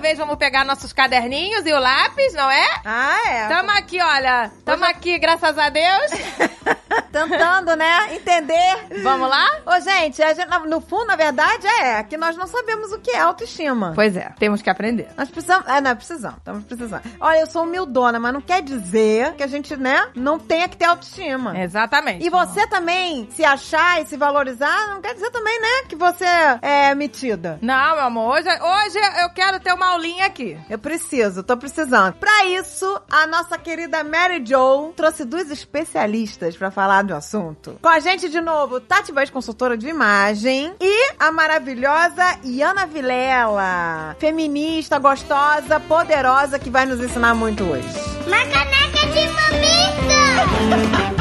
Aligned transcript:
vez 0.00 0.18
vamos 0.18 0.36
pegar 0.36 0.64
nossos 0.64 0.92
caderninhos 0.92 1.64
e 1.66 1.72
o 1.72 1.78
lápis, 1.78 2.32
não 2.34 2.50
é? 2.50 2.66
Ah, 2.84 3.28
é. 3.28 3.48
Tamo 3.48 3.70
aqui, 3.70 4.00
olha. 4.00 4.50
Tamo 4.64 4.84
aqui, 4.84 5.18
graças 5.18 5.56
a 5.56 5.68
Deus. 5.68 6.10
Tentando, 7.12 7.76
né? 7.76 8.14
Entender. 8.14 9.02
Vamos 9.02 9.28
lá? 9.28 9.46
Ô, 9.66 9.80
gente, 9.80 10.22
a 10.22 10.32
gente, 10.32 10.48
no 10.66 10.80
fundo, 10.80 11.06
na 11.06 11.16
verdade, 11.16 11.66
é 11.66 12.02
que 12.02 12.16
nós 12.16 12.36
não 12.36 12.46
sabemos 12.46 12.92
o 12.92 12.98
que 12.98 13.10
é 13.10 13.20
autoestima. 13.20 13.92
Pois 13.94 14.16
é, 14.16 14.32
temos 14.38 14.62
que 14.62 14.70
aprender. 14.70 15.08
Nós 15.16 15.30
precisamos. 15.30 15.66
É, 15.68 15.80
não, 15.80 15.94
precisamos. 15.94 16.38
Estamos 16.38 16.64
precisando. 16.64 17.02
Olha, 17.20 17.40
eu 17.40 17.46
sou 17.46 17.64
humildona, 17.64 18.18
mas 18.18 18.32
não 18.32 18.40
quer 18.40 18.62
dizer 18.62 19.34
que 19.34 19.42
a 19.42 19.46
gente, 19.46 19.76
né, 19.76 20.08
não 20.14 20.38
tenha 20.38 20.68
que 20.68 20.76
ter 20.76 20.86
autoestima. 20.86 21.58
Exatamente. 21.58 22.24
E 22.24 22.30
você 22.30 22.66
também 22.66 23.28
se 23.30 23.44
achar 23.44 24.02
e 24.02 24.06
se 24.06 24.16
valorizar, 24.16 24.88
não 24.88 25.00
quer 25.00 25.14
dizer 25.14 25.30
também, 25.30 25.60
né, 25.60 25.82
que 25.88 25.96
você 25.96 26.24
é 26.62 26.94
metida. 26.94 27.58
Não, 27.62 27.94
meu 27.94 28.04
amor, 28.04 28.36
hoje, 28.36 28.48
hoje 28.48 28.98
eu 29.22 29.30
quero 29.30 29.60
ter 29.60 29.72
uma 29.72 29.90
aulinha 29.92 30.26
aqui. 30.26 30.58
Eu 30.68 30.78
preciso, 30.78 31.42
tô 31.42 31.56
precisando. 31.56 32.14
Pra 32.14 32.44
isso, 32.46 33.00
a 33.10 33.26
nossa 33.26 33.58
querida 33.58 34.02
Mary 34.02 34.44
Jo 34.44 34.92
trouxe 34.96 35.24
duas 35.24 35.50
especialistas 35.50 36.56
pra 36.56 36.70
falar 36.70 36.79
do 37.02 37.14
assunto. 37.14 37.76
Com 37.82 37.88
a 37.88 38.00
gente 38.00 38.28
de 38.28 38.40
novo, 38.40 38.80
Tati 38.80 39.12
Vaz, 39.12 39.30
consultora 39.30 39.76
de 39.76 39.88
imagem, 39.88 40.74
e 40.80 41.12
a 41.18 41.30
maravilhosa 41.30 42.38
Iana 42.42 42.86
Vilela, 42.86 44.16
feminista, 44.18 44.98
gostosa, 44.98 45.78
poderosa, 45.80 46.58
que 46.58 46.70
vai 46.70 46.86
nos 46.86 47.00
ensinar 47.00 47.34
muito 47.34 47.64
hoje. 47.64 47.88
Uma 48.26 48.40
caneca 48.46 49.06
de 49.12 49.28
mamica! 49.28 51.10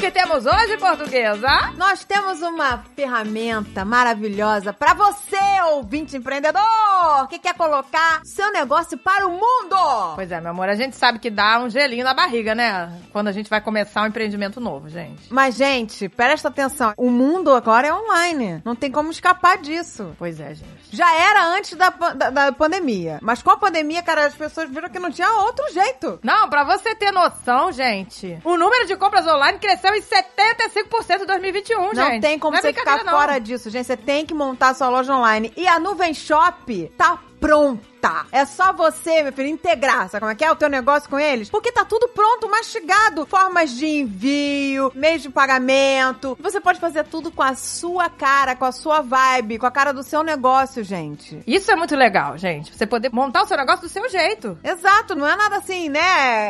que 0.00 0.10
temos 0.10 0.46
hoje, 0.46 0.78
portuguesa? 0.78 1.72
Nós 1.76 2.04
temos 2.04 2.40
uma 2.40 2.78
ferramenta 2.96 3.84
maravilhosa 3.84 4.72
pra 4.72 4.94
você, 4.94 5.36
ouvinte 5.72 6.16
empreendedor, 6.16 7.28
que 7.28 7.38
quer 7.38 7.52
colocar 7.52 8.22
seu 8.24 8.50
negócio 8.50 8.96
para 8.96 9.26
o 9.26 9.30
mundo. 9.30 10.14
Pois 10.14 10.32
é, 10.32 10.40
meu 10.40 10.52
amor, 10.52 10.70
a 10.70 10.74
gente 10.74 10.96
sabe 10.96 11.18
que 11.18 11.28
dá 11.28 11.60
um 11.60 11.68
gelinho 11.68 12.02
na 12.02 12.14
barriga, 12.14 12.54
né? 12.54 12.98
Quando 13.12 13.28
a 13.28 13.32
gente 13.32 13.50
vai 13.50 13.60
começar 13.60 14.02
um 14.02 14.06
empreendimento 14.06 14.58
novo, 14.58 14.88
gente. 14.88 15.22
Mas, 15.28 15.56
gente, 15.56 16.08
presta 16.08 16.48
atenção. 16.48 16.94
O 16.96 17.10
mundo 17.10 17.52
agora 17.52 17.88
é 17.88 17.92
online. 17.92 18.62
Não 18.64 18.74
tem 18.74 18.90
como 18.90 19.10
escapar 19.10 19.58
disso. 19.58 20.14
Pois 20.18 20.40
é, 20.40 20.54
gente. 20.54 20.79
Já 20.92 21.12
era 21.14 21.44
antes 21.46 21.76
da, 21.76 21.90
da, 21.90 22.30
da 22.30 22.52
pandemia. 22.52 23.18
Mas 23.22 23.42
com 23.42 23.50
a 23.50 23.56
pandemia, 23.56 24.02
cara, 24.02 24.26
as 24.26 24.34
pessoas 24.34 24.68
viram 24.68 24.88
que 24.88 24.98
não 24.98 25.10
tinha 25.10 25.30
outro 25.42 25.64
jeito. 25.72 26.18
Não, 26.22 26.48
pra 26.48 26.64
você 26.64 26.94
ter 26.94 27.12
noção, 27.12 27.72
gente, 27.72 28.38
o 28.44 28.56
número 28.56 28.86
de 28.86 28.96
compras 28.96 29.26
online 29.26 29.58
cresceu 29.58 29.94
em 29.94 30.00
75% 30.02 31.22
em 31.22 31.26
2021, 31.26 31.80
Não 31.80 31.94
gente. 31.94 32.20
tem 32.20 32.38
como 32.38 32.52
Não 32.52 32.58
é 32.58 32.62
você 32.62 32.68
ficar 32.72 32.82
brincadeira, 32.84 33.10
não. 33.10 33.18
fora 33.18 33.38
disso, 33.38 33.70
gente. 33.70 33.86
Você 33.86 33.96
tem 33.96 34.24
que 34.26 34.34
montar 34.34 34.74
sua 34.74 34.88
loja 34.88 35.14
online. 35.14 35.52
E 35.56 35.66
a 35.66 35.78
Nuvem 35.78 36.12
Shop 36.14 36.92
tá 36.96 37.18
pronta. 37.40 37.99
É 38.32 38.44
só 38.44 38.72
você, 38.72 39.22
meu 39.22 39.32
filho, 39.32 39.48
integrar, 39.48 40.08
sabe 40.08 40.20
como 40.20 40.32
é 40.32 40.34
que 40.34 40.44
é 40.44 40.50
o 40.50 40.56
teu 40.56 40.68
negócio 40.68 41.08
com 41.08 41.18
eles? 41.18 41.50
Porque 41.50 41.70
tá 41.72 41.84
tudo 41.84 42.08
pronto, 42.08 42.48
mastigado. 42.48 43.26
Formas 43.26 43.70
de 43.70 43.86
envio, 43.86 44.90
meios 44.94 45.22
de 45.22 45.30
pagamento. 45.30 46.36
Você 46.40 46.60
pode 46.60 46.80
fazer 46.80 47.04
tudo 47.04 47.30
com 47.30 47.42
a 47.42 47.54
sua 47.54 48.08
cara, 48.08 48.54
com 48.56 48.64
a 48.64 48.72
sua 48.72 49.00
vibe, 49.00 49.58
com 49.58 49.66
a 49.66 49.70
cara 49.70 49.92
do 49.92 50.02
seu 50.02 50.22
negócio, 50.22 50.82
gente. 50.84 51.42
Isso 51.46 51.70
é 51.70 51.76
muito 51.76 51.94
legal, 51.96 52.36
gente. 52.38 52.74
Você 52.76 52.86
poder 52.86 53.10
montar 53.12 53.42
o 53.42 53.46
seu 53.46 53.56
negócio 53.56 53.82
do 53.82 53.88
seu 53.88 54.08
jeito. 54.08 54.58
Exato, 54.62 55.14
não 55.14 55.26
é 55.26 55.36
nada 55.36 55.56
assim, 55.56 55.88
né, 55.88 56.00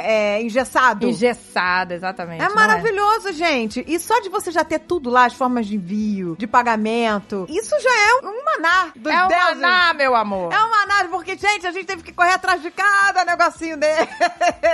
é, 0.05 0.43
engessado. 0.43 1.06
Engessada, 1.06 1.95
exatamente. 1.95 2.43
É 2.43 2.48
não 2.48 2.55
maravilhoso, 2.55 3.33
gente. 3.33 3.84
E 3.87 3.99
só 3.99 4.21
de 4.21 4.28
você 4.28 4.50
já 4.50 4.65
ter 4.65 4.81
tudo 4.81 5.10
lá, 5.10 5.25
as 5.27 5.34
formas 5.34 5.66
de 5.66 5.77
envio, 5.77 6.37
de 6.39 6.47
pagamento, 6.47 7.47
isso 7.49 7.75
já 7.81 7.91
é 7.91 8.27
um 8.27 8.44
maná 8.44 8.93
dos 8.97 9.12
É 9.12 9.25
um 9.25 9.28
deuses. 9.28 9.60
maná, 9.60 9.94
meu 9.94 10.15
amor. 10.15 10.53
É 10.53 10.59
um 10.65 10.71
maná, 10.71 11.09
porque, 11.10 11.37
gente, 11.41 11.67
a 11.67 11.73
gente 11.73 11.87
teve 11.87 12.03
que 12.03 12.12
correr 12.12 12.33
atrás 12.33 12.61
de 12.62 12.71
cada 12.71 13.25
negocinho 13.25 13.77
dele. 13.77 14.09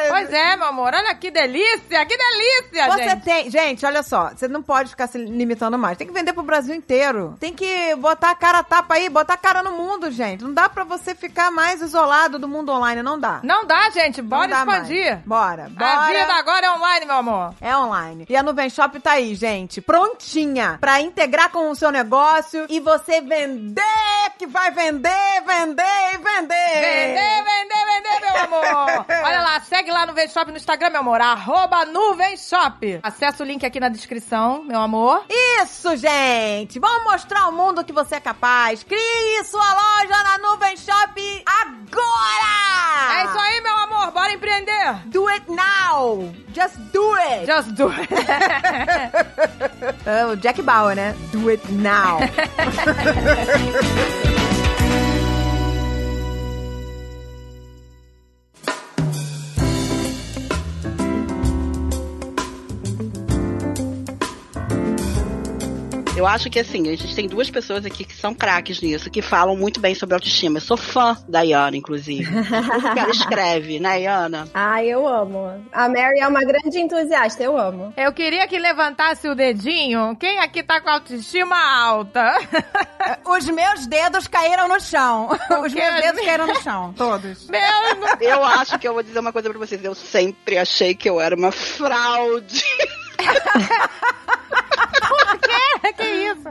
Pois 0.09 0.33
é, 0.33 0.57
meu 0.57 0.67
amor. 0.67 0.93
Olha 0.95 1.15
que 1.15 1.31
delícia, 1.31 2.05
que 2.07 2.17
delícia, 2.17 2.91
Você 2.91 3.09
gente. 3.09 3.23
tem. 3.25 3.51
Gente, 3.51 3.85
olha 3.87 4.03
só. 4.03 4.31
Você 4.31 4.49
não 4.49 4.63
pode 4.63 4.91
ficar 4.91 5.07
se 5.07 5.19
limitando 5.19 5.79
mais. 5.79 5.97
Tem 5.99 6.07
que 6.07 6.13
vender 6.13 6.33
pro 6.33 6.43
Brasil 6.43 6.75
inteiro. 6.75 7.37
Tem 7.39 7.53
que 7.55 7.95
botar 7.97 8.31
a 8.31 8.35
cara 8.35 8.59
a 8.59 8.63
tapa 8.63 8.95
aí, 8.95 9.09
botar 9.09 9.35
a 9.35 9.39
cara 9.39 9.63
no 9.63 9.73
mundo, 9.73 10.11
gente. 10.11 10.43
Não 10.45 10.53
dá 10.53 10.69
pra 10.69 10.85
você 10.85 11.15
ficar 11.15 11.51
mais 11.51 11.81
isolado 11.81 12.39
do 12.39 12.49
mundo 12.49 12.73
online. 12.73 13.03
Não 13.03 13.19
dá. 13.19 13.41
Não 13.43 13.65
dá, 13.65 13.91
gente. 13.91 14.21
Bora 14.23 14.49
dá 14.49 14.59
expandir. 14.61 15.11
mais. 15.13 15.25
Bora, 15.25 15.69
bora. 15.71 15.93
A 15.99 16.07
vida 16.07 16.35
agora 16.35 16.67
é 16.67 16.71
online, 16.71 17.07
meu 17.07 17.17
amor. 17.17 17.55
É 17.61 17.77
online. 17.77 18.27
E 18.29 18.37
a 18.37 18.43
Nuvem 18.43 18.71
Shop 18.71 18.99
tá 19.01 19.13
aí, 19.13 19.35
gente, 19.35 19.81
prontinha 19.81 20.79
pra 20.81 21.01
integrar 21.01 21.51
com 21.51 21.71
o 21.71 21.75
seu 21.77 21.91
negócio 21.91 22.67
e 22.69 22.81
você 22.81 23.21
vender, 23.21 23.83
que 24.39 24.47
vai 24.47 24.71
vender, 24.71 25.43
vender 25.47 26.15
e 26.15 26.19
vender. 26.19 26.56
Vender, 26.81 27.45
vender, 27.45 27.85
vender, 27.87 28.21
meu 28.21 28.37
amor. 28.45 29.07
Olha 29.25 29.41
lá, 29.41 29.61
segue 29.61 29.91
lá 29.91 30.07
no 30.07 30.17
Nuvem 30.17 30.29
Shop 30.29 30.51
no 30.51 30.57
Instagram, 30.57 30.91
meu 30.91 31.01
amor. 31.01 31.21
Arroba 31.21 31.85
Nuvem 31.85 32.37
Shop. 32.39 33.01
Acesse 33.03 33.43
o 33.43 33.45
link 33.45 33.67
aqui 33.67 33.79
na 33.79 33.91
descrição, 33.91 34.65
meu 34.65 34.81
amor. 34.81 35.25
Isso, 35.61 35.95
gente! 35.97 36.79
Vamos 36.79 37.05
mostrar 37.05 37.43
ao 37.43 37.53
mundo 37.53 37.85
que 37.85 37.93
você 37.93 38.15
é 38.15 38.21
capaz. 38.21 38.83
Crie 38.83 39.45
sua 39.45 39.63
loja 39.75 40.23
na 40.23 40.39
Nuvem 40.39 40.77
Shop 40.77 41.45
agora! 41.61 43.21
É 43.21 43.25
isso 43.25 43.39
aí, 43.39 43.61
meu 43.61 43.77
amor. 43.77 44.11
Bora 44.13 44.33
empreender. 44.33 44.95
Do 45.07 45.29
it 45.29 45.45
now! 45.51 46.33
Just 46.55 46.77
do 46.93 47.15
it! 47.17 47.47
Just 47.47 47.69
do 47.73 47.89
it. 47.91 48.09
É 50.07 50.25
o 50.27 50.37
Jack 50.37 50.63
Bauer, 50.63 50.95
né? 50.97 51.15
Do 51.33 51.49
it 51.51 51.73
now! 51.73 52.19
Eu 66.17 66.27
acho 66.27 66.49
que 66.49 66.59
assim, 66.59 66.89
a 66.89 66.97
gente 66.97 67.15
tem 67.15 67.29
duas 67.29 67.51
pessoas 67.51 67.85
aqui 67.85 68.03
que 68.03 68.17
são 68.17 68.35
craques 68.35 68.81
nisso, 68.81 69.11
que 69.11 69.21
falam 69.21 69.55
muito 69.55 69.79
bem 69.79 69.95
sobre 69.95 70.15
autoestima. 70.15 70.57
Eu 70.57 70.63
sou 70.63 70.77
fã 70.77 71.15
da 71.29 71.43
Iana, 71.43 71.77
inclusive. 71.77 72.25
Tudo 72.33 72.93
que 72.95 72.99
ela 72.99 73.11
escreve, 73.11 73.79
né, 73.79 74.01
Iana? 74.01 74.49
Ah, 74.55 74.83
eu 74.83 75.07
amo. 75.07 75.63
A 75.71 75.89
Mary 75.91 76.21
é 76.21 76.27
uma 76.27 76.41
grande 76.41 76.81
entusiasta, 76.81 77.43
eu 77.43 77.59
amo. 77.59 77.93
Eu 77.99 78.15
queria 78.15 78.49
que 78.49 78.59
levantasse 78.59 79.29
o 79.29 79.35
dedinho. 79.35 80.17
Quem 80.17 80.39
aqui 80.39 80.63
tá 80.63 80.81
com 80.81 80.89
a 80.89 80.95
autoestima 80.95 81.55
alta? 81.55 82.35
Os 83.27 83.45
meus 83.51 83.87
dedos 83.87 84.27
caíram 84.27 84.69
no 84.69 84.81
chão. 84.81 85.29
Os 85.63 85.75
meus 85.75 85.95
dedos 86.01 86.25
caíram 86.25 86.47
no 86.47 86.63
chão. 86.63 86.95
Todos. 86.97 87.47
Meu, 87.47 87.61
Eu 88.21 88.43
acho 88.43 88.79
que 88.79 88.89
eu 88.89 88.95
vou 88.95 89.03
dizer 89.03 89.19
uma 89.19 89.35
coisa 89.35 89.51
pra 89.51 89.59
vocês. 89.59 89.85
Eu 89.85 89.95
sempre 89.95 90.57
achei 90.57 90.95
que 90.95 91.11
eu 91.11 91.21
era 91.21 91.37
uma 91.37 91.53
fraude. 91.53 92.65
que 95.93 96.05
isso? 96.05 96.49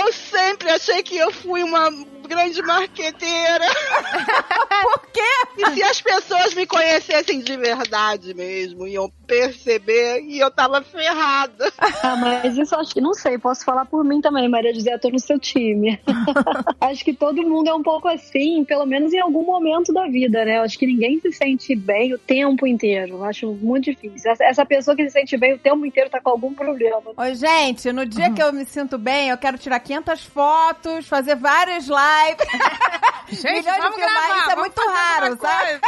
Eu 0.00 0.12
sempre 0.12 0.70
achei 0.70 1.02
que 1.02 1.16
eu 1.16 1.32
fui 1.32 1.62
uma 1.62 1.90
grande 2.26 2.60
marqueteira. 2.62 3.66
Por 4.82 5.05
quê? 5.16 5.62
E 5.62 5.74
se 5.74 5.82
as 5.82 6.00
pessoas 6.00 6.54
me 6.54 6.66
conhecessem 6.66 7.40
de 7.40 7.56
verdade 7.56 8.34
mesmo, 8.34 8.86
iam 8.86 9.10
perceber 9.26 10.20
e 10.20 10.38
eu 10.38 10.50
tava 10.50 10.82
ferrada. 10.82 11.72
Ah, 12.02 12.16
mas 12.16 12.58
isso 12.58 12.74
eu 12.74 12.80
acho 12.80 12.92
que 12.92 13.00
não 13.00 13.14
sei, 13.14 13.38
posso 13.38 13.64
falar 13.64 13.86
por 13.86 14.04
mim 14.04 14.20
também, 14.20 14.48
Maria 14.48 14.74
José, 14.74 14.92
eu 14.92 15.00
tô 15.00 15.08
no 15.08 15.18
seu 15.18 15.38
time. 15.38 15.98
acho 16.80 17.04
que 17.04 17.14
todo 17.14 17.42
mundo 17.42 17.68
é 17.68 17.74
um 17.74 17.82
pouco 17.82 18.08
assim, 18.08 18.64
pelo 18.64 18.84
menos 18.84 19.12
em 19.12 19.18
algum 19.18 19.44
momento 19.44 19.92
da 19.92 20.06
vida, 20.06 20.44
né? 20.44 20.60
Acho 20.60 20.78
que 20.78 20.86
ninguém 20.86 21.18
se 21.20 21.32
sente 21.32 21.74
bem 21.74 22.12
o 22.12 22.18
tempo 22.18 22.66
inteiro. 22.66 23.14
Eu 23.14 23.24
acho 23.24 23.50
muito 23.52 23.84
difícil. 23.84 24.32
Essa, 24.40 24.66
pessoa 24.66 24.96
que 24.96 25.04
se 25.04 25.10
sente 25.10 25.36
bem 25.36 25.54
o 25.54 25.58
tempo 25.58 25.86
inteiro 25.86 26.10
tá 26.10 26.20
com 26.20 26.30
algum 26.30 26.52
problema. 26.52 27.02
Oi, 27.16 27.34
gente, 27.34 27.90
no 27.92 28.04
dia 28.04 28.32
que 28.32 28.42
eu 28.42 28.52
me 28.52 28.64
sinto 28.64 28.98
bem, 28.98 29.30
eu 29.30 29.38
quero 29.38 29.56
tirar 29.56 29.80
500 29.80 30.24
fotos, 30.24 31.06
fazer 31.06 31.36
várias 31.36 31.86
lives. 31.86 32.46
Gente, 33.28 33.64
vamos 33.64 33.96
gravar. 33.96 34.38
isso 34.38 34.50
é 34.50 34.54
vamos 34.54 34.60
muito 34.60 34.80
alguma 35.14 35.36
sabe? 35.36 35.80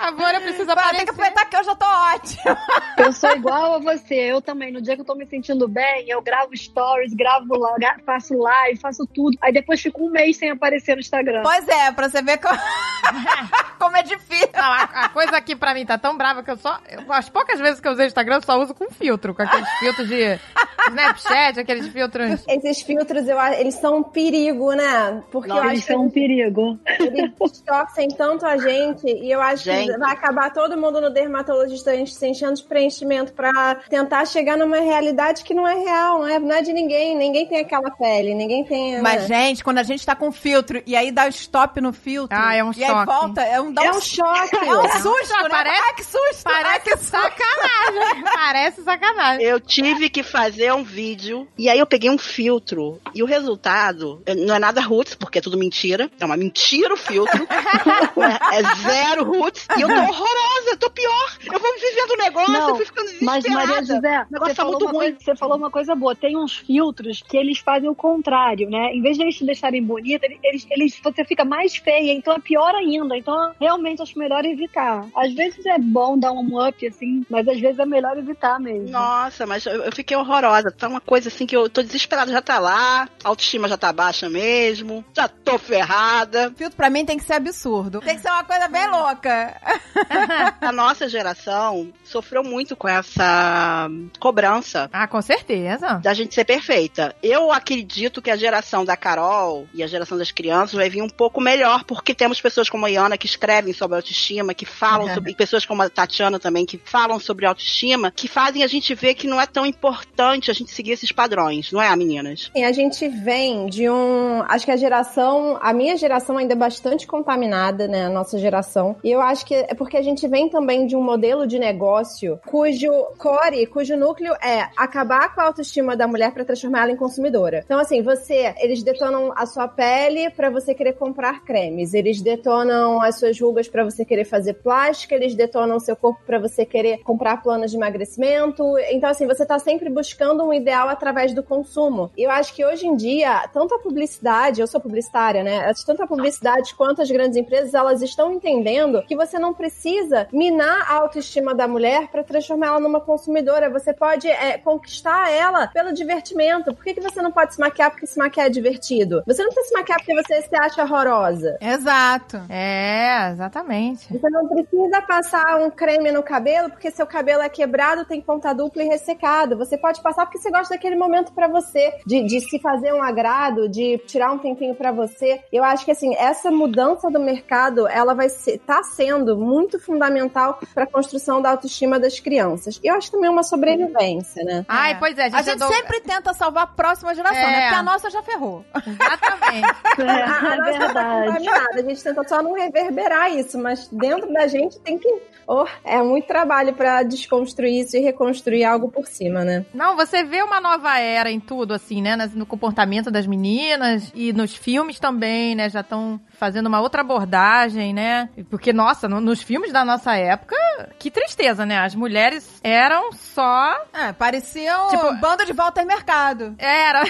favor, 0.00 0.34
eu 0.34 0.40
preciso 0.40 0.66
Vai, 0.66 0.74
aparecer. 0.74 0.96
tem 0.96 1.04
que 1.06 1.10
aproveitar 1.12 1.44
que 1.46 1.56
eu 1.56 1.64
já 1.64 1.74
tô 1.74 1.86
ótima. 1.86 2.58
Eu 2.98 3.12
sou 3.12 3.30
igual 3.34 3.74
a 3.74 3.78
você, 3.78 4.14
eu 4.14 4.40
também. 4.42 4.70
No 4.72 4.80
dia 4.82 4.94
que 4.94 5.00
eu 5.00 5.04
tô 5.04 5.14
me 5.14 5.26
sentindo 5.26 5.66
bem, 5.68 6.08
eu 6.08 6.20
gravo 6.22 6.56
stories, 6.56 7.14
gravo 7.14 7.56
lá, 7.58 7.74
faço 8.04 8.36
live, 8.36 8.78
faço 8.78 9.06
tudo. 9.06 9.36
Aí 9.40 9.52
depois 9.52 9.80
fico 9.80 10.04
um 10.06 10.10
mês 10.10 10.36
sem 10.36 10.50
aparecer 10.50 10.94
no 10.94 11.00
Instagram. 11.00 11.42
Pois 11.42 11.66
é, 11.68 11.90
pra 11.92 12.08
você 12.08 12.22
ver 12.22 12.38
como... 12.38 12.58
Como 13.78 13.96
é 13.98 14.02
difícil. 14.02 14.48
Não, 14.54 14.62
a, 14.62 14.82
a 14.84 15.08
coisa 15.10 15.36
aqui 15.36 15.54
pra 15.54 15.74
mim 15.74 15.84
tá 15.84 15.98
tão 15.98 16.16
brava 16.16 16.42
que 16.42 16.50
eu 16.50 16.56
só. 16.56 16.78
eu- 16.88 17.12
as 17.12 17.28
poucas 17.28 17.60
vezes 17.60 17.80
que 17.80 17.86
eu 17.86 17.92
usei 17.92 18.06
o 18.06 18.08
Instagram, 18.08 18.36
eu 18.36 18.42
só 18.42 18.58
uso 18.58 18.72
com 18.74 18.90
filtro, 18.90 19.34
com 19.34 19.42
aqueles 19.42 19.68
filtros 19.78 20.08
de 20.08 20.40
Snapchat, 20.88 21.60
aqueles 21.60 21.88
filtros. 21.88 22.42
Esses 22.48 22.80
filtros, 22.82 23.28
eu, 23.28 23.38
eles 23.58 23.74
são 23.74 23.98
um 23.98 24.02
perigo, 24.02 24.72
né? 24.72 25.22
Porque 25.30 25.50
eu 25.50 25.56
Eles 25.56 25.66
acho 25.80 25.86
que 25.86 25.92
são 25.92 26.04
um 26.06 26.10
perigo. 26.10 26.78
eles 26.98 27.30
distorcem 27.52 28.08
tanto 28.34 28.46
a 28.46 28.56
gente 28.56 29.06
e 29.06 29.30
eu 29.30 29.40
acho 29.40 29.64
Gente. 29.64 29.92
que 29.92 29.98
vai 29.98 30.12
acabar 30.12 30.52
todo 30.52 30.76
mundo 30.76 31.00
no 31.00 31.10
dermatologista 31.10 31.92
se 32.06 32.26
enchendo 32.26 32.54
de 32.54 32.62
preenchimento 32.62 33.32
pra 33.32 33.76
tentar 33.88 34.24
chegar 34.26 34.56
numa 34.56 34.78
realidade 34.78 35.44
que 35.44 35.54
não 35.54 35.66
é 35.66 35.74
real, 35.74 36.18
não 36.20 36.28
é, 36.28 36.38
não 36.38 36.54
é 36.54 36.62
de 36.62 36.72
ninguém. 36.72 37.16
Ninguém 37.16 37.46
tem 37.46 37.60
aquela 37.60 37.90
pele, 37.90 38.34
ninguém 38.34 38.64
tem. 38.64 39.00
Mas, 39.00 39.28
né? 39.28 39.46
gente, 39.46 39.64
quando 39.64 39.78
a 39.78 39.82
gente 39.82 40.04
tá 40.04 40.14
com 40.14 40.30
filtro 40.32 40.82
e 40.86 40.96
aí 40.96 41.10
dá 41.12 41.26
o 41.26 41.28
stop 41.28 41.80
no 41.80 41.92
filtro. 41.92 42.36
Ah, 42.36 42.54
é 42.54 42.64
um 42.64 42.72
e 42.76 42.82
aí 42.84 42.90
choque. 42.90 43.06
volta, 43.06 43.42
é 43.42 43.60
um, 43.60 43.72
dá 43.72 43.84
é 43.84 43.90
um, 43.90 43.96
um 43.96 44.00
choque. 44.00 44.56
é 44.56 44.78
um 44.78 44.90
susto, 44.90 45.42
né? 45.42 45.48
Parece- 45.48 45.82
Ah, 45.84 45.94
que 45.94 46.04
susto! 46.04 46.44
Parece 46.44 47.04
sacanagem. 47.04 48.24
Parece 48.34 48.82
sacanagem. 48.82 49.44
Eu 49.44 49.60
tive 49.60 50.08
que 50.08 50.22
fazer 50.22 50.72
um 50.72 50.82
vídeo 50.82 51.46
e 51.56 51.68
aí 51.68 51.78
eu 51.78 51.86
peguei 51.86 52.10
um 52.10 52.18
filtro 52.18 53.00
e 53.14 53.22
o 53.22 53.26
resultado 53.26 54.22
não 54.46 54.54
é 54.54 54.58
nada 54.58 54.80
roots, 54.80 55.14
porque 55.14 55.38
é 55.38 55.42
tudo 55.42 55.58
mentira. 55.58 56.10
É 56.18 56.24
uma 56.24 56.36
mentira 56.36 56.94
o 56.94 56.96
filtro. 56.96 57.46
é, 58.24 58.62
zero 58.82 59.24
roots. 59.24 59.66
E 59.76 59.80
eu 59.80 59.88
tô 59.88 59.94
horrorosa, 59.94 60.70
eu 60.70 60.76
tô 60.76 60.90
pior. 60.90 61.38
Eu 61.52 61.58
vou 61.60 61.72
vivendo 61.74 62.10
o 62.10 62.16
negócio, 62.16 62.52
Não, 62.52 62.68
eu 62.70 62.76
fui 62.76 62.84
ficando 62.86 63.10
Mas, 63.20 63.42
desesperada. 63.44 63.72
Maria 63.72 63.94
José, 63.94 64.26
o 64.28 64.32
negócio 64.32 64.46
você 64.46 64.54
tá 64.54 64.54
falou, 64.54 64.72
muito 64.72 64.84
uma 64.84 64.92
ruim. 64.92 65.00
coisa, 65.00 65.18
você 65.20 65.36
falou 65.36 65.56
uma 65.56 65.70
coisa 65.70 65.94
boa. 65.94 66.16
Tem 66.16 66.36
uns 66.36 66.56
filtros 66.56 67.22
que 67.26 67.36
eles 67.36 67.58
fazem 67.58 67.88
o 67.88 67.94
contrário, 67.94 68.68
né? 68.68 68.92
Em 68.94 69.02
vez 69.02 69.16
de 69.16 69.22
eles 69.22 69.36
te 69.36 69.44
deixarem 69.44 69.82
bonita, 69.82 70.26
eles, 70.42 70.66
eles, 70.70 71.00
você 71.02 71.24
fica 71.24 71.44
mais 71.44 71.76
feia, 71.76 72.12
então 72.12 72.34
é 72.34 72.38
pior 72.38 72.74
ainda. 72.74 73.16
Então, 73.16 73.52
realmente, 73.60 74.02
acho 74.02 74.18
melhor 74.18 74.44
evitar. 74.44 75.06
Às 75.16 75.32
vezes 75.34 75.64
é 75.66 75.78
bom 75.78 76.18
dar 76.18 76.32
um 76.32 76.66
up, 76.66 76.86
assim, 76.86 77.24
mas 77.28 77.46
às 77.48 77.60
vezes 77.60 77.78
é 77.78 77.86
melhor 77.86 78.16
evitar 78.18 78.58
mesmo. 78.60 78.90
Nossa, 78.90 79.46
mas 79.46 79.66
eu, 79.66 79.82
eu 79.84 79.92
fiquei 79.92 80.16
horrorosa. 80.16 80.70
Tá 80.70 80.88
uma 80.88 81.00
coisa 81.00 81.28
assim 81.28 81.46
que 81.46 81.56
eu 81.56 81.68
tô 81.68 81.82
desesperada, 81.82 82.32
já 82.32 82.42
tá 82.42 82.58
lá, 82.58 83.08
a 83.22 83.28
autoestima 83.28 83.68
já 83.68 83.76
tá 83.76 83.92
baixa 83.92 84.28
mesmo, 84.28 85.04
já 85.14 85.28
tô 85.28 85.58
ferrada. 85.58 86.52
Filtro 86.56 86.76
pra 86.76 86.90
mim 86.90 87.04
tem 87.04 87.16
que 87.18 87.24
ser 87.24 87.34
absurdo. 87.34 88.00
Tem 88.04 88.16
que 88.16 88.22
ser 88.22 88.30
uma 88.30 88.44
coisa 88.44 88.68
bem 88.68 88.86
louca. 88.90 89.56
A 90.60 90.72
nossa 90.72 91.08
geração 91.08 91.92
sofreu 92.04 92.42
muito 92.42 92.76
com 92.76 92.88
essa 92.88 93.88
cobrança 94.20 94.88
Ah, 94.92 95.06
com 95.06 95.20
certeza. 95.22 95.94
da 96.02 96.12
gente 96.14 96.34
ser 96.34 96.44
perfeita. 96.44 97.14
Eu 97.22 97.52
acredito 97.52 98.20
que 98.20 98.30
a 98.30 98.36
geração 98.36 98.84
da 98.84 98.96
Carol 98.96 99.66
e 99.72 99.82
a 99.82 99.86
geração 99.86 100.18
das 100.18 100.30
crianças 100.30 100.74
vai 100.74 100.88
vir 100.90 101.02
um 101.02 101.08
pouco 101.08 101.40
melhor, 101.40 101.84
porque 101.84 102.14
temos 102.14 102.40
pessoas 102.40 102.68
como 102.68 102.86
a 102.86 102.90
Iana 102.90 103.16
que 103.16 103.26
escrevem 103.26 103.72
sobre 103.72 103.96
autoestima, 103.96 104.54
que 104.54 104.66
falam 104.66 105.12
sobre. 105.14 105.32
e 105.32 105.34
pessoas 105.34 105.64
como 105.64 105.82
a 105.82 105.88
Tatiana 105.88 106.38
também, 106.38 106.66
que 106.66 106.78
falam 106.84 107.18
sobre 107.18 107.46
autoestima, 107.46 108.10
que 108.10 108.28
fazem 108.28 108.62
a 108.62 108.66
gente 108.66 108.94
ver 108.94 109.14
que 109.14 109.26
não 109.26 109.40
é 109.40 109.46
tão 109.46 109.64
importante 109.64 110.50
a 110.50 110.54
gente 110.54 110.70
seguir 110.72 110.92
esses 110.92 111.12
padrões, 111.12 111.72
não 111.72 111.80
é, 111.80 111.94
meninas? 111.96 112.50
Assim, 112.52 112.64
a 112.64 112.72
gente 112.72 113.08
vem 113.08 113.66
de 113.66 113.88
um. 113.88 114.42
Acho 114.48 114.64
que 114.64 114.72
a 114.72 114.76
geração. 114.76 115.58
A 115.62 115.72
minha 115.72 115.96
geração 115.96 116.36
ainda 116.36 116.52
é 116.52 116.56
bastante 116.56 117.06
contaminada, 117.06 117.86
né? 117.88 117.93
A 118.02 118.08
nossa 118.08 118.38
geração. 118.38 118.96
E 119.04 119.10
eu 119.10 119.20
acho 119.20 119.46
que 119.46 119.54
é 119.54 119.74
porque 119.74 119.96
a 119.96 120.02
gente 120.02 120.26
vem 120.26 120.48
também 120.48 120.86
de 120.86 120.96
um 120.96 121.02
modelo 121.02 121.46
de 121.46 121.58
negócio 121.58 122.40
cujo 122.46 122.90
core, 123.18 123.66
cujo 123.66 123.96
núcleo 123.96 124.34
é 124.34 124.68
acabar 124.76 125.34
com 125.34 125.40
a 125.40 125.44
autoestima 125.44 125.96
da 125.96 126.06
mulher 126.06 126.32
para 126.32 126.44
transformar 126.44 126.82
ela 126.82 126.92
em 126.92 126.96
consumidora. 126.96 127.62
Então, 127.64 127.78
assim, 127.78 128.02
você. 128.02 128.54
Eles 128.58 128.82
detonam 128.82 129.32
a 129.36 129.46
sua 129.46 129.68
pele 129.68 130.30
para 130.30 130.50
você 130.50 130.74
querer 130.74 130.94
comprar 130.94 131.44
cremes. 131.44 131.94
Eles 131.94 132.20
detonam 132.20 133.00
as 133.00 133.18
suas 133.18 133.38
rugas 133.40 133.68
para 133.68 133.84
você 133.84 134.04
querer 134.04 134.24
fazer 134.24 134.54
plástica. 134.54 135.14
Eles 135.14 135.34
detonam 135.34 135.76
o 135.76 135.80
seu 135.80 135.96
corpo 135.96 136.20
para 136.26 136.38
você 136.38 136.64
querer 136.64 136.98
comprar 136.98 137.42
planos 137.42 137.70
de 137.70 137.76
emagrecimento. 137.76 138.76
Então, 138.90 139.10
assim, 139.10 139.26
você 139.26 139.44
tá 139.44 139.58
sempre 139.58 139.88
buscando 139.90 140.44
um 140.44 140.52
ideal 140.52 140.88
através 140.88 141.34
do 141.34 141.42
consumo. 141.42 142.10
E 142.16 142.22
eu 142.22 142.30
acho 142.30 142.54
que 142.54 142.64
hoje 142.64 142.86
em 142.86 142.96
dia, 142.96 143.48
tanto 143.52 143.74
a 143.74 143.78
publicidade, 143.78 144.60
eu 144.60 144.66
sou 144.66 144.80
publicitária, 144.80 145.42
né? 145.42 145.72
Tanto 145.86 146.02
a 146.02 146.06
publicidade 146.06 146.74
quanto 146.74 147.02
as 147.02 147.10
grandes 147.10 147.36
empresas, 147.36 147.74
elas 147.84 148.02
estão 148.02 148.32
entendendo 148.32 149.02
que 149.02 149.16
você 149.16 149.38
não 149.38 149.54
precisa 149.54 150.26
minar 150.32 150.90
a 150.90 150.94
autoestima 150.96 151.54
da 151.54 151.68
mulher 151.68 152.08
para 152.08 152.24
transformar 152.24 152.68
ela 152.68 152.80
numa 152.80 153.00
consumidora. 153.00 153.70
Você 153.70 153.92
pode 153.92 154.28
é, 154.28 154.58
conquistar 154.58 155.30
ela 155.30 155.68
pelo 155.68 155.92
divertimento. 155.92 156.74
Por 156.74 156.84
que, 156.84 156.94
que 156.94 157.00
você 157.00 157.20
não 157.20 157.30
pode 157.30 157.54
se 157.54 157.60
maquiar 157.60 157.90
porque 157.90 158.06
se 158.06 158.18
maquiar 158.18 158.46
é 158.46 158.50
divertido? 158.50 159.22
Você 159.26 159.42
não 159.42 159.50
precisa 159.50 159.68
se 159.68 159.74
maquiar 159.74 159.98
porque 159.98 160.14
você 160.14 160.42
se 160.42 160.56
acha 160.56 160.82
horrorosa. 160.82 161.58
Exato. 161.60 162.40
É, 162.48 163.30
exatamente. 163.30 164.12
Você 164.12 164.30
não 164.30 164.48
precisa 164.48 165.02
passar 165.02 165.56
um 165.60 165.70
creme 165.70 166.10
no 166.10 166.22
cabelo 166.22 166.70
porque 166.70 166.90
seu 166.90 167.06
cabelo 167.06 167.42
é 167.42 167.48
quebrado, 167.48 168.04
tem 168.04 168.20
ponta 168.20 168.52
dupla 168.52 168.82
e 168.82 168.88
ressecado. 168.88 169.56
Você 169.56 169.76
pode 169.76 170.00
passar 170.00 170.26
porque 170.26 170.38
você 170.38 170.50
gosta 170.50 170.74
daquele 170.74 170.96
momento 170.96 171.32
pra 171.32 171.48
você, 171.48 171.94
de, 172.06 172.22
de 172.24 172.40
se 172.40 172.58
fazer 172.58 172.92
um 172.92 173.02
agrado, 173.02 173.68
de 173.68 173.98
tirar 174.06 174.32
um 174.32 174.38
tempinho 174.38 174.74
pra 174.74 174.92
você. 174.92 175.40
Eu 175.52 175.64
acho 175.64 175.84
que 175.84 175.90
assim, 175.90 176.14
essa 176.16 176.50
mudança 176.50 177.10
do 177.10 177.20
mercado, 177.20 177.73
ela 177.88 178.14
vai 178.14 178.28
ser, 178.28 178.58
tá 178.58 178.82
sendo 178.82 179.36
muito 179.36 179.78
fundamental 179.78 180.58
pra 180.74 180.86
construção 180.86 181.40
da 181.42 181.50
autoestima 181.50 181.98
das 181.98 182.18
crianças. 182.20 182.80
E 182.82 182.88
eu 182.88 182.94
acho 182.94 183.10
também 183.10 183.28
uma 183.30 183.42
sobrevivência, 183.42 184.44
né? 184.44 184.64
Ai, 184.68 184.92
É. 184.92 184.94
pois 184.96 185.18
é, 185.18 185.22
a 185.22 185.24
gente, 185.28 185.36
A 185.38 185.42
gente 185.42 185.54
andou- 185.62 185.68
sempre 185.76 186.00
tenta 186.00 186.32
salvar 186.34 186.64
a 186.64 186.66
próxima 186.66 187.14
geração, 187.14 187.38
É. 187.38 187.46
né? 187.52 187.60
Porque 187.62 187.74
a 187.74 187.82
nossa 187.82 188.10
já 188.10 188.22
ferrou. 188.22 188.64
Exatamente. 188.86 189.66
É, 189.98 190.04
A, 190.24 190.50
a 190.50 190.54
é 190.54 190.56
nossa 190.56 190.72
tá 190.72 190.78
verdade. 190.78 191.26
contaminada. 191.26 191.74
A 191.74 191.82
gente 191.82 192.02
tenta 192.02 192.28
só 192.28 192.42
não 192.42 192.52
reverberar 192.54 193.32
isso, 193.32 193.58
mas 193.58 193.88
dentro 193.88 194.32
da 194.32 194.46
gente 194.46 194.78
tem 194.80 194.98
que. 194.98 195.08
Oh, 195.46 195.66
é 195.84 196.02
muito 196.02 196.26
trabalho 196.26 196.72
pra 196.72 197.02
desconstruir 197.02 197.80
isso 197.82 197.94
e 197.98 198.00
reconstruir 198.00 198.64
algo 198.64 198.90
por 198.90 199.06
cima, 199.06 199.44
né? 199.44 199.66
Não, 199.74 199.94
você 199.94 200.24
vê 200.24 200.42
uma 200.42 200.58
nova 200.58 200.98
era 200.98 201.30
em 201.30 201.38
tudo, 201.38 201.74
assim, 201.74 202.00
né? 202.00 202.16
Nas- 202.16 202.34
No 202.34 202.46
comportamento 202.46 203.10
das 203.10 203.26
meninas 203.26 204.10
e 204.14 204.32
nos 204.32 204.56
filmes 204.56 204.98
também, 204.98 205.54
né? 205.54 205.68
Já 205.68 205.80
estão 205.80 206.18
fazendo 206.30 206.66
uma 206.66 206.80
outra 206.80 207.02
abordagem, 207.02 207.63
né? 207.72 208.28
Porque, 208.50 208.72
nossa, 208.72 209.08
no- 209.08 209.20
nos 209.20 209.42
filmes 209.42 209.72
da 209.72 209.84
nossa 209.84 210.14
época, 210.16 210.56
que 210.98 211.10
tristeza, 211.10 211.64
né? 211.64 211.78
As 211.78 211.94
mulheres 211.94 212.60
eram 212.62 213.12
só. 213.12 213.74
É, 213.92 214.12
parecia 214.12 214.78
um 214.82 214.88
Tipo- 214.88 215.14
bando 215.16 215.44
de 215.44 215.52
volta 215.52 215.80
ao 215.80 215.86
mercado. 215.86 216.54
Era. 216.58 217.02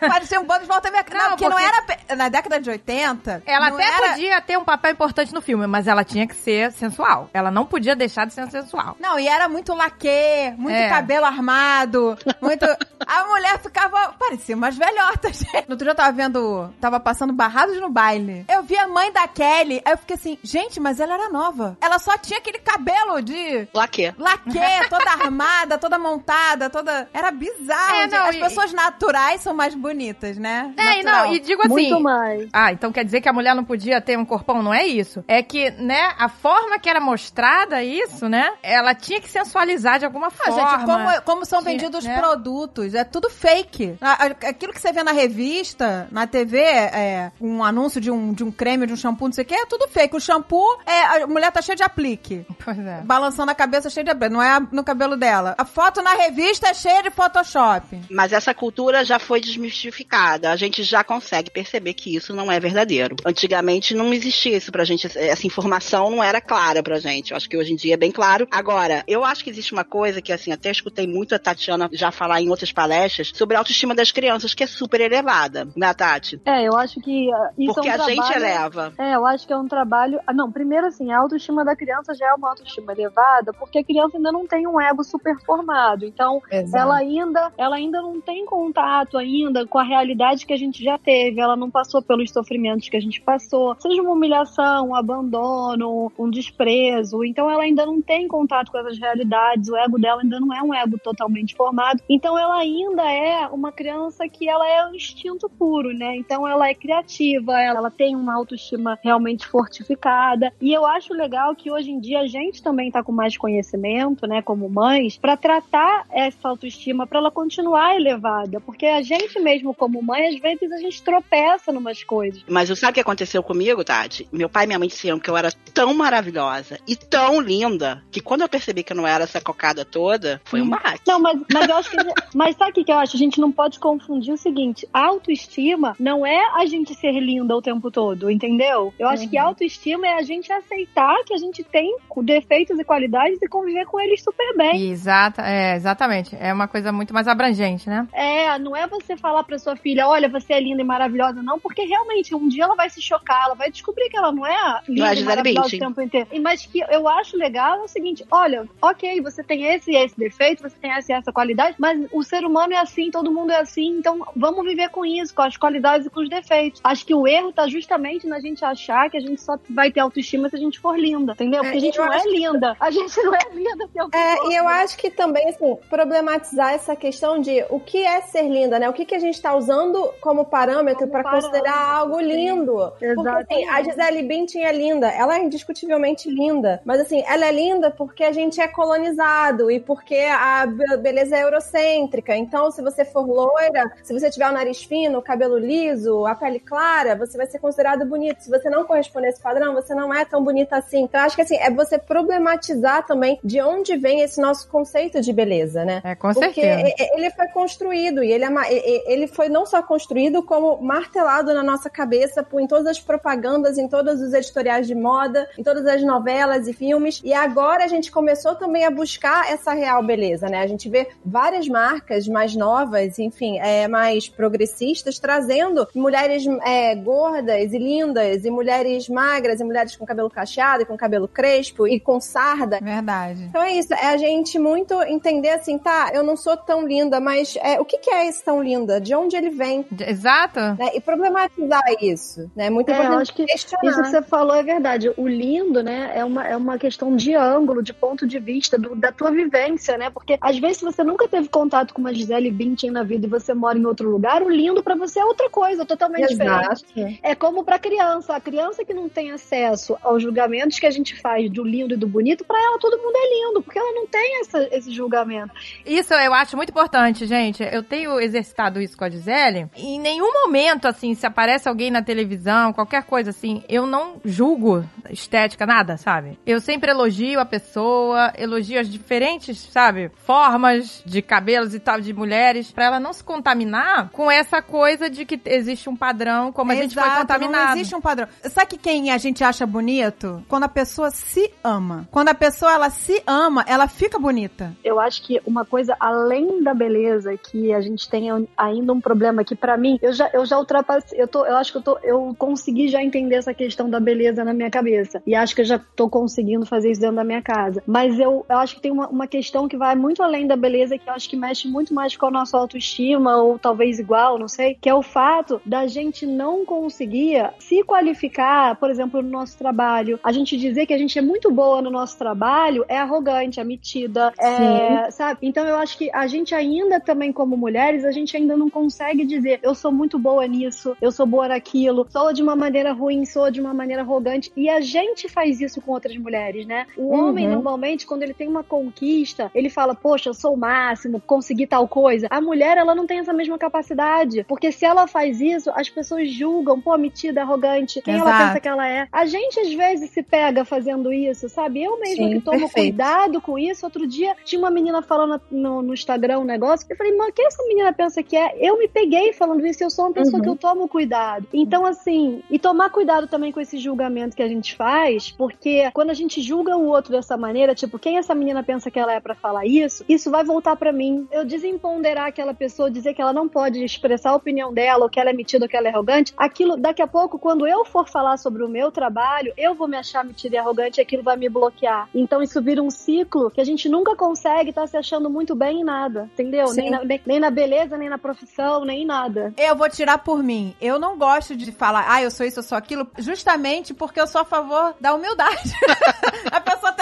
Parecia 0.00 0.40
um 0.40 0.44
bando 0.44 0.62
de 0.62 0.66
volta 0.68 0.88
ao 0.88 0.92
mercado. 0.92 1.18
Não, 1.18 1.30
Não, 1.30 1.36
porque, 1.36 1.44
não 1.48 1.52
porque- 1.56 1.66
era. 1.66 1.82
pe- 1.82 2.14
Na 2.16 2.28
década 2.28 2.60
de 2.60 2.70
80. 2.70 3.42
Ela 3.46 3.68
não 3.70 3.76
até 3.76 3.86
era... 3.86 4.08
podia 4.12 4.40
ter 4.40 4.58
um 4.58 4.64
papel 4.64 4.92
importante 4.92 5.32
no 5.32 5.40
filme, 5.40 5.66
mas 5.66 5.86
ela 5.86 6.02
tinha 6.04 6.26
que 6.26 6.34
ser 6.34 6.72
sensual. 6.72 7.28
Ela 7.32 7.50
não 7.50 7.64
podia 7.66 7.94
deixar 7.94 8.26
de 8.26 8.32
ser 8.34 8.48
sensual. 8.50 8.96
Não, 8.98 9.18
e 9.18 9.28
era 9.28 9.48
muito 9.48 9.74
laque, 9.74 10.52
muito 10.56 10.74
É. 10.76 10.88
cabelo 10.88 11.24
armado, 11.26 12.16
muito. 12.40 12.64
A 13.06 13.24
mulher 13.26 13.58
ficava. 13.60 14.14
Parecia 14.18 14.56
umas 14.56 14.76
velhotas. 14.76 15.40
No 15.70 15.74
outro 15.74 15.84
dia 15.84 15.92
eu 15.92 15.94
tava 15.96 16.10
vendo. 16.12 16.72
Tava 16.80 16.98
passando 16.98 17.32
barrados 17.32 17.80
no 17.80 17.88
baile. 17.90 18.44
Eu 18.48 18.62
vi 18.62 18.76
a 18.76 18.88
mãe 18.88 19.12
da 19.12 19.28
Kelly, 19.28 19.80
eu 19.86 19.96
fiquei 20.00 20.16
assim, 20.16 20.38
gente, 20.42 20.80
mas 20.80 20.98
ela 21.00 21.14
era 21.14 21.28
nova. 21.28 21.76
Ela 21.80 21.98
só 21.98 22.16
tinha 22.18 22.38
aquele 22.38 22.58
cabelo 22.58 23.20
de. 23.22 23.68
Laque. 23.72 24.12
Laque, 24.18 24.50
toda 24.88 25.10
armada, 25.10 25.78
toda 25.78 25.98
montada, 25.98 26.68
toda. 26.70 27.08
Era 27.12 27.30
bizarro. 27.30 27.94
É, 27.96 28.06
não, 28.06 28.24
As 28.26 28.36
e- 28.36 28.40
pessoas 28.40 28.72
naturais 28.72 29.40
são 29.40 29.54
mais 29.54 29.74
bonitas, 29.74 30.36
né? 30.38 30.72
É, 30.76 31.00
e 31.00 31.02
Natural. 31.02 31.26
não, 31.26 31.34
e 31.34 31.40
digo 31.40 31.62
assim. 31.62 31.70
Muito 31.72 32.00
mais. 32.00 32.48
Ah, 32.52 32.72
então 32.72 32.90
quer 32.92 33.04
dizer 33.04 33.20
que 33.20 33.28
a 33.28 33.32
mulher 33.32 33.54
não 33.54 33.64
podia 33.64 34.00
ter 34.00 34.18
um 34.18 34.24
corpão? 34.24 34.62
Não 34.62 34.72
é 34.74 34.84
isso. 34.86 35.24
É 35.28 35.42
que, 35.42 35.70
né, 35.72 36.14
a 36.18 36.28
forma 36.28 36.78
que 36.78 36.88
era 36.88 37.00
mostrada 37.00 37.82
isso, 37.82 38.28
né? 38.28 38.52
Ela 38.62 38.94
tinha 38.94 39.20
que 39.20 39.28
sensualizar 39.28 39.98
de 39.98 40.04
alguma 40.04 40.28
Ah, 40.28 40.30
forma. 40.30 40.70
gente, 40.70 40.84
como, 40.86 41.22
como 41.22 41.44
são 41.44 41.60
Tinha, 41.62 41.72
vendidos 41.72 41.98
os 42.00 42.04
né? 42.04 42.18
produtos? 42.18 42.94
É 42.94 43.04
tudo 43.04 43.28
fake. 43.30 43.96
Aquilo 44.00 44.72
que 44.72 44.80
você 44.80 44.92
vê 44.92 45.02
na 45.02 45.12
revista, 45.12 46.08
na 46.10 46.26
TV, 46.26 46.58
é 46.60 47.32
um 47.40 47.62
anúncio 47.64 48.00
de 48.00 48.10
um, 48.10 48.32
de 48.32 48.44
um 48.44 48.50
creme, 48.50 48.86
de 48.86 48.92
um 48.92 48.96
shampoo, 48.96 49.26
não 49.28 49.32
sei 49.32 49.44
o 49.44 49.46
que, 49.46 49.54
é 49.54 49.66
tudo 49.66 49.88
fake. 49.90 50.16
O 50.16 50.20
shampoo, 50.20 50.78
é, 50.86 51.22
a 51.22 51.26
mulher 51.26 51.50
tá 51.52 51.60
cheia 51.60 51.76
de 51.76 51.82
aplique. 51.82 52.46
Pois 52.64 52.78
é. 52.78 53.00
Balançando 53.02 53.50
a 53.50 53.54
cabeça 53.54 53.90
cheia 53.90 54.04
de 54.04 54.10
aplique. 54.10 54.32
Não 54.32 54.42
é 54.42 54.60
no 54.72 54.84
cabelo 54.84 55.16
dela. 55.16 55.54
A 55.58 55.64
foto 55.64 56.02
na 56.02 56.14
revista 56.14 56.68
é 56.68 56.74
cheia 56.74 57.02
de 57.02 57.10
Photoshop. 57.10 58.00
Mas 58.10 58.32
essa 58.32 58.54
cultura 58.54 59.04
já 59.04 59.18
foi 59.18 59.40
desmistificada. 59.40 60.50
A 60.50 60.56
gente 60.56 60.82
já 60.82 61.02
consegue 61.02 61.50
perceber 61.50 61.94
que 61.94 62.14
isso 62.14 62.34
não 62.34 62.50
é 62.50 62.60
verdadeiro. 62.60 63.16
Antigamente 63.24 63.94
não 63.94 64.12
existia 64.12 64.56
isso 64.56 64.72
pra 64.72 64.84
gente. 64.84 65.06
Essa 65.06 65.46
informação 65.46 66.10
não 66.10 66.22
era 66.22 66.40
clara 66.40 66.82
pra 66.82 66.98
gente. 66.98 67.30
Eu 67.30 67.36
acho 67.36 67.48
que 67.48 67.56
hoje 67.56 67.72
em 67.72 67.76
dia 67.76 67.94
é 67.94 67.96
bem 67.96 68.12
claro. 68.12 68.46
Agora, 68.50 69.02
eu 69.06 69.24
acho 69.24 69.42
que 69.42 69.50
existe 69.50 69.72
uma 69.72 69.84
coisa 69.84 70.22
que, 70.22 70.32
assim, 70.32 70.52
até 70.52 70.70
escutei 70.70 71.06
muito 71.06 71.34
a 71.34 71.38
Tatiana 71.38 71.88
já 71.92 72.10
falar 72.10 72.40
em 72.40 72.48
outras 72.48 72.72
palestras 72.72 73.32
sobre 73.34 73.56
a 73.56 73.58
autoestima 73.58 73.94
das 73.94 74.10
crianças, 74.12 74.54
que 74.54 74.64
é 74.64 74.66
super 74.66 75.00
elevada, 75.00 75.68
né, 75.76 75.92
Tati? 75.94 76.40
É, 76.44 76.66
eu 76.66 76.76
acho 76.76 77.00
que 77.00 77.28
uh, 77.28 77.48
isso 77.58 77.74
Porque 77.74 77.88
é 77.88 77.92
um 77.92 77.94
a 77.94 77.96
trabalho... 77.96 78.16
gente 78.16 78.36
eleva. 78.36 78.92
É, 78.98 79.14
eu 79.14 79.26
acho 79.26 79.46
que 79.46 79.52
é 79.52 79.56
um 79.56 79.66
trabalho. 79.66 79.79
Ah, 80.26 80.32
Não, 80.32 80.50
primeiro 80.50 80.86
assim, 80.86 81.10
a 81.12 81.18
autoestima 81.18 81.64
da 81.64 81.76
criança 81.76 82.14
já 82.14 82.28
é 82.28 82.34
uma 82.34 82.50
autoestima 82.50 82.92
elevada, 82.92 83.52
porque 83.52 83.78
a 83.78 83.84
criança 83.84 84.16
ainda 84.16 84.32
não 84.32 84.46
tem 84.46 84.66
um 84.66 84.80
ego 84.80 85.02
super 85.04 85.38
formado. 85.44 86.04
Então, 86.04 86.42
ela 86.74 86.96
ainda, 86.96 87.52
ela 87.56 87.76
ainda 87.76 88.00
não 88.00 88.20
tem 88.20 88.44
contato 88.44 89.16
ainda 89.16 89.66
com 89.66 89.78
a 89.78 89.82
realidade 89.82 90.46
que 90.46 90.52
a 90.52 90.56
gente 90.56 90.82
já 90.82 90.98
teve. 90.98 91.40
Ela 91.40 91.56
não 91.56 91.70
passou 91.70 92.02
pelos 92.02 92.30
sofrimentos 92.30 92.88
que 92.88 92.96
a 92.96 93.00
gente 93.00 93.20
passou, 93.20 93.76
seja 93.78 94.02
uma 94.02 94.12
humilhação, 94.12 94.88
um 94.88 94.94
abandono, 94.94 96.12
um 96.18 96.30
desprezo. 96.30 97.24
Então, 97.24 97.50
ela 97.50 97.62
ainda 97.62 97.86
não 97.86 98.00
tem 98.00 98.28
contato 98.28 98.70
com 98.70 98.78
essas 98.78 98.98
realidades. 98.98 99.68
O 99.68 99.76
ego 99.76 99.98
dela 99.98 100.22
ainda 100.22 100.40
não 100.40 100.52
é 100.52 100.62
um 100.62 100.74
ego 100.74 100.98
totalmente 100.98 101.54
formado. 101.54 102.02
Então, 102.08 102.38
ela 102.38 102.56
ainda 102.58 103.02
é 103.10 103.46
uma 103.48 103.72
criança 103.72 104.28
que 104.28 104.48
ela 104.48 104.66
é 104.68 104.86
um 104.86 104.94
instinto 104.94 105.48
puro, 105.48 105.92
né? 105.92 106.16
Então, 106.16 106.46
ela 106.46 106.68
é 106.68 106.74
criativa, 106.74 107.60
ela 107.60 107.90
tem 107.90 108.16
uma 108.16 108.34
autoestima 108.34 108.98
realmente 109.02 109.46
fortificada. 109.70 110.52
E 110.60 110.72
eu 110.72 110.84
acho 110.84 111.14
legal 111.14 111.54
que 111.54 111.70
hoje 111.70 111.90
em 111.90 112.00
dia 112.00 112.20
a 112.20 112.26
gente 112.26 112.62
também 112.62 112.90
tá 112.90 113.02
com 113.02 113.12
mais 113.12 113.36
conhecimento, 113.36 114.26
né, 114.26 114.42
como 114.42 114.68
mães, 114.68 115.16
para 115.16 115.36
tratar 115.36 116.04
essa 116.10 116.48
autoestima 116.48 117.06
para 117.06 117.18
ela 117.18 117.30
continuar 117.30 117.94
elevada, 117.96 118.60
porque 118.60 118.86
a 118.86 119.00
gente 119.00 119.38
mesmo 119.38 119.72
como 119.72 120.02
mãe, 120.02 120.26
às 120.26 120.40
vezes 120.40 120.72
a 120.72 120.78
gente 120.78 121.02
tropeça 121.02 121.72
numas 121.72 122.02
coisas. 122.02 122.42
Mas 122.48 122.68
você 122.68 122.76
sabe 122.76 122.90
o 122.90 122.94
que 122.94 123.00
aconteceu 123.00 123.42
comigo, 123.42 123.84
Tati? 123.84 124.28
Meu 124.32 124.48
pai 124.48 124.64
e 124.64 124.66
minha 124.66 124.78
mãe 124.78 124.88
diziam 124.88 125.18
que 125.18 125.30
eu 125.30 125.36
era 125.36 125.52
tão 125.72 125.94
maravilhosa 125.94 126.78
e 126.86 126.96
tão 126.96 127.40
linda 127.40 128.02
que 128.10 128.20
quando 128.20 128.40
eu 128.40 128.48
percebi 128.48 128.82
que 128.82 128.92
eu 128.92 128.96
não 128.96 129.06
era 129.06 129.24
essa 129.24 129.40
cocada 129.40 129.84
toda, 129.84 130.40
foi 130.44 130.60
um 130.60 130.68
baque. 130.68 131.00
Não, 131.06 131.20
mas, 131.20 131.40
mas 131.52 131.68
eu 131.68 131.76
acho 131.76 131.90
que. 131.90 131.96
mas 132.34 132.56
sabe 132.56 132.70
o 132.70 132.74
que, 132.74 132.84
que 132.84 132.92
eu 132.92 132.98
acho? 132.98 133.16
A 133.16 133.18
gente 133.18 133.40
não 133.40 133.52
pode 133.52 133.78
confundir 133.78 134.32
o 134.34 134.36
seguinte: 134.36 134.88
autoestima 134.92 135.94
não 135.98 136.26
é 136.26 136.40
a 136.54 136.66
gente 136.66 136.94
ser 136.94 137.12
linda 137.12 137.56
o 137.56 137.62
tempo 137.62 137.90
todo, 137.90 138.30
entendeu? 138.30 138.92
Eu 138.98 139.08
acho 139.08 139.28
que 139.28 139.38
autoestima 139.50 140.06
é 140.06 140.14
a 140.18 140.22
gente 140.22 140.52
aceitar 140.52 141.14
que 141.24 141.34
a 141.34 141.38
gente 141.38 141.62
tem 141.64 141.94
defeitos 142.22 142.78
e 142.78 142.84
qualidades 142.84 143.40
e 143.42 143.48
conviver 143.48 143.84
com 143.86 144.00
eles 144.00 144.22
super 144.22 144.56
bem. 144.56 144.90
Exata, 144.90 145.42
é, 145.42 145.74
exatamente. 145.74 146.36
É 146.40 146.52
uma 146.52 146.68
coisa 146.68 146.92
muito 146.92 147.12
mais 147.14 147.28
abrangente, 147.28 147.88
né? 147.88 148.06
É, 148.12 148.58
não 148.58 148.76
é 148.76 148.86
você 148.86 149.16
falar 149.16 149.44
pra 149.44 149.58
sua 149.58 149.76
filha, 149.76 150.06
olha, 150.06 150.28
você 150.28 150.54
é 150.54 150.60
linda 150.60 150.80
e 150.82 150.84
maravilhosa, 150.84 151.42
não, 151.42 151.58
porque 151.58 151.82
realmente 151.82 152.34
um 152.34 152.48
dia 152.48 152.64
ela 152.64 152.74
vai 152.74 152.88
se 152.90 153.00
chocar, 153.00 153.44
ela 153.46 153.54
vai 153.54 153.70
descobrir 153.70 154.08
que 154.08 154.16
ela 154.16 154.32
não 154.32 154.46
é 154.46 154.80
linda 154.88 155.00
Não 155.02 155.06
é 155.06 155.14
e 155.14 155.24
maravilhosa 155.24 155.76
o 155.76 155.78
tempo 155.78 156.00
inteiro. 156.00 156.28
E- 156.32 156.40
Mas 156.40 156.64
que 156.66 156.80
eu 156.90 157.08
acho 157.08 157.36
legal 157.36 157.80
é 157.80 157.82
o 157.82 157.88
seguinte, 157.88 158.24
olha, 158.30 158.68
ok, 158.80 159.20
você 159.20 159.42
tem 159.42 159.64
esse 159.64 159.90
e 159.92 159.96
esse 159.96 160.16
defeito, 160.18 160.62
você 160.62 160.76
tem 160.80 160.90
essa 160.92 161.12
e 161.12 161.14
essa 161.14 161.32
qualidade, 161.32 161.76
mas 161.78 162.00
o 162.12 162.22
ser 162.22 162.44
humano 162.44 162.72
é 162.72 162.78
assim, 162.78 163.10
todo 163.10 163.30
mundo 163.30 163.50
é 163.52 163.60
assim, 163.60 163.98
então 163.98 164.20
vamos 164.36 164.64
viver 164.64 164.88
com 164.90 165.04
isso, 165.04 165.34
com 165.34 165.42
as 165.42 165.56
qualidades 165.56 166.06
e 166.06 166.10
com 166.10 166.20
os 166.20 166.28
defeitos. 166.28 166.80
Acho 166.84 167.04
que 167.04 167.14
o 167.14 167.26
erro 167.26 167.52
tá 167.52 167.66
justamente 167.68 168.26
na 168.26 168.40
gente 168.40 168.64
achar 168.64 169.10
que 169.10 169.16
a 169.16 169.20
gente 169.20 169.39
só 169.40 169.58
vai 169.68 169.90
ter 169.90 170.00
autoestima 170.00 170.48
se 170.48 170.56
a 170.56 170.58
gente 170.58 170.78
for 170.78 170.98
linda, 170.98 171.32
entendeu? 171.32 171.62
Porque 171.62 171.76
É, 171.76 171.78
a 171.78 171.80
gente 171.82 171.98
não 171.98 172.12
é 172.12 172.20
que- 172.20 172.28
linda, 172.28 172.76
a 172.80 172.90
gente 172.90 173.22
não 173.22 173.34
é 173.34 173.38
linda 173.52 173.86
se 173.92 173.98
eu 173.98 174.08
É, 174.12 174.48
e 174.48 174.56
eu 174.56 174.68
acho 174.68 174.96
que 174.96 175.10
também, 175.10 175.48
assim, 175.48 175.76
problematizar 175.88 176.72
essa 176.74 176.94
questão 176.96 177.40
de 177.40 177.64
o 177.68 177.78
que 177.80 178.04
é 178.04 178.20
ser 178.22 178.42
linda, 178.48 178.78
né? 178.78 178.88
O 178.88 178.92
que, 178.92 179.04
que 179.04 179.14
a 179.14 179.18
gente 179.18 179.40
tá 179.40 179.54
usando 179.54 180.12
como 180.20 180.44
parâmetro 180.44 181.06
para 181.08 181.22
considerar 181.24 181.76
algo 181.96 182.18
sim. 182.18 182.24
lindo. 182.26 182.92
Porque, 182.98 183.28
assim, 183.54 183.68
a. 183.68 183.82
Gisele 183.82 184.22
Bündchen 184.22 184.64
é 184.64 184.72
linda, 184.72 185.08
ela 185.08 185.36
é 185.36 185.42
indiscutivelmente 185.42 186.30
linda, 186.30 186.80
mas, 186.84 187.00
assim, 187.00 187.22
ela 187.26 187.46
é 187.46 187.52
linda 187.52 187.90
porque 187.90 188.22
a 188.24 188.32
gente 188.32 188.60
é 188.60 188.68
colonizado 188.68 189.70
e 189.70 189.80
porque 189.80 190.16
a 190.16 190.66
be- 190.66 190.96
beleza 190.98 191.36
é 191.36 191.42
eurocêntrica. 191.42 192.36
Então, 192.36 192.70
se 192.70 192.82
você 192.82 193.04
for 193.04 193.26
loira, 193.26 193.90
se 194.02 194.12
você 194.12 194.30
tiver 194.30 194.48
o 194.48 194.52
nariz 194.52 194.82
fino, 194.82 195.18
o 195.18 195.22
cabelo 195.22 195.58
liso, 195.58 196.26
a 196.26 196.34
pele 196.34 196.60
clara, 196.60 197.16
você 197.16 197.36
vai 197.36 197.46
ser 197.46 197.58
considerado 197.58 198.04
bonito. 198.04 198.40
Se 198.40 198.50
você 198.50 198.68
não 198.68 198.84
corresponde 198.84 199.26
a 199.28 199.29
esse 199.30 199.40
padrão, 199.40 199.74
você 199.74 199.94
não 199.94 200.12
é 200.12 200.24
tão 200.24 200.42
bonita 200.42 200.76
assim. 200.76 201.02
Então, 201.02 201.20
acho 201.20 201.36
que, 201.36 201.42
assim, 201.42 201.56
é 201.56 201.70
você 201.70 201.98
problematizar 201.98 203.06
também 203.06 203.38
de 203.42 203.60
onde 203.60 203.96
vem 203.96 204.20
esse 204.20 204.40
nosso 204.40 204.68
conceito 204.68 205.20
de 205.20 205.32
beleza, 205.32 205.84
né? 205.84 206.00
É, 206.04 206.14
com 206.14 206.32
Porque 206.32 206.60
certeza. 206.60 206.94
ele 207.14 207.30
foi 207.30 207.48
construído 207.48 208.22
e 208.22 208.30
ele, 208.30 208.44
é 208.44 209.12
ele 209.12 209.26
foi 209.26 209.48
não 209.48 209.64
só 209.66 209.82
construído, 209.82 210.42
como 210.42 210.80
martelado 210.82 211.52
na 211.54 211.62
nossa 211.62 211.88
cabeça 211.88 212.42
por, 212.42 212.60
em 212.60 212.66
todas 212.66 212.86
as 212.86 213.00
propagandas, 213.00 213.78
em 213.78 213.88
todos 213.88 214.20
os 214.20 214.32
editoriais 214.32 214.86
de 214.86 214.94
moda, 214.94 215.48
em 215.58 215.62
todas 215.62 215.86
as 215.86 216.02
novelas 216.02 216.66
e 216.66 216.72
filmes. 216.72 217.20
E 217.24 217.32
agora 217.32 217.84
a 217.84 217.88
gente 217.88 218.10
começou 218.10 218.54
também 218.54 218.84
a 218.84 218.90
buscar 218.90 219.50
essa 219.50 219.72
real 219.72 220.02
beleza, 220.02 220.48
né? 220.48 220.60
A 220.60 220.66
gente 220.66 220.88
vê 220.88 221.08
várias 221.24 221.68
marcas 221.68 222.26
mais 222.28 222.54
novas, 222.54 223.18
enfim, 223.18 223.58
é, 223.58 223.86
mais 223.88 224.28
progressistas, 224.28 225.18
trazendo 225.18 225.86
mulheres 225.94 226.44
é, 226.64 226.94
gordas 226.94 227.72
e 227.72 227.78
lindas, 227.78 228.44
e 228.44 228.50
mulheres 228.50 229.08
magras, 229.20 229.60
e 229.60 229.64
mulheres 229.64 229.94
com 229.96 230.06
cabelo 230.06 230.30
cacheado, 230.30 230.82
e 230.82 230.86
com 230.86 230.96
cabelo 230.96 231.28
crespo, 231.28 231.86
e 231.86 232.00
com 232.00 232.18
sarda. 232.20 232.78
Verdade. 232.82 233.44
Então 233.44 233.62
é 233.62 233.72
isso, 233.72 233.92
é 233.92 234.06
a 234.06 234.16
gente 234.16 234.58
muito 234.58 234.94
entender 235.02 235.50
assim, 235.50 235.78
tá, 235.78 236.10
eu 236.14 236.22
não 236.22 236.36
sou 236.36 236.56
tão 236.56 236.86
linda, 236.86 237.20
mas 237.20 237.56
é, 237.60 237.80
o 237.80 237.84
que, 237.84 237.98
que 237.98 238.10
é 238.10 238.26
esse 238.28 238.42
tão 238.44 238.62
linda? 238.62 239.00
De 239.00 239.14
onde 239.14 239.36
ele 239.36 239.50
vem? 239.50 239.84
Exato. 240.06 240.58
Né? 240.78 240.90
E 240.94 241.00
problematizar 241.00 241.82
isso, 242.00 242.50
né? 242.56 242.70
Muito 242.70 242.90
É, 242.90 242.94
importante 242.94 243.22
acho 243.22 243.34
que 243.34 243.44
questionar. 243.46 243.90
Isso 243.90 244.02
que 244.02 244.08
você 244.10 244.22
falou 244.22 244.56
é 244.56 244.62
verdade. 244.62 245.12
O 245.16 245.26
lindo, 245.28 245.82
né, 245.82 246.12
é 246.14 246.24
uma, 246.24 246.46
é 246.46 246.56
uma 246.56 246.78
questão 246.78 247.14
de 247.16 247.34
ângulo, 247.34 247.82
de 247.82 247.92
ponto 247.92 248.26
de 248.26 248.38
vista, 248.38 248.78
do- 248.78 248.94
da 248.94 249.12
tua 249.12 249.30
vivência, 249.30 249.96
né? 249.98 250.10
Porque 250.10 250.38
às 250.40 250.58
vezes 250.58 250.78
se 250.78 250.84
você 250.84 251.02
nunca 251.04 251.28
teve 251.28 251.48
contato 251.48 251.92
com 251.92 252.00
uma 252.00 252.14
Gisele 252.14 252.50
Bündchen 252.50 252.90
na 252.90 253.02
vida 253.02 253.26
e 253.26 253.30
você 253.30 253.52
mora 253.54 253.78
em 253.78 253.84
outro 253.84 254.08
lugar, 254.08 254.42
o 254.42 254.48
lindo 254.48 254.82
pra 254.82 254.94
você 254.94 255.20
é 255.20 255.24
outra 255.24 255.48
coisa, 255.50 255.84
totalmente 255.84 256.28
diferente. 256.28 256.84
Exato. 256.96 257.18
É 257.22 257.34
como 257.34 257.64
pra 257.64 257.78
criança. 257.78 258.34
A 258.34 258.40
criança 258.40 258.84
que 258.84 258.94
não 258.94 259.08
tem 259.10 259.30
acesso 259.30 259.96
aos 260.02 260.22
julgamentos 260.22 260.78
que 260.78 260.86
a 260.86 260.90
gente 260.90 261.14
faz 261.20 261.50
do 261.50 261.62
lindo 261.62 261.94
e 261.94 261.96
do 261.96 262.06
bonito, 262.06 262.44
pra 262.44 262.58
ela 262.58 262.78
todo 262.78 262.98
mundo 262.98 263.14
é 263.14 263.48
lindo, 263.48 263.62
porque 263.62 263.78
ela 263.78 263.92
não 263.92 264.06
tem 264.06 264.40
essa, 264.40 264.68
esse 264.72 264.92
julgamento. 264.92 265.52
Isso 265.84 266.14
eu 266.14 266.34
acho 266.34 266.56
muito 266.56 266.70
importante, 266.70 267.26
gente. 267.26 267.62
Eu 267.62 267.82
tenho 267.82 268.18
exercitado 268.20 268.80
isso 268.80 268.96
com 268.96 269.04
a 269.04 269.10
Gisele. 269.10 269.68
E 269.76 269.96
em 269.96 270.00
nenhum 270.00 270.32
momento, 270.32 270.86
assim, 270.86 271.14
se 271.14 271.26
aparece 271.26 271.68
alguém 271.68 271.90
na 271.90 272.02
televisão, 272.02 272.72
qualquer 272.72 273.04
coisa 273.04 273.30
assim, 273.30 273.62
eu 273.68 273.86
não 273.86 274.20
julgo 274.24 274.84
estética, 275.10 275.66
nada, 275.66 275.96
sabe? 275.96 276.38
Eu 276.46 276.60
sempre 276.60 276.90
elogio 276.90 277.40
a 277.40 277.44
pessoa, 277.44 278.32
elogio 278.36 278.80
as 278.80 278.88
diferentes, 278.88 279.58
sabe, 279.58 280.10
formas 280.24 281.02
de 281.04 281.20
cabelos 281.22 281.74
e 281.74 281.80
tal 281.80 282.00
de 282.00 282.12
mulheres, 282.12 282.70
pra 282.70 282.86
ela 282.86 283.00
não 283.00 283.12
se 283.12 283.22
contaminar 283.22 284.10
com 284.10 284.30
essa 284.30 284.62
coisa 284.62 285.10
de 285.10 285.24
que 285.24 285.40
existe 285.44 285.88
um 285.88 285.96
padrão, 285.96 286.52
como 286.52 286.72
a 286.72 286.74
gente 286.74 286.94
foi 286.94 287.02
Exato, 287.02 287.20
contaminado. 287.20 287.66
Não 287.66 287.72
existe 287.74 287.94
um 287.94 288.00
padrão. 288.00 288.28
Sabe 288.44 288.66
que 288.70 288.78
a 289.08 289.16
gente 289.16 289.42
acha 289.42 289.64
bonito? 289.64 290.42
Quando 290.48 290.64
a 290.64 290.68
pessoa 290.68 291.10
se 291.10 291.50
ama. 291.62 292.08
Quando 292.10 292.28
a 292.28 292.34
pessoa 292.34 292.72
ela 292.72 292.90
se 292.90 293.22
ama, 293.26 293.64
ela 293.66 293.86
fica 293.88 294.18
bonita. 294.18 294.74
eu 294.84 294.98
acho 294.98 295.22
que 295.22 295.40
uma 295.46 295.64
coisa 295.64 295.96
além 296.00 296.62
da 296.62 296.74
beleza 296.74 297.36
que 297.36 297.72
a 297.72 297.80
gente 297.80 298.10
tem 298.10 298.28
ainda 298.56 298.92
um 298.92 299.00
problema 299.00 299.44
que 299.44 299.54
pra 299.54 299.76
mim 299.76 299.98
eu 300.02 300.12
já 300.12 300.28
eu 300.32 300.44
já 300.44 300.58
ultrapassei 300.58 301.20
eu 301.20 301.28
tô 301.28 301.46
eu 301.46 301.56
acho 301.56 301.70
que 301.70 301.78
eu 301.78 301.82
tô 301.82 301.98
eu 302.02 302.34
consegui 302.36 302.88
já 302.88 303.02
entender 303.02 303.36
essa 303.36 303.54
questão 303.54 303.88
da 303.88 304.00
beleza 304.00 304.44
na 304.44 304.52
minha 304.52 304.70
cabeça 304.70 305.22
e 305.26 305.34
acho 305.34 305.54
que 305.54 305.60
eu 305.60 305.64
já 305.64 305.78
tô 305.78 306.08
conseguindo 306.08 306.66
fazer 306.66 306.90
isso 306.90 307.00
dentro 307.00 307.16
da 307.16 307.24
minha 307.24 307.40
casa 307.40 307.82
mas 307.86 308.18
eu, 308.18 308.44
eu 308.48 308.58
acho 308.58 308.74
que 308.74 308.82
tem 308.82 308.90
uma, 308.90 309.08
uma 309.08 309.26
questão 309.26 309.68
que 309.68 309.76
vai 309.76 309.94
muito 309.94 310.22
além 310.22 310.46
da 310.46 310.56
beleza 310.56 310.98
que 310.98 311.08
eu 311.08 311.14
acho 311.14 311.28
que 311.28 311.36
mexe 311.36 311.68
muito 311.68 311.94
mais 311.94 312.16
com 312.16 312.26
a 312.26 312.30
nossa 312.30 312.58
autoestima 312.58 313.36
ou 313.36 313.58
talvez 313.58 313.98
igual 313.98 314.38
não 314.38 314.48
sei 314.48 314.76
que 314.80 314.88
é 314.88 314.94
o 314.94 315.02
fato 315.02 315.60
da 315.64 315.86
gente 315.86 316.26
não 316.26 316.64
conseguir 316.64 317.48
se 317.58 317.82
qualificar 317.84 318.76
por 318.76 318.89
exemplo 318.90 319.22
no 319.22 319.28
nosso 319.30 319.56
trabalho 319.58 320.18
a 320.22 320.32
gente 320.32 320.56
dizer 320.56 320.86
que 320.86 320.94
a 320.94 320.98
gente 320.98 321.18
é 321.18 321.22
muito 321.22 321.50
boa 321.50 321.80
no 321.82 321.90
nosso 321.90 322.18
trabalho 322.18 322.84
é 322.88 322.98
arrogante 322.98 323.60
é 323.60 323.64
metida 323.64 324.32
é, 324.38 325.10
sabe? 325.10 325.38
Então 325.42 325.66
eu 325.66 325.76
acho 325.76 325.96
que 325.96 326.10
a 326.12 326.26
gente 326.26 326.54
ainda 326.54 327.00
também 327.00 327.32
como 327.32 327.56
mulheres, 327.56 328.04
a 328.04 328.12
gente 328.12 328.36
ainda 328.36 328.56
não 328.56 328.68
consegue 328.70 329.24
dizer 329.24 329.60
eu 329.62 329.74
sou 329.74 329.92
muito 329.92 330.18
boa 330.18 330.46
nisso, 330.46 330.96
eu 331.00 331.12
sou 331.12 331.26
boa 331.26 331.48
naquilo, 331.48 332.06
sou 332.10 332.32
de 332.32 332.42
uma 332.42 332.56
maneira 332.56 332.92
ruim, 332.92 333.24
sou 333.24 333.50
de 333.50 333.60
uma 333.60 333.72
maneira 333.74 334.02
arrogante. 334.02 334.50
E 334.56 334.68
a 334.68 334.80
gente 334.80 335.28
faz 335.28 335.60
isso 335.60 335.80
com 335.80 335.92
outras 335.92 336.16
mulheres, 336.16 336.66
né? 336.66 336.86
O 336.96 337.10
Uhum. 337.10 337.28
homem 337.28 337.48
normalmente 337.48 338.06
quando 338.06 338.22
ele 338.22 338.34
tem 338.34 338.48
uma 338.48 338.62
conquista, 338.64 339.50
ele 339.54 339.68
fala: 339.68 339.94
"Poxa, 339.94 340.28
eu 340.30 340.34
sou 340.34 340.54
o 340.54 340.56
máximo, 340.56 341.20
consegui 341.26 341.66
tal 341.66 341.86
coisa". 341.88 342.26
A 342.30 342.40
mulher, 342.40 342.76
ela 342.76 342.94
não 342.94 343.06
tem 343.06 343.18
essa 343.18 343.32
mesma 343.32 343.58
capacidade, 343.58 344.44
porque 344.48 344.70
se 344.72 344.84
ela 344.84 345.06
faz 345.06 345.40
isso, 345.40 345.70
as 345.74 345.88
pessoas 345.88 346.30
julgam, 346.30 346.80
pô, 346.80 346.96
metida, 346.96 347.42
arrogante, 347.42 348.00
quem 348.02 348.14
ela 348.14 348.30
Exato. 348.30 348.42
pensa 348.44 348.60
que 348.60 348.68
ela 348.68 348.79
é. 348.80 349.08
A 349.12 349.24
gente 349.26 349.58
às 349.60 349.72
vezes 349.72 350.10
se 350.10 350.22
pega 350.22 350.64
fazendo 350.64 351.12
isso, 351.12 351.48
sabe? 351.48 351.82
Eu 351.82 351.98
mesma 351.98 352.26
Sim, 352.28 352.32
que 352.34 352.40
tomo 352.40 352.58
perfeito. 352.60 352.74
cuidado 352.96 353.40
com 353.40 353.58
isso. 353.58 353.84
Outro 353.86 354.06
dia 354.06 354.34
tinha 354.44 354.58
uma 354.58 354.70
menina 354.70 355.02
falando 355.02 355.40
no, 355.50 355.82
no 355.82 355.94
Instagram 355.94 356.40
um 356.40 356.44
negócio. 356.44 356.86
Eu 356.88 356.96
falei, 356.96 357.16
mano, 357.16 357.32
quem 357.32 357.46
essa 357.46 357.62
menina 357.64 357.92
pensa 357.92 358.22
que 358.22 358.36
é? 358.36 358.56
Eu 358.58 358.78
me 358.78 358.88
peguei 358.88 359.32
falando 359.32 359.66
isso. 359.66 359.82
Eu 359.82 359.90
sou 359.90 360.06
uma 360.06 360.12
pessoa 360.14 360.30
Uhum. 360.30 360.42
que 360.42 360.48
eu 360.48 360.56
tomo 360.56 360.88
cuidado. 360.88 361.46
Então, 361.52 361.84
assim, 361.84 362.42
e 362.50 362.58
tomar 362.58 362.90
cuidado 362.90 363.26
também 363.26 363.50
com 363.52 363.60
esse 363.60 363.78
julgamento 363.78 364.36
que 364.36 364.42
a 364.42 364.48
gente 364.48 364.74
faz, 364.76 365.30
porque 365.30 365.90
quando 365.92 366.10
a 366.10 366.14
gente 366.14 366.40
julga 366.40 366.76
o 366.76 366.86
outro 366.86 367.10
dessa 367.12 367.36
maneira, 367.36 367.74
tipo, 367.74 367.98
quem 367.98 368.16
essa 368.18 368.34
menina 368.34 368.62
pensa 368.62 368.90
que 368.90 368.98
ela 368.98 369.12
é 369.12 369.20
pra 369.20 369.34
falar 369.34 369.66
isso, 369.66 370.04
isso 370.08 370.30
vai 370.30 370.44
voltar 370.44 370.76
pra 370.76 370.92
mim. 370.92 371.26
Eu 371.32 371.44
empoderar 371.80 372.26
aquela 372.26 372.54
pessoa, 372.54 372.90
dizer 372.90 373.14
que 373.14 373.22
ela 373.22 373.32
não 373.32 373.48
pode 373.48 373.82
expressar 373.84 374.30
a 374.30 374.36
opinião 374.36 374.72
dela, 374.72 375.04
ou 375.04 375.10
que 375.10 375.18
ela 375.18 375.30
é 375.30 375.32
metida, 375.32 375.64
ou 375.64 375.68
que 375.68 375.76
ela 375.76 375.88
é 375.88 375.90
arrogante, 375.90 376.32
aquilo, 376.36 376.76
daqui 376.76 377.02
a 377.02 377.06
pouco, 377.06 377.38
quando 377.38 377.66
eu 377.66 377.84
for 377.84 378.08
falar 378.08 378.36
sobre 378.36 378.59
o 378.64 378.68
meu 378.68 378.90
trabalho, 378.90 379.52
eu 379.56 379.74
vou 379.74 379.88
me 379.88 379.96
achar 379.96 380.24
metida 380.24 380.56
e 380.56 380.58
arrogante 380.58 381.00
e 381.00 381.02
aquilo 381.02 381.22
vai 381.22 381.36
me 381.36 381.48
bloquear. 381.48 382.08
Então 382.14 382.42
isso 382.42 382.60
vira 382.62 382.82
um 382.82 382.90
ciclo 382.90 383.50
que 383.50 383.60
a 383.60 383.64
gente 383.64 383.88
nunca 383.88 384.14
consegue 384.16 384.70
estar 384.70 384.82
tá 384.82 384.86
se 384.86 384.96
achando 384.96 385.30
muito 385.30 385.54
bem 385.54 385.80
em 385.80 385.84
nada, 385.84 386.28
entendeu? 386.32 386.72
Nem 386.72 386.90
na, 386.90 387.04
nem, 387.04 387.20
nem 387.24 387.40
na 387.40 387.50
beleza, 387.50 387.96
nem 387.96 388.08
na 388.08 388.18
profissão, 388.18 388.84
nem 388.84 389.02
em 389.02 389.06
nada. 389.06 389.52
Eu 389.56 389.76
vou 389.76 389.88
tirar 389.88 390.18
por 390.18 390.42
mim. 390.42 390.74
Eu 390.80 390.98
não 390.98 391.16
gosto 391.18 391.56
de 391.56 391.72
falar, 391.72 392.06
ah, 392.08 392.22
eu 392.22 392.30
sou 392.30 392.46
isso, 392.46 392.60
eu 392.60 392.62
sou 392.62 392.76
aquilo, 392.76 393.06
justamente 393.18 393.94
porque 393.94 394.20
eu 394.20 394.26
sou 394.26 394.40
a 394.40 394.44
favor 394.44 394.94
da 395.00 395.14
humildade. 395.14 395.72
a 396.50 396.60
pessoa 396.60 396.92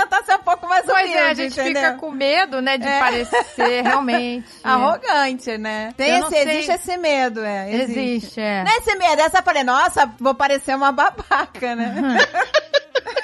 Pois 1.01 1.11
humilde, 1.11 1.19
é, 1.19 1.31
a 1.31 1.35
gente 1.35 1.61
entendeu? 1.61 1.83
fica 1.83 1.95
com 1.95 2.11
medo, 2.11 2.61
né, 2.63 2.79
de 2.79 2.87
É. 2.89 2.99
parecer 2.99 3.83
realmente. 3.87 4.49
Arrogante, 4.65 5.59
né? 5.59 5.93
Tem 5.97 6.19
esse, 6.21 6.35
existe 6.37 6.73
esse 6.73 6.97
medo, 6.97 7.45
é. 7.45 7.73
Existe. 7.73 7.99
Existe, 8.01 8.41
é. 8.41 8.65
Não 8.65 8.73
é 8.73 8.77
esse 8.79 8.95
medo, 8.97 9.23
essa 9.23 9.39
eu 9.39 9.43
falei, 9.43 9.65
nossa, 9.65 10.11
vou 10.19 10.35
parecer 10.35 10.75
uma 10.77 10.93
babaca, 10.93 11.75
né? 11.77 11.95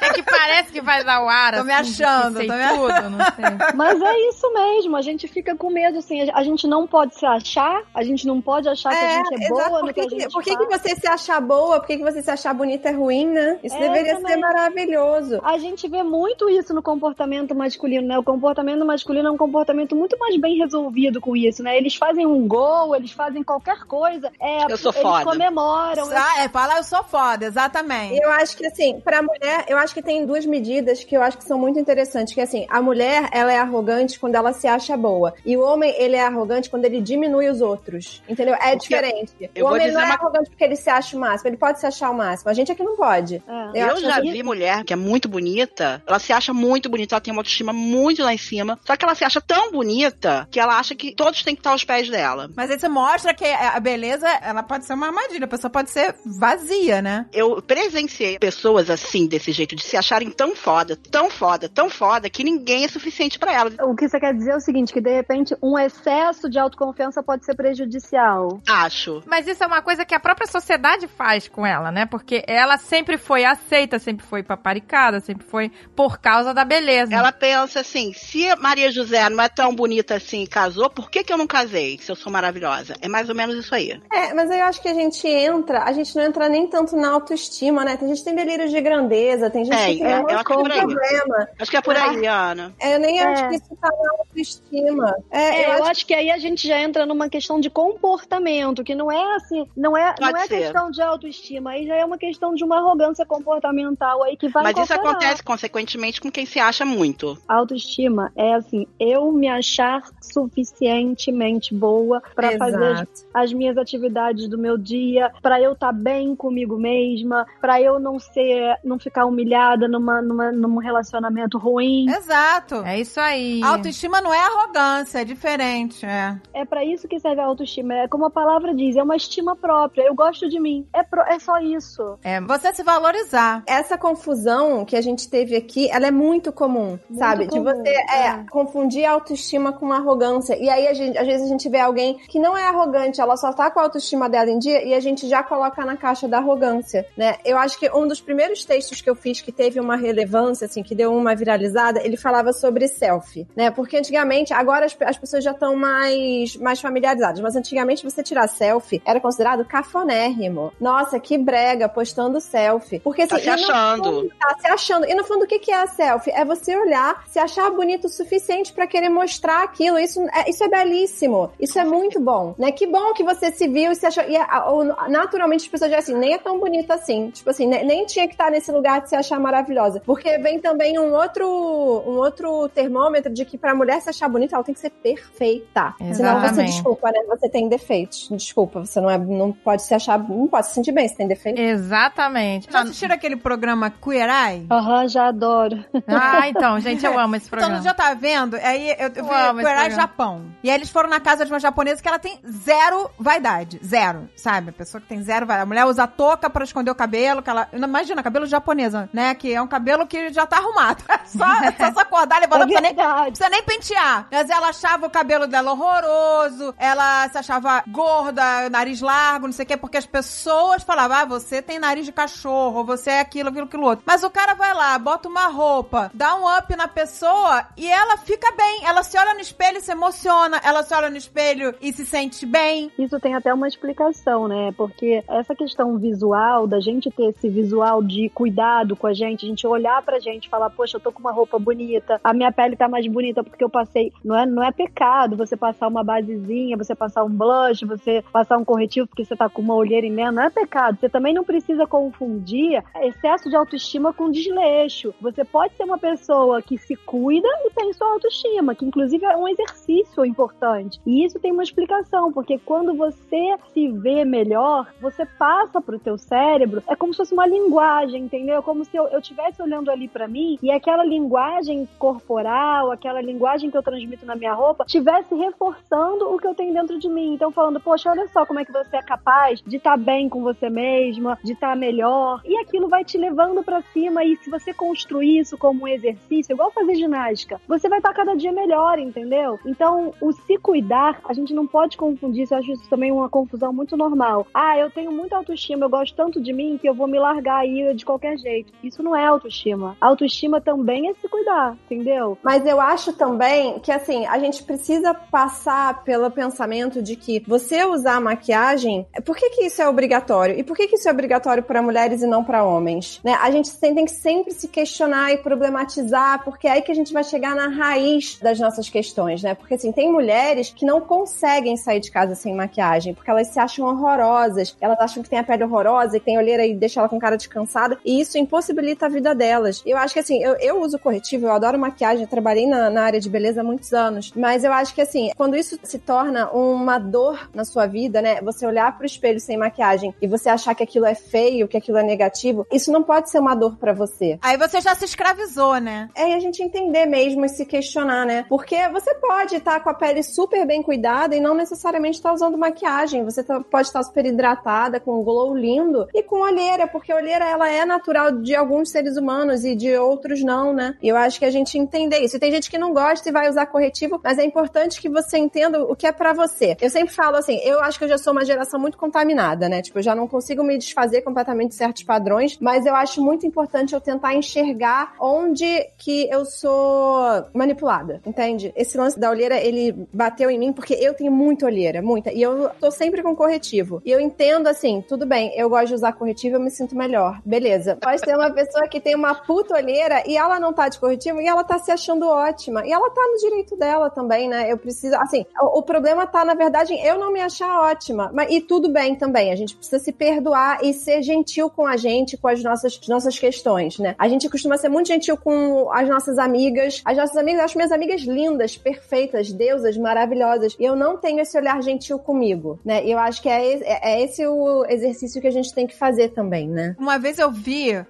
É 0.01 0.13
que 0.13 0.23
parece 0.23 0.71
que 0.71 0.81
vai 0.83 1.03
dar 1.03 1.23
o 1.25 1.29
ar, 1.29 1.55
Tô 1.57 1.65
me 1.65 1.73
assim, 1.73 2.03
achando, 2.05 2.37
sei 2.39 2.47
tô 2.47 2.53
me 2.55 2.69
tudo, 2.69 3.11
não 3.11 3.19
sei. 3.25 3.45
Mas 3.75 4.01
é 4.03 4.19
isso 4.29 4.53
mesmo, 4.53 4.97
a 4.97 5.03
gente 5.03 5.27
fica 5.27 5.57
com 5.57 5.71
medo, 5.71 5.99
assim, 5.99 6.31
a 6.31 6.43
gente 6.43 6.67
não 6.67 6.87
pode 6.87 7.15
se 7.19 7.25
achar, 7.25 7.81
a 7.95 8.03
gente 8.03 8.27
não 8.27 8.41
pode 8.41 8.69
achar 8.69 8.91
que 8.91 8.97
a 8.97 9.15
gente 9.17 9.33
é 9.35 9.47
exato. 9.47 9.55
boa 9.71 9.81
Por 9.81 9.87
no 9.89 9.95
que, 9.95 9.95
que 9.95 10.01
a 10.01 10.05
que- 10.09 10.21
gente 10.21 10.33
por 10.33 10.43
que, 10.43 10.57
que 10.57 10.67
você 10.67 10.95
se 10.97 11.07
achar 11.07 11.41
boa? 11.41 11.81
Por 11.81 11.87
que, 11.87 11.97
que 11.97 12.03
você 12.03 12.23
se 12.23 12.31
achar 12.31 12.53
bonita 12.55 12.91
é 12.91 12.93
ruim, 12.93 13.27
né? 13.29 13.59
Isso 13.65 13.75
É, 13.77 13.79
deveria 13.81 14.17
também. 14.17 14.33
ser 14.33 14.37
maravilhoso. 14.41 15.41
A 15.43 15.57
gente 15.59 15.89
vê 15.89 16.03
muito 16.03 16.49
isso 16.51 16.75
no 16.75 16.83
comportamento 16.83 17.55
masculino, 17.65 18.07
né? 18.07 18.19
O 18.19 18.23
comportamento 18.23 18.85
masculino 18.85 19.29
é 19.29 19.31
um 19.31 19.37
comportamento 19.37 19.97
muito 19.97 20.19
mais 20.19 20.37
bem 20.39 20.57
resolvido 20.59 21.21
com 21.21 21.37
isso, 21.37 21.63
né? 21.63 21.77
Eles 21.77 21.95
fazem 21.97 22.27
um 22.27 22.47
gol, 22.47 22.95
eles 22.95 23.11
fazem 23.13 23.43
qualquer 23.43 23.85
coisa. 23.85 24.31
É, 24.41 24.71
Eu 24.71 24.77
sou 24.77 24.93
eles 24.93 25.03
foda. 25.03 25.25
comemoram. 25.25 26.09
Ah, 26.13 26.43
é, 26.45 26.49
fala, 26.49 26.77
eu 26.79 26.85
sou 26.85 27.03
foda, 27.05 27.47
exatamente. 27.47 28.21
Eu 28.23 28.31
acho 28.31 28.57
que, 28.57 28.67
assim, 28.67 29.01
pra 29.01 29.23
mulher, 29.23 29.65
eu 29.69 29.79
acho 29.79 29.95
que 29.95 30.03
tem 30.03 30.27
duas 30.27 30.45
medidas 30.47 31.03
que 31.05 31.17
eu 31.17 31.23
acho 31.23 31.39
que 31.39 31.45
são 31.45 31.59
muito 31.59 31.79
interessantes. 31.79 32.35
Que, 32.35 32.41
assim, 32.41 32.67
a 32.69 32.81
mulher, 32.83 33.29
ela 33.33 33.53
é 33.53 33.59
arrogante 33.59 34.19
quando 34.19 34.35
ela 34.35 34.53
se 34.53 34.67
acha 34.67 34.97
boa. 34.97 35.35
E 35.45 35.57
o 35.57 35.63
homem, 35.63 35.95
ele 35.99 36.17
é 36.17 36.25
arrogante 36.27 36.69
quando 36.71 36.85
ele 36.85 37.01
diminui 37.01 37.49
os 37.49 37.61
outros. 37.61 38.23
Entendeu? 38.29 38.55
É 38.55 38.59
Porque 38.77 38.79
diferente. 38.89 39.33
eu 39.55 39.67
o 39.67 39.69
homem 39.71 39.91
não 39.91 40.01
é 40.01 40.05
uma- 40.05 40.15
arrogante 40.15 40.51
porque 40.51 40.65
ele 40.65 40.77
se 40.77 40.91
acha 40.91 41.17
o 41.17 41.21
máximo. 41.21 41.49
Ele 41.51 41.57
pode 41.57 41.81
se 41.81 41.87
achar 41.87 42.11
o 42.11 42.15
máximo. 42.15 42.51
A 42.51 42.55
gente 42.55 42.71
aqui 42.71 42.83
não 42.83 42.97
pode. 42.97 43.43
É. 43.75 43.83
Eu, 43.83 43.93
acho 43.93 44.03
já 44.03 44.21
que- 44.21 44.31
vi 44.31 44.43
mulher 44.43 44.85
que 44.85 44.93
é 44.93 44.97
muito 44.97 45.29
bonita, 45.29 46.03
ela 46.07 46.19
se 46.19 46.33
acha 46.33 46.53
muito 46.53 46.89
bonita, 46.89 47.15
ela 47.15 47.21
tem 47.21 47.33
uma 47.33 47.41
autoestima 47.55 47.73
muito 47.73 48.23
lá 48.23 48.35
em 48.35 48.39
cima, 48.39 48.79
só 48.85 48.97
que 48.97 49.05
ela 49.05 49.15
se 49.15 49.25
acha 49.25 49.41
tão 49.41 49.71
bonita 49.71 50.49
que 50.51 50.59
ela 50.59 50.79
acha 50.79 50.95
que 50.95 51.15
todos 51.15 51.43
têm 51.43 51.55
que 51.55 51.61
estar 51.61 51.71
aos 51.71 51.85
pés 51.85 52.09
dela. 52.09 52.51
Mas 52.57 52.71
aí 52.71 52.79
você 52.79 52.89
mostra 52.89 53.33
que 53.33 53.45
a 53.45 53.79
beleza, 53.79 54.29
ela 54.43 54.63
pode 54.63 54.85
ser 54.85 54.95
uma 54.95 55.07
armadilha, 55.07 55.45
a 55.45 55.49
pessoa 55.49 55.71
pode 55.71 55.91
ser 55.91 56.15
vazia, 56.25 57.01
né? 57.01 57.27
Eu 57.33 57.63
presenciei 57.63 58.39
pessoas 58.39 58.91
assim, 58.91 59.27
desse 59.27 59.53
jeito, 59.53 59.77
de 59.77 59.83
se 59.83 59.97
acharem 59.97 60.31
tão 60.31 60.57
foda, 60.57 60.97
tão 60.97 61.31
foda, 61.31 61.69
tão 61.69 61.89
foda, 61.89 62.29
que 62.29 62.43
ninguém 62.43 62.85
é 62.85 62.89
suficiente 62.89 63.39
pra 63.39 63.53
ela. 63.53 63.71
O 63.83 63.95
que 63.95 64.09
você 64.09 64.19
quer 64.19 64.35
dizer 64.35 64.53
é 64.53 64.57
o 64.57 64.61
seguinte, 64.61 64.93
que 64.93 65.01
de 65.01 65.13
repente 65.13 65.57
um 65.63 65.79
excesso 65.79 66.49
de 66.51 66.59
autoconfiança 66.59 67.23
pode 67.23 67.45
ser 67.45 67.55
prejudicial. 67.55 68.61
Acho. 68.69 69.23
Mas 69.27 69.47
isso 69.47 69.63
é 69.63 69.67
uma 69.67 69.83
coisa 69.83 70.05
que 70.05 70.15
a 70.15 70.21
própria 70.21 70.47
sociedade 70.47 71.07
faz 71.07 71.49
com 71.49 71.67
ela, 71.67 71.93
né? 71.93 72.07
Porque 72.07 72.43
ela 72.47 72.77
sempre 72.79 73.17
foi 73.17 73.45
aceita, 73.45 73.99
sempre 73.99 74.27
foi 74.27 74.43
paparicada, 74.43 75.21
sempre 75.21 75.47
foi 75.47 75.71
por 75.95 76.19
causa 76.19 76.53
da 76.53 76.65
beleza. 76.65 77.15
Ela 77.15 77.33
pensa 77.45 77.81
assim: 77.81 78.13
se 78.15 78.55
Maria 78.57 78.91
José 78.91 79.29
não 79.29 79.43
é 79.45 79.49
tão 79.49 79.75
bonita 79.75 80.15
assim 80.15 80.43
e 80.43 80.47
casou, 80.47 80.89
por 80.89 81.11
que, 81.11 81.23
que 81.23 81.33
eu 81.33 81.37
não 81.37 81.47
casei 81.47 81.99
se 81.99 82.11
eu 82.11 82.17
sou 82.17 82.33
maravilhosa? 82.33 82.95
É 83.03 83.09
mais 83.09 83.29
ou 83.29 83.35
menos 83.35 83.55
isso 83.57 83.75
aí. 83.75 84.01
É, 84.11 84.33
mas 84.33 84.51
aí 84.51 84.61
eu 84.61 84.65
acho 84.65 84.81
que 84.81 84.89
a 84.89 84.95
gente 84.95 85.27
entra, 85.29 85.83
a 85.85 85.93
gente 85.93 86.15
não 86.17 86.25
entra 86.25 86.49
nem 86.49 86.67
tanto 86.67 86.97
na 86.97 87.11
autoestima, 87.11 87.85
né? 87.85 87.97
Tem 87.99 88.09
gente 88.09 88.19
que 88.19 88.25
tem 88.25 88.35
delírios 88.35 88.71
de 88.71 88.81
grandeza, 88.81 89.51
tem 89.51 89.65
gente 89.65 89.75
É, 89.77 89.87
que 89.93 89.99
tem 89.99 90.07
é, 90.13 90.21
um 90.21 90.25
que 90.27 90.33
é 90.33 90.43
por 90.43 90.73
aí. 90.73 90.81
problema. 90.81 91.49
Acho 91.61 91.71
que 91.71 91.77
é 91.77 91.81
por 91.83 91.97
aí, 91.97 92.27
Ana. 92.27 92.75
É, 92.81 92.95
eu 92.95 93.01
nem 93.01 93.21
É. 93.21 93.25
acho 93.25 93.49
que 93.51 93.55
isso 93.57 93.77
tá 93.81 93.89
na 93.91 94.11
autoestima. 94.21 95.15
É, 95.31 95.39
É, 95.43 95.59
eu, 95.61 95.65
eu 95.65 95.73
acho 95.83 95.91
acho 95.91 96.07
que 96.07 96.15
aí 96.15 96.31
a 96.31 96.39
gente 96.39 96.67
já 96.67 96.81
entra 96.81 97.05
numa 97.07 97.29
questão 97.29 97.61
de 97.61 97.69
comportamento, 97.71 98.83
que 98.83 98.95
não 98.95 99.11
é 99.13 99.37
assim, 99.37 99.67
não 99.77 99.97
é, 99.97 100.15
não 100.21 100.29
é 100.37 100.47
ser. 100.47 100.63
questão 100.63 100.91
de 100.91 101.03
autoestima, 101.03 101.71
aí 101.73 101.87
já 101.87 101.95
é 101.97 102.05
uma 102.05 102.17
questão 102.19 102.55
de 102.55 102.65
uma 102.65 102.79
arrogância 102.79 103.25
comportamental 103.27 104.23
aí 104.23 104.37
que 104.37 104.49
vai 104.49 104.63
Mas 104.65 104.77
isso 104.79 104.93
acontece, 104.95 105.43
consequentemente, 105.43 106.21
com 106.21 106.31
quem 106.31 106.47
se 106.47 106.59
acha 106.59 106.85
muito. 106.85 107.34
Autoestima 107.49 108.33
é 108.37 108.55
assim, 108.55 108.87
eu 108.99 109.31
me 109.33 109.49
achar 109.49 110.03
suficientemente 110.21 111.75
boa 111.75 112.23
pra 112.35 112.57
fazer 112.59 112.85
as, 112.85 113.27
as 113.33 113.53
minhas 113.53 113.77
atividades 113.77 114.49
do 114.49 114.59
meu 114.59 114.77
dia, 114.79 115.31
pra 115.43 115.61
eu 115.61 115.73
estar 115.73 115.93
bem 115.93 116.35
comigo 116.35 116.77
mesma, 116.79 117.47
pra 117.61 117.81
eu 117.81 117.99
não 117.99 118.19
ser, 118.19 118.77
não 118.85 118.99
ficar 118.99 119.25
humilhada 119.27 119.89
numa, 119.89 120.21
numa, 120.21 120.53
num 120.53 120.77
relacionamento 120.79 121.59
ruim. 121.59 122.07
Exato. 122.09 122.77
É 122.85 122.99
isso 123.01 123.21
aí. 123.21 123.63
Autoestima 123.63 124.21
não 124.21 124.33
é 124.33 124.39
arrogância, 124.41 125.21
é 125.21 125.25
diferente, 125.25 126.05
é. 126.05 126.37
É 126.53 126.65
pra 126.65 126.85
isso 126.85 127.07
que 127.09 127.19
serve 127.21 127.41
a 127.41 127.47
autoestima. 127.47 127.95
É 127.95 128.09
como 128.09 128.27
a 128.27 128.31
palavra 128.31 128.75
diz, 128.75 128.97
é 128.97 129.03
uma 129.03 129.17
estima 129.17 129.55
própria. 129.57 130.03
Eu 130.03 130.15
gosto 130.15 130.49
de 130.49 130.59
mim. 130.61 130.87
É, 130.93 131.03
pro- 131.03 131.23
é 131.23 131.39
só 131.39 131.59
isso. 131.59 132.19
É 132.23 132.41
você 132.41 132.73
se 132.73 132.83
valorizar. 132.83 133.63
essa 133.67 133.97
confusão 133.97 134.85
que 134.85 134.97
a 134.97 135.01
gente 135.01 135.29
teve 135.29 135.57
aqui, 135.57 135.89
ela 135.91 136.07
é 136.07 136.11
muito 136.11 136.53
comum, 136.53 136.99
Muito 137.15 137.19
sabe? 137.19 137.47
comum, 137.49 137.65
de 137.65 137.73
você 137.83 137.89
é, 137.89 138.27
é. 138.27 138.45
confundir 138.51 139.05
a 139.05 139.13
autoestima 139.13 139.73
com 139.73 139.93
arrogância. 139.93 140.57
E 140.57 140.69
aí, 140.69 140.87
a 140.89 140.95
gente- 140.95 141.17
às 141.17 141.27
vezes, 141.27 141.47
a 141.47 141.49
gente 141.49 141.69
vê 141.69 141.79
alguém 141.81 142.19
que 142.29 142.39
não 142.39 142.57
é 142.57 142.65
arrogante, 142.65 143.21
ela 143.21 143.37
só 143.37 143.53
tá 143.53 143.71
com 143.71 143.81
a 143.81 143.85
autoestima 143.85 144.29
dela 144.29 144.51
em 144.51 144.59
dia 144.59 144.85
e 144.85 144.95
a 144.95 145.01
gente 145.01 145.29
já 145.29 145.43
coloca 145.43 145.85
na 145.85 145.97
caixa 145.97 146.27
da 146.29 146.39
arrogância, 146.39 147.07
né? 147.17 147.37
Eu 147.45 147.57
acho 147.59 147.79
que 147.79 147.91
um 147.91 148.07
dos 148.07 148.21
primeiros 148.21 148.65
textos 148.65 149.01
que 149.01 149.09
eu 149.11 149.15
fiz 149.15 149.41
que 149.41 149.53
teve 149.53 149.79
uma 149.81 149.97
relevância, 149.97 150.67
assim, 150.67 150.83
que 150.83 150.95
deu 150.95 151.13
uma 151.15 151.35
viralizada, 151.35 152.01
ele 152.05 152.17
falava 152.17 152.53
sobre 152.53 152.89
selfie, 152.89 153.47
né? 153.57 153.71
Porque 153.71 153.97
antigamente, 153.97 154.53
agora 154.53 154.87
as, 154.87 154.97
as 155.05 155.17
pessoas 155.19 155.43
já 155.45 155.53
estão 155.53 155.77
mais, 155.77 156.57
mais 156.57 156.81
familiarizadas, 156.81 157.41
mas 157.41 157.57
antigamente 157.57 158.03
você 158.05 158.23
tirar 158.23 158.49
selfie 158.49 159.03
era 159.05 159.21
considerado 159.21 159.65
cafonérrimo. 159.65 160.73
Nossa, 160.81 161.19
que 161.19 161.37
brega, 161.39 161.89
postando 161.89 162.41
selfie. 162.41 163.01
Porque 163.01 163.27
Tá 163.27 163.37
assim, 163.37 163.45
se 163.45 163.51
e 163.51 163.57
no 163.57 163.71
achando. 163.71 164.05
fundo, 164.05 164.31
tá 164.39 164.57
se 164.59 164.67
achando. 164.69 165.07
E 165.07 165.15
no 165.15 165.25
fundo, 165.25 165.45
o 165.45 165.47
que 165.47 165.59
que 165.59 165.71
é 165.71 165.83
a 165.83 165.87
selfie? 165.87 166.31
É 166.33 166.45
você 166.45 166.77
olhar, 166.77 167.04
se 167.27 167.39
achar 167.39 167.71
bonito 167.71 168.07
o 168.07 168.09
suficiente 168.09 168.73
pra 168.73 168.87
querer 168.87 169.09
mostrar 169.09 169.63
aquilo. 169.65 169.99
Isso 169.99 170.21
é, 170.33 170.49
isso 170.51 170.63
é 170.65 170.69
belíssimo. 170.69 171.51
Isso 171.61 171.79
é 171.79 171.85
muito 171.85 172.21
bom, 172.21 172.55
né? 172.59 172.73
Que 172.73 172.87
bom 172.87 173.13
que 173.13 173.23
você 173.25 173.51
se 173.53 173.67
viu 173.69 173.93
e 173.93 173.95
se 173.95 174.07
achou. 174.07 174.25
E 174.25 174.37
ou, 174.69 174.85
naturalmente 175.09 175.65
as 175.65 175.69
pessoas 175.69 175.91
dizem 175.91 176.03
assim, 176.03 176.15
nem 176.21 176.35
é 176.35 176.39
tão 176.39 176.59
bonita 176.59 176.95
assim. 176.95 177.31
Tipo 177.31 177.51
assim, 177.51 177.67
ne- 177.67 177.83
nem 177.85 178.07
tinha 178.07 178.27
que 178.27 178.35
estar 178.35 178.51
nesse 178.51 178.71
lugar 178.73 179.01
de 179.01 179.09
se 179.09 179.17
achar 179.17 179.39
maravilhosa. 179.41 180.01
Porque 180.05 180.39
vem 180.39 180.59
também 180.61 180.99
um 180.99 181.13
outro, 181.15 181.47
um 181.47 182.17
outro 182.19 182.69
termômetro 182.69 183.33
de 183.33 183.45
que 183.45 183.57
pra 183.59 183.75
mulher 183.75 184.01
se 184.01 184.09
achar 184.11 184.29
bonita, 184.29 184.55
ela 184.57 184.65
tem 184.65 184.75
que 184.75 184.81
ser 184.81 184.91
perfeita. 184.91 185.95
Senão 185.99 186.35
você, 186.41 186.47
Exatamente. 186.47 186.73
desculpa, 186.73 187.11
né? 187.11 187.19
Você 187.29 187.49
tem 187.49 187.69
defeitos. 187.69 188.29
Desculpa, 188.31 188.81
você 188.85 189.01
não, 189.01 189.11
é, 189.11 189.19
não 189.19 189.53
pode 189.53 189.83
se 189.83 189.95
achar, 189.95 190.19
não 190.19 190.47
pode 190.47 190.67
se 190.67 190.75
sentir 190.75 190.93
bem 190.93 191.09
se 191.09 191.17
tem 191.17 191.27
defeito. 191.27 191.61
Exatamente. 191.61 192.71
Já 192.71 192.83
assistiram 192.83 193.15
aquele 193.15 193.37
programa 193.37 193.91
Queer 193.91 194.29
Eye? 194.29 194.67
Aham, 194.71 195.09
já 195.09 195.29
adoro. 195.29 195.85
Ah, 196.07 196.49
então, 196.49 196.79
gente, 196.81 196.94
eu 197.03 197.19
amo 197.19 197.37
esse 197.37 197.47
Então, 197.47 197.59
programa. 197.59 197.83
já 197.83 197.95
tá 197.95 198.15
vendo? 198.15 198.55
Aí 198.57 198.91
eu, 198.91 198.97
eu 198.99 199.05
Eu 199.09 199.55
vi 199.55 199.63
programa. 199.63 199.91
Japão. 199.91 200.47
E 200.63 200.71
aí 200.71 200.77
eles 200.77 200.91
foram 200.91 201.09
na 201.09 201.21
casa 201.21 201.45
de 201.45 201.53
uma 201.53 201.61
japonesa 201.61 202.03
que 202.03 202.09
ela 202.09 202.19
tem 202.19 202.41
zero 202.47 203.11
vaidade. 203.19 203.81
Zero, 203.85 204.29
sabe? 204.37 204.71
A 204.71 204.73
pessoa 204.73 205.01
que 205.01 205.07
tem 205.07 205.23
zero 205.23 205.47
vaidade. 205.47 205.65
A 205.65 205.67
mulher 205.67 205.85
usa 205.87 206.07
touca 206.07 206.49
pra 206.51 206.65
esconder 206.65 206.91
o 206.91 206.95
cabelo, 206.95 207.43
que 207.43 207.51
ela... 207.51 207.69
Imagina, 207.73 208.23
cabelo 208.23 208.47
japonesa, 208.47 209.09
né? 209.13 209.35
Que 209.35 209.53
é 209.55 209.61
um 209.61 209.67
cabelo 209.67 210.07
que 210.07 210.33
já 210.33 210.47
tá 210.47 210.59
arrumado. 210.59 211.03
Só, 211.27 211.45
só 211.79 211.93
se 211.93 212.01
acordar, 212.01 212.41
levantar, 212.41 212.65
É 212.65 212.93
não 212.93 212.93
precisa 212.93 213.25
precisa 213.27 213.49
nem 213.49 213.63
pentear. 213.63 214.29
Mas 214.31 214.51
ela 214.51 214.69
achava 214.69 215.07
o 215.07 215.11
cabelo 215.11 215.47
dela 215.47 215.73
horroroso, 215.73 216.75
ela 216.79 217.29
se 217.29 217.39
achava 217.39 217.83
gorda, 217.89 218.69
nariz 218.71 219.01
largo, 219.01 219.47
não 219.47 219.53
sei 219.53 219.65
o 219.65 219.67
quê, 219.69 219.77
porque 219.77 219.97
as 219.97 220.07
pessoas 220.07 220.83
falavam, 220.83 221.17
ah, 221.17 221.25
você 221.25 221.61
tem 221.63 221.79
nariz 221.79 222.05
de 222.07 222.13
cachorro, 222.13 222.85
você 222.85 223.11
é 223.11 223.21
aquilo, 223.21 223.49
aquilo, 223.49 223.67
aquilo 223.67 223.85
outro. 223.85 224.05
Mas 224.07 224.23
o 224.23 224.31
cara 224.31 224.55
vai 224.55 224.73
lá, 224.75 224.99
bota 224.99 225.29
uma 225.29 225.47
roupa, 225.49 226.11
dá 226.15 226.35
um 226.37 226.57
up 226.59 226.75
na 226.77 226.84
pessoa 226.89 227.67
e 227.77 227.91
ela 227.91 228.17
fica 228.19 228.53
bem. 228.53 228.85
Ela 228.85 229.03
se 229.03 229.19
olha 229.19 229.35
no 229.35 229.41
espelho 229.41 229.79
e 229.79 229.81
se 229.81 229.93
emociona, 229.93 230.61
ela 230.63 230.83
se 230.83 230.95
olha 230.95 231.11
no 231.11 231.17
espelho 231.17 231.75
e 231.81 231.93
se 231.93 232.05
sente 232.07 232.47
bem. 232.47 232.93
Isso 232.99 233.19
tem 233.19 233.35
até 233.35 233.53
uma 233.53 233.67
explicação, 233.67 234.47
né? 234.47 234.73
Porque 234.77 235.25
essa 235.29 235.55
questão 235.55 235.99
visual, 235.99 236.67
da 236.67 236.81
gente 236.81 237.11
ter 237.11 237.31
esse 237.31 237.49
visual 237.49 238.03
de 238.03 238.29
cuidado 238.29 238.95
com 238.95 239.07
a 239.07 239.15
gente, 239.15 239.45
a 239.45 239.49
gente 239.49 239.55
gente 239.55 239.67
olhar 239.67 240.03
pra 240.03 240.19
gente 240.19 240.47
e 240.47 240.51
falar, 240.51 240.69
poxa, 240.71 240.97
eu 240.97 241.01
tô 241.01 241.11
com 241.11 241.21
uma 241.21 241.33
roupa 241.33 241.59
bonita, 241.59 242.21
a 242.23 242.35
minha 242.35 242.53
pele 242.53 242.77
tá 242.77 242.89
mais 242.89 243.07
bonita 243.07 243.43
porque 243.43 243.65
eu 243.65 243.71
passei. 243.71 244.13
Não 244.23 244.37
é, 244.37 244.45
não 244.45 244.63
é 244.63 244.71
pecado 244.71 245.37
você 245.37 245.57
passar 245.57 245.89
uma 245.89 246.05
basezinha, 246.05 246.77
você 246.77 246.95
passar 246.95 247.25
um 247.25 247.31
blush, 247.31 247.85
você 247.85 248.23
passar 248.33 248.59
um 248.59 248.65
corretivo 248.65 249.07
porque 249.07 249.25
você 249.25 249.35
tá 249.35 249.49
com 249.49 249.63
uma 249.63 249.75
olheira 249.75 250.07
imensa. 250.07 250.33
Não 250.33 250.43
é 250.43 250.51
pecado. 250.51 250.99
Você 250.99 251.09
também 251.09 251.33
não 251.33 251.45
precisa 251.45 251.87
confundir 251.87 252.83
excesso 253.01 253.49
de 253.49 253.57
autoestima 253.57 254.13
com 254.13 254.31
desleixo. 254.31 255.15
Você 255.21 255.45
pode 255.45 255.75
ser 255.77 255.85
uma 255.85 255.99
pessoa 255.99 256.61
que 256.61 256.74
se 256.79 256.97
cuida 256.97 257.49
e 257.65 257.71
tem 257.71 257.93
sua 257.93 258.13
autoestima, 258.13 258.75
que 258.75 258.85
inclusive 258.85 259.25
é 259.25 259.37
um 259.37 259.49
exercício 259.49 260.25
importante. 260.25 261.01
E 261.07 261.25
isso 261.25 261.39
tem 261.39 261.53
uma 261.53 261.63
explicação, 261.63 262.33
porque 262.33 262.59
quando 262.59 262.95
você 262.95 263.57
se 263.73 263.89
vê 263.89 264.25
melhor, 264.25 264.93
você 265.01 265.27
passa 265.27 265.81
pro 265.81 265.99
teu 265.99 266.17
cérebro, 266.19 266.83
é 266.87 266.97
como 266.97 267.13
se 267.13 267.19
fosse 267.19 267.35
uma 267.35 267.47
linguagem, 267.47 268.23
entendeu? 268.23 268.63
Como 268.63 268.85
se 268.85 268.97
eu 268.97 269.07
estivesse 269.19 269.61
olhando 269.63 269.91
ali 269.91 270.09
para 270.09 270.29
mim 270.29 270.59
e 270.63 270.71
aquela 270.71 271.05
linguagem 271.05 271.89
corporal, 271.99 272.91
aquela 272.91 273.21
linguagem 273.21 273.71
que 273.71 273.77
eu 273.77 273.83
transmito 273.83 274.27
na 274.27 274.35
minha 274.35 274.55
roupa, 274.55 274.85
estivesse 274.85 275.35
reforçando 275.35 276.33
o 276.33 276.39
que 276.39 276.47
eu 276.47 276.55
tenho 276.55 276.73
dentro 276.73 276.99
de 276.99 277.09
mim. 277.09 277.35
Então, 277.35 277.51
falando, 277.51 277.81
poxa, 277.81 278.11
olha 278.11 278.27
só 278.29 278.47
como 278.47 278.61
é 278.61 278.65
que 278.65 278.73
você 278.73 278.97
é 278.97 279.03
capaz 279.03 279.63
de 279.67 279.77
estar 279.77 279.93
tá 279.93 279.97
bem 279.97 280.29
com 280.29 280.43
você 280.43 280.69
mesma, 280.69 281.39
de 281.43 281.53
estar 281.53 281.71
tá 281.71 281.77
melhor. 281.77 282.41
E 282.45 282.57
aquilo 282.59 282.89
vai 282.89 283.05
te 283.05 283.19
levando 283.19 283.63
para 283.63 283.83
cima. 283.93 284.25
E 284.25 284.37
se 284.37 284.51
você 284.51 284.73
construir 284.73 285.39
isso 285.39 285.57
como 285.57 285.85
um 285.85 285.89
exercício, 285.89 286.57
igual 286.65 286.73
fazer 286.73 286.95
ginástica, 286.95 287.61
você 287.69 287.89
vai 287.89 287.99
estar 287.99 288.13
cada 288.13 288.35
dia 288.35 288.53
melhor, 288.53 288.99
entendeu? 288.99 289.59
Então, 289.67 290.13
o 290.21 290.33
se 290.33 290.57
cuidar, 290.59 291.21
a 291.25 291.33
gente 291.35 291.53
não 291.53 291.67
pode 291.67 291.97
confundir. 291.97 292.47
Eu 292.51 292.59
acho 292.59 292.73
isso 292.73 292.89
também 292.89 293.13
uma 293.13 293.29
confusão 293.29 293.73
muito 293.73 293.97
normal. 293.97 294.47
Ah, 294.55 294.79
eu 294.79 294.91
tenho 294.91 295.13
muita 295.13 295.37
autoestima, 295.37 295.85
eu 295.85 295.91
gosto 295.91 296.15
tanto 296.15 296.41
de 296.41 296.53
mim 296.53 296.79
que 296.81 296.89
eu 296.89 296.95
vou 296.95 297.07
me 297.07 297.19
largar 297.19 297.61
aí 297.61 297.95
de 297.95 298.05
qualquer 298.05 298.37
jeito. 298.39 298.73
Isso 298.83 299.03
não 299.03 299.15
é 299.15 299.25
autoestima. 299.25 299.97
Autoestima 300.01 300.61
também 300.61 301.09
é 301.09 301.15
se 301.15 301.29
cuidar, 301.29 301.77
entendeu? 301.85 302.39
Mas 302.43 302.65
eu 302.67 302.81
acho 302.81 303.13
também 303.13 303.79
que, 303.81 303.91
assim, 303.91 304.27
a 304.27 304.39
gente 304.39 304.63
precisa 304.63 305.13
passar 305.13 306.05
pelo 306.05 306.31
pensamento 306.31 307.03
de 307.03 307.17
que 307.17 307.43
você 307.47 307.85
usar 307.85 308.21
maquiagem, 308.21 309.07
por 309.25 309.37
que 309.37 309.51
que 309.51 309.65
isso 309.65 309.83
é 309.83 309.89
obrigatório? 309.89 310.59
E 310.59 310.63
por 310.63 310.77
que 310.77 310.87
que 310.87 310.97
isso 310.97 311.09
é 311.09 311.13
obrigatório 311.13 311.63
para 311.63 311.83
mulheres 311.83 312.23
e 312.23 312.27
não 312.27 312.45
para 312.45 312.65
homens? 312.65 313.21
Né? 313.25 313.35
A 313.35 313.51
gente 313.51 313.75
tem 313.79 314.05
que 314.05 314.11
sempre 314.11 314.53
se 314.53 314.69
questionar 314.69 315.33
e 315.33 315.39
problematizar, 315.39 316.45
porque 316.55 316.69
é 316.69 316.71
aí 316.71 316.83
que 316.83 316.93
a 316.93 316.95
gente 316.95 317.13
vai 317.13 317.25
chegar 317.25 317.57
na 317.57 317.67
raiz 317.67 318.39
das 318.41 318.61
nossas 318.61 318.89
questões, 318.89 319.43
né? 319.43 319.57
Porque, 319.57 319.75
assim, 319.75 319.91
tem 319.91 320.11
mulheres 320.11 320.71
que 320.71 320.87
não 320.87 321.01
conseguem 321.01 321.77
sair 321.77 321.99
de 321.99 322.13
casa 322.13 322.37
sem 322.37 322.55
maquiagem, 322.55 323.13
porque 323.13 323.29
elas 323.29 323.49
se 323.49 323.59
acham 323.59 323.87
horrorosas, 323.87 324.77
elas 324.81 324.97
acham 325.01 325.21
que 325.21 325.29
tem 325.29 325.41
a 325.41 325.43
pele 325.43 325.65
horrorosa, 325.65 326.21
que 326.21 326.25
tem 326.25 326.39
olheira 326.39 326.65
e 326.65 326.73
deixa 326.73 327.01
ela 327.01 327.09
com 327.09 327.19
cara 327.19 327.37
descansada, 327.37 327.99
e 328.05 328.21
isso 328.21 328.39
impossibilita 328.39 329.07
a 329.07 329.09
vida 329.09 329.35
delas. 329.35 329.83
Eu 329.85 329.99
acho 329.99 330.15
que, 330.15 330.21
assim, 330.21 330.41
eu, 330.45 330.55
eu 330.61 330.81
uso 330.81 330.97
corretivo, 330.97 331.47
eu 331.47 331.53
adoro 331.53 331.77
maquiagem, 331.77 332.23
eu 332.23 332.29
trabalhei 332.29 332.69
na, 332.69 332.89
na 332.89 333.03
área 333.03 333.21
de 333.21 333.29
beleza 333.29 333.61
há 333.61 333.65
muitos 333.65 333.93
anos, 333.93 334.33
mas 334.37 334.63
eu 334.63 334.73
acho 334.73 334.95
que, 334.95 335.03
assim, 335.03 335.33
quando 335.37 335.57
isso 335.57 335.77
se 335.83 335.99
torna 335.99 336.49
uma 336.53 337.01
dor 337.01 337.51
na 337.53 337.65
sua 337.65 337.87
vida, 337.87 338.23
né? 338.23 338.41
Você 338.43 338.65
olhar 338.65 338.97
pro 338.97 339.05
espelho 339.05 339.41
sem 339.41 339.57
maquiagem 339.57 340.15
e 340.23 340.29
você 340.29 340.49
achar 340.49 340.73
que 340.77 340.85
aquilo 340.85 341.05
é 341.05 341.17
feio, 341.17 341.67
que 341.67 341.77
aquilo 341.77 341.99
é 341.99 342.05
negativo, 342.05 342.65
isso 342.73 342.93
não 342.93 343.03
pode 343.03 343.29
ser 343.29 343.41
uma 343.41 343.57
dor 343.57 343.77
para 343.77 343.93
você. 343.93 344.39
Aí 344.41 344.57
você 344.57 344.81
já 344.81 344.95
se 344.95 345.05
escravizou, 345.05 345.79
né? 345.79 346.09
É, 346.15 346.44
gente 346.45 346.63
entender 346.63 347.07
mesmo 347.07 347.45
e 347.45 347.49
se 347.49 347.65
questionar, 347.65 348.27
né? 348.27 348.45
Porque 348.49 348.89
você 348.89 349.15
pode 349.15 349.57
estar 349.57 349.75
tá 349.75 349.81
com 349.81 349.91
a 349.91 349.95
pele 349.95 350.23
super 350.23 350.67
bem 350.67 350.83
cuidada 350.83 351.35
e 351.35 351.41
não 351.41 351.55
necessariamente 351.55 352.19
estar 352.19 352.31
tá 352.31 352.35
usando 352.35 352.59
maquiagem. 352.59 353.25
Você 353.25 353.43
tá, 353.43 353.61
pode 353.61 353.89
estar 353.89 354.01
tá 354.01 354.05
super 354.05 354.25
hidratada, 354.27 355.01
com 355.01 355.21
um 355.21 355.25
glow 355.25 355.57
lindo 355.57 356.07
e 356.15 356.23
com 356.23 356.41
olheira, 356.41 356.87
porque 356.87 357.13
a 357.13 357.17
olheira 357.17 357.45
ela 357.45 357.69
é 357.69 357.85
natural 357.85 358.33
de 358.33 358.55
alguns 358.55 358.91
seres 358.91 359.17
humanos 359.17 359.65
e 359.65 359.75
de 359.75 359.97
outros 359.97 360.43
não, 360.43 360.73
né? 360.73 360.97
E 361.03 361.09
eu 361.09 361.17
acho 361.17 361.39
que 361.39 361.45
a 361.45 361.51
gente 361.51 361.79
entender 361.79 362.19
isso. 362.19 362.37
E 362.37 362.41
tem 362.41 362.51
gente 362.51 362.71
que 362.71 362.79
não 362.79 362.93
gosta 362.93 363.29
e 363.29 363.33
vai 363.33 363.49
usar 363.49 363.67
corretivo, 363.67 364.21
mas 364.23 364.39
é 364.39 364.45
importante 364.45 365.01
que 365.01 365.09
você 365.09 365.39
entenda 365.39 365.83
o 365.83 365.97
que 365.97 366.07
é 366.07 366.13
para 366.13 366.33
você. 366.33 366.77
Eu 366.81 366.91
sempre 366.91 367.15
falo 367.15 367.37
assim, 367.37 367.59
eu 367.65 367.81
acho 367.81 367.99
que 367.99 368.05
eu 368.05 368.09
já 368.09 368.19
sou 368.19 368.33
uma 368.33 368.45
geração 368.45 368.79
muito 368.79 368.99
contaminada, 368.99 369.69
né? 369.69 369.83
Tipo, 369.83 369.99
eu 369.99 370.03
já 370.03 370.15
não 370.15 370.29
consigo 370.29 370.63
me 370.63 370.77
desfazer 370.77 371.23
completamente 371.23 371.71
de 371.71 371.77
certos 371.77 372.03
padrões, 372.03 372.59
mas 372.61 372.87
eu 372.87 372.95
acho 372.95 373.23
muito 373.23 373.47
importante 373.47 373.95
eu 373.95 374.01
tentar 374.01 374.35
enxergar 374.35 375.15
onde 375.21 375.67
que 375.99 376.24
eu 376.31 376.45
sou 376.45 377.45
manipulada, 377.53 378.21
entende? 378.27 378.73
Esse 378.77 378.97
lance 378.97 379.19
da 379.19 379.31
olheira, 379.31 379.59
ele 379.59 380.07
bateu 380.13 380.51
em 380.51 380.59
mim 380.59 380.73
porque 380.73 380.95
eu 380.95 381.15
tenho 381.15 381.33
muita 381.33 381.67
olheira, 381.67 382.03
muita, 382.03 382.33
e 382.33 382.43
eu 382.43 382.71
tô 382.81 382.91
sempre 382.91 383.23
com 383.23 383.35
corretivo. 383.35 384.01
E 384.05 384.11
eu 384.11 384.21
entendo 384.21 384.67
assim, 384.69 385.03
tudo 385.07 385.27
bem, 385.27 385.53
eu 385.57 385.69
gosto 385.69 385.89
de 385.89 385.95
usar 385.95 386.13
corretivo, 386.13 386.57
eu 386.57 386.61
me 386.61 386.71
sinto 386.71 386.97
melhor. 386.97 387.41
Beleza. 387.45 387.97
Pode 388.01 388.23
ter 388.23 388.37
uma 388.37 388.51
pessoa 388.51 388.89
que 388.89 389.01
tem 389.01 389.15
uma 389.15 389.35
puta 389.35 389.75
olheira 389.75 390.23
e 390.27 390.37
ela 390.37 390.59
não 390.59 390.73
tá 390.73 390.89
de 390.89 390.99
corretivo 390.99 391.41
e 391.41 391.47
ela 391.47 391.65
tá 391.65 391.79
se 391.79 391.91
achando 391.91 392.27
ótima. 392.27 392.87
E 392.87 392.93
ela 392.93 393.11
tá 393.11 393.23
no 393.23 393.39
direito 393.39 393.77
dela 393.77 394.11
também, 394.11 394.49
né? 394.49 394.71
Eu 394.71 394.79
preciso, 394.79 395.15
assim, 395.17 395.45
o, 395.61 395.79
o 395.79 395.83
problema 395.83 396.27
tá, 396.27 396.45
na 396.45 396.55
verdade, 396.55 396.95
eu 396.95 397.19
não 397.19 397.33
me 397.33 397.41
achar 397.41 397.81
ótima. 397.81 398.31
Mas, 398.33 398.51
e 398.51 398.61
tudo 398.61 398.89
bem 398.89 399.15
também, 399.15 399.53
a 399.53 399.57
gente 399.57 399.77
precisa 399.77 399.99
se 399.99 400.13
perdoar 400.13 400.79
e 400.83 400.93
ser 400.93 401.23
gentil 401.23 401.71
com 401.71 401.87
a 401.87 401.97
gente, 401.97 402.37
com 402.37 402.49
as 402.49 402.63
nossas, 402.63 403.01
nossas 403.09 403.39
questões, 403.39 403.99
né? 403.99 404.15
A 404.19 404.29
gente 404.29 404.49
costuma 404.49 404.77
ser 404.77 404.89
muito 404.89 405.09
gentil 405.09 405.37
com 405.37 405.91
as 405.93 406.09
nossas 406.15 406.39
amigas. 406.39 407.03
As 407.05 407.17
nossas 407.17 407.37
amigas, 407.37 407.59
eu 407.59 407.65
acho 407.65 407.77
minhas 407.77 407.93
amigas 407.93 408.23
lindas, 408.23 408.77
perfeitas, 408.77 409.53
deusas, 409.53 409.97
maravilhosas. 409.97 410.77
E 410.79 410.85
eu 410.85 410.95
não 410.95 411.17
tenho 411.17 411.41
esse 411.41 411.57
olhar 411.59 411.83
gentil 411.83 412.19
comigo, 412.19 412.79
né? 412.85 413.05
E 413.05 413.11
eu 413.11 413.19
acho 413.19 413.43
que 413.43 413.49
é, 413.49 413.75
é, 413.75 414.13
é 414.13 414.23
esse 414.23 414.47
o 414.47 414.85
exercício 414.89 415.41
que 415.41 415.47
a 415.47 415.51
gente 415.51 415.75
tem 415.75 415.87
que 415.87 415.97
fazer 415.97 416.31
também, 416.31 416.69
né? 416.69 416.95
Uma 416.99 417.19
vez 417.19 417.39
eu 417.39 417.51
vi 417.51 418.05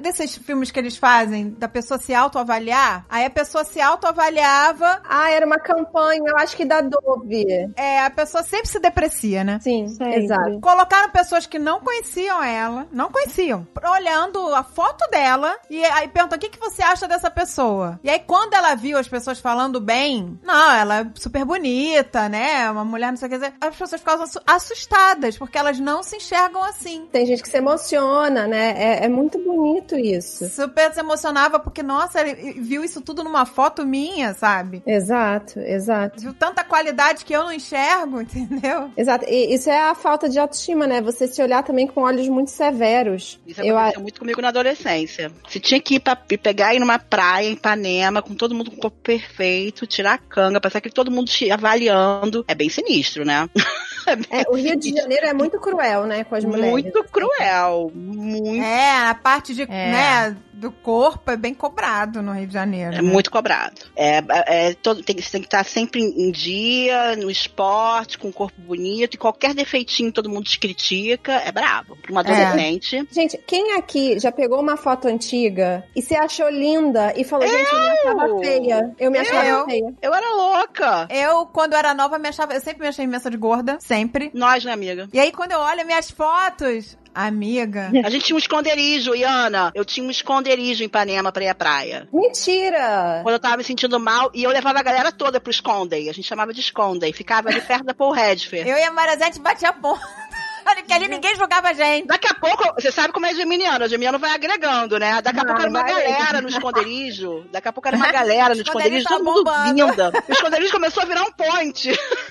desses 0.00 0.36
filmes 0.36 0.70
que 0.70 0.78
eles 0.78 0.96
fazem, 0.96 1.50
da 1.50 1.68
pessoa 1.68 1.98
se 1.98 2.14
autoavaliar, 2.14 3.04
aí 3.08 3.24
a 3.24 3.30
pessoa 3.30 3.64
se 3.64 3.80
autoavaliava. 3.80 5.00
Ah, 5.08 5.30
era 5.30 5.46
uma 5.46 5.58
campanha, 5.58 6.22
eu 6.26 6.36
acho 6.38 6.56
que 6.56 6.64
da 6.64 6.80
Dove. 6.80 7.44
É, 7.76 8.00
a 8.04 8.10
pessoa 8.10 8.42
sempre 8.42 8.68
se 8.68 8.78
deprecia, 8.78 9.44
né? 9.44 9.58
Sim, 9.62 9.88
Sempre. 9.88 10.24
exato. 10.24 10.60
Colocaram 10.60 11.10
pessoas 11.10 11.46
que 11.46 11.58
não 11.58 11.80
conheciam 11.80 12.42
ela, 12.42 12.86
não 12.92 13.10
conheciam, 13.10 13.66
olhando 13.90 14.54
a 14.54 14.62
foto 14.62 15.08
dela 15.10 15.56
e 15.68 15.84
aí 15.84 16.08
perguntam 16.08 16.36
o 16.36 16.40
que, 16.40 16.48
que 16.48 16.58
você 16.60 16.82
acha 16.82 17.06
dessa 17.08 17.30
pessoa. 17.30 17.98
E 18.02 18.10
aí, 18.10 18.18
quando 18.20 18.54
ela 18.54 18.74
viu 18.74 18.98
as 18.98 19.08
pessoas 19.08 19.38
falando 19.40 19.80
bem, 19.80 20.38
não, 20.42 20.72
ela 20.72 21.00
é 21.00 21.06
super 21.14 21.44
bonita, 21.44 22.28
né? 22.28 22.70
Uma 22.70 22.84
mulher, 22.84 23.10
não 23.10 23.16
sei 23.16 23.26
o 23.28 23.30
que 23.30 23.36
dizer. 23.38 23.54
As 23.60 23.76
pessoas 23.76 24.00
ficam 24.00 24.22
assu- 24.22 24.40
assustadas, 24.46 25.36
porque 25.38 25.58
elas 25.58 25.78
não 25.78 26.02
se 26.02 26.16
enxergam 26.16 26.62
assim. 26.62 27.06
Tem 27.12 27.26
gente 27.26 27.42
que 27.42 27.48
se 27.48 27.56
emociona, 27.58 28.46
né? 28.46 28.74
É, 28.76 29.04
é 29.04 29.08
muito 29.08 29.38
bonito 29.38 29.73
isso. 29.96 30.48
Super 30.48 30.92
se 30.92 31.00
emocionava 31.00 31.58
porque, 31.58 31.82
nossa, 31.82 32.20
ele 32.20 32.60
viu 32.60 32.84
isso 32.84 33.00
tudo 33.00 33.24
numa 33.24 33.46
foto 33.46 33.86
minha, 33.86 34.34
sabe? 34.34 34.82
Exato, 34.86 35.58
exato. 35.60 36.20
Viu 36.20 36.34
tanta 36.34 36.64
qualidade 36.64 37.24
que 37.24 37.34
eu 37.34 37.44
não 37.44 37.52
enxergo, 37.52 38.20
entendeu? 38.22 38.90
Exato. 38.96 39.24
E 39.28 39.54
isso 39.54 39.70
é 39.70 39.78
a 39.78 39.94
falta 39.94 40.28
de 40.28 40.38
autoestima, 40.38 40.86
né? 40.86 41.00
Você 41.00 41.26
se 41.26 41.42
olhar 41.42 41.62
também 41.62 41.86
com 41.86 42.02
olhos 42.02 42.28
muito 42.28 42.50
severos. 42.50 43.40
Isso 43.46 43.60
Eu, 43.60 43.76
aconteceu 43.76 44.02
muito 44.02 44.20
comigo 44.20 44.40
na 44.40 44.48
adolescência. 44.48 45.30
Se 45.48 45.60
tinha 45.60 45.80
que 45.80 45.96
ir 45.96 46.00
pra, 46.00 46.16
pegar 46.16 46.72
e 46.72 46.76
ir 46.76 46.80
numa 46.80 46.98
praia 46.98 47.48
em 47.48 47.52
Ipanema, 47.52 48.22
com 48.22 48.34
todo 48.34 48.54
mundo 48.54 48.70
com 48.70 48.76
o 48.76 48.80
corpo 48.80 48.98
perfeito, 49.02 49.86
tirar 49.86 50.14
a 50.14 50.18
canga, 50.18 50.60
passar 50.60 50.80
que 50.80 50.90
todo 50.90 51.10
mundo 51.10 51.28
te 51.28 51.50
avaliando. 51.50 52.44
É 52.48 52.54
bem 52.54 52.68
sinistro, 52.68 53.24
né? 53.24 53.48
É, 54.30 54.44
o 54.50 54.54
Rio 54.54 54.76
de 54.76 54.94
Janeiro 54.94 55.26
é 55.26 55.32
muito 55.32 55.58
cruel, 55.58 56.04
né, 56.04 56.24
com 56.24 56.34
as 56.34 56.44
mulheres. 56.44 56.70
Muito 56.70 57.04
cruel. 57.04 57.90
Muito. 57.94 58.62
É, 58.62 59.08
a 59.08 59.14
parte 59.14 59.54
de, 59.54 59.63
É. 59.68 59.90
né, 59.90 60.36
do 60.52 60.70
corpo 60.70 61.30
é 61.30 61.36
bem 61.36 61.52
cobrado 61.52 62.22
no 62.22 62.32
Rio 62.32 62.46
de 62.46 62.54
Janeiro. 62.54 62.94
É 62.94 63.02
né? 63.02 63.02
muito 63.02 63.30
cobrado. 63.30 63.82
É, 63.96 64.22
é, 64.46 64.74
todo, 64.74 65.02
tem, 65.02 65.16
você 65.16 65.32
tem 65.32 65.40
que 65.40 65.46
estar 65.46 65.64
sempre 65.64 66.00
em 66.00 66.30
dia, 66.30 67.16
no 67.16 67.30
esporte, 67.30 68.18
com 68.18 68.28
o 68.28 68.32
corpo 68.32 68.60
bonito, 68.60 69.14
e 69.14 69.18
qualquer 69.18 69.54
defeitinho 69.54 70.12
todo 70.12 70.30
mundo 70.30 70.44
te 70.44 70.58
critica. 70.58 71.32
É 71.32 71.52
brabo. 71.52 71.96
Pra 71.96 72.10
uma 72.10 72.20
adolescente. 72.20 73.06
Gente, 73.10 73.38
quem 73.46 73.72
aqui 73.74 74.18
já 74.18 74.30
pegou 74.30 74.60
uma 74.60 74.76
foto 74.76 75.08
antiga 75.08 75.84
e 75.94 76.02
se 76.02 76.14
achou 76.14 76.48
linda 76.48 77.12
e 77.16 77.24
falou, 77.24 77.46
gente, 77.46 77.72
eu 77.72 77.80
me 77.80 77.88
achava 77.88 78.38
feia. 78.38 78.94
Eu 78.98 79.10
me 79.10 79.18
achava 79.18 79.46
Eu. 79.46 79.64
feia. 79.64 79.94
Eu 80.00 80.14
era 80.14 80.34
louca. 80.34 81.08
Eu, 81.10 81.46
quando 81.46 81.74
era 81.74 81.94
nova, 81.94 82.18
me 82.18 82.28
achava. 82.28 82.54
Eu 82.54 82.60
sempre 82.60 82.82
me 82.82 82.88
achei 82.88 83.04
imensa 83.04 83.30
de 83.30 83.36
gorda. 83.36 83.78
Sempre. 83.80 84.30
Nós, 84.34 84.64
né, 84.64 84.72
amiga? 84.72 85.08
E 85.12 85.18
aí, 85.18 85.32
quando 85.32 85.52
eu 85.52 85.58
olho 85.58 85.84
minhas 85.84 86.10
fotos, 86.10 86.96
amiga. 87.14 87.90
A 88.04 88.10
gente 88.10 88.24
tinha 88.26 88.36
um 88.36 88.38
esconderijo, 88.38 89.14
Iana. 89.14 89.70
Eu 89.74 89.84
tinha 89.84 90.06
um 90.06 90.10
esconderijo 90.10 90.82
em 90.82 90.86
Ipanema 90.86 91.30
pra 91.32 91.44
ir 91.44 91.48
à 91.48 91.54
praia. 91.54 92.08
Mentira! 92.12 93.20
Quando 93.22 93.34
eu 93.34 93.40
tava 93.40 93.56
me 93.58 93.64
sentindo 93.64 93.98
mal, 94.00 94.30
e 94.34 94.42
eu 94.42 94.50
levava 94.50 94.78
a 94.80 94.82
galera 94.82 95.12
toda 95.12 95.40
pro 95.40 95.50
Escondem. 95.50 96.08
A 96.08 96.12
gente 96.12 96.26
chamava 96.26 96.52
de 96.52 96.60
Escondem. 96.60 97.12
Ficava 97.12 97.48
ali 97.48 97.60
perto 97.60 97.84
da 97.84 97.94
Paul 97.94 98.12
Redfer. 98.12 98.66
Eu 98.66 98.76
e 98.76 98.82
a 98.82 98.90
Marazete 98.92 99.40
batia 99.40 99.72
ponto. 99.72 100.00
Porque 100.64 100.92
ali 100.94 101.08
ninguém 101.08 101.34
julgava 101.36 101.68
a 101.68 101.72
gente. 101.72 102.06
Daqui 102.06 102.26
a 102.26 102.34
pouco, 102.34 102.64
você 102.74 102.90
sabe 102.90 103.12
como 103.12 103.26
é 103.26 103.34
geminiano, 103.34 103.84
a 103.84 103.88
geminiano 103.88 104.18
vai 104.18 104.30
agregando, 104.32 104.98
né? 104.98 105.20
Daqui 105.22 105.38
a 105.38 105.42
Vai, 105.42 105.46
pouco 105.52 105.60
era 105.60 105.70
uma 105.70 105.82
galera 105.82 106.40
no 106.40 106.48
esconderijo. 106.48 107.44
Daqui 107.52 107.68
a 107.68 107.72
pouco 107.72 107.86
era 107.88 107.96
uma 107.96 108.10
galera 108.12 108.54
no 108.54 108.62
Esconderijo 108.62 108.98
esconderijo, 109.02 109.08
todo 109.08 109.24
mundo 109.24 109.44
bombando. 109.44 109.74
vinda. 109.74 110.12
O 110.28 110.32
esconderijo 110.32 110.72
começou 110.72 111.02
a 111.02 111.06
virar 111.06 111.22
um 111.22 111.32
ponte. 111.32 111.90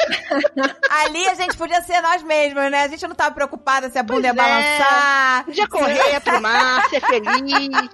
Ali 1.06 1.28
a 1.28 1.34
gente 1.36 1.58
podia 1.58 1.82
ser 1.82 2.02
nós 2.02 2.22
mesmos, 2.24 2.70
né? 2.72 2.84
A 2.84 2.88
gente 2.88 3.06
não 3.08 3.16
tava 3.16 3.34
preocupada 3.34 3.90
se 3.90 3.98
a 3.98 4.04
bunda 4.04 4.28
ia 4.28 4.34
Pois 4.34 4.48
é. 4.48 4.50
balançar. 4.50 5.46
Podia 5.46 5.68
correr 5.68 6.20
pro 6.22 6.40
mar, 6.42 6.90
ser 6.90 7.02
feliz. 7.02 7.90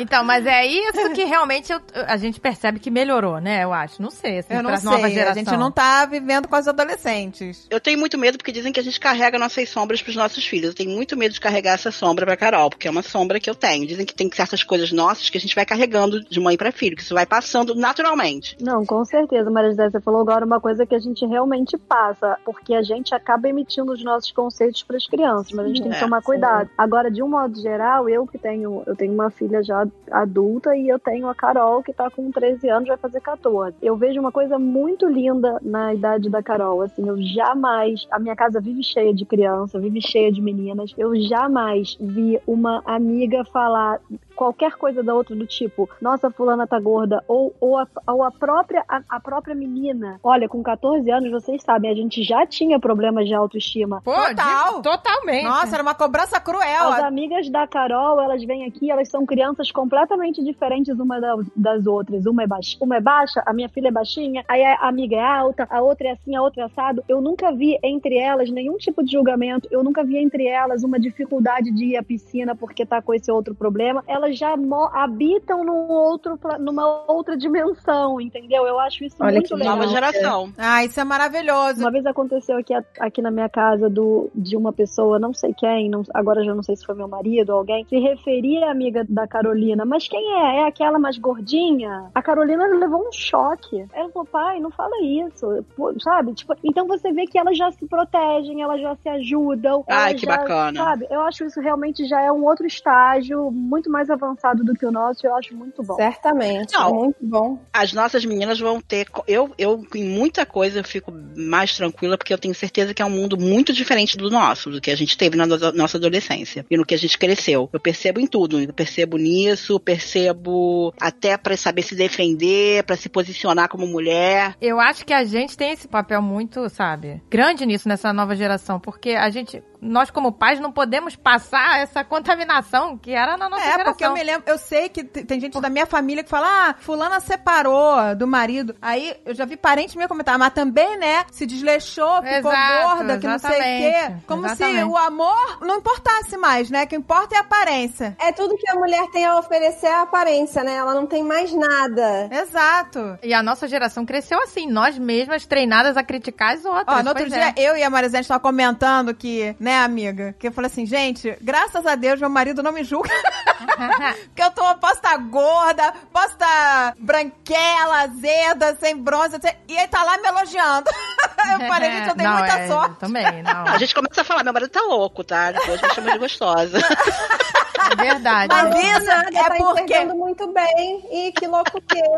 Então, 0.00 0.24
mas 0.24 0.46
é 0.46 0.66
isso 0.66 1.10
que 1.14 1.24
realmente 1.24 1.72
eu- 1.72 1.80
a 2.06 2.16
gente 2.16 2.40
percebe 2.40 2.78
que 2.78 2.90
melhorou, 2.90 3.40
né? 3.40 3.64
Eu 3.64 3.72
acho. 3.72 4.00
Não 4.00 4.10
sei, 4.10 4.38
assim, 4.38 4.54
Eu 4.54 4.62
não 4.62 4.76
sei, 4.76 4.90
nova 4.90 5.06
a 5.06 5.10
geração. 5.10 5.34
gente 5.34 5.56
não 5.56 5.70
tá 5.70 6.04
vivendo 6.06 6.48
com 6.48 6.56
as 6.56 6.68
adolescentes. 6.68 7.66
Eu 7.70 7.80
tenho 7.80 7.98
muito 7.98 8.16
medo 8.18 8.38
porque 8.38 8.52
dizem 8.52 8.72
que 8.72 8.80
a 8.80 8.82
gente 8.82 8.98
carrega 9.00 9.38
nossas 9.38 9.68
sombras 9.68 10.02
pros 10.02 10.16
nossos 10.16 10.44
filhos. 10.46 10.68
Eu 10.70 10.74
tenho 10.74 10.90
muito 10.90 11.16
medo 11.16 11.32
de 11.34 11.40
carregar 11.40 11.72
essa 11.74 11.90
sombra 11.90 12.26
pra 12.26 12.36
Carol, 12.36 12.70
porque 12.70 12.86
é 12.88 12.90
uma 12.90 13.02
sombra 13.02 13.40
que 13.40 13.48
eu 13.48 13.54
tenho. 13.54 13.86
Dizem 13.86 14.06
que 14.06 14.14
tem 14.14 14.30
certas 14.32 14.62
coisas 14.62 14.92
nossas 14.92 15.28
que 15.30 15.38
a 15.38 15.40
gente 15.40 15.54
vai 15.54 15.64
carregando 15.64 16.20
de 16.24 16.40
mãe 16.40 16.56
pra 16.56 16.72
filho, 16.72 16.96
que 16.96 17.02
isso 17.02 17.14
vai 17.14 17.26
passando 17.26 17.74
naturalmente. 17.74 18.56
Não, 18.60 18.84
com 18.84 19.04
certeza, 19.04 19.50
Maria 19.50 19.70
José, 19.70 19.90
você 19.90 20.00
falou 20.00 20.20
agora 20.20 20.44
uma 20.44 20.60
coisa 20.60 20.86
que 20.86 20.94
a 20.94 20.98
gente 20.98 21.24
realmente 21.26 21.51
passa, 21.78 22.38
porque 22.44 22.74
a 22.74 22.82
gente 22.82 23.14
acaba 23.14 23.48
emitindo 23.48 23.92
os 23.92 24.02
nossos 24.02 24.30
conceitos 24.32 24.82
para 24.82 24.96
as 24.96 25.06
crianças, 25.06 25.52
mas 25.52 25.66
a 25.66 25.68
gente 25.68 25.82
tem 25.82 25.90
que 25.90 25.96
É, 25.96 26.00
tomar 26.00 26.20
sim. 26.20 26.26
cuidado. 26.26 26.70
Agora, 26.76 27.10
de 27.10 27.22
um 27.22 27.28
modo 27.28 27.60
geral, 27.60 28.08
eu 28.08 28.26
que 28.26 28.38
tenho, 28.38 28.82
eu 28.86 28.96
tenho 28.96 29.12
uma 29.12 29.30
filha 29.30 29.62
já 29.62 29.86
adulta 30.10 30.76
e 30.76 30.88
eu 30.88 30.98
tenho 30.98 31.28
a 31.28 31.34
Carol 31.34 31.82
que 31.82 31.92
tá 31.92 32.10
com 32.10 32.30
13 32.30 32.68
anos, 32.68 32.88
vai 32.88 32.96
fazer 32.96 33.20
14. 33.20 33.76
Eu 33.82 33.96
vejo 33.96 34.20
uma 34.20 34.32
coisa 34.32 34.58
muito 34.58 35.06
linda 35.06 35.58
na 35.62 35.94
idade 35.94 36.28
da 36.30 36.42
Carol, 36.42 36.82
assim, 36.82 37.06
eu 37.06 37.20
jamais, 37.20 38.06
a 38.10 38.18
minha 38.18 38.36
casa 38.36 38.60
vive 38.60 38.82
cheia 38.82 39.12
de 39.14 39.24
criança, 39.24 39.78
vive 39.78 40.00
cheia 40.00 40.30
de 40.32 40.40
meninas, 40.40 40.94
eu 40.96 41.14
jamais 41.16 41.96
vi 42.00 42.40
uma 42.46 42.82
amiga 42.86 43.44
falar 43.44 44.00
qualquer 44.42 44.72
coisa 44.72 45.04
da 45.04 45.14
outra 45.14 45.36
do 45.36 45.46
tipo, 45.46 45.88
nossa, 46.00 46.28
fulana 46.30 46.66
tá 46.66 46.80
gorda, 46.80 47.22
ou, 47.28 47.54
ou, 47.60 47.78
a, 47.78 47.86
ou 48.08 48.24
a 48.24 48.30
própria 48.32 48.84
a, 48.88 49.00
a 49.08 49.20
própria 49.20 49.54
menina. 49.54 50.18
Olha, 50.22 50.48
com 50.48 50.60
14 50.64 51.08
anos, 51.12 51.30
vocês 51.30 51.62
sabem, 51.62 51.88
a 51.90 51.94
gente 51.94 52.24
já 52.24 52.44
tinha 52.44 52.80
problemas 52.80 53.28
de 53.28 53.34
autoestima. 53.34 54.00
Pô, 54.04 54.12
Total. 54.12 54.76
de- 54.76 54.82
totalmente. 54.82 55.44
Nossa, 55.44 55.74
era 55.76 55.82
uma 55.82 55.94
cobrança 55.94 56.40
cruel. 56.40 56.88
As 56.92 57.04
amigas 57.04 57.48
da 57.50 57.66
Carol, 57.68 58.20
elas 58.20 58.42
vêm 58.44 58.64
aqui, 58.66 58.90
elas 58.90 59.08
são 59.08 59.24
crianças 59.24 59.70
completamente 59.70 60.42
diferentes 60.42 60.98
uma 60.98 61.20
da- 61.20 61.36
das 61.54 61.86
outras. 61.86 62.26
Uma 62.26 62.42
é, 62.42 62.46
baixa, 62.46 62.76
uma 62.80 62.96
é 62.96 63.00
baixa, 63.00 63.42
a 63.46 63.52
minha 63.52 63.68
filha 63.68 63.88
é 63.88 63.92
baixinha, 63.92 64.44
aí 64.48 64.64
a 64.64 64.88
amiga 64.88 65.14
é 65.16 65.24
alta, 65.24 65.68
a 65.70 65.80
outra 65.80 66.08
é 66.08 66.10
assim, 66.12 66.34
a 66.34 66.42
outra 66.42 66.62
é 66.62 66.64
assado. 66.66 67.04
Eu 67.08 67.20
nunca 67.20 67.52
vi 67.52 67.78
entre 67.82 68.18
elas 68.18 68.50
nenhum 68.50 68.76
tipo 68.76 69.04
de 69.04 69.12
julgamento, 69.12 69.68
eu 69.70 69.84
nunca 69.84 70.02
vi 70.02 70.18
entre 70.18 70.46
elas 70.48 70.82
uma 70.82 70.98
dificuldade 70.98 71.70
de 71.70 71.84
ir 71.84 71.96
à 71.96 72.02
piscina 72.02 72.56
porque 72.56 72.84
tá 72.84 73.00
com 73.00 73.14
esse 73.14 73.30
outro 73.30 73.54
problema. 73.54 74.02
Elas 74.06 74.31
já 74.32 74.56
mo- 74.56 74.90
habitam 74.92 75.64
num 75.64 75.88
outro, 75.90 76.38
numa 76.58 77.04
outra 77.10 77.36
dimensão, 77.36 78.20
entendeu? 78.20 78.66
Eu 78.66 78.78
acho 78.80 79.04
isso 79.04 79.16
Olha 79.20 79.32
muito 79.34 79.48
que 79.48 79.54
legal. 79.54 79.76
Nova 79.76 79.88
geração. 79.88 80.52
Ah, 80.58 80.84
isso 80.84 80.98
é 81.00 81.04
maravilhoso. 81.04 81.80
Uma 81.80 81.90
vez 81.90 82.04
aconteceu 82.06 82.56
aqui, 82.58 82.74
aqui 82.98 83.22
na 83.22 83.30
minha 83.30 83.48
casa 83.48 83.88
do, 83.88 84.30
de 84.34 84.56
uma 84.56 84.72
pessoa, 84.72 85.18
não 85.18 85.32
sei 85.32 85.52
quem, 85.54 85.88
não- 85.88 86.02
agora 86.14 86.44
já 86.44 86.54
não 86.54 86.62
sei 86.62 86.76
se 86.76 86.84
foi 86.84 86.94
meu 86.94 87.08
marido 87.08 87.50
ou 87.50 87.58
alguém, 87.58 87.84
se 87.86 87.98
referia 87.98 88.66
à 88.66 88.70
amiga 88.70 89.04
da 89.08 89.26
Carolina. 89.26 89.84
Mas 89.84 90.08
quem 90.08 90.32
é? 90.40 90.58
É 90.60 90.64
aquela 90.66 90.98
mais 90.98 91.18
gordinha? 91.18 92.10
A 92.14 92.22
Carolina 92.22 92.66
levou 92.66 93.06
um 93.08 93.12
choque. 93.12 93.84
Ela 93.92 94.08
falou, 94.10 94.26
pai, 94.30 94.60
não 94.60 94.70
fala 94.70 94.94
isso. 95.02 95.64
Pô, 95.76 95.92
sabe? 96.00 96.34
Tipo, 96.34 96.54
então 96.64 96.86
você 96.86 97.12
vê 97.12 97.26
que 97.26 97.38
elas 97.38 97.56
já 97.56 97.70
se 97.72 97.86
protegem, 97.86 98.62
elas 98.62 98.80
já 98.80 98.94
se 98.96 99.08
ajudam. 99.08 99.84
Ai, 99.88 100.14
que 100.14 100.26
já- 100.26 100.36
bacana. 100.36 100.78
Sabe? 100.84 101.06
Eu 101.10 101.20
acho 101.22 101.44
isso 101.44 101.60
realmente 101.60 102.04
já 102.06 102.20
é 102.20 102.30
um 102.32 102.44
outro 102.44 102.66
estágio, 102.66 103.50
muito 103.50 103.90
mais 103.90 104.10
avançado 104.12 104.62
do 104.64 104.74
que 104.74 104.84
o 104.86 104.90
nosso, 104.92 105.24
e 105.24 105.28
eu 105.28 105.34
acho 105.36 105.54
muito 105.54 105.82
bom. 105.82 105.94
Certamente. 105.96 106.72
Não. 106.74 106.88
É 106.88 106.92
muito 106.92 107.16
bom. 107.22 107.58
As 107.72 107.92
nossas 107.92 108.24
meninas 108.24 108.58
vão 108.60 108.80
ter. 108.80 109.06
Eu, 109.26 109.50
eu, 109.58 109.84
em 109.94 110.04
muita 110.04 110.44
coisa, 110.46 110.80
eu 110.80 110.84
fico 110.84 111.12
mais 111.36 111.76
tranquila, 111.76 112.16
porque 112.18 112.32
eu 112.32 112.38
tenho 112.38 112.54
certeza 112.54 112.92
que 112.94 113.02
é 113.02 113.04
um 113.04 113.10
mundo 113.10 113.36
muito 113.38 113.72
diferente 113.72 114.16
do 114.16 114.30
nosso, 114.30 114.70
do 114.70 114.80
que 114.80 114.90
a 114.90 114.96
gente 114.96 115.16
teve 115.16 115.36
na 115.36 115.46
no- 115.46 115.72
nossa 115.72 115.96
adolescência 115.98 116.64
e 116.70 116.76
no 116.76 116.84
que 116.84 116.94
a 116.94 116.98
gente 116.98 117.18
cresceu. 117.18 117.68
Eu 117.72 117.80
percebo 117.80 118.20
em 118.20 118.26
tudo. 118.26 118.60
Eu 118.60 118.72
percebo 118.72 119.16
nisso, 119.16 119.78
percebo 120.22 120.92
até 121.00 121.36
pra 121.36 121.56
saber 121.56 121.82
se 121.82 121.94
defender, 121.94 122.84
pra 122.84 122.96
se 122.96 123.08
posicionar 123.08 123.68
como 123.68 123.86
mulher. 123.86 124.54
Eu 124.60 124.78
acho 124.80 125.04
que 125.04 125.12
a 125.12 125.24
gente 125.24 125.56
tem 125.56 125.72
esse 125.72 125.88
papel 125.88 126.20
muito, 126.22 126.68
sabe, 126.68 127.22
grande 127.30 127.64
nisso 127.66 127.88
nessa 127.88 128.12
nova 128.12 128.34
geração, 128.36 128.78
porque 128.78 129.10
a 129.10 129.28
gente, 129.30 129.62
nós 129.82 130.10
como 130.10 130.30
pais 130.32 130.60
não 130.60 130.70
podemos 130.70 131.16
passar 131.16 131.80
essa 131.80 132.04
contaminação 132.04 132.96
que 132.96 133.10
era 133.12 133.36
na 133.36 133.48
nossa 133.48 133.62
É, 133.62 133.66
geração. 133.72 133.84
porque 133.86 134.04
eu 134.06 134.12
me 134.14 134.22
lembro, 134.22 134.44
eu 134.46 134.56
sei 134.56 134.88
que 134.88 135.02
tem 135.02 135.40
gente 135.40 135.60
da 135.60 135.68
minha 135.68 135.86
família 135.86 136.22
que 136.22 136.30
fala, 136.30 136.46
ah, 136.70 136.74
fulana 136.78 137.18
separou 137.20 138.14
do 138.16 138.26
marido. 138.26 138.74
Aí 138.80 139.14
eu 139.26 139.34
já 139.34 139.44
vi 139.44 139.56
parente 139.56 139.98
meu 139.98 140.08
comentar, 140.08 140.38
mas 140.38 140.52
também, 140.52 140.96
né, 140.98 141.24
se 141.32 141.44
desleixou, 141.46 142.22
ficou 142.22 142.52
Exato, 142.52 142.96
gorda, 142.96 143.18
que 143.18 143.26
não 143.26 143.38
sei 143.38 143.50
o 143.50 143.54
quê. 143.54 143.60
exatamente, 143.60 144.24
Como 144.26 144.42
se 144.48 144.52
exatamente. 144.54 144.84
o 144.84 144.96
amor 144.96 145.58
não 145.62 145.76
importasse 145.76 146.36
mais, 146.36 146.70
né? 146.70 146.84
O 146.84 146.86
que 146.86 146.96
importa 146.96 147.34
é 147.34 147.38
a 147.38 147.40
aparência. 147.42 148.16
É 148.20 148.30
tudo 148.32 148.56
que 148.56 148.70
a 148.70 148.74
mulher 148.74 149.06
tem 149.10 149.24
a 149.26 149.36
oferecer 149.38 149.86
é 149.86 149.94
a 149.94 150.02
aparência, 150.02 150.62
né? 150.62 150.74
Ela 150.76 150.94
não 150.94 151.06
tem 151.06 151.24
mais 151.24 151.52
nada. 151.52 152.28
Exato. 152.30 153.18
E 153.22 153.34
a 153.34 153.42
nossa 153.42 153.66
geração 153.66 154.04
cresceu 154.06 154.40
assim, 154.42 154.66
nós 154.70 154.96
mesmas 154.98 155.44
treinadas 155.46 155.96
a 155.96 156.02
criticar 156.04 156.54
as 156.54 156.64
outras. 156.64 156.98
Ó, 156.98 157.02
no 157.02 157.08
outro 157.08 157.24
pois 157.24 157.32
dia, 157.32 157.48
é. 157.48 157.54
eu 157.56 157.76
e 157.76 157.82
a 157.82 157.90
Marizete 157.90 158.22
estavam 158.22 158.42
comentando 158.42 159.14
que, 159.14 159.56
né, 159.58 159.71
amiga, 159.78 160.34
que 160.38 160.48
eu 160.48 160.52
falei 160.52 160.70
assim, 160.70 160.86
gente, 160.86 161.36
graças 161.40 161.84
a 161.86 161.94
Deus 161.94 162.20
meu 162.20 162.28
marido 162.30 162.62
não 162.62 162.72
me 162.72 162.84
julga. 162.84 163.10
Porque 164.26 164.42
eu 164.42 164.50
tô, 164.50 164.74
posso 164.76 164.94
estar 164.94 165.16
gorda, 165.18 165.92
posso 166.12 166.32
estar 166.32 166.94
branquela, 166.98 168.02
azeda, 168.02 168.76
sem 168.80 168.96
bronze, 168.96 169.38
sem- 169.40 169.56
e 169.68 169.76
ele 169.76 169.88
tá 169.88 170.02
lá 170.02 170.18
me 170.18 170.28
elogiando. 170.28 170.90
eu 171.60 171.68
falei, 171.68 171.90
gente, 171.92 172.08
eu 172.08 172.16
tenho 172.16 172.30
Não, 172.30 172.38
muita 172.38 172.58
é, 172.58 172.68
sorte. 172.68 172.96
Também, 172.96 173.42
não. 173.42 173.66
A 173.66 173.78
gente 173.78 173.94
começa 173.94 174.20
a 174.20 174.24
falar, 174.24 174.44
meu 174.44 174.52
marido 174.52 174.70
tá 174.70 174.80
louco, 174.82 175.22
tá? 175.24 175.52
Depois 175.52 175.80
me 175.80 175.94
chama 175.94 176.12
de 176.12 176.18
gostosa. 176.18 176.78
É 176.78 177.96
verdade. 178.02 178.54
Mas 178.54 178.74
isso 178.76 179.10
é 179.10 179.30
tá 179.30 179.54
porque- 179.56 180.04
muito 180.06 180.52
bem. 180.52 181.04
E 181.10 181.32
que 181.32 181.46
louco 181.46 181.80
que 181.82 181.98
é. 181.98 182.16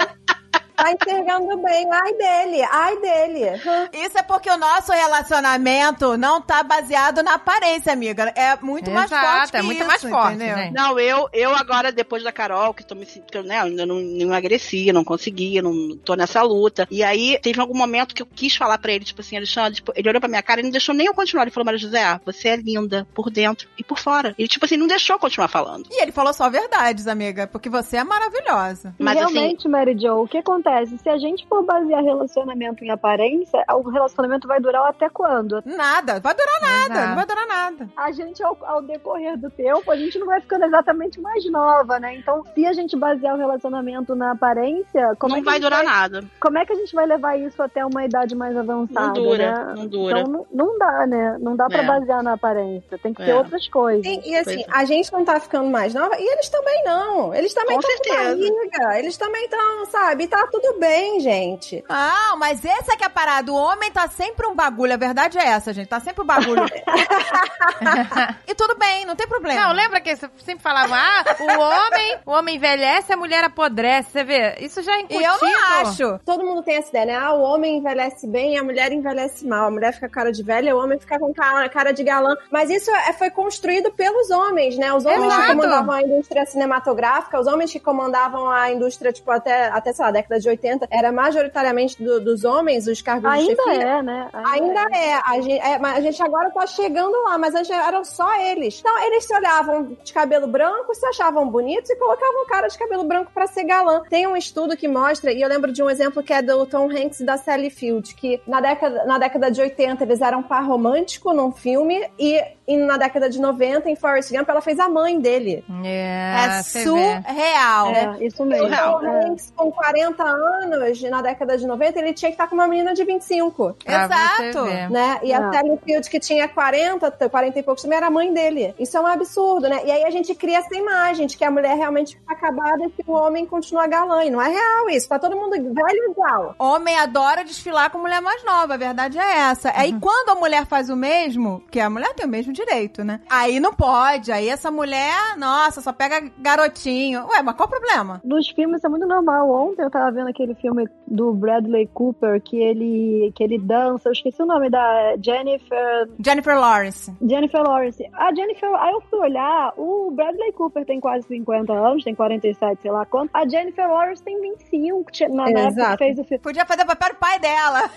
Tá 0.76 0.92
enxergando 0.92 1.56
bem. 1.62 1.87
Ai 1.92 2.12
dele, 2.14 2.62
ai 2.70 3.00
dele. 3.00 3.60
Isso 3.92 4.18
é 4.18 4.22
porque 4.22 4.50
o 4.50 4.56
nosso 4.56 4.92
relacionamento 4.92 6.16
não 6.16 6.40
tá 6.40 6.62
baseado 6.62 7.22
na 7.22 7.34
aparência, 7.34 7.92
amiga. 7.92 8.32
É 8.37 8.56
muito 8.60 8.90
mais 8.90 9.10
Exato, 9.10 9.26
forte 9.26 9.50
que 9.52 9.56
é 9.56 9.62
muito 9.62 9.78
isso, 9.78 9.87
mais 9.87 10.02
forte, 10.02 10.38
gente. 10.38 10.72
Não, 10.72 10.98
eu, 10.98 11.28
eu 11.32 11.54
agora, 11.54 11.92
depois 11.92 12.22
da 12.22 12.32
Carol, 12.32 12.74
que 12.74 12.84
tô 12.84 12.94
me 12.94 13.04
sentindo, 13.06 13.26
que 13.30 13.38
eu, 13.38 13.42
né, 13.42 13.58
eu 13.58 13.62
ainda 13.64 13.87
não, 13.87 13.96
não 13.96 14.20
emagreci, 14.26 14.92
não 14.92 15.04
consegui, 15.04 15.60
não 15.62 15.96
tô 15.98 16.14
nessa 16.14 16.42
luta. 16.42 16.87
E 16.90 17.02
aí, 17.02 17.38
teve 17.42 17.60
algum 17.60 17.76
momento 17.76 18.14
que 18.14 18.22
eu 18.22 18.26
quis 18.26 18.56
falar 18.56 18.78
pra 18.78 18.92
ele, 18.92 19.04
tipo 19.04 19.20
assim, 19.20 19.37
Alexandre, 19.37 19.74
tipo, 19.76 19.92
ele 19.94 20.08
olhou 20.08 20.20
pra 20.20 20.28
minha 20.28 20.42
cara 20.42 20.60
e 20.60 20.64
não 20.64 20.70
deixou 20.70 20.94
nem 20.94 21.06
eu 21.06 21.14
continuar. 21.14 21.42
Ele 21.44 21.50
falou, 21.50 21.64
Maria 21.66 21.78
José, 21.78 22.20
você 22.24 22.48
é 22.48 22.56
linda, 22.56 23.06
por 23.14 23.30
dentro 23.30 23.68
e 23.78 23.84
por 23.84 23.98
fora. 23.98 24.34
Ele, 24.38 24.48
tipo 24.48 24.64
assim, 24.64 24.76
não 24.76 24.87
deixou 24.87 25.14
eu 25.16 25.20
continuar 25.20 25.48
falando. 25.48 25.87
E 25.90 26.02
ele 26.02 26.12
falou 26.12 26.32
só 26.32 26.48
verdades, 26.50 27.06
amiga, 27.06 27.46
porque 27.46 27.68
você 27.68 27.98
é 27.98 28.04
maravilhosa. 28.04 28.94
Mas, 28.98 29.16
assim- 29.18 29.34
realmente, 29.34 29.68
Mary 29.68 29.96
Jo, 29.98 30.22
o 30.22 30.28
que 30.28 30.42
acontece? 30.64 30.98
Se 30.98 31.09
a 31.09 31.18
gente 31.18 31.46
for 31.46 31.62
basear 31.62 32.03
relacionamento 32.03 32.85
em 32.85 32.90
aparência, 32.90 33.62
o 33.70 33.88
relacionamento 33.90 34.48
vai 34.48 34.61
durar 34.61 34.88
até 34.88 35.09
quando? 35.09 35.62
Nada, 35.64 36.20
vai 36.20 36.35
durar 36.35 36.61
nada, 36.61 36.94
Exato. 36.94 37.09
não 37.09 37.14
vai 37.16 37.27
durar 37.27 37.46
nada. 37.46 37.88
A 37.96 38.12
gente, 38.12 38.42
ao, 38.42 38.57
ao 38.62 38.83
decorrer 38.83 39.38
do 39.38 39.50
tempo, 39.50 39.90
a 39.90 39.96
gente 39.96 40.18
não 40.18 40.27
vai 40.27 40.40
ficando 40.40 40.64
exatamente 40.64 41.20
mais 41.20 41.44
nova, 41.50 41.98
né? 42.00 42.14
Então, 42.16 42.42
se 42.55 42.66
a 42.66 42.72
gente 42.72 42.96
basear 42.96 43.35
o 43.35 43.38
relacionamento 43.38 44.14
na 44.14 44.33
aparência, 44.33 45.14
como, 45.18 45.35
é 45.35 45.37
não 45.37 45.42
que 45.42 45.48
a 45.48 45.53
vai 45.53 45.61
durar 45.61 45.85
nada. 45.85 46.24
como 46.40 46.59
é 46.59 46.64
que 46.64 46.72
a 46.72 46.77
gente 46.77 46.94
vai 46.94 47.07
levar 47.07 47.38
isso 47.38 47.62
até 47.62 47.85
uma 47.85 48.05
idade 48.05 48.35
mais 48.35 48.57
avançada? 48.57 49.07
Não 49.07 49.12
dura, 49.14 49.64
né? 49.66 49.74
não 49.77 49.87
dura. 49.87 50.20
Então 50.20 50.33
não, 50.33 50.46
não 50.53 50.79
dá, 50.79 51.07
né? 51.07 51.37
Não 51.40 51.57
dá 51.57 51.66
pra 51.66 51.83
É. 51.83 51.87
basear 51.87 52.22
na 52.22 52.35
aparência. 52.35 52.98
Tem 52.98 53.12
que 53.12 53.22
ter 53.22 53.31
É. 53.31 53.35
outras 53.37 53.68
coisas. 53.68 54.05
E, 54.05 54.31
e 54.31 54.37
assim, 54.37 54.62
é. 54.62 54.66
a 54.70 54.85
gente 54.85 55.12
não 55.12 55.24
tá 55.24 55.38
ficando 55.40 55.68
mais 55.70 55.94
nova, 55.94 56.14
e 56.18 56.33
eles 56.33 56.48
também 56.48 56.83
não. 56.85 57.35
Eles 57.35 57.53
também 57.53 57.79
estão 57.79 57.96
com 57.96 58.14
barriga. 58.24 58.98
Eles 58.98 59.16
também 59.16 59.44
estão, 59.44 59.87
sabe? 59.87 60.27
Tá 60.27 60.46
tudo 60.60 60.78
bem, 60.78 61.18
gente. 61.18 61.84
Não, 61.88 62.36
mas 62.36 62.64
esse 62.64 62.92
é 62.92 62.96
que 62.96 63.02
é 63.02 63.06
a 63.06 63.10
parada. 63.10 63.50
O 63.50 63.56
homem 63.56 63.90
tá 63.90 64.06
sempre 64.08 64.46
um 64.46 64.54
bagulho. 64.54 64.94
A 64.94 64.96
verdade 64.96 65.36
é 65.36 65.44
essa, 65.48 65.72
gente. 65.72 65.88
Tá 65.88 65.98
sempre 65.98 66.22
um 66.22 66.26
bagulho. 66.26 66.64
e 68.46 68.54
tudo 68.54 68.76
bem, 68.76 69.04
não 69.04 69.16
tem 69.16 69.26
problema. 69.26 69.60
Não, 69.60 69.72
lembra 69.72 70.00
que 70.00 70.14
você 70.14 70.30
sempre 70.44 70.62
falava, 70.62 70.94
ah, 70.96 71.24
o 71.40 71.60
homem, 71.60 72.18
o 72.26 72.30
homem 72.30 72.56
envelhece, 72.56 73.12
a 73.12 73.16
mulher 73.16 73.42
apodrece. 73.42 74.10
Você 74.12 74.22
vê, 74.22 74.54
isso 74.60 74.80
já 74.82 74.92
é 74.94 75.00
E 75.00 75.02
incutido. 75.02 75.24
eu 75.24 75.40
não 75.40 75.80
acho. 75.80 76.20
Todo 76.24 76.44
mundo 76.44 76.62
tem 76.62 76.76
essa 76.76 76.90
ideia, 76.90 77.06
né? 77.06 77.16
Ah, 77.16 77.32
o 77.32 77.42
homem 77.42 77.78
envelhece 77.78 78.26
bem 78.28 78.54
e 78.54 78.56
a 78.56 78.62
mulher 78.62 78.92
envelhece 78.92 79.44
mal. 79.46 79.66
A 79.66 79.70
mulher 79.70 79.92
fica 79.92 80.08
com 80.08 80.14
cara 80.14 80.30
de 80.30 80.42
velha, 80.42 80.76
o 80.76 80.78
homem 80.78 80.98
fica 81.00 81.18
com 81.18 81.34
cara, 81.34 81.68
cara 81.68 81.92
de 81.92 82.04
galã. 82.04 82.36
Mas 82.50 82.70
isso 82.70 82.90
é, 82.92 83.12
foi 83.12 83.30
construído 83.30 83.90
pelos 83.92 84.30
homens, 84.30 84.78
né? 84.78 84.92
Os 84.92 85.04
homens 85.04 85.24
Exato. 85.24 85.42
que 85.42 85.48
comandavam 85.48 85.94
a 85.94 86.02
indústria 86.02 86.46
cinematográfica, 86.46 87.40
os 87.40 87.46
homens 87.48 87.72
que 87.72 87.80
comandavam 87.80 88.48
a 88.48 88.70
indústria, 88.70 89.12
tipo, 89.12 89.30
até, 89.32 89.66
até 89.68 89.92
sei 89.92 90.04
lá, 90.04 90.10
década 90.12 90.38
de 90.38 90.43
de 90.44 90.48
80 90.50 90.87
era 90.90 91.11
majoritariamente 91.11 92.02
do- 92.02 92.20
dos 92.20 92.44
homens, 92.44 92.87
os 92.87 93.02
cargos 93.02 93.30
de 93.30 93.37
Ainda 93.38 93.62
chefia. 93.62 93.83
é, 93.83 94.02
né? 94.02 94.28
Ainda 94.33 94.80
é. 94.96 95.14
A 95.26 95.40
gente, 95.40 95.61
é, 95.61 95.78
mas 95.78 95.96
a 95.96 96.00
gente 96.00 96.22
agora 96.22 96.50
tá 96.50 96.66
chegando 96.66 97.20
lá, 97.24 97.37
mas 97.37 97.54
antes 97.54 97.70
eram 97.70 98.04
só 98.04 98.40
eles. 98.40 98.78
Então, 98.80 98.96
eles 99.04 99.24
se 99.24 99.35
olhavam 99.35 99.96
de 100.02 100.12
cabelo 100.12 100.46
branco, 100.46 100.94
se 100.94 101.04
achavam 101.07 101.48
bonitos 101.48 101.90
e 101.90 101.96
colocavam 101.96 102.42
um 102.42 102.46
cara 102.46 102.68
de 102.68 102.78
cabelo 102.78 103.04
branco 103.04 103.30
pra 103.35 103.46
ser 103.46 103.64
galã. 103.64 104.02
Tem 104.09 104.26
um 104.26 104.37
estudo 104.37 104.76
que 104.76 104.87
mostra, 104.87 105.33
e 105.33 105.40
eu 105.40 105.48
lembro 105.48 105.72
de 105.72 105.83
um 105.83 105.90
exemplo 105.90 106.22
que 106.22 106.33
é 106.33 106.40
do 106.42 106.64
Tom 106.66 106.88
Hanks 106.90 107.20
e 107.20 107.24
da 107.24 107.37
Sally 107.37 107.70
Field, 107.70 108.14
que 108.14 108.40
na 108.46 108.61
década, 108.61 109.04
na 109.04 109.18
década 109.18 109.50
de 109.50 109.61
80 109.61 110.04
eles 110.04 110.20
eram 110.20 110.42
par 110.42 110.64
romântico 110.64 111.33
num 111.33 111.50
filme 111.50 112.07
e, 112.18 112.42
e 112.66 112.77
na 112.77 112.96
década 112.96 113.29
de 113.29 113.40
90, 113.40 113.88
em 113.90 113.96
Forrest 113.96 114.31
Gump, 114.33 114.48
ela 114.48 114.61
fez 114.61 114.79
a 114.79 114.88
mãe 114.88 115.20
dele. 115.20 115.64
É, 115.85 116.35
É 116.59 116.62
surreal. 116.62 117.88
É, 117.88 118.24
isso 118.24 118.44
mesmo. 118.44 118.68
Tom 118.68 119.05
É. 119.07 119.27
Hanks, 119.27 119.53
com 119.57 119.70
40 119.70 120.22
anos, 120.24 121.03
na 121.03 121.22
década 121.22 121.57
de 121.59 121.66
90, 121.66 121.98
ele 121.98 122.12
tinha 122.12 122.31
que 122.31 122.35
estar 122.35 122.46
com 122.48 122.55
uma 122.55 122.66
menina 122.66 122.94
de 122.94 123.05
25. 123.05 123.77
Pra 123.85 124.09
você 124.09 124.44
Exato. 124.48 124.64
né? 124.92 125.20
E 125.22 125.33
a 125.33 125.38
Ah. 125.48 125.53
Sally 125.53 125.79
Field, 125.85 126.09
que 126.11 126.18
tinha 126.20 126.48
40, 126.48 127.11
40 127.29 127.59
e 127.59 127.62
poucos, 127.62 127.83
também 127.83 127.98
era 127.98 128.07
a 128.07 128.11
mãe 128.11 128.33
dele. 128.33 128.74
Isso 128.79 128.96
é 128.96 129.00
um 129.00 129.07
absurdo, 129.07 129.68
né? 129.68 129.81
E 129.85 129.90
aí 129.90 130.05
a 130.05 130.11
gente 130.11 130.35
cria 130.35 130.59
essa 130.59 130.74
imagem 130.74 131.27
de 131.27 131.37
que 131.37 131.44
a 131.44 131.50
mulher 131.50 131.77
realmente 131.77 132.16
fica 132.16 132.33
acabada 132.33 132.85
e 132.87 132.90
que 132.90 133.03
o 133.07 133.12
homem 133.12 133.44
continua 133.46 133.87
galã. 133.87 134.24
E 134.24 134.31
não 134.31 134.40
é 134.40 134.48
real 134.48 134.88
isso. 134.90 135.09
Tá 135.09 135.18
todo 135.18 135.37
mundo 135.37 135.50
velho 135.53 136.11
igual. 136.11 136.55
Homem 136.59 136.96
adora 136.98 137.44
desfilar 137.44 137.90
com 137.90 137.98
mulher 137.98 138.20
mais 138.22 138.42
nova, 138.44 138.74
a 138.74 138.77
verdade 138.79 139.18
é 139.18 139.38
essa. 139.50 139.72
Aí 139.74 139.92
Uhum. 139.92 140.00
quando 140.00 140.31
a 140.31 140.35
mulher 140.35 140.64
faz 140.66 140.88
o 140.88 140.96
mesmo, 140.96 141.62
que 141.70 141.79
a 141.81 141.90
mulher 141.90 142.14
tem 142.14 142.24
o 142.24 142.29
mesmo 142.29 142.53
direito, 142.54 143.04
né? 143.04 143.20
Aí 143.28 143.60
não 143.60 143.74
pode. 143.74 144.32
Aí 144.32 144.48
essa 144.48 144.70
mulher, 144.70 145.36
nossa, 145.36 145.80
só 145.80 145.92
pega 145.92 146.30
garotinho. 146.38 147.26
Ué, 147.28 147.42
mas 147.42 147.54
qual 147.56 147.66
o 147.66 147.70
problema? 147.70 148.20
Nos 148.24 148.48
filmes 148.48 148.82
é 148.84 148.88
muito 148.88 149.06
normal. 149.06 149.50
Ontem 149.50 149.82
eu 149.82 149.90
tava 149.90 150.10
vendo 150.12 150.28
aquele 150.28 150.54
filme 150.54 150.88
do 151.06 151.32
Bradley 151.32 151.86
Cooper 151.92 152.40
que 152.40 152.56
ele, 152.56 153.32
que 153.34 153.42
ele 153.44 153.58
dança. 153.58 154.08
Eu 154.08 154.12
esqueci 154.12 154.42
o 154.42 154.46
nome 154.46 154.70
da 154.70 155.14
Jennifer. 155.22 156.08
Jennifer 156.24 156.58
Lawrence. 156.58 157.12
Jennifer 157.20 157.62
Lawrence. 157.62 158.02
A 158.14 158.34
Jennifer. 158.34 158.68
Aí 158.76 158.92
eu 158.92 159.00
fui 159.10 159.18
olhar. 159.18 159.72
O 159.76 160.10
Bradley 160.12 160.52
Cooper 160.52 160.84
tem 160.86 161.00
quase 161.00 161.26
50 161.26 161.72
anos, 161.72 162.04
tem 162.04 162.14
47, 162.14 162.80
sei 162.82 162.90
lá 162.90 163.04
quanto. 163.04 163.30
A 163.34 163.46
Jennifer 163.46 163.88
Lawrence 163.88 164.22
tem 164.22 164.40
25, 164.40 165.10
tinha- 165.12 165.28
na, 165.28 165.44
na 165.44 165.50
época 165.50 165.68
Exato. 165.68 165.90
que 165.98 166.04
fez 166.04 166.18
o 166.18 166.24
filme. 166.24 166.42
Podia 166.42 166.64
fazer 166.64 166.82
o 166.82 166.86
papel 166.86 167.10
do 167.10 167.16
pai 167.16 167.38
dela. 167.40 167.90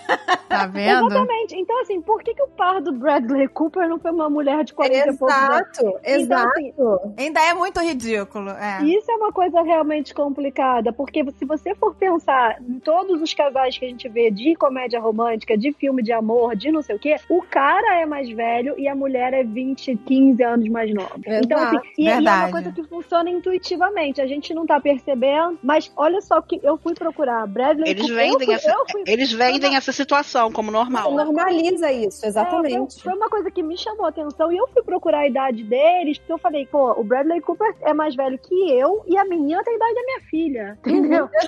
Tá 0.48 0.66
vendo? 0.66 1.06
Exatamente. 1.06 1.54
Então, 1.56 1.80
assim, 1.82 2.00
por 2.00 2.22
que, 2.22 2.34
que 2.34 2.42
o 2.42 2.48
par 2.48 2.80
do 2.80 2.92
Bradley 2.92 3.48
Cooper 3.48 3.88
não 3.88 3.98
foi 3.98 4.10
uma 4.10 4.28
mulher 4.30 4.47
de 4.64 4.74
40 4.74 5.10
e 5.10 5.16
poucos 5.16 5.36
anos? 5.36 5.68
Exato, 5.78 6.00
exato. 6.04 6.48
assim, 6.58 6.72
Ainda 7.18 7.40
é 7.40 7.54
muito 7.54 7.80
ridículo. 7.80 8.50
É. 8.50 8.82
Isso 8.84 9.10
é 9.10 9.14
uma 9.14 9.32
coisa 9.32 9.62
realmente 9.62 10.14
complicada, 10.14 10.92
porque 10.92 11.24
se 11.38 11.44
você 11.44 11.74
for 11.74 11.94
pensar 11.94 12.60
em 12.62 12.78
todos 12.80 13.20
os 13.20 13.32
casais 13.34 13.76
que 13.78 13.84
a 13.84 13.88
gente 13.88 14.08
vê 14.08 14.30
de 14.30 14.54
comédia 14.56 15.00
romântica, 15.00 15.56
de 15.56 15.72
filme 15.72 16.02
de 16.02 16.12
amor, 16.12 16.56
de 16.56 16.70
não 16.70 16.82
sei 16.82 16.96
o 16.96 16.98
quê, 16.98 17.16
o 17.28 17.42
cara 17.42 18.00
é 18.00 18.06
mais 18.06 18.28
velho 18.30 18.74
e 18.78 18.88
a 18.88 18.94
mulher 18.94 19.32
é 19.32 19.42
20, 19.44 19.96
15 19.96 20.42
anos 20.42 20.68
mais 20.68 20.92
nova. 20.94 21.14
Exato, 21.24 21.44
então, 21.44 21.58
assim, 21.58 21.78
e, 21.98 22.04
e 22.04 22.08
é 22.08 22.18
uma 22.18 22.50
coisa 22.50 22.72
que 22.72 22.82
funciona 22.84 23.30
intuitivamente. 23.30 24.20
A 24.20 24.26
gente 24.26 24.54
não 24.54 24.66
tá 24.66 24.80
percebendo, 24.80 25.58
mas 25.62 25.90
olha 25.96 26.20
só 26.20 26.40
que 26.40 26.60
eu 26.62 26.76
fui 26.78 26.94
procurar. 26.94 27.46
Bradley 27.46 27.90
Eles 27.90 28.02
Cooper- 28.06 28.16
vendem, 28.16 28.46
fui, 28.46 28.54
essa, 28.54 28.76
fui 28.90 29.02
eles 29.06 29.32
vendem 29.32 29.76
essa 29.76 29.92
situação 29.92 30.50
como 30.52 30.70
normal. 30.70 31.12
Normaliza 31.14 31.90
isso, 31.92 32.24
É, 32.24 32.28
exatamente. 32.28 32.94
foi, 33.02 33.10
foi 33.10 33.14
uma 33.14 33.28
coisa 33.28 33.50
que 33.50 33.62
me 33.62 33.76
chamou 33.76 34.06
a 34.06 34.08
atenção 34.10 34.37
e 34.52 34.56
eu 34.56 34.68
fui 34.72 34.82
procurar 34.82 35.20
a 35.20 35.26
idade 35.26 35.62
deles, 35.64 36.18
porque 36.18 36.32
eu 36.32 36.38
falei, 36.38 36.66
pô, 36.66 36.92
o 36.92 37.04
Bradley 37.04 37.40
Cooper 37.40 37.74
é 37.82 37.92
mais 37.92 38.14
velho 38.14 38.38
que 38.38 38.54
eu 38.72 39.02
e 39.06 39.16
a 39.18 39.24
menina 39.24 39.62
tem 39.64 39.74
a 39.74 39.76
idade 39.76 39.94
da 39.94 40.02
minha 40.02 40.20
filha. 40.30 40.78
Entendeu? 40.86 41.28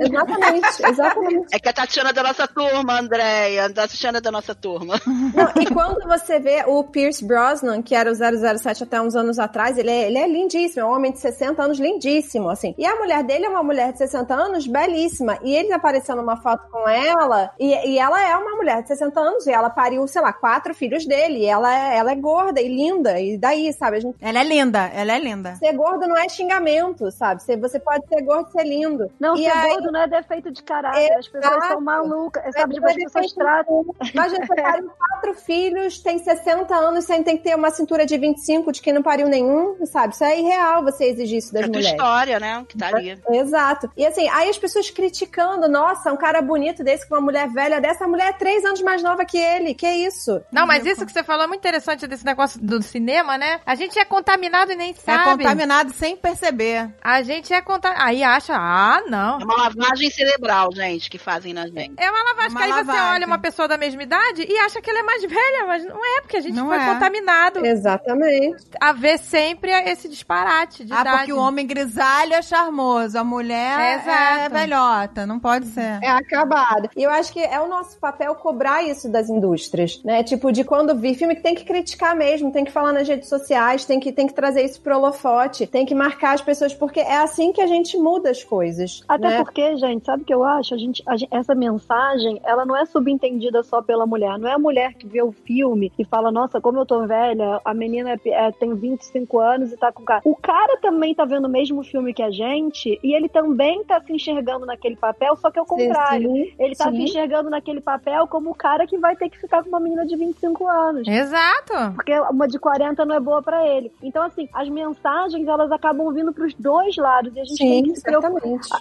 Exatamente, 0.00 0.86
exatamente. 0.86 1.46
É 1.54 1.58
que 1.58 1.68
a 1.68 1.72
Tatiana 1.72 2.10
é 2.10 2.12
da 2.12 2.22
nossa 2.22 2.46
turma, 2.48 2.98
Andréia. 3.00 3.66
A 3.66 3.72
Tatiana 3.72 4.18
é 4.18 4.20
da 4.20 4.30
nossa 4.30 4.54
turma. 4.54 4.94
Não, 5.06 5.62
e 5.62 5.66
quando 5.72 6.06
você 6.06 6.38
vê 6.38 6.64
o 6.66 6.84
Pierce 6.84 7.24
Brosnan, 7.24 7.82
que 7.82 7.94
era 7.94 8.10
o 8.10 8.14
007 8.14 8.84
até 8.84 9.00
uns 9.00 9.14
anos 9.14 9.38
atrás, 9.38 9.76
ele 9.78 9.90
é, 9.90 10.06
ele 10.08 10.18
é 10.18 10.26
lindíssimo, 10.26 10.82
é 10.82 10.84
um 10.84 10.94
homem 10.94 11.12
de 11.12 11.18
60 11.20 11.62
anos 11.62 11.78
lindíssimo, 11.78 12.48
assim. 12.48 12.74
E 12.78 12.84
a 12.86 12.96
mulher 12.96 13.22
dele 13.22 13.46
é 13.46 13.48
uma 13.48 13.62
mulher 13.62 13.92
de 13.92 13.98
60 13.98 14.34
anos 14.34 14.66
belíssima. 14.66 15.38
E 15.42 15.54
ele 15.54 15.72
apareceu 15.72 16.16
numa 16.16 16.36
foto 16.36 16.68
com 16.70 16.88
ela, 16.88 17.50
e, 17.58 17.90
e 17.90 17.98
ela 17.98 18.20
é 18.22 18.36
uma 18.36 18.56
mulher 18.56 18.82
de 18.82 18.88
60 18.88 19.20
anos, 19.20 19.46
e 19.46 19.50
ela 19.52 19.70
pariu, 19.70 20.06
sei 20.06 20.22
lá, 20.22 20.32
quatro 20.32 20.74
filhos 20.74 21.06
dele. 21.06 21.40
E 21.40 21.46
ela, 21.46 21.72
é- 21.74 21.96
ela 21.98 22.12
é 22.12 22.16
gorda 22.16 22.31
e 22.60 22.68
linda, 22.68 23.20
e 23.20 23.36
daí, 23.36 23.72
sabe? 23.72 23.96
A 23.96 24.00
gente 24.00 24.16
Ela 24.20 24.40
é 24.40 24.44
linda, 24.44 24.90
ela 24.94 25.12
é 25.12 25.18
linda. 25.18 25.56
Ser 25.56 25.72
gordo 25.72 26.06
não 26.08 26.16
é 26.16 26.28
xingamento, 26.28 27.10
sabe? 27.10 27.42
Você- 27.42 27.56
Você 27.56 27.78
pode 27.78 28.06
ser 28.08 28.22
gordo 28.22 28.48
e 28.48 28.52
ser 28.52 28.64
lindo. 28.66 29.10
Não, 29.20 29.34
e 29.36 29.44
ser 29.44 29.50
aí, 29.50 29.70
gordo 29.70 29.92
não 29.92 30.00
é 30.02 30.08
defeito 30.08 30.50
de 30.50 30.62
caráter. 30.62 31.12
As 31.12 31.28
pessoas 31.28 31.54
Exato. 31.56 31.72
são 31.72 31.80
malucas. 31.80 32.44
É 32.44 32.52
Sabe, 32.52 32.74
tipo, 32.74 32.86
as 32.86 32.94
pessoas 32.96 33.32
tratam. 33.32 33.84
Imagina, 34.12 34.46
você 34.46 34.54
pariu 34.62 34.90
quatro 34.98 35.34
filhos, 35.34 35.98
tem 36.00 36.18
60 36.18 36.74
anos, 36.74 37.04
você 37.04 37.22
tem 37.22 37.36
que 37.36 37.42
ter 37.44 37.54
uma 37.54 37.70
cintura 37.70 38.04
de 38.06 38.16
25 38.18 38.72
de 38.72 38.80
quem 38.82 38.92
não 38.92 39.02
pariu 39.02 39.28
nenhum, 39.28 39.76
sabe? 39.86 40.14
Isso 40.14 40.24
é 40.24 40.38
irreal 40.38 40.82
você 40.82 41.04
exigir 41.06 41.38
isso 41.38 41.52
das 41.52 41.64
É 41.64 41.66
mulheres. 41.66 41.90
história, 41.90 42.40
né? 42.40 42.64
Que 42.68 42.76
tá 42.78 42.88
ali. 42.88 43.18
Exato. 43.30 43.90
E 43.96 44.04
assim, 44.06 44.28
aí 44.28 44.48
as 44.48 44.58
pessoas 44.58 44.90
criticando, 44.90 45.68
nossa, 45.68 46.12
um 46.12 46.16
cara 46.16 46.40
bonito 46.42 46.82
desse 46.82 47.06
com 47.08 47.14
uma 47.14 47.20
mulher 47.20 47.48
velha 47.48 47.80
dessa, 47.80 48.04
a 48.04 48.08
mulher 48.08 48.28
é 48.30 48.32
três 48.32 48.64
anos 48.64 48.80
mais 48.82 49.02
nova 49.02 49.24
que 49.24 49.38
ele, 49.38 49.74
que 49.74 49.86
isso? 49.88 50.40
Não, 50.50 50.66
mas 50.66 50.84
isso 50.86 51.04
que 51.06 51.12
você 51.12 51.22
falou 51.22 51.44
é 51.44 51.46
muito 51.46 51.60
interessante 51.60 52.06
desse 52.06 52.21
negócio 52.24 52.60
do 52.60 52.82
cinema, 52.82 53.36
né? 53.38 53.60
A 53.66 53.74
gente 53.74 53.98
é 53.98 54.04
contaminado 54.04 54.72
e 54.72 54.76
nem 54.76 54.90
É 54.90 54.94
sabe. 54.94 55.42
contaminado 55.44 55.92
sem 55.92 56.16
perceber. 56.16 56.90
A 57.02 57.22
gente 57.22 57.52
é 57.52 57.60
contaminado. 57.60 58.06
Aí 58.06 58.22
acha, 58.22 58.54
ah, 58.56 59.02
não. 59.08 59.40
É 59.40 59.44
uma 59.44 59.56
lavagem 59.68 60.10
cerebral, 60.10 60.70
gente, 60.74 61.10
que 61.10 61.18
fazem 61.18 61.52
na 61.52 61.66
gente. 61.66 61.94
É 61.96 62.10
uma 62.10 62.22
lavagem, 62.24 62.50
Uma 62.50 62.60
que 62.60 62.72
aí 62.72 62.84
você 62.84 63.00
olha 63.14 63.26
uma 63.26 63.38
pessoa 63.38 63.68
da 63.68 63.76
mesma 63.76 64.02
idade 64.02 64.46
e 64.48 64.58
acha 64.58 64.80
que 64.80 64.90
ela 64.90 65.00
é 65.00 65.02
mais 65.02 65.22
velha, 65.22 65.66
mas 65.66 65.84
não 65.84 66.04
é, 66.18 66.20
porque 66.20 66.36
a 66.36 66.40
gente 66.40 66.54
Não 66.54 66.68
foi 66.68 66.78
é. 66.78 66.86
contaminado 66.94 67.64
Exatamente. 67.64 68.64
a 68.80 68.92
ver 68.92 69.18
sempre 69.18 69.70
esse 69.70 70.08
disparate 70.08 70.84
de 70.84 70.92
ah, 70.92 71.00
idade. 71.00 71.16
porque 71.18 71.32
o 71.32 71.38
homem 71.38 71.66
grisalho 71.66 72.34
é 72.34 72.42
charmoso, 72.42 73.18
a 73.18 73.24
mulher 73.24 73.78
É, 73.78 74.44
é, 74.44 74.48
velhota. 74.48 75.26
Não 75.26 75.38
pode 75.38 75.66
ser. 75.66 75.98
É 76.02 76.08
acabado. 76.10 76.88
E 76.96 77.02
eu 77.02 77.10
acho 77.10 77.32
que 77.32 77.40
é 77.40 77.60
o 77.60 77.68
nosso 77.68 77.98
papel 77.98 78.34
cobrar 78.34 78.82
isso 78.82 79.08
das 79.10 79.28
indústrias, 79.28 80.00
né? 80.04 80.22
Tipo, 80.22 80.52
de 80.52 80.64
quando 80.64 80.94
vir 80.96 81.14
filme 81.16 81.34
que 81.34 81.42
tem 81.42 81.54
que 81.54 81.64
criticar 81.64 82.11
mesmo, 82.14 82.52
tem 82.52 82.64
que 82.64 82.72
falar 82.72 82.92
nas 82.92 83.08
redes 83.08 83.28
sociais, 83.28 83.84
tem 83.84 84.00
que, 84.00 84.12
tem 84.12 84.26
que 84.26 84.34
trazer 84.34 84.64
isso 84.64 84.80
pro 84.80 84.96
holofote, 84.96 85.66
tem 85.66 85.84
que 85.86 85.94
marcar 85.94 86.34
as 86.34 86.40
pessoas, 86.40 86.74
porque 86.74 87.00
é 87.00 87.16
assim 87.16 87.52
que 87.52 87.60
a 87.60 87.66
gente 87.66 87.96
muda 87.96 88.30
as 88.30 88.42
coisas. 88.42 89.02
Até 89.08 89.28
né? 89.28 89.44
porque, 89.44 89.76
gente, 89.76 90.04
sabe 90.04 90.22
o 90.22 90.26
que 90.26 90.34
eu 90.34 90.44
acho? 90.44 90.74
A 90.74 90.78
gente, 90.78 91.02
a 91.06 91.16
gente- 91.16 91.34
essa 91.34 91.54
mensagem, 91.54 92.40
ela 92.44 92.64
não 92.64 92.76
é 92.76 92.84
subentendida 92.86 93.62
só 93.62 93.82
pela 93.82 94.06
mulher. 94.06 94.38
Não 94.38 94.48
é 94.48 94.52
a 94.52 94.58
mulher 94.58 94.94
que 94.94 95.06
vê 95.06 95.22
o 95.22 95.32
filme 95.32 95.92
e 95.98 96.04
fala, 96.04 96.30
nossa, 96.30 96.60
como 96.60 96.78
eu 96.78 96.86
tô 96.86 97.06
velha, 97.06 97.60
a 97.64 97.74
menina 97.74 98.12
é, 98.12 98.28
é, 98.28 98.52
tem 98.52 98.74
25 98.74 99.38
anos 99.38 99.72
e 99.72 99.76
tá 99.76 99.92
com 99.92 100.04
cara. 100.04 100.22
O 100.24 100.36
cara 100.36 100.78
também 100.78 101.14
tá 101.14 101.24
vendo 101.24 101.46
o 101.46 101.50
mesmo 101.50 101.82
filme 101.82 102.14
que 102.14 102.22
a 102.22 102.30
gente 102.30 102.98
e 103.02 103.14
ele 103.14 103.28
também 103.28 103.84
tá 103.84 104.00
se 104.00 104.12
enxergando 104.12 104.66
naquele 104.66 104.96
papel, 104.96 105.36
só 105.36 105.50
que 105.50 105.58
é 105.58 105.62
o 105.62 105.66
contrário. 105.66 106.30
Sim, 106.30 106.54
Ele 106.58 106.74
tá 106.74 106.90
sim. 106.90 106.96
se 106.96 107.02
enxergando 107.02 107.50
naquele 107.50 107.80
papel 107.80 108.26
como 108.26 108.50
o 108.50 108.54
cara 108.54 108.86
que 108.86 108.98
vai 108.98 109.16
ter 109.16 109.28
que 109.28 109.38
ficar 109.38 109.62
com 109.62 109.68
uma 109.68 109.80
menina 109.80 110.06
de 110.06 110.16
25 110.16 110.66
anos. 110.66 111.08
Exato. 111.08 111.94
Porque 112.02 112.18
uma 112.18 112.48
de 112.48 112.58
40 112.58 113.04
não 113.04 113.14
é 113.14 113.20
boa 113.20 113.40
pra 113.40 113.64
ele. 113.64 113.92
Então, 114.02 114.24
assim, 114.24 114.48
as 114.52 114.68
mensagens, 114.68 115.46
elas 115.46 115.70
acabam 115.70 116.12
vindo 116.12 116.32
pros 116.32 116.52
dois 116.54 116.96
lados. 116.96 117.32
E 117.36 117.40
a 117.40 117.44
gente 117.44 117.58
tem 117.58 117.84
Sim, 117.84 117.92
que 117.92 117.96
se 117.96 118.02
preocupar. 118.02 118.40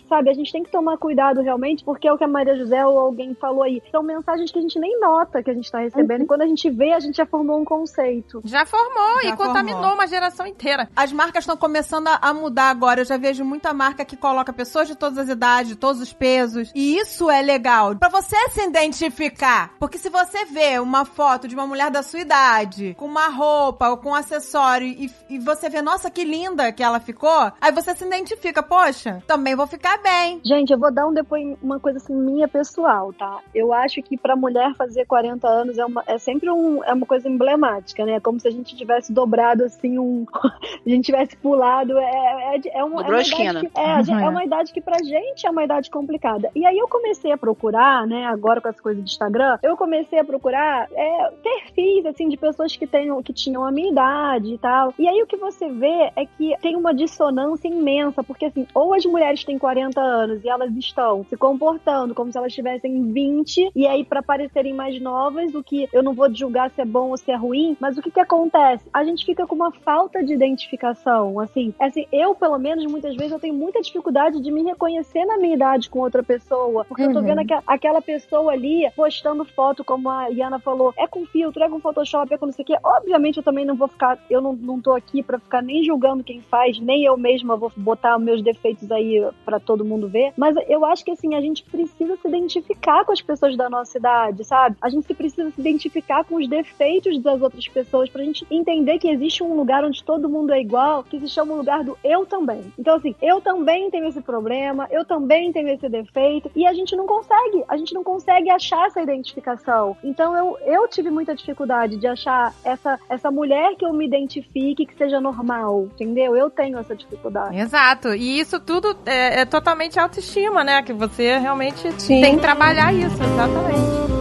Sabe, 0.09 0.31
a 0.31 0.33
gente 0.33 0.51
tem 0.51 0.63
que 0.63 0.71
tomar 0.71 0.97
cuidado 0.97 1.39
realmente, 1.41 1.83
porque 1.83 2.07
é 2.07 2.13
o 2.13 2.17
que 2.17 2.23
a 2.23 2.27
Maria 2.27 2.57
José 2.57 2.83
ou 2.83 2.97
alguém 2.97 3.35
falou 3.35 3.61
aí. 3.61 3.79
São 3.91 4.01
mensagens 4.01 4.51
que 4.51 4.57
a 4.57 4.61
gente 4.61 4.79
nem 4.79 4.99
nota 4.99 5.43
que 5.43 5.51
a 5.51 5.53
gente 5.53 5.71
tá 5.71 5.79
recebendo. 5.79 6.23
E 6.23 6.25
quando 6.25 6.41
a 6.41 6.47
gente 6.47 6.67
vê, 6.71 6.93
a 6.93 6.99
gente 6.99 7.17
já 7.17 7.25
formou 7.25 7.59
um 7.59 7.65
conceito. 7.65 8.41
Já 8.43 8.65
formou 8.65 9.21
Já 9.21 9.29
e 9.29 9.37
contaminou 9.37 9.81
formou. 9.81 9.95
uma 9.95 10.07
geração 10.07 10.47
inteira. 10.47 10.89
As 10.95 11.13
marcas 11.13 11.43
estão 11.43 11.55
começando 11.55 12.07
a, 12.07 12.17
a 12.23 12.33
mudar 12.33 12.71
agora. 12.71 13.01
Eu 13.01 13.05
já 13.05 13.17
vejo 13.17 13.45
muita 13.45 13.71
marca 13.71 14.03
que 14.03 14.17
coloca 14.17 14.51
pessoas 14.51 14.87
de 14.87 14.95
todas 14.95 15.19
as 15.19 15.29
idades, 15.29 15.69
de 15.69 15.75
todos 15.75 16.01
os 16.01 16.11
pesos. 16.11 16.71
E 16.73 16.97
isso 16.97 17.29
é 17.29 17.43
legal. 17.43 17.95
Pra 17.95 18.09
você 18.09 18.35
se 18.49 18.61
identificar. 18.61 19.75
Porque 19.79 19.99
se 19.99 20.09
você 20.09 20.43
vê 20.45 20.79
uma 20.79 21.05
foto 21.05 21.47
de 21.47 21.53
uma 21.53 21.67
mulher 21.67 21.91
da 21.91 22.01
sua 22.01 22.21
idade, 22.21 22.95
com 23.01 23.07
uma 23.07 23.29
roupa 23.29 23.89
ou 23.89 23.97
com 23.97 24.09
um 24.09 24.13
acessório, 24.13 24.85
e, 24.85 25.09
e 25.27 25.39
você 25.39 25.67
vê, 25.69 25.81
nossa, 25.81 26.11
que 26.11 26.23
linda 26.23 26.71
que 26.71 26.83
ela 26.83 26.99
ficou, 26.99 27.51
aí 27.59 27.71
você 27.71 27.95
se 27.95 28.05
identifica, 28.05 28.61
poxa, 28.61 29.23
também 29.25 29.55
vou 29.55 29.65
ficar 29.65 29.97
bem. 30.03 30.39
Gente, 30.45 30.71
eu 30.71 30.77
vou 30.77 30.91
dar 30.91 31.07
um 31.07 31.11
depoimento, 31.11 31.57
uma 31.63 31.79
coisa 31.79 31.97
assim, 31.97 32.13
minha 32.13 32.47
pessoal, 32.47 33.11
tá? 33.11 33.39
Eu 33.55 33.73
acho 33.73 34.03
que 34.03 34.15
pra 34.15 34.35
mulher 34.35 34.75
fazer 34.75 35.05
40 35.07 35.47
anos 35.47 35.79
é, 35.79 35.85
uma, 35.85 36.03
é 36.05 36.19
sempre 36.19 36.51
um, 36.51 36.83
é 36.83 36.93
uma 36.93 37.07
coisa 37.07 37.27
emblemática, 37.27 38.05
né? 38.05 38.19
Como 38.19 38.39
se 38.39 38.47
a 38.47 38.51
gente 38.51 38.75
tivesse 38.75 39.11
dobrado, 39.11 39.63
assim, 39.63 39.97
um... 39.97 40.27
a 40.85 40.87
gente 40.87 41.05
tivesse 41.05 41.35
pulado. 41.37 41.97
É, 41.97 42.55
é, 42.55 42.61
é, 42.81 42.83
uma, 42.83 43.01
é 43.01 43.07
uma 43.07 43.21
esquina. 43.21 43.49
idade 43.49 43.67
que, 43.67 43.79
é, 43.79 43.91
a 43.93 44.01
gente- 44.03 44.23
é 44.23 44.29
uma 44.29 44.45
idade 44.45 44.73
que 44.73 44.81
pra 44.81 44.99
gente 44.99 45.47
é 45.47 45.49
uma 45.49 45.63
idade 45.63 45.89
complicada. 45.89 46.51
E 46.53 46.63
aí 46.67 46.77
eu 46.77 46.87
comecei 46.87 47.31
a 47.31 47.37
procurar, 47.37 48.05
né? 48.05 48.27
Agora 48.27 48.61
com 48.61 48.69
essa 48.69 48.81
coisa 48.81 49.01
de 49.01 49.09
Instagram, 49.09 49.57
eu 49.63 49.75
comecei 49.75 50.19
a 50.19 50.23
procurar 50.23 50.87
é, 50.93 51.31
perfis, 51.41 52.05
assim, 52.05 52.29
de 52.29 52.37
pessoas 52.37 52.77
que 52.77 52.90
tenham, 52.91 53.23
que 53.23 53.33
tinham 53.33 53.63
a 53.65 53.71
minha 53.71 53.89
idade 53.91 54.53
e 54.53 54.57
tal. 54.57 54.93
E 54.99 55.07
aí 55.07 55.21
o 55.23 55.27
que 55.27 55.37
você 55.37 55.69
vê 55.69 56.11
é 56.15 56.25
que 56.25 56.55
tem 56.61 56.75
uma 56.75 56.93
dissonância 56.93 57.67
imensa, 57.67 58.23
porque 58.23 58.45
assim, 58.45 58.67
ou 58.75 58.93
as 58.93 59.05
mulheres 59.05 59.43
têm 59.43 59.57
40 59.57 59.99
anos 60.01 60.43
e 60.43 60.49
elas 60.49 60.75
estão 60.75 61.23
se 61.29 61.37
comportando 61.37 62.13
como 62.13 62.31
se 62.31 62.37
elas 62.37 62.53
tivessem 62.53 63.11
20, 63.11 63.71
e 63.75 63.87
aí 63.87 64.03
para 64.03 64.21
parecerem 64.21 64.73
mais 64.73 64.99
novas, 65.01 65.53
o 65.55 65.63
que 65.63 65.87
eu 65.93 66.03
não 66.03 66.13
vou 66.13 66.33
julgar 66.33 66.69
se 66.71 66.81
é 66.81 66.85
bom 66.85 67.09
ou 67.09 67.17
se 67.17 67.31
é 67.31 67.35
ruim, 67.35 67.75
mas 67.79 67.97
o 67.97 68.01
que 68.01 68.11
que 68.11 68.19
acontece? 68.19 68.89
A 68.93 69.03
gente 69.03 69.25
fica 69.25 69.47
com 69.47 69.55
uma 69.55 69.71
falta 69.71 70.23
de 70.23 70.33
identificação, 70.33 71.39
assim, 71.39 71.73
assim, 71.79 72.05
eu 72.11 72.35
pelo 72.35 72.57
menos 72.57 72.85
muitas 72.85 73.15
vezes 73.15 73.31
eu 73.31 73.39
tenho 73.39 73.53
muita 73.53 73.81
dificuldade 73.81 74.41
de 74.41 74.51
me 74.51 74.63
reconhecer 74.63 75.25
na 75.25 75.37
minha 75.37 75.55
idade 75.55 75.89
com 75.89 75.99
outra 75.99 76.21
pessoa, 76.23 76.83
porque 76.85 77.03
eu 77.03 77.13
tô 77.13 77.19
Uhum. 77.19 77.25
vendo 77.25 77.39
aqua- 77.39 77.63
aquela 77.67 78.01
pessoa 78.01 78.51
ali 78.51 78.89
postando 78.95 79.45
foto, 79.45 79.83
como 79.83 80.09
a 80.09 80.27
Iana 80.27 80.59
falou, 80.59 80.93
é 80.97 81.07
com 81.07 81.25
filtro, 81.25 81.63
é 81.63 81.69
com 81.69 81.79
Photoshop, 81.79 82.33
é 82.33 82.37
com 82.37 82.45
não 82.47 82.53
sei 82.53 82.63
o 82.63 82.65
quê. 82.65 82.75
Obviamente 82.83 83.37
eu 83.37 83.43
também 83.43 83.65
não 83.65 83.75
vou 83.75 83.87
ficar, 83.87 84.17
eu 84.29 84.41
não, 84.41 84.53
não 84.53 84.79
tô 84.79 84.93
aqui 84.93 85.23
pra 85.23 85.39
ficar 85.39 85.61
nem 85.61 85.83
julgando 85.83 86.23
quem 86.23 86.41
faz, 86.41 86.79
nem 86.79 87.03
eu 87.03 87.17
mesma 87.17 87.55
vou 87.55 87.71
botar 87.75 88.17
meus 88.17 88.41
defeitos 88.41 88.91
aí 88.91 89.23
pra 89.45 89.59
todo 89.59 89.85
mundo 89.85 90.07
ver, 90.07 90.33
mas 90.37 90.55
eu 90.67 90.85
acho 90.85 91.03
que 91.03 91.11
assim, 91.11 91.35
a 91.35 91.41
gente 91.41 91.63
precisa 91.63 92.15
se 92.17 92.27
identificar 92.27 93.05
com 93.05 93.11
as 93.11 93.21
pessoas 93.21 93.55
da 93.55 93.69
nossa 93.69 93.97
idade, 93.97 94.43
sabe? 94.43 94.75
A 94.81 94.89
gente 94.89 95.13
precisa 95.13 95.51
se 95.51 95.59
identificar 95.59 96.23
com 96.23 96.35
os 96.35 96.47
defeitos 96.47 97.19
das 97.19 97.41
outras 97.41 97.67
pessoas 97.67 98.09
pra 98.09 98.23
gente 98.23 98.45
entender 98.49 98.99
que 98.99 99.09
existe 99.09 99.43
um 99.43 99.55
lugar 99.55 99.83
onde 99.83 100.03
todo 100.03 100.29
mundo 100.29 100.53
é 100.53 100.61
igual, 100.61 101.03
que 101.03 101.19
se 101.19 101.27
chama 101.27 101.53
o 101.53 101.57
lugar 101.57 101.83
do 101.83 101.97
eu 102.03 102.25
também. 102.25 102.71
Então 102.77 102.95
assim, 102.95 103.15
eu 103.21 103.41
também 103.41 103.89
tenho 103.89 104.07
esse 104.07 104.21
problema, 104.21 104.87
eu 104.91 105.05
também 105.05 105.51
tenho 105.51 105.69
esse 105.69 105.87
defeito, 105.87 106.51
e 106.55 106.65
a 106.65 106.73
gente 106.73 106.95
não 106.95 107.05
consegue, 107.05 107.63
a 107.67 107.77
gente 107.77 107.93
não 107.93 108.03
consegue 108.03 108.49
achar 108.49 108.87
essa 108.87 109.01
identificação. 109.01 109.95
Então 110.03 110.35
eu, 110.35 110.57
eu 110.65 110.87
tive 110.87 111.09
muita 111.09 111.35
dificuldade 111.35 111.97
de 111.97 112.07
achar 112.07 112.53
essa, 112.71 112.99
essa 113.09 113.31
mulher 113.31 113.75
que 113.75 113.85
eu 113.85 113.93
me 113.93 114.05
identifique, 114.05 114.85
que 114.85 114.95
seja 114.95 115.19
normal, 115.19 115.87
entendeu? 115.93 116.35
Eu 116.35 116.49
tenho 116.49 116.77
essa 116.77 116.95
dificuldade. 116.95 117.57
Exato. 117.57 118.13
E 118.13 118.39
isso 118.39 118.59
tudo 118.59 118.95
é, 119.05 119.41
é 119.41 119.45
totalmente 119.45 119.99
autoestima, 119.99 120.63
né? 120.63 120.81
Que 120.81 120.93
você 120.93 121.37
realmente 121.37 121.91
Sim. 121.99 122.21
tem 122.21 122.35
que 122.35 122.41
trabalhar 122.41 122.93
isso, 122.93 123.15
exatamente. 123.21 124.20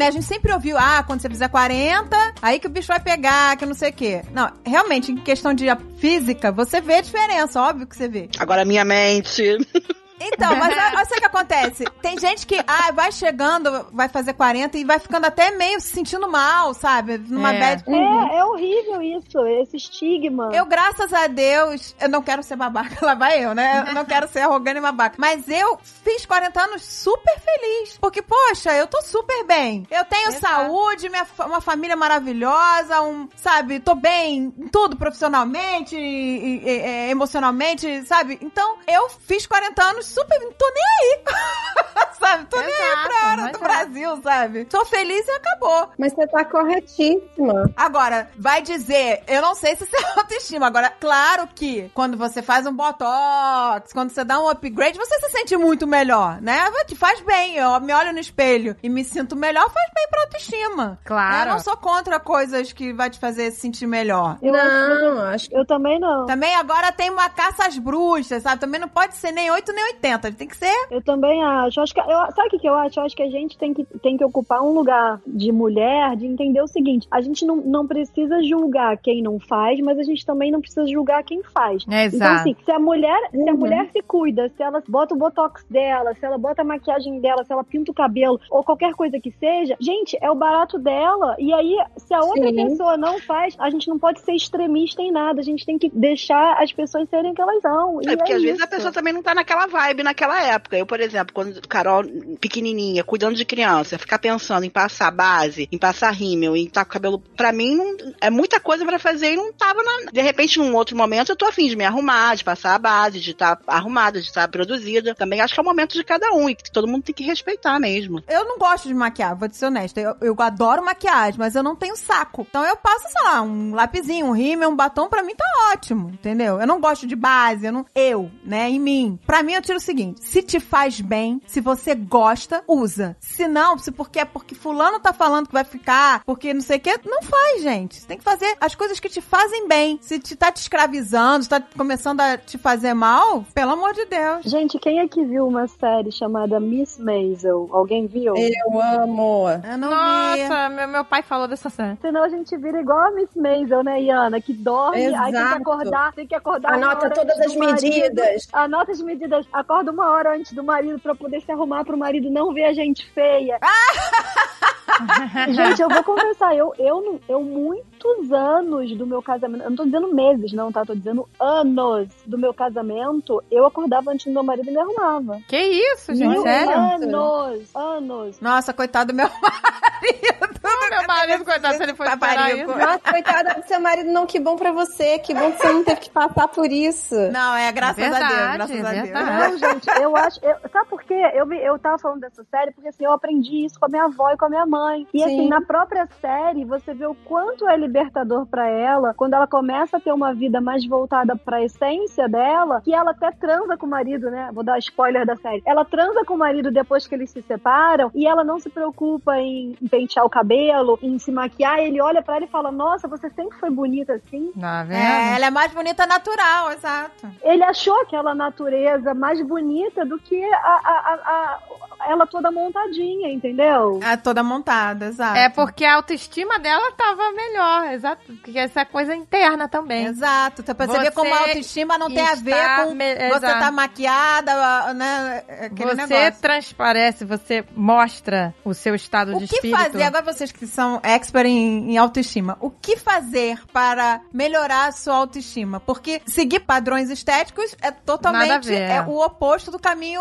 Né, 0.00 0.08
a 0.08 0.10
gente 0.10 0.24
sempre 0.24 0.50
ouviu, 0.50 0.78
ah, 0.78 1.04
quando 1.06 1.20
você 1.20 1.28
fizer 1.28 1.46
40, 1.48 2.16
aí 2.40 2.58
que 2.58 2.66
o 2.66 2.70
bicho 2.70 2.88
vai 2.88 2.98
pegar, 2.98 3.54
que 3.58 3.66
não 3.66 3.74
sei 3.74 3.90
o 3.90 3.92
quê. 3.92 4.22
Não, 4.32 4.50
realmente, 4.64 5.12
em 5.12 5.16
questão 5.16 5.52
de 5.52 5.66
física, 5.98 6.50
você 6.50 6.80
vê 6.80 6.94
a 6.94 7.00
diferença, 7.02 7.60
óbvio 7.60 7.86
que 7.86 7.94
você 7.94 8.08
vê. 8.08 8.30
Agora 8.38 8.64
minha 8.64 8.82
mente. 8.82 9.58
Então, 10.20 10.54
mas 10.56 10.72
olha 10.94 11.04
só 11.06 11.14
o 11.14 11.18
que 11.18 11.24
acontece. 11.24 11.84
Tem 12.02 12.18
gente 12.18 12.46
que, 12.46 12.62
ah, 12.66 12.92
vai 12.92 13.10
chegando, 13.10 13.86
vai 13.92 14.08
fazer 14.08 14.34
40 14.34 14.76
e 14.78 14.84
vai 14.84 14.98
ficando 14.98 15.24
até 15.26 15.50
meio 15.52 15.80
se 15.80 15.88
sentindo 15.88 16.28
mal, 16.28 16.74
sabe? 16.74 17.18
Numa 17.18 17.54
É. 17.54 17.58
bad. 17.58 17.84
É, 17.88 18.36
é 18.38 18.44
horrível 18.44 19.00
isso, 19.02 19.38
esse 19.46 19.76
estigma. 19.76 20.50
Eu, 20.52 20.66
graças 20.66 21.12
a 21.12 21.26
Deus, 21.26 21.94
eu 22.00 22.08
não 22.08 22.22
quero 22.22 22.42
ser 22.42 22.56
babaca, 22.56 22.98
lá 23.04 23.14
vai 23.14 23.42
eu, 23.44 23.54
né? 23.54 23.84
Eu 23.88 23.94
não 23.94 24.04
quero 24.04 24.28
ser 24.28 24.40
arrogante 24.40 24.78
e 24.78 24.82
babaca. 24.82 25.16
Mas 25.18 25.48
eu 25.48 25.78
fiz 25.82 26.26
40 26.26 26.60
anos 26.62 26.82
super 26.82 27.38
feliz. 27.40 27.96
Porque, 27.98 28.20
poxa, 28.22 28.72
eu 28.74 28.86
tô 28.86 29.00
super 29.02 29.44
bem. 29.44 29.86
Eu 29.90 30.04
tenho 30.04 30.28
Exato. 30.28 30.40
saúde, 30.46 31.08
minha, 31.08 31.26
uma 31.46 31.60
família 31.60 31.96
maravilhosa, 31.96 33.00
um, 33.02 33.28
sabe? 33.36 33.80
Tô 33.80 33.94
bem 33.94 34.52
em 34.58 34.68
tudo, 34.68 34.96
profissionalmente, 34.96 35.96
e- 35.96 36.60
e- 36.64 36.68
e- 36.68 37.10
emocionalmente, 37.10 38.04
sabe? 38.06 38.38
Então, 38.42 38.76
eu 38.86 39.08
fiz 39.08 39.46
40 39.46 39.82
anos 39.82 40.06
super, 40.10 40.38
não 40.40 40.52
tô 40.52 40.70
nem 40.74 40.84
aí. 40.84 41.24
sabe? 42.20 42.46
Tô 42.46 42.58
nem 42.58 42.68
aí 42.68 42.80
Exato, 42.80 43.08
pra 43.08 43.28
hora 43.30 43.52
do 43.52 43.58
é. 43.58 43.60
Brasil, 43.60 44.22
sabe? 44.22 44.64
Tô 44.66 44.84
feliz 44.84 45.26
e 45.26 45.30
acabou. 45.30 45.88
Mas 45.98 46.12
você 46.12 46.26
tá 46.26 46.44
corretíssima. 46.44 47.70
Agora, 47.76 48.28
vai 48.36 48.62
dizer, 48.62 49.22
eu 49.26 49.40
não 49.40 49.54
sei 49.54 49.74
se 49.74 49.84
isso 49.90 49.96
é 49.96 50.18
autoestima. 50.20 50.66
Agora, 50.66 50.90
claro 51.00 51.48
que 51.54 51.90
quando 51.94 52.16
você 52.16 52.42
faz 52.42 52.66
um 52.66 52.72
botox, 52.72 53.92
quando 53.92 54.10
você 54.10 54.22
dá 54.22 54.38
um 54.38 54.48
upgrade, 54.48 54.98
você 54.98 55.18
se 55.20 55.30
sente 55.30 55.56
muito 55.56 55.86
melhor, 55.86 56.40
né? 56.40 56.70
Te 56.86 56.94
faz 56.94 57.20
bem. 57.20 57.56
Eu 57.56 57.80
me 57.80 57.92
olho 57.92 58.12
no 58.12 58.18
espelho 58.18 58.76
e 58.82 58.88
me 58.88 59.04
sinto 59.04 59.36
melhor, 59.36 59.70
faz 59.70 59.90
bem 59.94 60.08
pra 60.10 60.22
autoestima. 60.22 60.98
Claro. 61.04 61.50
Eu 61.50 61.52
não 61.54 61.60
sou 61.60 61.76
contra 61.76 62.20
coisas 62.20 62.72
que 62.72 62.92
vai 62.92 63.08
te 63.08 63.18
fazer 63.18 63.50
se 63.52 63.60
sentir 63.60 63.86
melhor. 63.86 64.38
Eu 64.42 64.52
não, 64.52 65.20
acho 65.26 65.48
que 65.48 65.56
Eu 65.56 65.64
também 65.64 65.98
não. 65.98 66.26
Também 66.26 66.54
agora 66.54 66.92
tem 66.92 67.10
uma 67.10 67.28
caça 67.30 67.66
às 67.66 67.78
bruxas, 67.78 68.42
sabe? 68.42 68.60
Também 68.60 68.80
não 68.80 68.88
pode 68.88 69.14
ser 69.16 69.30
nem 69.30 69.50
8 69.50 69.72
nem 69.72 69.84
80. 69.84 69.99
Tem 70.36 70.48
que 70.48 70.56
ser. 70.56 70.72
Eu 70.90 71.02
também 71.02 71.42
acho. 71.44 71.80
acho 71.80 71.94
que, 71.94 72.00
eu, 72.00 72.06
sabe 72.06 72.46
o 72.46 72.50
que, 72.50 72.58
que 72.58 72.68
eu 72.68 72.74
acho? 72.74 72.98
Eu 72.98 73.04
acho 73.04 73.16
que 73.16 73.22
a 73.22 73.30
gente 73.30 73.56
tem 73.58 73.72
que, 73.74 73.84
tem 74.00 74.16
que 74.16 74.24
ocupar 74.24 74.62
um 74.62 74.72
lugar 74.72 75.20
de 75.26 75.52
mulher, 75.52 76.16
de 76.16 76.26
entender 76.26 76.60
o 76.62 76.66
seguinte: 76.66 77.06
a 77.10 77.20
gente 77.20 77.44
não, 77.44 77.56
não 77.56 77.86
precisa 77.86 78.42
julgar 78.42 78.96
quem 78.98 79.22
não 79.22 79.38
faz, 79.38 79.78
mas 79.80 79.98
a 79.98 80.02
gente 80.02 80.24
também 80.24 80.50
não 80.50 80.60
precisa 80.60 80.86
julgar 80.86 81.22
quem 81.22 81.42
faz. 81.42 81.84
É, 81.88 82.06
Então, 82.06 82.16
exato. 82.18 82.34
assim, 82.40 82.56
se 82.64 82.70
a 82.72 82.78
mulher, 82.78 83.20
se 83.30 83.48
a 83.48 83.52
Uhum. 83.52 83.58
mulher 83.58 83.88
se 83.92 84.02
cuida, 84.02 84.48
se 84.56 84.62
ela 84.62 84.82
bota 84.88 85.14
o 85.14 85.18
botox 85.18 85.64
dela, 85.70 86.14
se 86.14 86.24
ela 86.24 86.38
bota 86.38 86.62
a 86.62 86.64
maquiagem 86.64 87.20
dela, 87.20 87.44
se 87.44 87.52
ela 87.52 87.64
pinta 87.64 87.90
o 87.90 87.94
cabelo, 87.94 88.40
ou 88.50 88.62
qualquer 88.64 88.94
coisa 88.94 89.18
que 89.20 89.30
seja, 89.32 89.76
gente, 89.80 90.16
é 90.20 90.30
o 90.30 90.34
barato 90.34 90.78
dela. 90.78 91.34
E 91.38 91.52
aí, 91.52 91.76
se 91.96 92.14
a 92.14 92.20
outra 92.20 92.48
Sim. 92.48 92.54
pessoa 92.68 92.96
não 92.96 93.18
faz, 93.20 93.54
a 93.58 93.68
gente 93.70 93.88
não 93.88 93.98
pode 93.98 94.20
ser 94.20 94.32
extremista 94.34 95.02
em 95.02 95.10
nada. 95.12 95.40
A 95.40 95.44
gente 95.44 95.64
tem 95.66 95.78
que 95.78 95.90
deixar 95.92 96.62
as 96.62 96.72
pessoas 96.72 97.08
serem 97.08 97.32
o 97.32 97.34
que 97.34 97.42
elas 97.42 97.60
são. 97.62 98.00
É 98.06 98.12
E 98.12 98.16
porque 98.16 98.32
é 98.32 98.36
às 98.36 98.42
vezes 98.42 98.60
a 98.60 98.64
isso. 98.64 98.70
pessoa 98.70 98.92
também 98.92 99.12
não 99.12 99.22
tá 99.22 99.34
naquela 99.34 99.66
vibe 99.66 99.89
naquela 99.94 100.42
época. 100.42 100.76
Eu, 100.76 100.86
por 100.86 101.00
exemplo, 101.00 101.32
quando 101.32 101.60
Carol, 101.68 102.04
pequenininha, 102.40 103.04
cuidando 103.04 103.36
de 103.36 103.44
criança, 103.44 103.98
ficar 103.98 104.18
pensando 104.18 104.64
em 104.64 104.70
passar 104.70 105.10
base, 105.10 105.68
em 105.70 105.78
passar 105.78 106.10
rímel, 106.12 106.56
em 106.56 106.64
estar 106.64 106.84
com 106.84 106.90
o 106.90 106.92
cabelo. 106.92 107.18
Pra 107.36 107.52
mim, 107.52 107.76
não, 107.76 108.14
é 108.20 108.30
muita 108.30 108.60
coisa 108.60 108.84
pra 108.84 108.98
fazer 108.98 109.32
e 109.32 109.36
não 109.36 109.52
tava 109.52 109.82
na. 109.82 110.10
De 110.12 110.20
repente, 110.20 110.58
num 110.58 110.74
outro 110.74 110.96
momento, 110.96 111.30
eu 111.30 111.36
tô 111.36 111.46
afim 111.46 111.68
de 111.68 111.76
me 111.76 111.84
arrumar, 111.84 112.34
de 112.34 112.44
passar 112.44 112.74
a 112.74 112.78
base, 112.78 113.20
de 113.20 113.32
estar 113.32 113.58
arrumada, 113.66 114.20
de 114.20 114.26
estar 114.26 114.48
produzida. 114.48 115.14
Também 115.14 115.40
acho 115.40 115.54
que 115.54 115.60
é 115.60 115.62
o 115.62 115.66
momento 115.66 115.94
de 115.94 116.04
cada 116.04 116.32
um 116.32 116.48
e 116.48 116.54
que 116.54 116.70
todo 116.70 116.88
mundo 116.88 117.04
tem 117.04 117.14
que 117.14 117.24
respeitar 117.24 117.78
mesmo. 117.78 118.22
Eu 118.28 118.44
não 118.44 118.58
gosto 118.58 118.88
de 118.88 118.94
maquiar, 118.94 119.36
vou 119.36 119.48
te 119.48 119.56
ser 119.56 119.66
honesta. 119.66 120.00
Eu, 120.00 120.16
eu 120.20 120.36
adoro 120.38 120.84
maquiagem, 120.84 121.38
mas 121.38 121.54
eu 121.54 121.62
não 121.62 121.76
tenho 121.76 121.96
saco. 121.96 122.46
Então 122.48 122.64
eu 122.64 122.76
passo, 122.76 123.08
sei 123.08 123.22
lá, 123.24 123.42
um 123.42 123.74
lapisinho, 123.74 124.26
um 124.26 124.32
rímel, 124.32 124.70
um 124.70 124.76
batom, 124.76 125.08
pra 125.08 125.22
mim 125.22 125.34
tá 125.34 125.44
ótimo, 125.72 126.10
entendeu? 126.10 126.60
Eu 126.60 126.66
não 126.66 126.80
gosto 126.80 127.06
de 127.06 127.16
base, 127.16 127.66
eu 127.66 127.72
não. 127.72 127.86
Eu, 127.94 128.30
né, 128.44 128.68
em 128.68 128.78
mim. 128.78 129.18
Pra 129.26 129.42
mim 129.42 129.54
eu 129.54 129.62
tiro 129.62 129.79
o 129.82 129.86
seguinte: 129.86 130.24
se 130.24 130.42
te 130.42 130.60
faz 130.60 131.00
bem, 131.00 131.40
se 131.46 131.60
você 131.60 131.94
gosta, 131.94 132.62
usa. 132.66 133.16
Se 133.20 133.48
não, 133.48 133.78
se 133.78 133.90
porque 133.90 134.20
é 134.20 134.24
porque 134.24 134.54
fulano 134.54 135.00
tá 135.00 135.12
falando 135.12 135.46
que 135.46 135.52
vai 135.52 135.64
ficar, 135.64 136.22
porque 136.24 136.54
não 136.54 136.60
sei 136.60 136.78
o 136.78 136.80
que, 136.80 137.00
não 137.04 137.22
faz, 137.22 137.62
gente. 137.62 137.96
Você 137.96 138.06
tem 138.06 138.18
que 138.18 138.24
fazer 138.24 138.56
as 138.60 138.74
coisas 138.74 139.00
que 139.00 139.08
te 139.08 139.20
fazem 139.20 139.66
bem. 139.66 139.98
Se 140.00 140.18
te 140.18 140.36
tá 140.36 140.50
te 140.52 140.58
escravizando, 140.58 141.44
se 141.44 141.48
tá 141.48 141.60
começando 141.76 142.20
a 142.20 142.36
te 142.36 142.58
fazer 142.58 142.94
mal, 142.94 143.44
pelo 143.54 143.72
amor 143.72 143.92
de 143.92 144.04
Deus. 144.06 144.44
Gente, 144.44 144.78
quem 144.78 145.00
é 145.00 145.08
que 145.08 145.24
viu 145.24 145.46
uma 145.46 145.66
série 145.66 146.12
chamada 146.12 146.60
Miss 146.60 146.98
Maisel? 146.98 147.68
Alguém 147.72 148.06
viu? 148.06 148.34
eu 148.36 148.80
amo. 148.80 149.46
Eu 149.48 149.78
não 149.78 149.88
vi. 149.88 149.94
Nossa, 149.94 150.68
meu, 150.68 150.88
meu 150.88 151.04
pai 151.04 151.22
falou 151.22 151.48
dessa 151.48 151.70
série. 151.70 151.96
Senão 152.00 152.22
a 152.24 152.28
gente 152.28 152.56
vira 152.56 152.80
igual 152.80 152.98
a 152.98 153.10
Miss 153.12 153.30
Maisel, 153.34 153.82
né, 153.82 154.02
Iana? 154.02 154.40
Que 154.40 154.52
dorme, 154.52 155.06
aí 155.06 155.12
tem 155.12 155.22
que 155.22 155.38
Exato. 155.38 155.56
acordar, 155.56 156.12
tem 156.12 156.26
que 156.26 156.34
acordar. 156.34 156.74
Anota 156.74 157.10
todas 157.10 157.38
as 157.40 157.54
marido. 157.56 157.82
medidas. 157.82 158.48
Anota 158.52 158.92
as 158.92 159.00
medidas. 159.00 159.46
Acorda 159.70 159.92
uma 159.92 160.10
hora 160.10 160.34
antes 160.34 160.52
do 160.52 160.64
marido 160.64 160.98
pra 160.98 161.14
poder 161.14 161.40
se 161.42 161.52
arrumar 161.52 161.84
pro 161.84 161.96
marido 161.96 162.28
não 162.28 162.52
ver 162.52 162.64
a 162.64 162.72
gente 162.72 163.08
feia. 163.12 163.56
gente, 165.48 165.80
eu 165.80 165.88
vou 165.88 166.02
confessar, 166.02 166.56
eu, 166.56 166.74
eu, 166.76 167.00
não- 167.00 167.20
eu 167.28 167.40
muitos 167.40 168.32
anos 168.32 168.96
do 168.96 169.06
meu 169.06 169.22
casamento, 169.22 169.62
eu 169.62 169.70
não 169.70 169.76
tô 169.76 169.84
dizendo 169.84 170.12
meses, 170.12 170.52
não, 170.52 170.72
tá? 170.72 170.84
Tô 170.84 170.92
dizendo 170.96 171.28
anos 171.38 172.08
do 172.26 172.36
meu 172.36 172.52
casamento, 172.52 173.40
eu 173.48 173.64
acordava 173.64 174.10
antes 174.10 174.26
do 174.26 174.32
meu 174.32 174.42
marido 174.42 174.68
e 174.68 174.72
me 174.72 174.80
arrumava. 174.80 175.38
Que 175.46 175.56
isso, 175.56 176.12
gente? 176.16 176.28
Mil 176.30 176.42
Sério? 176.42 176.72
anos, 176.76 177.70
anos. 177.76 178.40
Nossa, 178.40 178.72
coitado 178.72 179.12
do 179.12 179.16
meu 179.16 179.28
marido. 179.40 180.50
Meu 180.90 181.06
marido, 181.06 181.44
coitado, 181.44 181.76
se 181.76 181.82
ele 181.84 181.94
for 181.94 182.04
esperar 182.06 182.34
Paparico. 182.36 182.70
isso. 182.72 182.78
Nossa, 182.78 182.98
coitada 182.98 183.54
do 183.54 183.66
seu 183.68 183.80
marido, 183.80 184.10
não, 184.10 184.26
que 184.26 184.40
bom 184.40 184.56
pra 184.56 184.72
você. 184.72 185.18
Que 185.20 185.32
bom 185.32 185.52
que 185.52 185.58
você 185.58 185.72
não 185.72 185.84
teve 185.84 186.00
que 186.00 186.10
passar 186.10 186.48
por 186.48 186.66
isso. 186.70 187.14
Não, 187.30 187.54
é 187.56 187.70
graças 187.70 188.02
a 188.02 188.08
Deus, 188.08 188.18
Verdade, 188.18 188.56
graças 188.56 188.84
a 188.84 188.90
Deus. 188.90 189.10
Gente, 189.58 189.88
eu 190.00 190.16
acho. 190.16 190.38
Eu, 190.44 190.56
sabe 190.70 190.88
por 190.88 191.02
quê? 191.02 191.30
Eu, 191.34 191.50
eu 191.52 191.78
tava 191.78 191.98
falando 191.98 192.20
dessa 192.20 192.44
série 192.44 192.72
porque 192.72 192.88
assim, 192.88 193.04
eu 193.04 193.12
aprendi 193.12 193.64
isso 193.64 193.78
com 193.78 193.86
a 193.86 193.88
minha 193.88 194.04
avó 194.04 194.30
e 194.30 194.36
com 194.36 194.46
a 194.46 194.50
minha 194.50 194.66
mãe. 194.66 195.06
E 195.12 195.18
Sim. 195.18 195.24
assim, 195.24 195.48
na 195.48 195.60
própria 195.60 196.08
série, 196.20 196.64
você 196.64 196.94
vê 196.94 197.06
o 197.06 197.14
quanto 197.14 197.68
é 197.68 197.76
libertador 197.76 198.46
pra 198.46 198.68
ela 198.68 199.14
quando 199.14 199.34
ela 199.34 199.46
começa 199.46 199.96
a 199.96 200.00
ter 200.00 200.12
uma 200.12 200.34
vida 200.34 200.60
mais 200.60 200.86
voltada 200.86 201.36
pra 201.36 201.62
essência 201.62 202.28
dela, 202.28 202.80
que 202.82 202.94
ela 202.94 203.10
até 203.10 203.30
transa 203.32 203.76
com 203.76 203.86
o 203.86 203.90
marido, 203.90 204.30
né? 204.30 204.50
Vou 204.52 204.62
dar 204.62 204.78
spoiler 204.78 205.26
da 205.26 205.36
série. 205.36 205.62
Ela 205.66 205.84
transa 205.84 206.24
com 206.24 206.34
o 206.34 206.38
marido 206.38 206.70
depois 206.70 207.06
que 207.06 207.14
eles 207.14 207.30
se 207.30 207.42
separam 207.42 208.10
e 208.14 208.26
ela 208.26 208.44
não 208.44 208.58
se 208.58 208.68
preocupa 208.68 209.38
em 209.38 209.74
pentear 209.90 210.24
o 210.24 210.30
cabelo, 210.30 210.98
em 211.02 211.18
se 211.18 211.30
maquiar. 211.32 211.78
Ele 211.78 212.00
olha 212.00 212.22
pra 212.22 212.36
ela 212.36 212.44
e 212.44 212.48
fala: 212.48 212.70
Nossa, 212.70 213.08
você 213.08 213.30
sempre 213.30 213.58
foi 213.58 213.70
bonita 213.70 214.14
assim. 214.14 214.52
Tá 214.58 214.82
vendo? 214.84 214.96
É, 214.96 215.36
ela 215.36 215.46
é 215.46 215.50
mais 215.50 215.72
bonita 215.72 216.06
natural, 216.06 216.72
exato. 216.72 217.28
Ele 217.42 217.62
achou 217.62 218.00
aquela 218.02 218.34
natureza 218.34 219.14
mais 219.14 219.39
bonita 219.44 220.04
do 220.06 220.18
que 220.18 220.42
a, 220.44 220.58
a- 220.58 221.14
a- 221.14 221.22
a- 221.26 221.89
ela 222.08 222.26
toda 222.26 222.50
montadinha, 222.50 223.32
entendeu? 223.32 224.00
É 224.02 224.16
toda 224.16 224.42
montada, 224.42 225.06
exato. 225.06 225.36
É 225.38 225.48
porque 225.48 225.84
a 225.84 225.96
autoestima 225.96 226.58
dela 226.58 226.92
tava 226.92 227.32
melhor, 227.32 227.92
exato. 227.92 228.22
Porque 228.26 228.58
essa 228.58 228.80
é 228.80 228.84
coisa 228.84 229.14
interna 229.14 229.68
também. 229.68 230.06
Exato. 230.06 230.62
Então, 230.62 230.74
pra 230.74 230.86
você, 230.86 230.92
Você 230.98 231.04
ver 231.04 231.12
como 231.12 231.34
a 231.34 231.38
autoestima 231.38 231.98
não 231.98 232.08
tem 232.08 232.26
a 232.26 232.34
ver 232.34 232.84
com 232.84 232.94
me- 232.94 233.28
você 233.30 233.46
tá 233.46 233.70
maquiada, 233.70 234.94
né? 234.94 235.44
Aquele 235.66 235.94
você 235.96 236.06
negócio. 236.06 236.40
transparece, 236.40 237.24
você 237.24 237.64
mostra 237.74 238.54
o 238.64 238.72
seu 238.74 238.94
estado 238.94 239.36
O 239.36 239.38
de 239.38 239.46
que 239.48 239.54
espírito. 239.56 239.78
fazer, 239.78 240.02
agora 240.02 240.24
vocês 240.32 240.52
que 240.52 240.66
são 240.66 241.00
expert 241.02 241.46
em, 241.46 241.92
em 241.92 241.98
autoestima, 241.98 242.56
o 242.60 242.70
que 242.70 242.96
fazer 242.96 243.60
para 243.72 244.20
melhorar 244.32 244.86
a 244.88 244.92
sua 244.92 245.14
autoestima? 245.14 245.80
Porque 245.80 246.22
seguir 246.26 246.60
padrões 246.60 247.10
estéticos 247.10 247.74
é 247.82 247.90
totalmente 247.90 248.74
é 248.74 249.02
o 249.06 249.18
oposto 249.24 249.70
do 249.70 249.78
caminho 249.78 250.20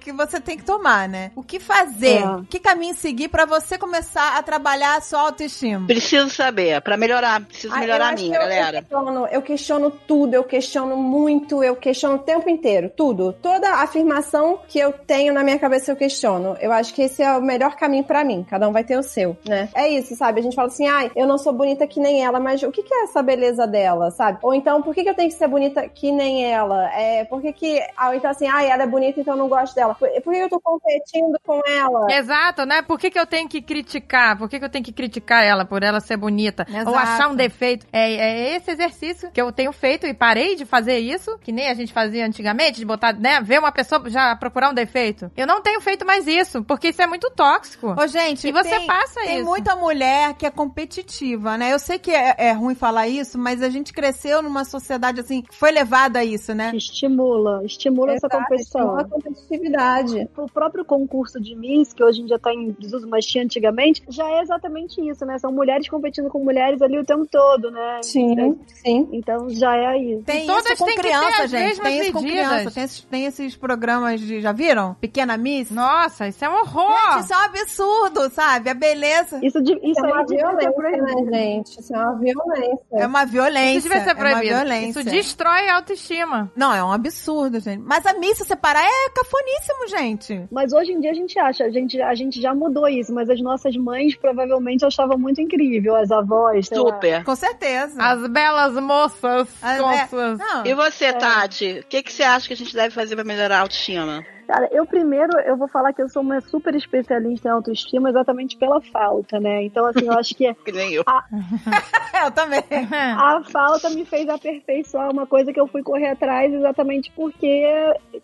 que 0.00 0.12
você 0.12 0.40
tem 0.40 0.56
que 0.56 0.64
tomar, 0.64 1.08
né? 1.08 1.17
O 1.36 1.42
que 1.42 1.58
fazer? 1.60 2.18
É. 2.22 2.40
Que 2.48 2.58
caminho 2.58 2.94
seguir 2.94 3.28
para 3.28 3.44
você 3.44 3.76
começar 3.78 4.36
a 4.38 4.42
trabalhar 4.42 4.96
a 4.96 5.00
sua 5.00 5.20
autoestima? 5.20 5.86
Preciso 5.86 6.30
saber, 6.30 6.80
pra 6.82 6.96
melhorar. 6.96 7.40
Preciso 7.44 7.74
Ah, 7.74 7.78
melhorar 7.80 8.08
a 8.08 8.12
minha, 8.12 8.30
que 8.30 8.36
eu- 8.36 8.40
galera. 8.40 8.78
Eu 8.78 8.82
questiono, 8.82 9.26
eu 9.30 9.42
questiono 9.42 9.90
tudo, 9.90 10.34
eu 10.34 10.44
questiono 10.44 10.96
muito, 10.96 11.62
eu 11.62 11.76
questiono 11.76 12.16
o 12.16 12.18
tempo 12.18 12.48
inteiro, 12.48 12.90
tudo. 12.94 13.32
Toda 13.32 13.68
afirmação 13.74 14.60
que 14.68 14.78
eu 14.78 14.92
tenho 14.92 15.32
na 15.32 15.42
minha 15.44 15.58
cabeça 15.58 15.90
eu 15.92 15.96
questiono. 15.96 16.56
Eu 16.60 16.72
acho 16.72 16.92
que 16.94 17.02
esse 17.02 17.22
é 17.22 17.36
o 17.36 17.42
melhor 17.42 17.76
caminho 17.76 18.04
pra 18.04 18.24
mim. 18.24 18.44
Cada 18.48 18.68
um 18.68 18.72
vai 18.72 18.84
ter 18.84 18.98
o 18.98 19.02
seu, 19.02 19.36
né? 19.46 19.68
É 19.74 19.88
isso, 19.88 20.14
sabe? 20.16 20.40
A 20.40 20.42
gente 20.42 20.54
fala 20.54 20.68
assim, 20.68 20.86
ai, 20.86 21.10
eu 21.16 21.26
não 21.26 21.38
sou 21.38 21.52
bonita 21.52 21.86
que 21.86 22.00
nem 22.00 22.24
ela, 22.24 22.38
mas 22.40 22.62
o 22.62 22.70
que, 22.70 22.82
que 22.82 22.94
é 22.94 23.04
essa 23.04 23.22
beleza 23.22 23.66
dela, 23.66 24.10
sabe? 24.10 24.38
Ou 24.42 24.54
então, 24.54 24.82
por 24.82 24.94
que, 24.94 25.02
que 25.04 25.10
eu 25.10 25.14
tenho 25.14 25.28
que 25.28 25.34
ser 25.36 25.48
bonita 25.48 25.88
que 25.88 26.10
nem 26.12 26.44
ela? 26.44 26.88
É, 26.94 27.24
por 27.24 27.40
que 27.40 27.52
que... 27.52 27.80
Ah, 27.96 28.08
ou 28.08 28.14
então 28.14 28.30
assim, 28.30 28.46
ai, 28.46 28.68
ela 28.70 28.82
é 28.82 28.86
bonita, 28.86 29.20
então 29.20 29.34
eu 29.34 29.38
não 29.38 29.48
gosto 29.48 29.74
dela. 29.74 29.94
Por, 29.94 30.08
por 30.22 30.32
que 30.32 30.38
eu 30.40 30.48
tô 30.48 30.60
competindo 30.60 31.07
com 31.44 31.60
ela? 31.66 32.06
Exato, 32.10 32.64
né? 32.64 32.82
Por 32.82 32.98
que, 32.98 33.10
que 33.10 33.18
eu 33.18 33.26
tenho 33.26 33.48
que 33.48 33.60
criticar? 33.62 34.36
Por 34.36 34.48
que, 34.48 34.58
que 34.58 34.64
eu 34.64 34.68
tenho 34.68 34.84
que 34.84 34.92
criticar 34.92 35.42
ela 35.44 35.64
por 35.64 35.82
ela 35.82 36.00
ser 36.00 36.16
bonita? 36.16 36.66
Exato. 36.68 36.90
Ou 36.90 36.96
achar 36.96 37.28
um 37.28 37.34
defeito? 37.34 37.86
É, 37.92 38.12
é 38.14 38.56
esse 38.56 38.70
exercício 38.70 39.30
que 39.30 39.40
eu 39.40 39.50
tenho 39.52 39.72
feito 39.72 40.06
e 40.06 40.14
parei 40.14 40.56
de 40.56 40.64
fazer 40.64 40.98
isso, 40.98 41.38
que 41.38 41.52
nem 41.52 41.68
a 41.68 41.74
gente 41.74 41.92
fazia 41.92 42.26
antigamente, 42.26 42.78
de 42.78 42.84
botar, 42.84 43.12
né? 43.12 43.40
Ver 43.40 43.58
uma 43.58 43.72
pessoa 43.72 44.02
já 44.08 44.34
procurar 44.36 44.70
um 44.70 44.74
defeito. 44.74 45.30
Eu 45.36 45.46
não 45.46 45.62
tenho 45.62 45.80
feito 45.80 46.04
mais 46.06 46.26
isso, 46.26 46.62
porque 46.64 46.88
isso 46.88 47.02
é 47.02 47.06
muito 47.06 47.30
tóxico. 47.30 47.94
Ô, 47.98 48.06
gente, 48.06 48.46
E 48.48 48.52
você 48.52 48.68
tem, 48.78 48.86
passa 48.86 49.20
tem 49.20 49.36
isso. 49.38 49.44
muita 49.44 49.74
mulher 49.76 50.34
que 50.34 50.46
é 50.46 50.50
competitiva, 50.50 51.56
né? 51.56 51.72
Eu 51.72 51.78
sei 51.78 51.98
que 51.98 52.10
é, 52.10 52.34
é 52.38 52.52
ruim 52.52 52.74
falar 52.74 53.08
isso, 53.08 53.38
mas 53.38 53.62
a 53.62 53.68
gente 53.68 53.92
cresceu 53.92 54.42
numa 54.42 54.64
sociedade 54.64 55.20
assim, 55.20 55.42
que 55.42 55.54
foi 55.54 55.70
levada 55.70 56.18
a 56.20 56.24
isso, 56.24 56.54
né? 56.54 56.72
Estimula, 56.74 57.64
estimula 57.64 58.12
essa 58.12 58.26
Exato, 58.26 58.42
competição. 58.44 58.80
estimula 58.80 59.02
a 59.02 59.08
competitividade. 59.08 60.28
O 60.36 60.46
próprio 60.50 60.84
concurso 61.06 61.40
de 61.40 61.54
Miss, 61.54 61.92
que 61.92 62.02
hoje 62.02 62.20
em 62.22 62.26
dia 62.26 62.38
tá 62.38 62.52
em 62.52 62.70
desuso, 62.78 63.06
mas 63.08 63.24
tinha 63.24 63.44
antigamente, 63.44 64.02
já 64.08 64.28
é 64.28 64.40
exatamente 64.42 65.00
isso, 65.08 65.24
né? 65.24 65.38
São 65.38 65.52
mulheres 65.52 65.88
competindo 65.88 66.28
com 66.28 66.42
mulheres 66.42 66.80
ali 66.82 66.98
o 66.98 67.04
tempo 67.04 67.26
todo, 67.30 67.70
né? 67.70 68.00
Sim, 68.02 68.58
sim. 68.66 69.08
Então 69.12 69.48
já 69.50 69.76
é 69.76 69.98
isso. 69.98 70.22
Tem 70.24 70.46
todas 70.46 70.72
isso 70.72 70.84
com 70.84 70.94
criança, 70.94 71.46
gente. 71.48 71.80
Tem 71.80 72.00
isso 72.00 72.12
com 72.12 72.20
medidas. 72.20 72.46
criança. 72.48 72.70
Tem 72.70 72.82
esses, 72.84 73.00
tem 73.04 73.24
esses 73.26 73.56
programas 73.56 74.20
de. 74.20 74.40
Já 74.40 74.52
viram? 74.52 74.94
Pequena 75.00 75.36
Miss. 75.36 75.70
Nossa, 75.70 76.28
isso 76.28 76.44
é 76.44 76.48
um 76.48 76.60
horror! 76.60 77.12
Gente, 77.12 77.24
isso 77.24 77.34
é 77.34 77.36
um 77.36 77.40
absurdo, 77.40 78.30
sabe? 78.30 78.70
A 78.70 78.74
beleza 78.74 79.38
Isso, 79.42 79.60
de, 79.62 79.72
isso 79.82 80.04
é 80.04 80.08
uma 80.12 80.24
violência, 80.26 80.72
proibido. 80.72 81.02
né, 81.30 81.38
gente? 81.38 81.80
Isso 81.80 81.94
é 81.94 81.98
uma 81.98 82.14
violência. 82.18 82.78
é 82.92 83.06
uma 83.06 83.24
violência. 83.24 83.78
Isso 83.78 83.88
devia 83.88 84.04
ser 84.04 84.10
É 84.10 84.14
uma 84.14 84.20
proibido. 84.20 84.54
violência. 84.56 85.00
Isso 85.00 85.10
destrói 85.10 85.68
a 85.68 85.76
autoestima. 85.76 86.50
Não, 86.56 86.72
é 86.74 86.82
um 86.82 86.92
absurdo, 86.92 87.60
gente. 87.60 87.82
Mas 87.82 88.04
a 88.06 88.12
Miss, 88.14 88.38
se 88.38 88.44
você 88.44 88.56
parar, 88.56 88.82
é 88.84 89.10
cafoníssimo, 89.10 89.88
gente. 89.88 90.46
Mas 90.50 90.72
hoje 90.72 90.87
em 90.92 91.00
dia 91.00 91.10
a 91.10 91.14
gente 91.14 91.38
acha, 91.38 91.64
a 91.64 91.70
gente, 91.70 92.00
a 92.00 92.14
gente 92.14 92.40
já 92.40 92.54
mudou 92.54 92.88
isso, 92.88 93.12
mas 93.14 93.28
as 93.30 93.40
nossas 93.40 93.76
mães 93.76 94.16
provavelmente 94.16 94.84
achavam 94.84 95.18
muito 95.18 95.40
incrível, 95.40 95.94
as 95.96 96.10
avós. 96.10 96.66
Super. 96.68 97.24
Com 97.24 97.34
certeza. 97.34 98.02
As 98.02 98.26
belas 98.28 98.74
moças 98.74 99.48
As- 99.62 99.80
é, 99.80 100.06
suas... 100.06 100.38
não, 100.38 100.66
E 100.66 100.74
você, 100.74 101.12
Tati? 101.12 101.80
O 101.84 101.86
que, 101.86 102.02
que 102.02 102.12
você 102.12 102.22
acha 102.22 102.46
que 102.46 102.54
a 102.54 102.56
gente 102.56 102.74
deve 102.74 102.94
fazer 102.94 103.14
pra 103.14 103.24
melhorar 103.24 103.58
a 103.58 103.60
autoestima? 103.60 104.24
Cara, 104.48 104.66
eu 104.72 104.86
primeiro, 104.86 105.38
eu 105.40 105.58
vou 105.58 105.68
falar 105.68 105.92
que 105.92 106.00
eu 106.00 106.08
sou 106.08 106.22
uma 106.22 106.40
super 106.40 106.74
especialista 106.74 107.48
em 107.48 107.52
autoestima 107.52 108.08
exatamente 108.08 108.56
pela 108.56 108.80
falta, 108.80 109.38
né? 109.38 109.62
Então, 109.62 109.84
assim, 109.84 110.06
eu 110.06 110.12
acho 110.14 110.34
que 110.34 110.48
Que 110.64 110.72
nem 110.72 110.94
eu. 110.94 111.04
eu 112.24 112.30
também. 112.30 112.62
a 112.90 113.42
falta 113.44 113.90
me 113.90 114.06
fez 114.06 114.26
aperfeiçoar 114.26 115.10
uma 115.10 115.26
coisa 115.26 115.52
que 115.52 115.60
eu 115.60 115.66
fui 115.66 115.82
correr 115.82 116.08
atrás 116.08 116.50
exatamente 116.50 117.12
porque 117.14 117.62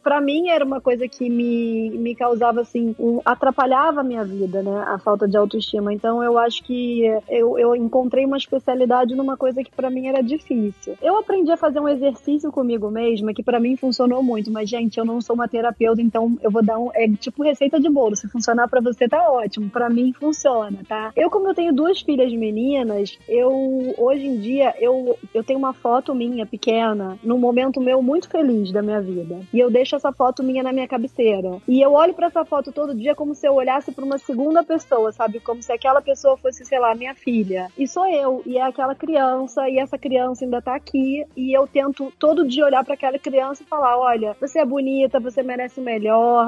pra 0.02 0.18
mim 0.18 0.48
era 0.48 0.64
uma 0.64 0.80
coisa 0.80 1.06
que 1.06 1.28
me, 1.28 1.90
me 1.90 2.14
causava 2.14 2.62
assim, 2.62 2.96
um, 2.98 3.20
atrapalhava 3.22 4.00
a 4.00 4.04
minha 4.04 4.24
vida, 4.24 4.62
né? 4.62 4.84
A 4.88 4.98
falta 4.98 5.28
de 5.28 5.36
autoestima. 5.36 5.92
Então 5.92 6.24
eu 6.24 6.38
acho 6.38 6.62
que 6.64 7.02
eu, 7.28 7.58
eu 7.58 7.76
encontrei 7.76 8.24
uma 8.24 8.38
especialidade 8.38 9.14
numa 9.14 9.36
coisa 9.36 9.62
que 9.62 9.70
pra 9.70 9.90
mim 9.90 10.06
era 10.06 10.22
difícil. 10.22 10.96
Eu 11.02 11.18
aprendi 11.18 11.52
a 11.52 11.56
fazer 11.58 11.80
um 11.80 11.88
exercício 11.88 12.50
comigo 12.50 12.90
mesma 12.90 13.34
que 13.34 13.42
pra 13.42 13.60
mim 13.60 13.76
funcionou 13.76 14.22
muito, 14.22 14.50
mas 14.50 14.70
gente, 14.70 14.98
eu 14.98 15.04
não 15.04 15.20
sou 15.20 15.34
uma 15.34 15.48
terapeuta, 15.48 16.00
então 16.14 16.38
eu 16.40 16.50
vou 16.50 16.62
dar 16.62 16.78
um 16.78 16.90
é 16.94 17.08
tipo 17.08 17.42
receita 17.42 17.80
de 17.80 17.90
bolo, 17.90 18.14
se 18.14 18.28
funcionar 18.28 18.68
pra 18.68 18.80
você 18.80 19.08
tá 19.08 19.28
ótimo, 19.30 19.68
Pra 19.68 19.90
mim 19.90 20.12
funciona, 20.12 20.78
tá? 20.88 21.10
Eu 21.16 21.28
como 21.28 21.48
eu 21.48 21.54
tenho 21.54 21.72
duas 21.72 22.00
filhas 22.00 22.32
meninas, 22.32 23.18
eu 23.28 23.50
hoje 23.98 24.26
em 24.26 24.38
dia 24.38 24.72
eu 24.78 25.18
eu 25.32 25.42
tenho 25.42 25.58
uma 25.58 25.72
foto 25.72 26.14
minha 26.14 26.46
pequena 26.46 27.18
num 27.22 27.38
momento 27.38 27.80
meu 27.80 28.00
muito 28.00 28.28
feliz 28.28 28.70
da 28.70 28.82
minha 28.82 29.00
vida. 29.00 29.40
E 29.52 29.58
eu 29.58 29.70
deixo 29.70 29.96
essa 29.96 30.12
foto 30.12 30.42
minha 30.44 30.62
na 30.62 30.72
minha 30.72 30.86
cabeceira. 30.86 31.60
E 31.66 31.80
eu 31.80 31.92
olho 31.92 32.14
pra 32.14 32.28
essa 32.28 32.44
foto 32.44 32.70
todo 32.70 32.94
dia 32.94 33.14
como 33.14 33.34
se 33.34 33.48
eu 33.48 33.54
olhasse 33.54 33.90
pra 33.90 34.04
uma 34.04 34.18
segunda 34.18 34.62
pessoa, 34.62 35.10
sabe? 35.10 35.40
Como 35.40 35.60
se 35.62 35.72
aquela 35.72 36.00
pessoa 36.00 36.36
fosse, 36.36 36.64
sei 36.64 36.78
lá, 36.78 36.94
minha 36.94 37.14
filha. 37.14 37.68
E 37.76 37.88
sou 37.88 38.06
eu, 38.06 38.42
e 38.46 38.58
é 38.58 38.62
aquela 38.62 38.94
criança, 38.94 39.68
e 39.68 39.78
essa 39.78 39.98
criança 39.98 40.44
ainda 40.44 40.62
tá 40.62 40.76
aqui, 40.76 41.24
e 41.36 41.56
eu 41.56 41.66
tento 41.66 42.12
todo 42.18 42.46
dia 42.46 42.66
olhar 42.66 42.84
pra 42.84 42.94
aquela 42.94 43.18
criança 43.18 43.62
e 43.62 43.66
falar: 43.66 43.98
olha, 43.98 44.36
você 44.40 44.60
é 44.60 44.64
bonita, 44.64 45.18
você 45.18 45.42
merece 45.42 45.80
o 45.80 45.82
melhor, 45.82 46.03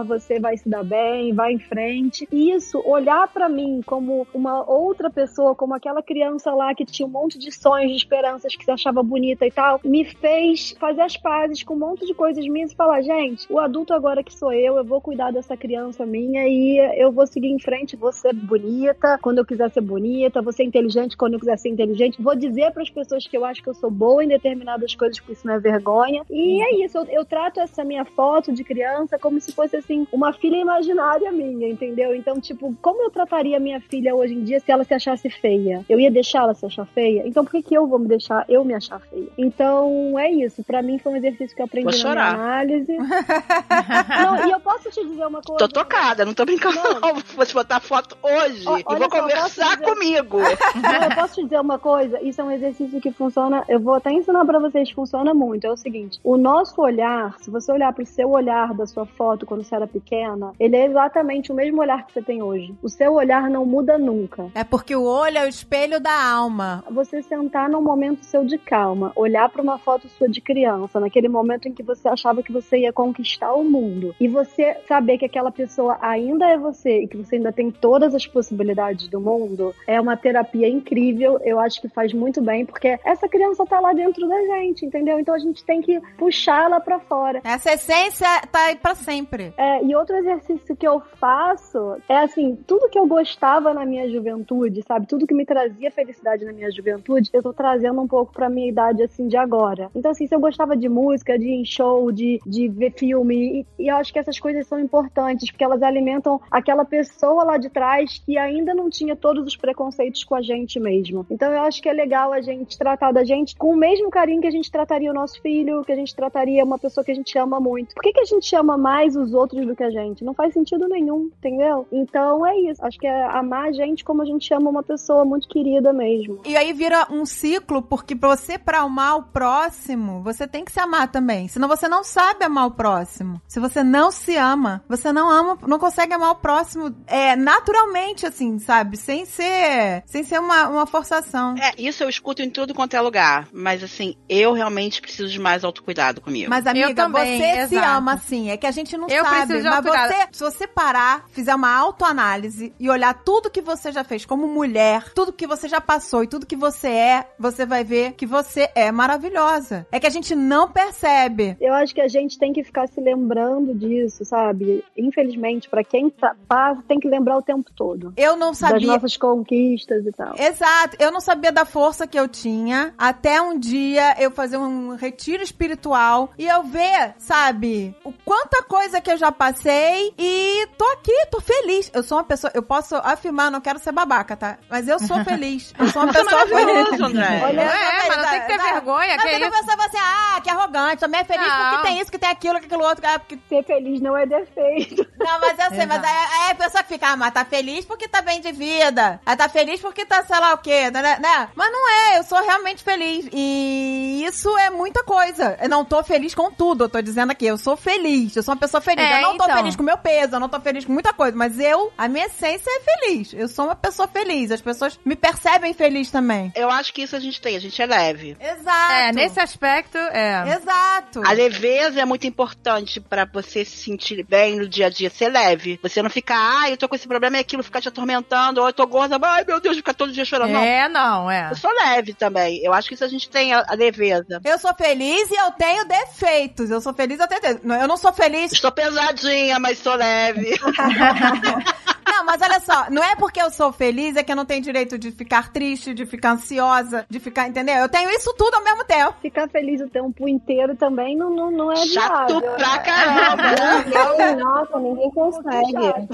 você 0.07 0.41
vai 0.41 0.57
se 0.57 0.69
dar 0.69 0.85
bem, 0.85 1.33
vai 1.33 1.53
em 1.53 1.59
frente. 1.59 2.29
E 2.31 2.51
isso, 2.53 2.83
olhar 2.85 3.29
pra 3.29 3.49
mim 3.49 3.81
como 3.85 4.27
uma 4.35 4.69
outra 4.69 5.11
pessoa, 5.11 5.55
como 5.55 5.75
aquela 5.75 6.03
criança 6.03 6.53
lá 6.53 6.75
que 6.75 6.85
tinha 6.85 7.07
um 7.07 7.11
monte 7.11 7.39
de 7.39 7.53
sonhos, 7.53 7.91
de 7.91 7.97
esperanças, 7.97 8.55
que 8.55 8.65
se 8.65 8.71
achava 8.71 9.03
bonita 9.03 9.47
e 9.47 9.51
tal, 9.51 9.81
me 9.85 10.05
fez 10.05 10.75
fazer 10.79 11.03
as 11.03 11.17
pazes 11.17 11.63
com 11.63 11.75
um 11.75 11.79
monte 11.79 12.07
de 12.07 12.15
coisas 12.15 12.47
minhas 12.47 12.73
e 12.73 12.77
falar: 12.77 13.03
gente, 13.03 13.47
o 13.53 13.59
adulto 13.59 13.93
agora 13.93 14.23
que 14.23 14.35
sou 14.35 14.53
eu, 14.53 14.77
eu 14.77 14.85
vou 14.85 15.01
cuidar 15.01 15.33
dessa 15.33 15.57
criança 15.57 16.05
minha 16.05 16.47
e 16.47 16.79
eu 17.01 17.13
vou 17.13 17.27
seguir 17.27 17.49
em 17.49 17.59
frente, 17.59 17.97
vou 17.97 18.13
ser 18.13 18.35
bonita 18.35 19.19
quando 19.23 19.39
eu 19.39 19.45
quiser 19.45 19.71
ser 19.71 19.81
bonita, 19.81 20.43
vou 20.43 20.53
ser 20.53 20.65
inteligente 20.65 21.17
quando 21.17 21.35
eu 21.35 21.41
quiser 21.41 21.59
ser 21.59 21.69
inteligente, 21.69 22.21
vou 22.21 22.35
dizer 22.35 22.73
para 22.73 22.83
as 22.83 22.91
pessoas 22.91 23.27
que 23.27 23.37
eu 23.37 23.45
acho 23.45 23.63
que 23.63 23.69
eu 23.69 23.75
sou 23.75 23.91
boa 23.91 24.25
em 24.25 24.29
determinadas 24.29 24.95
coisas, 24.95 25.19
porque 25.19 25.33
isso 25.33 25.47
não 25.47 25.55
é 25.55 25.59
vergonha. 25.59 26.23
E 26.31 26.63
é 26.63 26.85
isso, 26.85 26.99
eu, 26.99 27.05
eu 27.07 27.25
trato 27.25 27.61
essa 27.61 27.85
minha 27.85 28.05
foto 28.05 28.53
de 28.53 28.65
criança 28.65 29.19
como 29.19 29.41
se 29.41 29.46
fosse 29.53 29.77
assim, 29.77 30.07
uma 30.13 30.33
filha 30.33 30.57
imaginária 30.57 31.31
minha, 31.33 31.69
entendeu? 31.69 32.15
Então, 32.15 32.41
tipo, 32.41 32.75
como 32.81 33.03
eu 33.03 33.11
trataria 33.11 33.59
minha 33.61 33.81
filha 33.81 34.15
hoje 34.15 34.35
em 34.35 34.43
dia 34.45 34.61
se 34.61 34.71
ela 34.71 34.85
se 34.85 34.95
achasse 34.95 35.29
feia? 35.31 35.85
Eu 35.89 35.99
ia 36.01 36.11
deixar 36.11 36.43
ela 36.45 36.55
se 36.55 36.65
achar 36.67 36.87
feia? 36.87 37.23
Então, 37.27 37.45
por 37.45 37.53
que, 37.53 37.63
que 37.63 37.77
eu 37.77 37.87
vou 37.87 37.99
me 37.99 38.09
deixar 38.09 38.45
eu 38.49 38.65
me 38.65 38.75
achar 38.75 39.01
feia? 39.01 39.29
Então, 39.37 40.19
é 40.19 40.31
isso. 40.31 40.63
Pra 40.65 40.83
mim 40.83 40.99
foi 40.99 41.13
um 41.13 41.17
exercício 41.17 41.55
que 41.55 41.63
eu 41.63 41.67
aprendi 41.67 41.85
Vou 41.85 41.93
na 41.93 42.13
minha 42.15 42.31
chorar. 42.31 42.35
análise. 42.35 42.97
não, 42.97 44.47
e 44.47 44.51
eu 44.51 44.61
posso 44.61 44.91
te 44.91 45.05
dizer 45.07 45.27
uma 45.27 45.43
coisa. 45.43 45.59
Tô 45.59 45.69
tocada, 45.69 46.25
não 46.25 46.35
tô 46.35 46.45
brincando, 46.45 46.77
Não. 46.77 47.01
não. 47.01 47.15
Vou 47.35 47.45
te 47.47 47.55
botar 47.55 47.81
foto 47.81 48.17
hoje 48.23 48.65
Ó, 48.67 48.79
e 48.79 48.83
vou 48.83 48.99
só, 48.99 49.09
conversar 49.09 49.77
dizer- 49.77 49.85
comigo. 49.85 50.39
Não, 50.77 51.09
eu 51.09 51.15
posso 51.15 51.35
te 51.35 51.43
dizer 51.45 51.61
uma 51.61 51.79
coisa? 51.79 52.21
Isso 52.23 52.41
é 52.41 52.45
um 52.45 52.51
exercício 52.51 53.01
que 53.01 53.11
funciona. 53.11 53.65
Eu 53.69 53.81
vou 53.81 53.95
até 53.95 54.13
ensinar 54.13 54.45
pra 54.45 54.59
vocês, 54.59 54.91
funciona 54.91 55.33
muito. 55.35 55.67
É 55.67 55.71
o 55.71 55.77
seguinte: 55.77 56.21
o 56.23 56.37
nosso 56.37 56.81
olhar, 56.81 57.37
se 57.41 57.51
você 57.51 57.73
olhar 57.73 57.93
pro 57.93 58.05
seu 58.07 58.31
olhar 58.31 58.73
da 58.75 58.87
sua 58.87 59.05
foto 59.07 59.36
foto 59.37 59.47
quando 59.47 59.63
você 59.63 59.75
era 59.75 59.87
pequena, 59.87 60.53
ele 60.59 60.77
é 60.77 60.87
exatamente 60.87 61.53
o 61.53 61.55
mesmo 61.55 61.81
olhar 61.81 62.07
que 62.07 62.13
você 62.13 62.23
tem 62.23 62.43
hoje. 62.43 62.75
O 62.83 62.89
seu 62.89 63.13
olhar 63.13 63.51
não 63.51 63.67
muda 63.67 63.99
nunca. 63.99 64.51
É 64.55 64.65
porque 64.65 64.97
o 64.97 65.05
olho 65.05 65.39
é 65.39 65.45
o 65.45 65.49
espelho 65.49 66.01
da 66.01 66.13
alma. 66.13 66.83
Você 66.91 67.23
sentar 67.23 67.69
num 67.69 67.83
momento 67.83 68.25
seu 68.25 68.45
de 68.45 68.57
calma, 68.57 69.13
olhar 69.15 69.49
para 69.51 69.63
uma 69.63 69.79
foto 69.79 70.09
sua 70.09 70.29
de 70.29 70.41
criança, 70.41 70.99
naquele 70.99 71.29
momento 71.29 71.69
em 71.69 71.73
que 71.73 71.83
você 71.83 72.09
achava 72.09 72.43
que 72.43 72.53
você 72.53 72.79
ia 72.79 72.93
conquistar 72.93 73.53
o 73.53 73.65
mundo, 73.65 74.15
e 74.19 74.27
você 74.27 74.77
saber 74.89 75.19
que 75.19 75.27
aquela 75.27 75.51
pessoa 75.51 75.99
ainda 76.01 76.47
é 76.47 76.57
você 76.57 77.03
e 77.03 77.09
que 77.09 77.17
você 77.17 77.37
ainda 77.37 77.53
tem 77.53 77.71
todas 77.71 78.15
as 78.15 78.27
possibilidades 78.27 79.09
do 79.09 79.21
mundo, 79.21 79.75
é 79.87 80.01
uma 80.01 80.17
terapia 80.17 80.69
incrível. 80.69 81.39
Eu 81.45 81.61
acho 81.61 81.81
que 81.81 81.89
faz 81.89 82.13
muito 82.13 82.41
bem, 82.41 82.65
porque 82.65 82.99
essa 83.05 83.29
criança 83.29 83.67
tá 83.67 83.81
lá 83.81 83.93
dentro 83.93 84.27
da 84.27 84.41
gente, 84.43 84.87
entendeu? 84.87 85.19
Então 85.19 85.35
a 85.35 85.39
gente 85.39 85.65
tem 85.65 85.83
que 85.83 86.01
puxar 86.17 86.65
ela 86.65 86.81
para 86.81 86.99
fora. 87.01 87.41
Essa 87.45 87.73
essência 87.73 88.29
tá 88.51 88.67
aí 88.67 88.77
pra 88.77 88.95
sempre. 88.95 89.16
É, 89.57 89.85
e 89.85 89.95
outro 89.95 90.17
exercício 90.17 90.77
que 90.77 90.87
eu 90.87 91.01
faço 91.19 91.97
é 92.09 92.19
assim, 92.19 92.57
tudo 92.67 92.89
que 92.89 92.99
eu 92.99 93.07
gostava 93.07 93.73
na 93.73 93.85
minha 93.85 94.09
juventude, 94.09 94.83
sabe? 94.87 95.07
Tudo 95.07 95.27
que 95.27 95.35
me 95.35 95.45
trazia 95.45 95.91
felicidade 95.91 96.45
na 96.45 96.53
minha 96.53 96.71
juventude, 96.71 97.31
eu 97.33 97.43
tô 97.43 97.53
trazendo 97.53 98.01
um 98.01 98.09
pouco 98.09 98.33
pra 98.33 98.49
minha 98.49 98.69
idade, 98.69 99.03
assim, 99.03 99.29
de 99.29 99.37
agora. 99.37 99.91
Então, 99.95 100.11
assim, 100.11 100.27
se 100.27 100.35
eu 100.35 100.41
gostava 100.41 100.77
de 100.77 100.89
música, 100.89 101.39
de 101.39 101.47
ir 101.47 101.61
em 101.61 101.65
show, 101.65 102.11
de, 102.11 102.41
de 102.47 102.69
ver 102.69 102.93
filme, 102.93 103.67
e, 103.79 103.85
e 103.85 103.89
eu 103.89 103.97
acho 103.97 104.13
que 104.13 104.19
essas 104.19 104.39
coisas 104.39 104.67
são 104.67 104.79
importantes, 104.79 105.51
porque 105.51 105.65
elas 105.65 105.83
alimentam 105.83 106.41
aquela 106.51 106.85
pessoa 106.85 107.45
lá 107.45 107.57
de 107.57 107.69
trás 107.69 108.19
que 108.25 108.37
ainda 108.39 108.75
não 108.75 108.91
tinha 108.91 109.15
todos 109.15 109.47
os 109.47 109.57
preconceitos 109.57 110.25
com 110.25 110.35
a 110.35 110.43
gente 110.43 110.81
mesmo. 110.81 111.27
Então, 111.31 111.53
eu 111.53 111.63
acho 111.63 111.83
que 111.83 111.89
é 111.89 111.93
legal 111.93 112.33
a 112.33 112.41
gente 112.41 112.79
tratar 112.79 113.13
da 113.13 113.25
gente 113.25 113.57
com 113.57 113.73
o 113.73 113.77
mesmo 113.77 114.11
carinho 114.11 114.41
que 114.41 114.49
a 114.49 114.53
gente 114.53 114.71
trataria 114.71 115.11
o 115.11 115.15
nosso 115.15 115.41
filho, 115.41 115.85
que 115.85 115.93
a 115.93 115.97
gente 115.97 116.15
trataria 116.15 116.65
uma 116.65 116.79
pessoa 116.79 117.05
que 117.05 117.13
a 117.13 117.15
gente 117.15 117.39
ama 117.39 117.61
muito. 117.61 117.95
Por 117.95 118.03
que, 118.03 118.13
que 118.13 118.21
a 118.21 118.25
gente 118.25 118.55
ama 118.57 118.77
mais 118.77 119.06
os 119.15 119.35
outros 119.35 119.67
do 119.67 119.77
que 119.77 119.85
a 119.85 119.91
gente? 119.91 120.25
Não 120.25 120.35
faz 120.35 120.53
sentido 120.55 120.89
nenhum, 120.89 121.31
entendeu? 121.39 121.87
Então 121.93 122.47
é 122.47 122.59
isso. 122.59 122.85
Acho 122.85 122.99
que 122.99 123.07
é 123.07 123.25
amar 123.27 123.69
a 123.69 123.73
gente 123.73 124.05
como 124.05 124.23
a 124.23 124.25
gente 124.25 124.53
ama 124.53 124.71
uma 124.71 124.83
pessoa 124.83 125.25
muito 125.25 125.47
querida 125.49 125.93
mesmo. 125.93 126.41
E 126.45 126.57
aí 126.57 126.73
vira 126.73 127.07
um 127.11 127.27
ciclo, 127.27 127.83
porque 127.83 128.17
pra 128.17 128.31
você 128.31 128.59
pra 128.59 128.81
amar 128.81 129.17
o 129.19 129.23
próximo, 129.23 130.23
você 130.23 130.47
tem 130.47 130.65
que 130.65 130.73
se 130.73 130.81
amar 130.81 131.11
também. 131.11 131.47
Senão 131.49 131.69
você 131.69 131.87
não 131.89 132.03
sabe 132.03 132.45
amar 132.45 132.67
o 132.67 132.71
próximo. 132.73 133.41
Se 133.47 133.61
você 133.61 133.83
não 133.85 134.11
se 134.11 134.37
ama, 134.37 134.83
você 134.89 135.13
não 135.13 135.31
ama, 135.31 135.59
não 135.67 135.79
consegue 135.79 136.15
amar 136.15 136.33
o 136.33 136.37
próximo 136.37 136.95
é 137.07 137.37
naturalmente, 137.37 138.27
assim, 138.27 138.59
sabe? 138.59 138.97
Sem 138.97 139.25
ser, 139.25 140.03
sem 140.07 140.25
ser 140.25 140.41
uma, 140.41 140.69
uma 140.69 140.87
forçação. 140.87 141.55
É, 141.59 141.73
isso 141.79 142.03
eu 142.03 142.09
escuto 142.09 142.43
em 142.43 142.51
tudo 142.51 142.75
quanto 142.75 142.95
é 142.95 143.01
lugar. 143.01 143.49
Mas 143.53 143.83
assim, 143.83 144.17
eu 144.29 144.53
realmente 144.53 145.01
preciso 145.01 145.29
de 145.29 145.39
mais 145.39 145.65
autocuidado 145.65 146.21
comigo. 146.21 146.49
Mas, 146.49 146.67
amiga, 146.67 146.95
também, 146.95 147.39
você 147.39 147.69
se 147.69 147.75
exato. 147.75 147.99
ama 147.99 148.19
sim. 148.19 148.51
É 148.51 148.57
que 148.57 148.67
a 148.67 148.71
gente 148.71 148.96
não 148.97 149.09
Eu 149.09 149.25
sabe. 149.25 149.37
preciso 149.47 149.63
de 149.63 149.69
mas 149.69 149.85
você, 149.85 150.29
se 150.33 150.41
você 150.45 150.67
parar, 150.67 151.25
fizer 151.31 151.55
uma 151.55 151.75
autoanálise 151.77 152.73
e 152.79 152.89
olhar 152.91 153.15
tudo 153.15 153.51
que 153.51 153.61
você 153.61 153.91
já 153.93 154.05
fez 154.05 154.25
como 154.25 154.47
mulher, 154.47 155.13
tudo 155.15 155.33
que 155.33 155.47
você 155.47 155.69
já 155.69 155.81
passou 155.81 156.23
e 156.25 156.27
tudo 156.29 156.47
que 156.47 156.57
você 156.57 156.89
é, 156.89 157.31
você 157.39 157.65
vai 157.67 157.85
ver 157.85 158.13
que 158.13 158.27
você 158.27 158.71
é 158.75 158.91
maravilhosa. 158.93 159.87
É 159.91 159.99
que 160.01 160.07
a 160.07 160.11
gente 160.11 160.35
não 160.35 160.71
percebe. 160.71 161.57
Eu 161.61 161.75
acho 161.75 161.95
que 161.95 162.01
a 162.01 162.09
gente 162.09 162.39
tem 162.39 162.53
que 162.53 162.63
ficar 162.63 162.87
se 162.89 163.01
lembrando 163.01 163.75
disso, 163.75 164.25
sabe? 164.25 164.85
Infelizmente, 164.97 165.69
pra 165.69 165.83
quem 165.85 166.11
tá, 166.11 166.35
passa, 166.49 166.83
tem 166.87 166.99
que 166.99 167.09
lembrar 167.09 167.37
o 167.39 167.43
tempo 167.43 167.71
todo. 167.75 168.13
Eu 168.17 168.37
não 168.37 168.51
Das 168.51 168.59
sabia. 168.59 168.87
nossas 168.87 169.17
conquistas 169.17 170.05
e 170.07 170.13
tal. 170.13 170.35
Exato, 170.39 170.97
eu 170.99 171.11
não 171.11 171.21
sabia 171.21 171.53
da 171.53 171.65
força 171.65 172.07
que 172.07 172.19
eu 172.19 172.29
tinha 172.29 172.95
até 172.99 173.41
um 173.41 173.59
dia 173.59 174.15
eu 174.19 174.31
fazer 174.31 174.57
um 174.57 174.95
retiro 174.97 175.43
espiritual 175.43 176.31
e 176.39 176.47
eu 176.47 176.63
ver, 176.63 177.15
sabe, 177.19 177.95
o 178.05 178.13
quanta 178.25 178.63
coisa 178.63 178.86
que 179.01 179.11
eu 179.11 179.17
já 179.17 179.31
passei 179.33 180.13
e 180.19 180.67
tô 180.79 180.85
aqui, 180.93 181.13
tô 181.31 181.41
feliz. 181.41 181.91
Eu 181.95 182.03
sou 182.03 182.19
uma 182.19 182.25
pessoa, 182.25 182.51
eu 182.55 182.63
posso 182.63 182.95
afirmar, 182.97 183.51
não 183.51 183.61
quero 183.61 183.79
ser 183.79 183.93
babaca, 183.93 184.37
tá? 184.37 184.59
Mas 184.71 184.89
eu 184.89 184.99
sou 185.01 185.23
feliz. 185.25 185.73
Eu 185.79 185.89
sou 185.89 186.03
uma 186.03 186.11
é 186.11 186.15
pessoa 186.15 186.47
feliz. 186.47 187.01
André. 187.01 187.43
Olha, 187.45 187.61
É, 187.61 188.09
mas 188.09 188.17
não 188.17 188.31
tem 188.31 188.41
que 188.41 188.47
ter 188.47 188.55
Exato. 188.55 188.73
vergonha, 188.73 189.17
Não 189.17 189.25
que 189.25 189.31
tem 189.31 189.41
que 189.41 189.47
isso? 189.47 189.59
pensar 189.67 189.85
assim, 189.87 189.99
ah, 190.01 190.41
que 190.43 190.51
arrogante, 190.51 190.97
também 191.01 191.21
é 191.21 191.25
feliz 191.25 191.47
Não. 191.47 191.71
porque 191.71 191.87
tem 191.89 192.01
isso, 192.01 192.11
que 192.11 192.19
tem 192.19 192.29
aquilo, 192.31 192.59
que 192.61 192.67
aquilo 192.67 192.85
outro. 192.85 193.07
Ah, 193.07 193.19
porque... 193.19 193.39
Ser 193.49 193.65
feliz 193.65 194.01
não 194.01 194.17
é 194.17 194.27
defeito. 194.27 195.07
Não, 195.19 195.41
mas 195.41 195.59
eu 195.59 195.71
sei, 195.77 195.87
mas 195.87 195.99
Exato. 195.99 196.07
aí, 196.07 196.43
aí 196.45 196.51
a 196.51 196.55
pessoa 196.55 196.85
fica, 196.85 197.09
ah, 197.09 197.17
mas 197.17 197.33
tá 197.33 197.45
feliz 197.45 197.85
porque 197.85 198.09
tá 198.09 198.23
bem 198.23 198.41
de 198.41 198.53
vida. 198.53 199.21
Aí 199.27 199.37
tá 199.37 199.49
feliz 199.49 199.81
porque 199.81 200.05
tá 200.05 200.23
sei 200.25 200.39
lá 200.39 200.55
o 200.55 200.59
quê, 200.59 200.91
né? 200.91 201.19
né? 201.19 201.49
Mas 201.55 201.73
não 201.73 201.91
é, 201.91 202.19
eu 202.19 202.23
sou 202.23 202.41
realmente 202.43 202.83
feliz. 202.85 203.29
E 203.33 204.25
isso 204.27 204.57
é 204.59 204.71
muita 204.71 205.03
coisa. 205.05 205.57
Eu 205.61 205.69
não 205.69 205.85
tô 205.85 206.03
feliz 206.05 206.35
com 206.35 206.51
tudo, 206.51 206.85
eu 206.85 206.89
tô 206.89 207.01
dizendo 207.03 207.31
aqui, 207.33 207.47
eu 207.47 207.59
sou 207.59 207.77
feliz, 207.77 208.35
eu 208.37 208.43
sou 208.43 208.55
uma 208.55 208.61
pessoa 208.61 208.76
feliz. 208.81 209.05
É, 209.05 209.19
eu 209.19 209.23
não 209.23 209.37
tô 209.37 209.45
então. 209.45 209.57
feliz 209.57 209.77
com 209.77 209.83
o 209.83 209.87
meu 209.87 209.99
peso, 209.99 210.37
eu 210.37 210.41
não 210.41 210.49
tô 210.49 210.61
feliz 210.61 210.85
com 210.85 210.93
muita 210.93 211.13
coisa, 211.13 211.37
mas 211.37 211.59
eu, 211.59 211.93
a 211.97 212.09
minha 212.09 212.27
essência 212.27 212.71
é 212.71 212.81
feliz. 212.81 213.33
Eu 213.33 213.49
sou 213.49 213.67
uma 213.67 213.77
pessoa 213.77 214.09
feliz, 214.09 214.51
as 214.51 214.61
pessoas 214.61 214.99
me 215.05 215.17
percebem 215.17 215.73
feliz 215.75 216.11
também. 216.11 216.53
Eu 216.55 216.71
acho 216.71 216.93
que 216.93 217.03
isso 217.03 217.17
a 217.17 217.21
gente 217.21 217.41
tem, 217.41 217.57
a 217.57 217.61
gente 217.61 217.81
é 217.81 217.87
leve. 217.87 218.37
Exato. 218.41 218.93
É, 218.93 219.13
nesse 219.13 219.41
aspecto, 219.41 219.99
é. 219.99 220.57
Exato. 220.57 221.23
A 221.25 221.33
leveza 221.33 222.01
é 222.01 222.05
muito 222.05 222.27
importante 222.27 223.01
pra 223.01 223.25
você 223.25 223.65
se 223.65 223.77
sentir 223.77 224.25
bem 224.25 224.57
no 224.57 224.69
dia 224.69 224.87
a 224.87 224.91
dia, 224.91 225.11
ser 225.11 225.29
leve. 225.29 225.79
Você 225.83 226.03
não 226.03 226.11
ficar, 226.11 226.63
ah, 226.63 226.71
eu 226.71 226.77
tô 226.77 226.89
com 226.89 226.95
esse 226.95 227.07
problema 227.07 227.37
e 227.37 227.41
aquilo 227.41 227.63
ficar 227.63 227.81
te 227.81 227.89
atormentando, 227.89 228.61
ou 228.61 228.69
eu 228.69 228.73
tô 228.73 228.87
gorda, 228.87 229.19
ai 229.23 229.45
meu 229.45 229.61
Deus, 229.61 229.77
ficar 229.77 229.95
todo 229.95 230.13
dia 230.13 230.25
chorando. 230.25 230.53
Não, 230.53 230.63
É, 230.63 230.89
não, 230.89 231.31
é. 231.31 231.51
eu 231.51 231.57
sou 231.57 231.71
leve 231.73 232.15
também. 232.15 232.61
Eu 232.63 232.73
acho 232.73 232.89
que 232.89 232.95
isso 232.95 233.05
a 233.05 233.09
gente 233.09 233.29
tem 233.29 233.53
a, 233.53 233.65
a 233.69 233.75
leveza. 233.75 234.41
Eu 234.45 234.59
sou 234.59 234.75
feliz 234.75 235.31
e 235.31 235.35
eu 235.35 235.51
tenho 235.53 235.85
defeitos. 235.85 236.71
Eu 236.71 236.81
sou 236.81 236.95
feliz 236.95 237.19
eu 237.21 237.29
tenho 237.29 237.41
defeitos. 237.41 237.65
Eu 237.65 237.89
não 237.89 237.97
sou 237.97 238.13
feliz 238.13 238.53
Estou 238.67 238.73
pesadinha, 238.73 239.61
mas 239.61 239.79
sou 239.79 239.95
leve. 239.95 240.59
Não, 242.17 242.25
mas 242.25 242.41
olha 242.41 242.61
só, 242.61 242.87
não 242.91 243.05
é 243.05 243.15
porque 243.15 243.39
eu 243.41 243.51
sou 243.51 243.71
feliz 243.71 244.17
é 244.17 244.23
que 244.23 244.33
eu 244.33 244.37
não 244.37 244.47
tenho 244.47 244.63
direito 244.63 244.97
de 244.99 245.11
ficar 245.11 245.53
triste, 245.53 245.93
de 245.93 246.07
ficar 246.07 246.33
ansiosa, 246.33 247.05
de 247.11 247.21
ficar, 247.21 247.47
entendeu? 247.47 247.75
Eu 247.75 247.91
tenho 247.91 248.09
isso 248.09 248.35
tudo 248.39 248.55
ao 248.55 248.65
mesmo 248.65 248.85
tempo. 248.85 249.15
Ficar 249.21 249.47
feliz 249.51 249.83
o 249.83 249.89
tempo 249.91 250.27
inteiro 250.27 250.75
também 250.77 251.15
não, 251.15 251.29
não, 251.29 251.51
não 251.51 251.71
é 251.71 251.77
Chato 251.77 252.41
viável. 252.41 252.53
pra 252.53 252.79
caramba. 252.79 253.43
Ninguém, 254.17 254.37
nossa, 254.37 254.79
ninguém 254.79 255.11
consegue. 255.11 256.09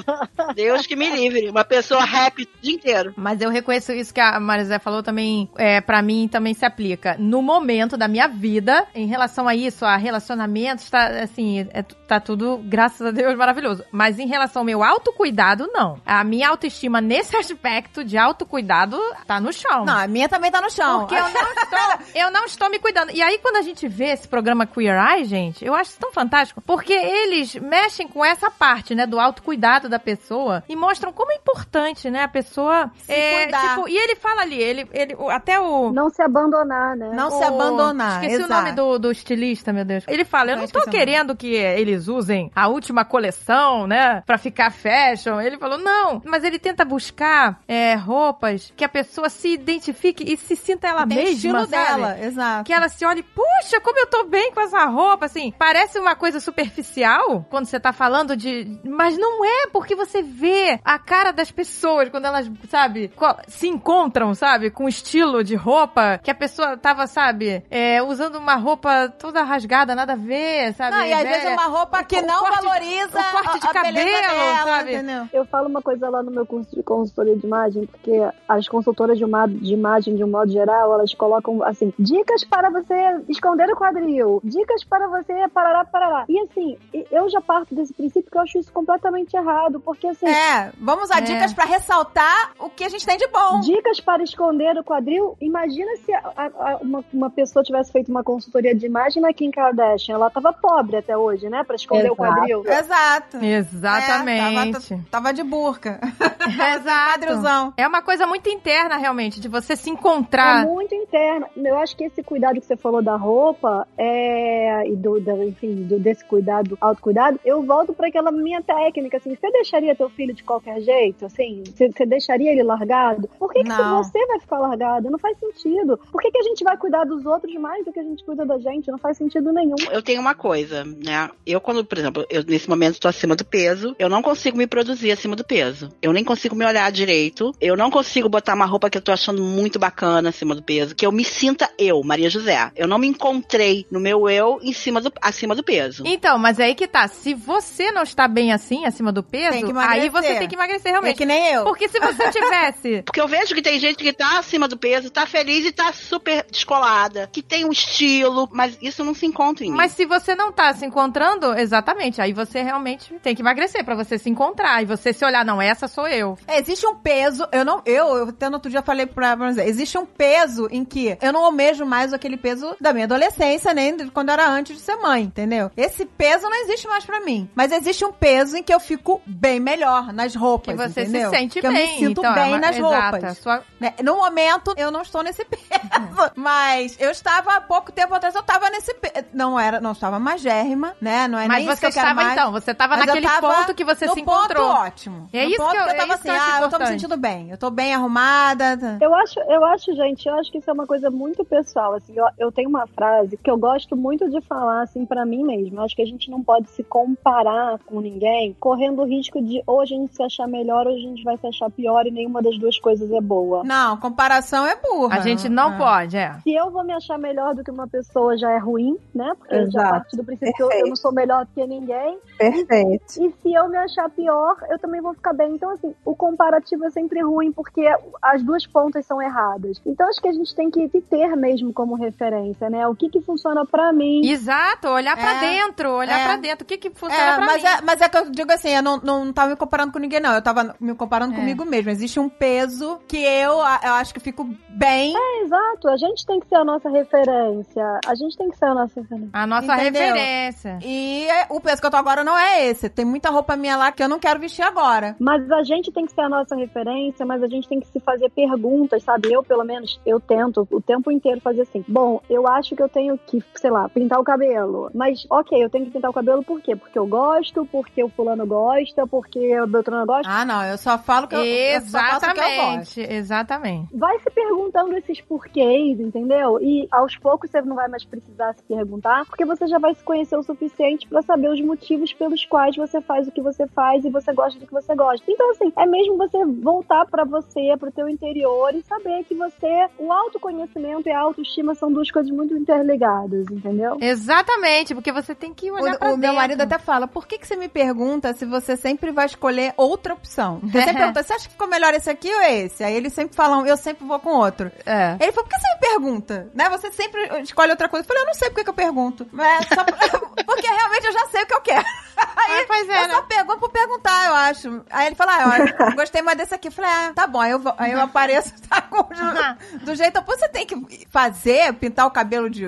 Deus 0.56 0.86
que 0.88 0.96
me 0.96 1.08
livre. 1.08 1.48
Uma 1.50 1.64
pessoa 1.64 2.02
happy 2.02 2.42
o 2.42 2.48
dia 2.60 2.74
inteiro. 2.74 3.14
Mas 3.16 3.40
eu 3.40 3.48
reconheço 3.48 3.92
isso 3.92 4.12
que 4.12 4.20
a 4.20 4.40
Marisé 4.40 4.80
falou 4.80 5.04
também, 5.04 5.48
é, 5.56 5.80
para 5.80 6.02
mim 6.02 6.26
também 6.26 6.52
se 6.52 6.64
aplica. 6.64 7.14
No 7.16 7.40
momento 7.40 7.96
da 7.96 8.08
minha 8.08 8.26
vida, 8.26 8.88
em 8.92 9.06
relação 9.06 9.46
a 9.46 9.54
isso, 9.54 9.84
a 9.84 9.96
relacionamentos, 9.96 10.90
tá, 10.90 11.22
assim, 11.22 11.60
é, 11.72 11.82
tá 11.82 12.18
tudo, 12.18 12.58
graças 12.64 13.06
a 13.06 13.12
Deus, 13.12 13.36
maravilhoso. 13.36 13.84
Mas 13.92 14.18
em 14.18 14.26
relação 14.26 14.62
ao 14.62 14.66
meu 14.66 14.82
autocuidado, 14.82 15.70
não. 15.72 15.91
A 16.06 16.22
minha 16.24 16.48
autoestima 16.48 17.00
nesse 17.00 17.36
aspecto 17.38 18.04
de 18.04 18.16
autocuidado 18.18 18.98
tá 19.26 19.40
no 19.40 19.52
chão. 19.52 19.84
Não, 19.84 19.98
a 19.98 20.06
minha 20.06 20.28
também 20.28 20.50
tá 20.50 20.60
no 20.60 20.70
chão. 20.70 21.00
Porque 21.00 21.14
eu 21.14 21.22
não 21.28 21.52
estou, 21.52 21.78
eu 22.22 22.30
não 22.30 22.44
estou 22.44 22.70
me 22.70 22.78
cuidando. 22.78 23.10
E 23.12 23.22
aí, 23.22 23.38
quando 23.38 23.56
a 23.56 23.62
gente 23.62 23.86
vê 23.88 24.06
esse 24.12 24.26
programa 24.28 24.66
Queer 24.66 24.96
Eye, 24.96 25.24
gente, 25.24 25.64
eu 25.64 25.74
acho 25.74 25.90
isso 25.90 25.98
tão 26.00 26.12
fantástico. 26.12 26.60
Porque 26.60 26.92
eles 26.92 27.54
mexem 27.56 28.06
com 28.08 28.24
essa 28.24 28.50
parte, 28.50 28.94
né, 28.94 29.06
do 29.06 29.18
autocuidado 29.20 29.88
da 29.88 29.98
pessoa 29.98 30.62
e 30.68 30.76
mostram 30.76 31.12
como 31.12 31.32
é 31.32 31.36
importante, 31.36 32.10
né, 32.10 32.22
a 32.22 32.28
pessoa 32.28 32.90
Se 32.98 33.12
é, 33.12 33.42
cuidar. 33.44 33.68
tipo, 33.68 33.88
e 33.88 33.96
ele 33.96 34.16
fala 34.16 34.42
ali, 34.42 34.60
ele, 34.60 34.88
ele 34.92 35.16
até 35.30 35.58
o 35.60 35.92
Não 35.92 36.10
se 36.10 36.22
abandonar, 36.22 36.96
né? 36.96 37.10
Não 37.14 37.30
se 37.30 37.42
o- 37.44 37.46
abandonar. 37.48 38.22
Esqueci 38.22 38.42
exato. 38.42 38.52
o 38.52 38.56
nome 38.56 38.72
do, 38.72 38.98
do 38.98 39.10
estilista, 39.12 39.72
meu 39.72 39.84
Deus. 39.84 40.04
Ele 40.08 40.24
fala, 40.24 40.50
eu 40.50 40.56
Eu 40.56 40.60
não 40.62 40.68
tô 40.68 40.82
querendo 40.90 41.34
que 41.36 41.54
eles 41.54 42.08
usem 42.08 42.50
a 42.54 42.68
última 42.68 43.04
coleção, 43.04 43.86
né, 43.86 44.22
pra 44.26 44.38
ficar 44.38 44.70
fashion. 44.70 45.40
Ele 45.40 45.58
falou, 45.58 45.78
não, 45.82 46.22
mas 46.24 46.44
ele 46.44 46.58
tenta 46.58 46.84
buscar 46.84 47.60
é, 47.66 47.94
roupas 47.94 48.72
que 48.76 48.84
a 48.84 48.88
pessoa 48.88 49.28
se 49.28 49.48
identifique 49.52 50.24
e 50.32 50.36
se 50.36 50.54
sinta 50.54 50.86
ela 50.88 51.06
Tem 51.06 51.16
o 51.18 51.20
mesma, 51.20 51.34
estilo 51.34 51.58
sabe? 51.60 51.70
dela, 51.70 52.18
exato. 52.20 52.64
Que 52.64 52.72
ela 52.72 52.88
se 52.88 53.04
olhe, 53.04 53.22
puxa, 53.22 53.80
como 53.82 53.98
eu 53.98 54.06
tô 54.06 54.24
bem 54.24 54.52
com 54.52 54.60
essa 54.60 54.84
roupa, 54.84 55.26
assim. 55.26 55.52
Parece 55.58 55.98
uma 55.98 56.14
coisa 56.14 56.38
superficial 56.40 57.44
quando 57.50 57.66
você 57.66 57.80
tá 57.80 57.92
falando 57.92 58.36
de. 58.36 58.78
Mas 58.84 59.16
não 59.16 59.44
é, 59.44 59.66
porque 59.72 59.94
você 59.94 60.22
vê 60.22 60.78
a 60.84 60.98
cara 60.98 61.32
das 61.32 61.50
pessoas 61.50 62.08
quando 62.08 62.26
elas, 62.26 62.50
sabe, 62.68 63.10
se 63.48 63.68
encontram, 63.68 64.34
sabe, 64.34 64.70
com 64.70 64.88
estilo 64.88 65.42
de 65.42 65.54
roupa 65.54 66.18
que 66.22 66.30
a 66.30 66.34
pessoa 66.34 66.76
tava, 66.76 67.06
sabe, 67.06 67.64
é, 67.70 68.02
usando 68.02 68.36
uma 68.36 68.56
roupa 68.56 69.08
toda 69.18 69.42
rasgada, 69.42 69.94
nada 69.94 70.12
a 70.12 70.16
ver, 70.16 70.74
sabe? 70.74 70.96
Não, 70.96 71.04
e 71.06 71.12
às 71.12 71.22
velha. 71.22 71.30
vezes 71.30 71.52
uma 71.52 71.66
roupa 71.66 72.04
que 72.04 72.16
O 72.18 72.26
não 72.26 72.40
corte- 72.40 72.62
valoriza 72.62 73.18
o 73.20 73.30
corte 73.32 73.60
de 73.60 73.66
a, 73.66 73.72
cabelo, 73.72 73.94
dela, 73.94 74.64
sabe? 74.64 74.94
entendeu? 74.94 75.28
Eu 75.32 75.44
falo 75.46 75.62
falo 75.62 75.71
uma 75.72 75.82
coisa 75.82 76.08
lá 76.08 76.22
no 76.22 76.30
meu 76.30 76.46
curso 76.46 76.74
de 76.76 76.82
consultoria 76.82 77.36
de 77.36 77.44
imagem, 77.46 77.86
porque 77.86 78.12
as 78.48 78.68
consultoras 78.68 79.18
de, 79.18 79.24
uma, 79.24 79.46
de 79.46 79.72
imagem, 79.74 80.14
de 80.14 80.22
um 80.22 80.28
modo 80.28 80.50
geral, 80.52 80.92
elas 80.94 81.12
colocam, 81.14 81.62
assim, 81.64 81.92
dicas 81.98 82.44
para 82.44 82.70
você 82.70 82.94
esconder 83.28 83.68
o 83.70 83.76
quadril, 83.76 84.40
dicas 84.44 84.84
para 84.84 85.08
você 85.08 85.48
parará, 85.52 85.84
parará. 85.84 86.24
E, 86.28 86.38
assim, 86.40 86.76
eu 87.10 87.28
já 87.28 87.40
parto 87.40 87.74
desse 87.74 87.92
princípio 87.92 88.30
que 88.30 88.36
eu 88.36 88.42
acho 88.42 88.58
isso 88.58 88.72
completamente 88.72 89.34
errado, 89.36 89.80
porque, 89.80 90.06
assim... 90.06 90.26
É, 90.28 90.70
vamos 90.80 91.04
usar 91.04 91.18
É. 91.18 91.22
dicas 91.22 91.52
pra 91.52 91.64
ressaltar 91.64 92.52
o 92.60 92.68
que 92.68 92.84
a 92.84 92.88
gente 92.88 93.04
tem 93.06 93.16
de 93.16 93.26
bom. 93.28 93.60
Dicas 93.60 94.00
para 94.00 94.22
esconder 94.22 94.76
o 94.78 94.84
quadril. 94.84 95.36
Imagina 95.40 95.90
se 96.04 96.12
a- 96.14 96.22
a- 96.36 96.78
uma, 96.82 97.04
uma 97.12 97.30
pessoa 97.30 97.62
tivesse 97.62 97.90
feito 97.90 98.10
uma 98.10 98.22
consultoria 98.22 98.74
de 98.74 98.86
imagem 98.86 99.22
na 99.22 99.32
Kim 99.32 99.50
Kardashian. 99.50 100.14
Ela 100.14 100.30
tava 100.30 100.52
pobre 100.52 100.96
até 100.96 101.16
hoje, 101.16 101.48
né? 101.48 101.64
Para 101.64 101.76
esconder 101.76 102.10
o 102.10 102.14
Exato. 102.14 102.34
quadril. 102.34 102.62
Exato. 102.66 103.36
Exatamente. 103.44 104.40
É, 104.40 104.72
tava, 104.72 105.02
tava 105.10 105.32
de 105.32 105.42
burca. 105.62 106.00
Exato. 106.74 107.72
É 107.76 107.86
uma 107.86 108.02
coisa 108.02 108.26
muito 108.26 108.48
interna, 108.48 108.96
realmente, 108.96 109.40
de 109.40 109.48
você 109.48 109.76
se 109.76 109.88
É 109.88 109.92
encontrar. 109.92 110.66
muito 110.66 110.94
interna. 110.94 111.46
Eu 111.56 111.78
acho 111.78 111.96
que 111.96 112.04
esse 112.04 112.22
cuidado 112.22 112.60
que 112.60 112.66
você 112.66 112.76
falou 112.76 113.02
da 113.02 113.16
roupa 113.16 113.86
é, 113.96 114.88
e 114.88 114.96
do, 114.96 115.20
da- 115.20 115.44
enfim, 115.44 115.74
do, 115.84 115.98
desse 115.98 116.24
cuidado, 116.24 116.76
autocuidado, 116.80 117.38
eu 117.44 117.62
volto 117.62 117.92
para 117.92 118.08
aquela 118.08 118.30
minha 118.32 118.62
técnica, 118.62 119.16
assim, 119.18 119.34
você 119.34 119.50
deixaria 119.50 119.94
teu 119.94 120.08
filho 120.10 120.34
de 120.34 120.42
qualquer 120.42 120.80
jeito, 120.80 121.26
assim? 121.26 121.62
Você, 121.66 121.90
você 121.90 122.06
deixaria 122.06 122.50
ele 122.52 122.62
largado? 122.62 123.28
Por 123.38 123.52
que, 123.52 123.62
que 123.62 123.68
você 123.70 124.26
vai 124.26 124.40
ficar 124.40 124.58
largado? 124.58 125.10
Não 125.10 125.18
faz 125.18 125.38
sentido. 125.38 125.98
Por 126.10 126.20
que, 126.20 126.30
que 126.30 126.38
a 126.38 126.42
gente 126.42 126.64
vai 126.64 126.76
cuidar 126.76 127.04
dos 127.04 127.24
outros 127.24 127.54
mais 127.54 127.84
do 127.84 127.92
que 127.92 128.00
a 128.00 128.04
gente 128.04 128.24
cuida 128.24 128.44
da 128.44 128.58
gente? 128.58 128.90
Não 128.90 128.98
faz 128.98 129.16
sentido 129.16 129.52
nenhum. 129.52 129.76
Eu 129.90 130.02
tenho 130.02 130.20
uma 130.20 130.34
coisa, 130.34 130.84
né? 130.84 131.30
Eu, 131.46 131.60
quando, 131.60 131.84
por 131.84 131.98
exemplo, 131.98 132.26
eu 132.30 132.42
nesse 132.44 132.68
momento 132.68 132.94
estou 132.94 133.08
acima 133.08 133.36
do 133.36 133.44
peso, 133.44 133.94
eu 133.98 134.08
não 134.08 134.22
consigo 134.22 134.56
me 134.56 134.66
produzir 134.66 135.12
acima 135.12 135.36
do 135.36 135.41
peso. 135.44 135.88
Eu 136.00 136.12
nem 136.12 136.24
consigo 136.24 136.54
me 136.54 136.64
olhar 136.64 136.90
direito. 136.90 137.54
Eu 137.60 137.76
não 137.76 137.90
consigo 137.90 138.28
botar 138.28 138.54
uma 138.54 138.66
roupa 138.66 138.90
que 138.90 138.98
eu 138.98 139.02
tô 139.02 139.12
achando 139.12 139.42
muito 139.42 139.78
bacana 139.78 140.28
acima 140.30 140.54
do 140.54 140.62
peso. 140.62 140.94
Que 140.94 141.06
eu 141.06 141.12
me 141.12 141.24
sinta 141.24 141.68
eu, 141.78 142.02
Maria 142.02 142.30
José. 142.30 142.70
Eu 142.76 142.86
não 142.88 142.98
me 142.98 143.06
encontrei 143.06 143.86
no 143.90 144.00
meu 144.00 144.28
eu 144.28 144.58
em 144.62 144.72
cima 144.72 145.00
do, 145.00 145.12
acima 145.20 145.54
do 145.54 145.62
peso. 145.62 146.02
Então, 146.06 146.38
mas 146.38 146.58
aí 146.60 146.74
que 146.74 146.86
tá. 146.86 147.08
Se 147.08 147.34
você 147.34 147.90
não 147.90 148.02
está 148.02 148.26
bem 148.28 148.52
assim, 148.52 148.84
acima 148.84 149.12
do 149.12 149.22
peso, 149.22 149.58
aí 149.78 150.08
você 150.08 150.34
tem 150.38 150.48
que 150.48 150.54
emagrecer 150.54 150.88
É 150.88 150.90
realmente. 150.92 151.16
que 151.16 151.24
nem 151.26 151.48
eu. 151.52 151.64
Porque 151.64 151.88
se 151.88 151.98
você 151.98 152.30
tivesse. 152.32 153.02
Porque 153.02 153.20
eu 153.20 153.28
vejo 153.28 153.54
que 153.54 153.62
tem 153.62 153.78
gente 153.78 153.96
que 153.96 154.12
tá 154.12 154.38
acima 154.38 154.68
do 154.68 154.76
peso, 154.76 155.10
tá 155.10 155.26
feliz 155.26 155.64
e 155.66 155.72
tá 155.72 155.92
super 155.92 156.44
descolada, 156.50 157.28
que 157.32 157.42
tem 157.42 157.64
um 157.64 157.72
estilo, 157.72 158.48
mas 158.52 158.76
isso 158.80 159.04
não 159.04 159.14
se 159.14 159.26
encontra 159.26 159.64
em 159.64 159.70
mim. 159.70 159.76
Mas 159.76 159.92
se 159.92 160.04
você 160.06 160.34
não 160.34 160.52
tá 160.52 160.72
se 160.74 160.84
encontrando, 160.84 161.52
exatamente, 161.58 162.20
aí 162.20 162.32
você 162.32 162.62
realmente 162.62 163.12
tem 163.22 163.34
que 163.34 163.42
emagrecer 163.42 163.84
pra 163.84 163.94
você 163.94 164.18
se 164.18 164.28
encontrar 164.28 164.82
e 164.82 164.86
você 164.86 165.12
se 165.12 165.24
olhar, 165.24 165.31
não, 165.44 165.60
essa 165.60 165.88
sou 165.88 166.06
eu. 166.08 166.36
É, 166.46 166.58
Existe 166.58 166.86
um 166.86 166.94
peso, 166.94 167.46
eu 167.52 167.64
não, 167.64 167.82
eu, 167.86 168.06
eu 168.16 168.28
até 168.28 168.48
no 168.48 168.56
outro 168.56 168.70
dia 168.70 168.82
falei 168.82 169.06
pra 169.06 169.34
você, 169.34 169.62
existe 169.62 169.96
um 169.98 170.06
peso 170.06 170.68
em 170.70 170.84
que 170.84 171.16
eu 171.20 171.32
não 171.32 171.44
almejo 171.44 171.84
mais 171.86 172.12
aquele 172.12 172.36
peso 172.36 172.76
da 172.80 172.92
minha 172.92 173.04
adolescência, 173.06 173.72
nem 173.74 173.96
de 173.96 174.10
quando 174.10 174.30
era 174.30 174.48
antes 174.48 174.76
de 174.76 174.82
ser 174.82 174.96
mãe, 174.96 175.22
entendeu? 175.24 175.70
Esse 175.76 176.04
peso 176.04 176.48
não 176.48 176.56
existe 176.64 176.86
mais 176.86 177.04
pra 177.04 177.20
mim. 177.20 177.48
Mas 177.54 177.72
existe 177.72 178.04
um 178.04 178.12
peso 178.12 178.56
em 178.56 178.62
que 178.62 178.72
eu 178.72 178.78
fico 178.80 179.20
bem 179.26 179.58
melhor 179.58 180.12
nas 180.12 180.34
roupas, 180.34 180.74
Que 180.76 180.88
você 180.88 181.02
entendeu? 181.02 181.30
se 181.30 181.36
sente 181.36 181.60
que 181.60 181.68
bem. 181.68 181.76
eu 181.80 181.86
me 181.86 181.98
sinto 181.98 182.20
então, 182.20 182.32
é 182.32 182.34
bem 182.34 182.48
uma- 182.52 182.58
nas 182.58 182.76
exato, 182.76 183.16
roupas. 183.16 183.38
sua- 183.38 183.62
né? 183.80 183.94
No 184.02 184.16
momento, 184.16 184.72
eu 184.76 184.90
não 184.90 185.02
estou 185.02 185.22
nesse 185.22 185.44
peso. 185.46 186.30
Mas 186.36 186.96
eu 187.00 187.10
estava 187.10 187.54
há 187.56 187.60
pouco 187.60 187.90
tempo 187.92 188.14
atrás, 188.14 188.34
eu 188.34 188.40
estava 188.40 188.70
nesse 188.70 188.94
peso. 188.94 189.26
Não 189.32 189.58
era, 189.58 189.80
não 189.80 189.92
estava 189.92 190.18
magérrima, 190.18 190.94
né? 191.00 191.26
Não 191.28 191.38
é 191.38 191.46
Mas 191.48 191.64
nem 191.64 191.76
você 191.76 191.86
estava, 191.88 192.22
então, 192.24 192.52
você 192.52 192.74
tava 192.74 192.96
Mas 192.96 193.06
eu 193.08 193.14
naquele 193.14 193.26
tava 193.26 193.54
ponto 193.54 193.74
que 193.74 193.84
você 193.84 194.06
no 194.06 194.14
se 194.14 194.20
encontrou. 194.20 194.68
Ponto 194.68 194.80
ótimo. 194.80 195.21
É 195.32 195.44
No 195.44 195.50
isso 195.50 195.56
ponto 195.58 195.70
que 195.70 195.76
eu- 195.76 195.82
eu 195.82 195.88
é 195.88 195.94
tava 195.94 196.12
isso 196.14 196.22
que 196.22 196.30
assim, 196.30 196.38
eu 196.38 196.54
ah, 196.54 196.60
eu 196.62 196.70
tô 196.70 196.78
me 196.78 196.86
sentindo 196.86 197.16
bem. 197.16 197.50
Eu 197.50 197.58
tô 197.58 197.70
bem 197.70 197.94
arrumada. 197.94 198.76
tá. 198.76 198.98
Eu 199.00 199.14
acho, 199.14 199.40
eu 199.40 199.64
acho, 199.64 199.94
gente, 199.94 200.28
eu 200.28 200.34
acho 200.36 200.50
que 200.50 200.58
isso 200.58 200.70
é 200.70 200.72
uma 200.72 200.86
coisa 200.86 201.10
muito 201.10 201.44
pessoal, 201.44 201.94
assim, 201.94 202.12
eu, 202.16 202.24
eu 202.38 202.52
tenho 202.52 202.68
uma 202.68 202.86
frase 202.86 203.36
que 203.36 203.50
eu 203.50 203.56
gosto 203.58 203.96
muito 203.96 204.28
de 204.30 204.40
falar, 204.42 204.82
assim, 204.82 205.04
pra 205.06 205.24
mim 205.24 205.42
mesmo, 205.44 205.78
eu 205.78 205.84
acho 205.84 205.94
que 205.96 206.02
a 206.02 206.06
gente 206.06 206.30
não 206.30 206.42
pode 206.42 206.68
se 206.70 206.82
comparar 206.82 207.78
com 207.86 208.00
ninguém, 208.00 208.56
correndo 208.58 209.02
o 209.02 209.06
risco 209.06 209.40
de 209.42 209.62
ou 209.66 209.80
a 209.80 209.84
gente 209.84 210.14
se 210.14 210.22
achar 210.22 210.46
melhor 210.46 210.86
ou 210.86 210.94
a 210.94 210.98
gente 210.98 211.22
vai 211.24 211.36
se 211.36 211.46
achar 211.46 211.70
pior 211.70 212.06
e 212.06 212.10
nenhuma 212.10 212.42
das 212.42 212.56
duas 212.58 212.78
coisas 212.78 213.10
é 213.10 213.20
boa. 213.20 213.62
Não, 213.64 213.96
comparação 213.96 214.66
é 214.66 214.76
burra. 214.76 215.16
A 215.16 215.20
gente 215.20 215.48
não 215.48 215.70
Ah. 215.74 215.78
pode, 215.78 216.16
é. 216.16 216.32
Se 216.42 216.54
eu 216.54 216.70
vou 216.70 216.84
me 216.84 216.92
achar 216.92 217.18
melhor 217.18 217.54
do 217.54 217.62
que 217.64 217.70
uma 217.70 217.86
pessoa 217.88 218.36
já 218.36 218.50
é 218.52 218.58
ruim, 218.58 218.96
né? 219.14 219.32
Porque 219.38 219.54
já 219.54 219.62
Exato. 219.62 219.90
parte 219.90 220.16
do 220.16 220.24
princípio 220.24 220.54
que 220.54 220.62
eu, 220.62 220.70
eu 220.72 220.88
não 220.88 220.96
sou 220.96 221.12
melhor 221.12 221.44
do 221.44 221.50
que 221.52 221.66
ninguém. 221.66 222.18
Perfeito. 222.38 223.04
E 223.22 223.32
se 223.42 223.54
eu 223.54 223.68
me 223.68 223.76
achar 223.76 224.08
pior, 224.10 224.56
eu 224.70 224.78
também 224.78 225.00
vou 225.00 225.11
ficar 225.14 225.32
bem. 225.32 225.54
Então, 225.54 225.70
assim, 225.70 225.94
o 226.04 226.14
comparativo 226.14 226.84
é 226.84 226.90
sempre 226.90 227.22
ruim, 227.22 227.52
porque 227.52 227.82
as 228.20 228.42
duas 228.42 228.66
pontas 228.66 229.04
são 229.06 229.20
erradas. 229.22 229.80
Então, 229.86 230.08
acho 230.08 230.20
que 230.20 230.28
a 230.28 230.32
gente 230.32 230.54
tem 230.54 230.70
que 230.70 230.88
se 230.88 231.00
ter 231.02 231.36
mesmo 231.36 231.72
como 231.72 231.94
referência, 231.94 232.68
né? 232.70 232.86
O 232.88 232.94
que 232.94 233.08
que 233.08 233.20
funciona 233.20 233.64
pra 233.66 233.92
mim. 233.92 234.26
Exato, 234.26 234.88
olhar 234.88 235.16
pra 235.16 235.34
É, 235.36 235.40
dentro, 235.40 235.90
olhar 235.90 236.18
é. 236.20 236.24
pra 236.24 236.36
dentro. 236.36 236.64
O 236.64 236.66
que 236.66 236.76
que 236.78 236.90
funciona 236.90 237.22
É, 237.24 237.34
pra 237.36 237.46
mas 237.46 237.62
mim? 237.62 237.68
é, 237.68 237.80
mas 237.82 238.00
é 238.00 238.08
que 238.08 238.16
eu 238.18 238.30
digo 238.30 238.52
assim, 238.52 238.70
eu 238.70 238.82
não, 238.82 238.96
não 238.98 239.32
tava 239.32 239.50
me 239.50 239.56
comparando 239.56 239.92
com 239.92 239.98
ninguém, 239.98 240.20
não. 240.20 240.32
Eu 240.34 240.42
tava 240.42 240.74
me 240.80 240.94
comparando 240.94 241.34
É. 241.34 241.36
comigo 241.36 241.64
mesmo. 241.64 241.90
Existe 241.90 242.18
um 242.20 242.28
peso 242.28 242.98
que 243.08 243.16
eu, 243.22 243.52
eu 243.58 243.92
acho 243.94 244.12
que 244.14 244.20
fico 244.20 244.44
bem. 244.70 245.14
É, 245.16 245.42
exato, 245.44 245.88
a 245.88 245.96
gente 245.96 246.26
tem 246.26 246.40
que 246.40 246.48
ser 246.48 246.56
a 246.56 246.64
nossa 246.64 246.88
referência. 246.90 248.00
A 248.06 248.14
gente 248.14 248.36
tem 248.36 248.50
que 248.50 248.56
ser 248.58 248.64
a 248.66 248.74
nossa 248.74 249.00
referência. 249.00 249.30
A 249.32 249.46
nossa 249.46 249.74
Entendeu? 249.74 250.02
referência. 250.02 250.78
E 250.82 251.26
é- 251.28 251.46
o 251.50 251.60
peso 251.60 251.80
que 251.80 251.86
eu 251.86 251.90
tô 251.90 251.96
agora 251.96 252.24
não 252.24 252.36
é 252.36 252.66
esse. 252.66 252.88
Tem 252.88 253.04
muita 253.04 253.30
roupa 253.30 253.56
minha 253.56 253.76
lá 253.76 253.92
que 253.92 254.02
eu 254.02 254.08
não 254.08 254.18
quero 254.18 254.40
vestir 254.40 254.62
agora. 254.62 255.01
Mas 255.18 255.50
a 255.50 255.62
gente 255.62 255.90
tem 255.92 256.06
que 256.06 256.12
ser 256.12 256.22
a 256.22 256.28
nossa 256.28 256.54
referência, 256.56 257.24
mas 257.26 257.42
a 257.42 257.48
gente 257.48 257.68
tem 257.68 257.80
que 257.80 257.86
se 257.88 258.00
fazer 258.00 258.30
perguntas, 258.30 259.02
sabe? 259.02 259.32
Eu, 259.32 259.42
pelo 259.42 259.64
menos, 259.64 260.00
eu 260.06 260.20
tento 260.20 260.66
o 260.70 260.80
tempo 260.80 261.10
inteiro 261.10 261.40
fazer 261.40 261.62
assim. 261.62 261.84
Bom, 261.86 262.20
eu 262.28 262.46
acho 262.46 262.74
que 262.74 262.82
eu 262.82 262.88
tenho 262.88 263.18
que, 263.18 263.42
sei 263.54 263.70
lá, 263.70 263.88
pintar 263.88 264.20
o 264.20 264.24
cabelo. 264.24 264.90
Mas, 264.94 265.26
ok, 265.30 265.62
eu 265.62 265.70
tenho 265.70 265.86
que 265.86 265.90
pintar 265.90 266.10
o 266.10 266.14
cabelo 266.14 266.42
por 266.42 266.60
quê? 266.60 266.76
Porque 266.76 266.98
eu 266.98 267.06
gosto, 267.06 267.66
porque 267.66 268.02
o 268.02 268.08
fulano 268.08 268.46
gosta, 268.46 269.06
porque 269.06 269.60
o 269.60 269.66
Beltrano 269.66 270.06
gosta. 270.06 270.30
Ah, 270.30 270.44
não. 270.44 270.64
Eu 270.64 270.78
só 270.78 270.98
falo 270.98 271.26
que 271.26 271.34
eu, 271.34 271.40
eu 271.40 271.44
o 271.44 272.34
que 272.34 272.40
eu 272.40 272.56
gosto. 272.68 273.00
Exatamente, 273.00 273.00
exatamente. 273.00 273.96
Vai 273.96 274.18
se 274.20 274.30
perguntando 274.30 274.96
esses 274.96 275.20
porquês, 275.20 275.98
entendeu? 276.00 276.58
E 276.60 276.86
aos 276.90 277.16
poucos 277.16 277.50
você 277.50 277.60
não 277.62 277.76
vai 277.76 277.88
mais 277.88 278.04
precisar 278.04 278.54
se 278.54 278.62
perguntar, 278.64 279.24
porque 279.26 279.44
você 279.44 279.66
já 279.66 279.78
vai 279.78 279.94
se 279.94 280.02
conhecer 280.02 280.36
o 280.36 280.42
suficiente 280.42 281.06
pra 281.08 281.22
saber 281.22 281.48
os 281.48 281.60
motivos 281.60 282.12
pelos 282.12 282.44
quais 282.44 282.76
você 282.76 283.00
faz 283.00 283.26
o 283.28 283.32
que 283.32 283.40
você 283.40 283.66
faz 283.68 284.04
e 284.04 284.10
você 284.10 284.32
gosta 284.32 284.58
do 284.58 284.66
que 284.66 284.72
você 284.72 284.91
gosta. 284.94 285.24
Então, 285.28 285.50
assim, 285.50 285.72
é 285.76 285.86
mesmo 285.86 286.16
você 286.16 286.44
voltar 286.62 287.04
pra 287.06 287.24
você, 287.24 287.74
pro 287.78 287.90
teu 287.92 288.08
interior 288.08 288.74
e 288.74 288.82
saber 288.82 289.24
que 289.24 289.34
você, 289.34 289.88
o 289.98 290.12
autoconhecimento 290.12 291.08
e 291.08 291.12
a 291.12 291.20
autoestima 291.20 291.74
são 291.74 291.92
duas 291.92 292.10
coisas 292.10 292.30
muito 292.30 292.56
interligadas, 292.56 293.46
entendeu? 293.50 293.96
Exatamente, 294.00 294.94
porque 294.94 295.12
você 295.12 295.34
tem 295.34 295.52
que 295.52 295.70
olhar 295.70 295.98
pra 295.98 296.10
O, 296.10 296.14
o 296.14 296.16
meu 296.16 296.32
marido 296.32 296.60
até 296.62 296.78
fala, 296.78 297.06
por 297.06 297.26
que, 297.26 297.38
que 297.38 297.46
você 297.46 297.56
me 297.56 297.68
pergunta 297.68 298.32
se 298.34 298.44
você 298.46 298.76
sempre 298.76 299.10
vai 299.10 299.26
escolher 299.26 299.74
outra 299.76 300.14
opção? 300.14 300.60
Você 300.62 300.78
sempre 300.80 300.94
pergunta, 300.98 301.22
você 301.22 301.32
acha 301.34 301.46
que 301.46 301.52
ficou 301.52 301.68
melhor 301.68 301.94
esse 301.94 302.10
aqui 302.10 302.32
ou 302.32 302.42
esse? 302.42 302.82
Aí 302.84 302.94
eles 302.94 303.12
sempre 303.12 303.34
falam, 303.36 303.66
eu 303.66 303.76
sempre 303.76 304.06
vou 304.06 304.18
com 304.18 304.30
outro. 304.30 304.70
É. 304.86 305.16
Ele 305.20 305.32
falou, 305.32 305.48
por 305.48 305.50
que 305.50 305.60
você 305.60 305.74
me 305.74 305.80
pergunta? 305.80 306.50
Né? 306.54 306.68
Você 306.70 306.90
sempre 306.92 307.42
escolhe 307.42 307.70
outra 307.70 307.88
coisa. 307.88 308.04
Eu 308.04 308.08
falei, 308.08 308.22
eu 308.22 308.26
não 308.26 308.34
sei 308.34 308.48
por 308.50 308.56
que 308.56 308.64
que 308.64 308.70
eu 308.70 308.74
pergunto. 308.74 309.26
Mas 309.32 309.66
só 309.68 309.84
pra- 309.84 309.96
porque 310.46 310.66
realmente 310.66 311.06
eu 311.06 311.12
já 311.12 311.26
sei 311.26 311.42
o 311.42 311.46
que 311.46 311.54
eu 311.54 311.60
quero. 311.60 311.84
Ah, 312.16 312.64
pois 312.66 312.88
é, 312.88 313.04
eu 313.04 313.08
né? 313.08 313.14
só 313.14 313.22
pergunto 313.22 313.58
por 313.58 313.70
perguntar, 313.70 314.26
eu 314.26 314.34
acho. 314.34 314.81
Aí 314.90 315.06
ele 315.06 315.14
fala, 315.16 315.32
ah, 315.36 315.58
eu 315.58 315.92
gostei 315.96 316.22
mais 316.22 316.36
desse 316.36 316.54
aqui. 316.54 316.68
Eu 316.68 316.72
falei, 316.72 316.90
ah, 316.90 317.12
tá 317.14 317.26
bom. 317.26 317.40
Aí 317.40 317.50
eu, 317.50 317.58
vou- 317.58 317.74
aí 317.78 317.92
eu 317.92 318.00
apareço 318.00 318.52
tá, 318.68 318.82
com, 318.82 319.02
do, 319.02 319.84
do 319.86 319.94
jeito. 319.94 320.20
Você 320.26 320.48
tem 320.48 320.66
que 320.66 321.06
fazer, 321.10 321.72
pintar 321.74 322.06
o 322.06 322.10
cabelo 322.10 322.48
de, 322.50 322.64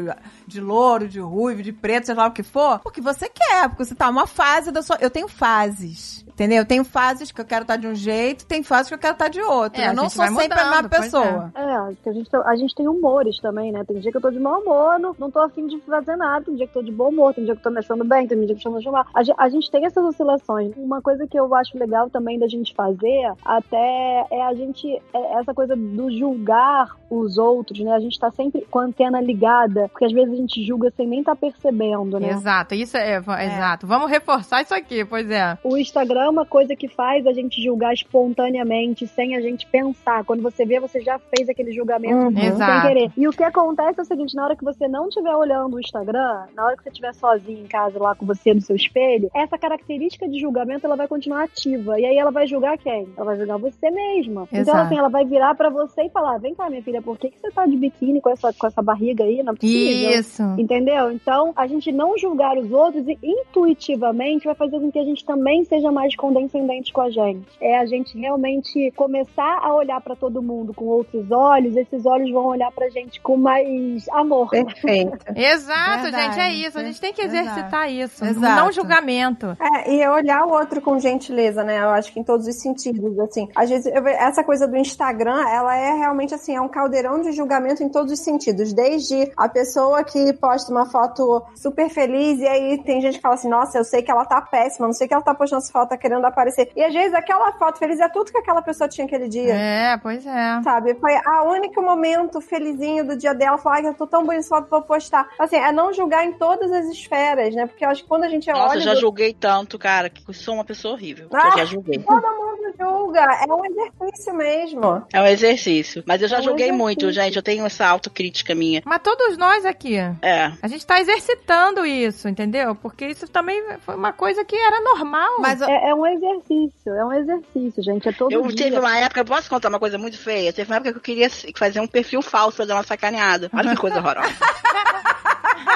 de 0.46 0.60
louro, 0.60 1.08
de 1.08 1.20
ruivo, 1.20 1.62
de 1.62 1.72
preto, 1.72 2.06
seja 2.06 2.20
lá 2.20 2.26
o 2.26 2.32
que 2.32 2.42
for, 2.42 2.78
porque 2.80 3.00
você 3.00 3.28
quer, 3.28 3.68
porque 3.68 3.84
você 3.84 3.94
tá 3.94 4.06
numa 4.06 4.26
fase 4.26 4.70
da 4.70 4.82
sua. 4.82 4.96
Eu 5.00 5.10
tenho 5.10 5.28
fases. 5.28 6.23
Entendeu? 6.34 6.58
Eu 6.58 6.66
tenho 6.66 6.84
fases 6.84 7.30
que 7.30 7.40
eu 7.40 7.44
quero 7.44 7.62
estar 7.62 7.76
de 7.76 7.86
um 7.86 7.94
jeito, 7.94 8.44
tem 8.44 8.62
fases 8.62 8.88
que 8.88 8.94
eu 8.94 8.98
quero 8.98 9.12
estar 9.12 9.28
de 9.28 9.40
outro. 9.40 9.80
É, 9.80 9.88
eu 9.88 9.94
não 9.94 10.08
sou 10.10 10.24
sempre 10.26 10.44
a 10.44 10.56
mesma 10.56 10.66
mudando, 10.82 10.88
pois 10.90 11.02
pessoa. 11.04 11.52
É, 11.54 11.94
que 12.02 12.08
a 12.08 12.12
gente, 12.12 12.28
a 12.36 12.56
gente 12.56 12.74
tem 12.74 12.88
humores 12.88 13.36
também, 13.38 13.70
né? 13.70 13.84
Tem 13.86 13.98
dia 14.00 14.10
que 14.10 14.16
eu 14.16 14.20
tô 14.20 14.30
de 14.30 14.40
mau 14.40 14.60
humor, 14.60 14.98
não, 14.98 15.14
não 15.18 15.30
tô 15.30 15.38
afim 15.38 15.66
de 15.68 15.80
fazer 15.82 16.16
nada. 16.16 16.44
Tem 16.44 16.56
dia 16.56 16.66
que 16.66 16.76
eu 16.76 16.82
tô 16.82 16.86
de 16.86 16.92
bom 16.92 17.08
humor, 17.10 17.32
tem 17.34 17.44
dia 17.44 17.54
que 17.54 17.60
eu 17.60 17.62
tô 17.62 17.70
me 17.70 17.78
achando 17.78 18.04
bem, 18.04 18.26
tem 18.26 18.36
dia 18.38 18.48
que 18.48 18.60
eu 18.60 18.62
tô 18.64 18.70
me 18.72 18.78
achando 18.78 18.92
mal. 18.92 19.06
A, 19.14 19.44
a 19.44 19.48
gente 19.48 19.70
tem 19.70 19.86
essas 19.86 20.04
oscilações. 20.04 20.72
Uma 20.76 21.00
coisa 21.00 21.24
que 21.26 21.38
eu 21.38 21.54
acho 21.54 21.78
legal 21.78 22.10
também 22.10 22.38
da 22.38 22.48
gente 22.48 22.74
fazer, 22.74 23.32
até 23.44 24.26
é 24.30 24.42
a 24.44 24.54
gente, 24.54 24.88
é 25.14 25.38
essa 25.40 25.54
coisa 25.54 25.76
do 25.76 26.10
julgar 26.10 26.96
os 27.10 27.38
outros, 27.38 27.78
né? 27.80 27.92
A 27.92 28.00
gente 28.00 28.18
tá 28.18 28.30
sempre 28.32 28.66
com 28.70 28.80
a 28.80 28.84
antena 28.84 29.20
ligada, 29.20 29.88
porque 29.88 30.04
às 30.04 30.12
vezes 30.12 30.32
a 30.32 30.36
gente 30.36 30.66
julga 30.66 30.92
sem 30.96 31.06
nem 31.06 31.22
tá 31.22 31.36
percebendo, 31.36 32.18
né? 32.18 32.30
Exato, 32.30 32.74
isso 32.74 32.96
é, 32.96 33.20
va- 33.20 33.44
exato. 33.44 33.86
Vamos 33.86 34.10
reforçar 34.10 34.62
isso 34.62 34.74
aqui, 34.74 35.04
pois 35.04 35.30
é. 35.30 35.56
O 35.62 35.76
Instagram 35.76 36.23
é 36.24 36.28
uma 36.30 36.46
coisa 36.46 36.74
que 36.74 36.88
faz 36.88 37.26
a 37.26 37.32
gente 37.32 37.62
julgar 37.62 37.92
espontaneamente, 37.94 39.06
sem 39.06 39.36
a 39.36 39.40
gente 39.40 39.66
pensar. 39.66 40.24
Quando 40.24 40.42
você 40.42 40.64
vê, 40.64 40.80
você 40.80 41.00
já 41.00 41.18
fez 41.18 41.48
aquele 41.48 41.72
julgamento 41.72 42.14
Uhum. 42.14 42.32
sem 42.34 42.44
Exato. 42.46 42.86
querer. 42.88 43.10
E 43.16 43.28
o 43.28 43.30
que 43.30 43.42
acontece 43.44 43.98
é 43.98 44.02
o 44.02 44.06
seguinte: 44.06 44.34
na 44.34 44.44
hora 44.44 44.56
que 44.56 44.64
você 44.64 44.86
não 44.88 45.08
estiver 45.08 45.34
olhando 45.34 45.74
o 45.76 45.80
Instagram, 45.80 46.44
na 46.54 46.64
hora 46.64 46.76
que 46.76 46.82
você 46.82 46.88
estiver 46.90 47.14
sozinho 47.14 47.60
em 47.64 47.66
casa 47.66 47.98
lá 47.98 48.14
com 48.14 48.26
você 48.26 48.52
no 48.54 48.60
seu 48.60 48.76
espelho, 48.76 49.30
essa 49.34 49.58
característica 49.58 50.28
de 50.28 50.38
julgamento 50.40 50.86
ela 50.86 50.96
vai 50.96 51.08
continuar 51.08 51.44
ativa. 51.44 51.98
E 51.98 52.04
aí 52.04 52.16
ela 52.16 52.30
vai 52.30 52.46
julgar 52.46 52.76
quem? 52.78 53.06
Ela 53.16 53.24
vai 53.26 53.36
julgar 53.36 53.58
você 53.58 53.90
mesma. 53.90 54.42
Então, 54.50 54.60
Exato. 54.60 54.78
assim, 54.78 54.98
ela 54.98 55.08
vai 55.08 55.24
virar 55.24 55.54
pra 55.54 55.70
você 55.70 56.02
e 56.04 56.10
falar: 56.10 56.38
vem 56.38 56.54
cá, 56.54 56.68
minha 56.70 56.82
filha, 56.82 57.02
por 57.02 57.18
que, 57.18 57.30
que 57.30 57.38
você 57.38 57.50
tá 57.50 57.66
de 57.66 57.76
biquíni 57.76 58.20
com 58.20 58.30
essa, 58.30 58.52
com 58.52 58.66
essa 58.66 58.82
barriga 58.82 59.24
aí? 59.24 59.42
Não 59.42 59.52
é 59.52 59.56
possível. 59.56 60.10
Isso. 60.10 60.42
Entendeu? 60.58 61.10
Então, 61.10 61.52
a 61.56 61.66
gente 61.66 61.90
não 61.92 62.16
julgar 62.18 62.56
os 62.58 62.70
outros 62.72 63.06
e 63.08 63.18
intuitivamente 63.22 64.44
vai 64.44 64.54
fazer 64.54 64.78
com 64.78 64.90
que 64.90 64.98
a 64.98 65.04
gente 65.04 65.24
também 65.24 65.64
seja 65.64 65.90
mais 65.90 66.13
condescendente 66.16 66.92
com 66.92 67.00
a 67.00 67.10
gente. 67.10 67.46
É 67.60 67.78
a 67.78 67.86
gente 67.86 68.18
realmente 68.18 68.92
começar 68.96 69.58
a 69.62 69.74
olhar 69.74 70.00
pra 70.00 70.16
todo 70.16 70.42
mundo 70.42 70.72
com 70.74 70.84
outros 70.86 71.30
olhos, 71.30 71.76
esses 71.76 72.06
olhos 72.06 72.30
vão 72.30 72.46
olhar 72.46 72.70
pra 72.72 72.88
gente 72.88 73.20
com 73.20 73.36
mais 73.36 74.08
amor. 74.10 74.50
Perfeito. 74.50 75.18
Exato, 75.34 76.02
Verdade. 76.02 76.34
gente, 76.34 76.40
é 76.40 76.52
isso. 76.52 76.78
A 76.78 76.82
gente 76.82 77.00
tem 77.00 77.12
que 77.12 77.22
Exato. 77.22 77.48
exercitar 77.48 77.90
isso. 77.90 78.24
Exato. 78.24 78.56
Não 78.56 78.72
julgamento. 78.72 79.56
É, 79.60 79.92
e 79.92 80.06
olhar 80.08 80.44
o 80.46 80.52
outro 80.52 80.80
com 80.80 80.98
gentileza, 80.98 81.62
né? 81.64 81.82
Eu 81.82 81.90
acho 81.90 82.12
que 82.12 82.20
em 82.20 82.24
todos 82.24 82.46
os 82.46 82.56
sentidos, 82.60 83.18
assim. 83.18 83.48
Às 83.54 83.70
vezes, 83.70 83.86
eu 83.86 84.04
essa 84.06 84.44
coisa 84.44 84.66
do 84.68 84.76
Instagram, 84.76 85.46
ela 85.48 85.76
é 85.76 85.92
realmente, 85.94 86.34
assim, 86.34 86.54
é 86.54 86.60
um 86.60 86.68
caldeirão 86.68 87.20
de 87.20 87.32
julgamento 87.32 87.82
em 87.82 87.88
todos 87.88 88.12
os 88.12 88.20
sentidos. 88.20 88.72
Desde 88.72 89.32
a 89.36 89.48
pessoa 89.48 90.04
que 90.04 90.32
posta 90.34 90.70
uma 90.70 90.86
foto 90.86 91.42
super 91.56 91.88
feliz 91.88 92.40
e 92.40 92.46
aí 92.46 92.82
tem 92.82 93.00
gente 93.00 93.16
que 93.16 93.22
fala 93.22 93.34
assim, 93.34 93.48
nossa, 93.48 93.78
eu 93.78 93.84
sei 93.84 94.02
que 94.02 94.10
ela 94.10 94.24
tá 94.24 94.40
péssima, 94.40 94.86
não 94.86 94.94
sei 94.94 95.08
que 95.08 95.14
ela 95.14 95.22
tá 95.22 95.34
postando 95.34 95.62
essa 95.62 95.72
foto, 95.72 95.92
querendo 96.04 96.24
aparecer. 96.26 96.70
E 96.76 96.84
às 96.84 96.92
vezes 96.92 97.14
aquela 97.14 97.50
foto 97.52 97.78
feliz 97.78 97.98
é 97.98 98.08
tudo 98.10 98.30
que 98.30 98.36
aquela 98.36 98.60
pessoa 98.60 98.86
tinha 98.86 99.06
aquele 99.06 99.26
dia. 99.26 99.54
É, 99.54 99.96
pois 99.96 100.26
é. 100.26 100.60
Sabe? 100.62 100.94
Foi 100.96 101.14
a 101.14 101.42
único 101.44 101.80
momento 101.80 102.42
felizinho 102.42 103.06
do 103.06 103.16
dia 103.16 103.32
dela. 103.34 103.56
Falar, 103.56 103.76
ai, 103.76 103.86
eu 103.86 103.94
tô 103.94 104.06
tão 104.06 104.22
bonita, 104.24 104.42
só 104.42 104.60
vou 104.60 104.82
postar. 104.82 105.26
Assim, 105.38 105.56
é 105.56 105.72
não 105.72 105.94
julgar 105.94 106.26
em 106.26 106.32
todas 106.34 106.70
as 106.70 106.84
esferas, 106.90 107.54
né? 107.54 107.66
Porque 107.66 107.84
eu 107.86 107.88
acho 107.88 108.02
que 108.02 108.08
quando 108.08 108.24
a 108.24 108.28
gente 108.28 108.50
Nossa, 108.50 108.68
olha. 108.72 108.76
eu 108.78 108.82
já 108.82 108.92
do- 108.94 109.00
julguei 109.00 109.32
tanto, 109.32 109.78
cara, 109.78 110.10
que 110.10 110.22
eu 110.28 110.34
sou 110.34 110.54
uma 110.54 110.64
pessoa 110.64 110.92
horrível. 110.92 111.28
Ah! 111.32 111.48
Eu 111.48 111.58
já 111.58 111.64
julguei. 111.64 111.98
Todo 112.00 112.20
mundo 112.22 112.74
julga. 112.78 113.20
É 113.20 113.52
um 113.52 113.64
exercício 113.64 114.34
mesmo. 114.34 115.06
É 115.12 115.20
um 115.22 115.26
exercício. 115.26 116.04
Mas 116.06 116.20
eu 116.20 116.28
já 116.28 116.36
É 116.36 116.40
um 116.40 116.42
julguei 116.42 116.66
exercício. 116.66 116.84
muito, 116.84 117.12
gente. 117.12 117.36
Eu 117.36 117.42
tenho 117.42 117.64
essa 117.64 117.86
autocrítica 117.86 118.54
minha. 118.54 118.82
Mas 118.84 119.00
todos 119.02 119.36
nós 119.38 119.64
aqui. 119.64 119.96
É. 119.96 120.52
A 120.62 120.68
gente 120.68 120.84
tá 120.86 121.00
exercitando 121.00 121.86
isso, 121.86 122.28
entendeu? 122.28 122.74
Porque 122.74 123.06
isso 123.06 123.26
também 123.28 123.62
foi 123.80 123.94
uma 123.94 124.12
coisa 124.12 124.44
que 124.44 124.56
era 124.56 124.80
normal. 124.80 125.36
Mas 125.40 125.60
eu- 125.60 125.68
É, 125.68 125.93
é 125.94 125.96
um 125.96 126.06
exercício, 126.06 126.92
é 126.94 127.04
um 127.04 127.12
exercício, 127.12 127.82
gente. 127.82 128.08
É 128.08 128.12
todo 128.12 128.32
Eu 128.32 128.42
dia. 128.48 128.56
teve 128.64 128.78
uma 128.78 128.96
época, 128.98 129.24
posso 129.24 129.48
contar 129.48 129.68
uma 129.68 129.78
coisa 129.78 129.96
muito 129.96 130.18
feia? 130.18 130.52
Teve 130.52 130.70
uma 130.70 130.76
época 130.76 130.92
que 130.92 130.98
eu 130.98 131.02
queria 131.02 131.30
fazer 131.56 131.80
um 131.80 131.86
perfil 131.86 132.20
falso 132.20 132.56
pra 132.56 132.66
dar 132.66 132.74
uma 132.74 132.82
sacaneada. 132.82 133.50
Olha 133.52 133.70
que 133.70 133.76
coisa 133.76 133.98
horrorosa. 133.98 134.34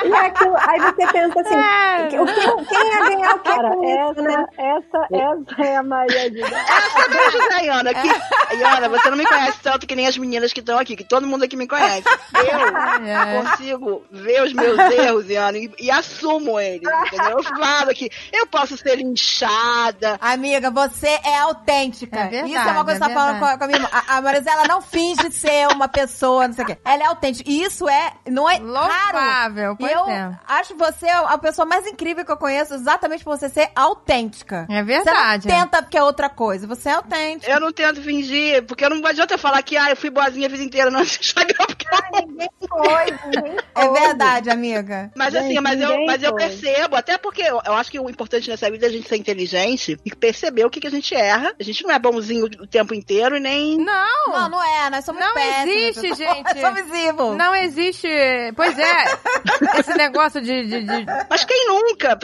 E 0.05 0.13
aquilo, 0.15 0.57
aí 0.57 0.81
você 0.81 1.07
pensa 1.13 1.41
assim, 1.41 1.55
É. 1.55 2.21
o 2.21 2.27
que- 2.27 2.65
quem 2.69 2.89
ia 2.93 3.01
ganhar 3.09 3.35
o 3.35 3.39
que 3.41 3.49
Cara, 3.51 3.71
com 3.71 3.85
isso, 3.85 4.23
né? 4.23 4.47
essa, 4.59 5.07
essa, 5.11 5.53
essa 5.53 5.63
é 5.67 5.77
a 5.77 5.83
Maria 5.83 6.31
de 6.31 6.43
Essa 6.43 7.09
beijo 7.09 7.39
da 7.49 7.57
Iana. 7.63 7.91
Que, 7.95 8.57
Iana, 8.57 8.89
você 8.89 9.11
não 9.11 9.17
me 9.19 9.27
conhece 9.27 9.59
tanto 9.63 9.87
que 9.87 9.95
nem 9.97 10.07
as 10.07 10.17
meninas 10.17 10.53
que 10.53 10.61
estão 10.61 10.79
aqui, 10.79 10.97
que 10.97 11.05
todo 11.05 11.27
mundo 11.27 11.45
aqui 11.45 11.57
me 11.57 11.67
conhece. 11.67 12.05
Eu 12.35 13.07
É. 13.07 13.43
consigo 13.43 14.05
ver 14.11 14.43
os 14.43 14.53
meus 14.53 14.79
erros, 14.79 15.29
Iana, 15.29 15.59
e, 15.59 15.71
e 15.79 15.91
assumo 15.91 16.59
eles, 16.61 16.89
entendeu? 17.07 17.39
Eu 17.39 17.43
falo 17.43 17.93
que 17.95 18.11
eu 18.33 18.47
posso 18.47 18.77
ser 18.77 18.99
inchada. 19.01 20.17
Amiga, 20.21 20.71
você 20.71 21.19
é 21.25 21.39
autêntica. 21.39 22.19
É 22.19 22.29
verdade, 22.29 22.53
Isso 22.55 22.69
é 22.69 22.73
uma 22.73 22.85
coisa 22.85 23.01
que 23.01 23.05
é 23.05 23.09
você 23.09 23.15
tá 23.15 23.21
falando 23.21 23.39
com 23.39 23.45
a, 23.45 23.59
com 23.59 23.65
a 23.65 23.67
minha 23.67 23.79
irmã. 23.79 23.89
A, 23.93 24.17
a 24.17 24.21
Marisela 24.23 24.65
não 24.67 24.81
finge 24.81 25.31
ser 25.33 25.69
uma 25.69 25.89
pessoa, 25.89 26.47
não 26.49 26.55
sei 26.55 26.65
o 26.65 26.67
quê. 26.67 26.79
Ela 26.85 27.03
é 27.03 27.07
autêntica. 27.07 27.49
E 27.51 27.63
isso 27.63 27.89
é, 27.89 28.13
não 28.29 28.49
é 28.49 28.55
raro. 28.57 28.67
Louvável, 28.69 29.77
pois 29.79 29.88
eu 29.91 30.09
é. 30.09 30.39
acho 30.47 30.77
você 30.77 31.09
a 31.09 31.39
pessoa 31.39 31.67
mais 31.67 31.87
incrível 31.87 32.25
que 32.25 32.33
eu 32.33 32.37
conheço, 32.37 32.75
exatamente 32.75 33.25
por 33.25 33.39
você 33.39 33.49
ser 33.49 33.71
autêntica. 33.75 34.67
É 34.69 34.83
verdade. 34.83 35.45
Você 35.45 35.49
não 35.49 35.61
tenta 35.61 35.83
porque 35.83 35.99
é 35.99 36.03
outra 36.03 36.29
coisa, 36.29 36.67
você 36.67 36.89
é 36.89 36.93
autêntica. 36.93 37.51
Eu 37.51 37.61
não 37.61 37.73
tento 37.73 38.03
fingir, 38.03 38.65
porque 38.65 38.89
não 38.89 39.05
adianta 39.07 39.35
eu 39.35 39.39
falar 39.39 39.63
que 39.63 39.77
ah, 39.77 39.91
eu 39.91 39.97
fui 39.97 40.11
boazinha 40.11 40.47
a 40.47 40.51
vida 40.51 40.63
inteira 40.63 40.91
no 40.91 41.01
Instagram, 41.01 41.67
eu 41.93 42.27
Ninguém 42.29 42.49
foi, 42.69 43.05
ninguém 43.35 43.57
É 43.75 43.81
foi. 43.87 44.01
verdade, 44.01 44.51
amiga. 44.51 45.11
Mas 45.17 45.33
Gente, 45.33 45.45
assim, 45.45 45.61
mas 45.61 45.81
eu, 45.81 46.07
mas 46.07 46.23
eu 46.23 46.35
percebo, 46.35 46.97
até 46.97 47.17
porque 47.19 47.43
eu, 47.43 47.61
eu 47.65 47.75
acho 47.75 47.91
que 47.91 47.99
o 47.99 48.09
importante 48.11 48.49
nessa 48.51 48.71
vida 48.71 48.87
é 48.87 48.89
a 48.89 48.93
gente 48.93 49.09
ser 49.09 49.17
inteligente 49.17 49.97
e 50.05 50.15
perceber 50.15 50.65
o 50.65 50.71
que, 50.71 50.81
que 50.81 50.87
a 50.87 50.91
gente 50.91 51.15
erra. 51.15 51.53
A 51.59 51.63
gente 51.63 51.83
não 51.85 51.91
é 51.91 51.99
bonzinho 51.99 52.47
o 52.47 52.67
tempo 52.67 52.95
inteiro 52.95 53.37
e 53.37 53.41
nem. 53.41 53.77
Não, 53.79 54.29
Não, 54.29 54.49
não 54.49 54.63
é, 54.63 54.91
nós 54.91 55.05
somos 55.05 55.21
Não 55.21 55.35
péssimas, 55.35 55.97
existe, 55.97 56.15
gente. 56.15 56.61
Somos 56.61 56.81
evil. 56.81 57.35
não 57.37 57.55
existe. 57.55 58.09
Pois 58.57 58.79
é, 58.79 59.05
esse 59.79 59.95
negócio 59.95 60.41
de. 60.41 60.67
de- 60.67 60.83
de- 60.83 61.07
Mas 61.31 61.45
quem 61.45 61.67
nunca? 61.69 62.19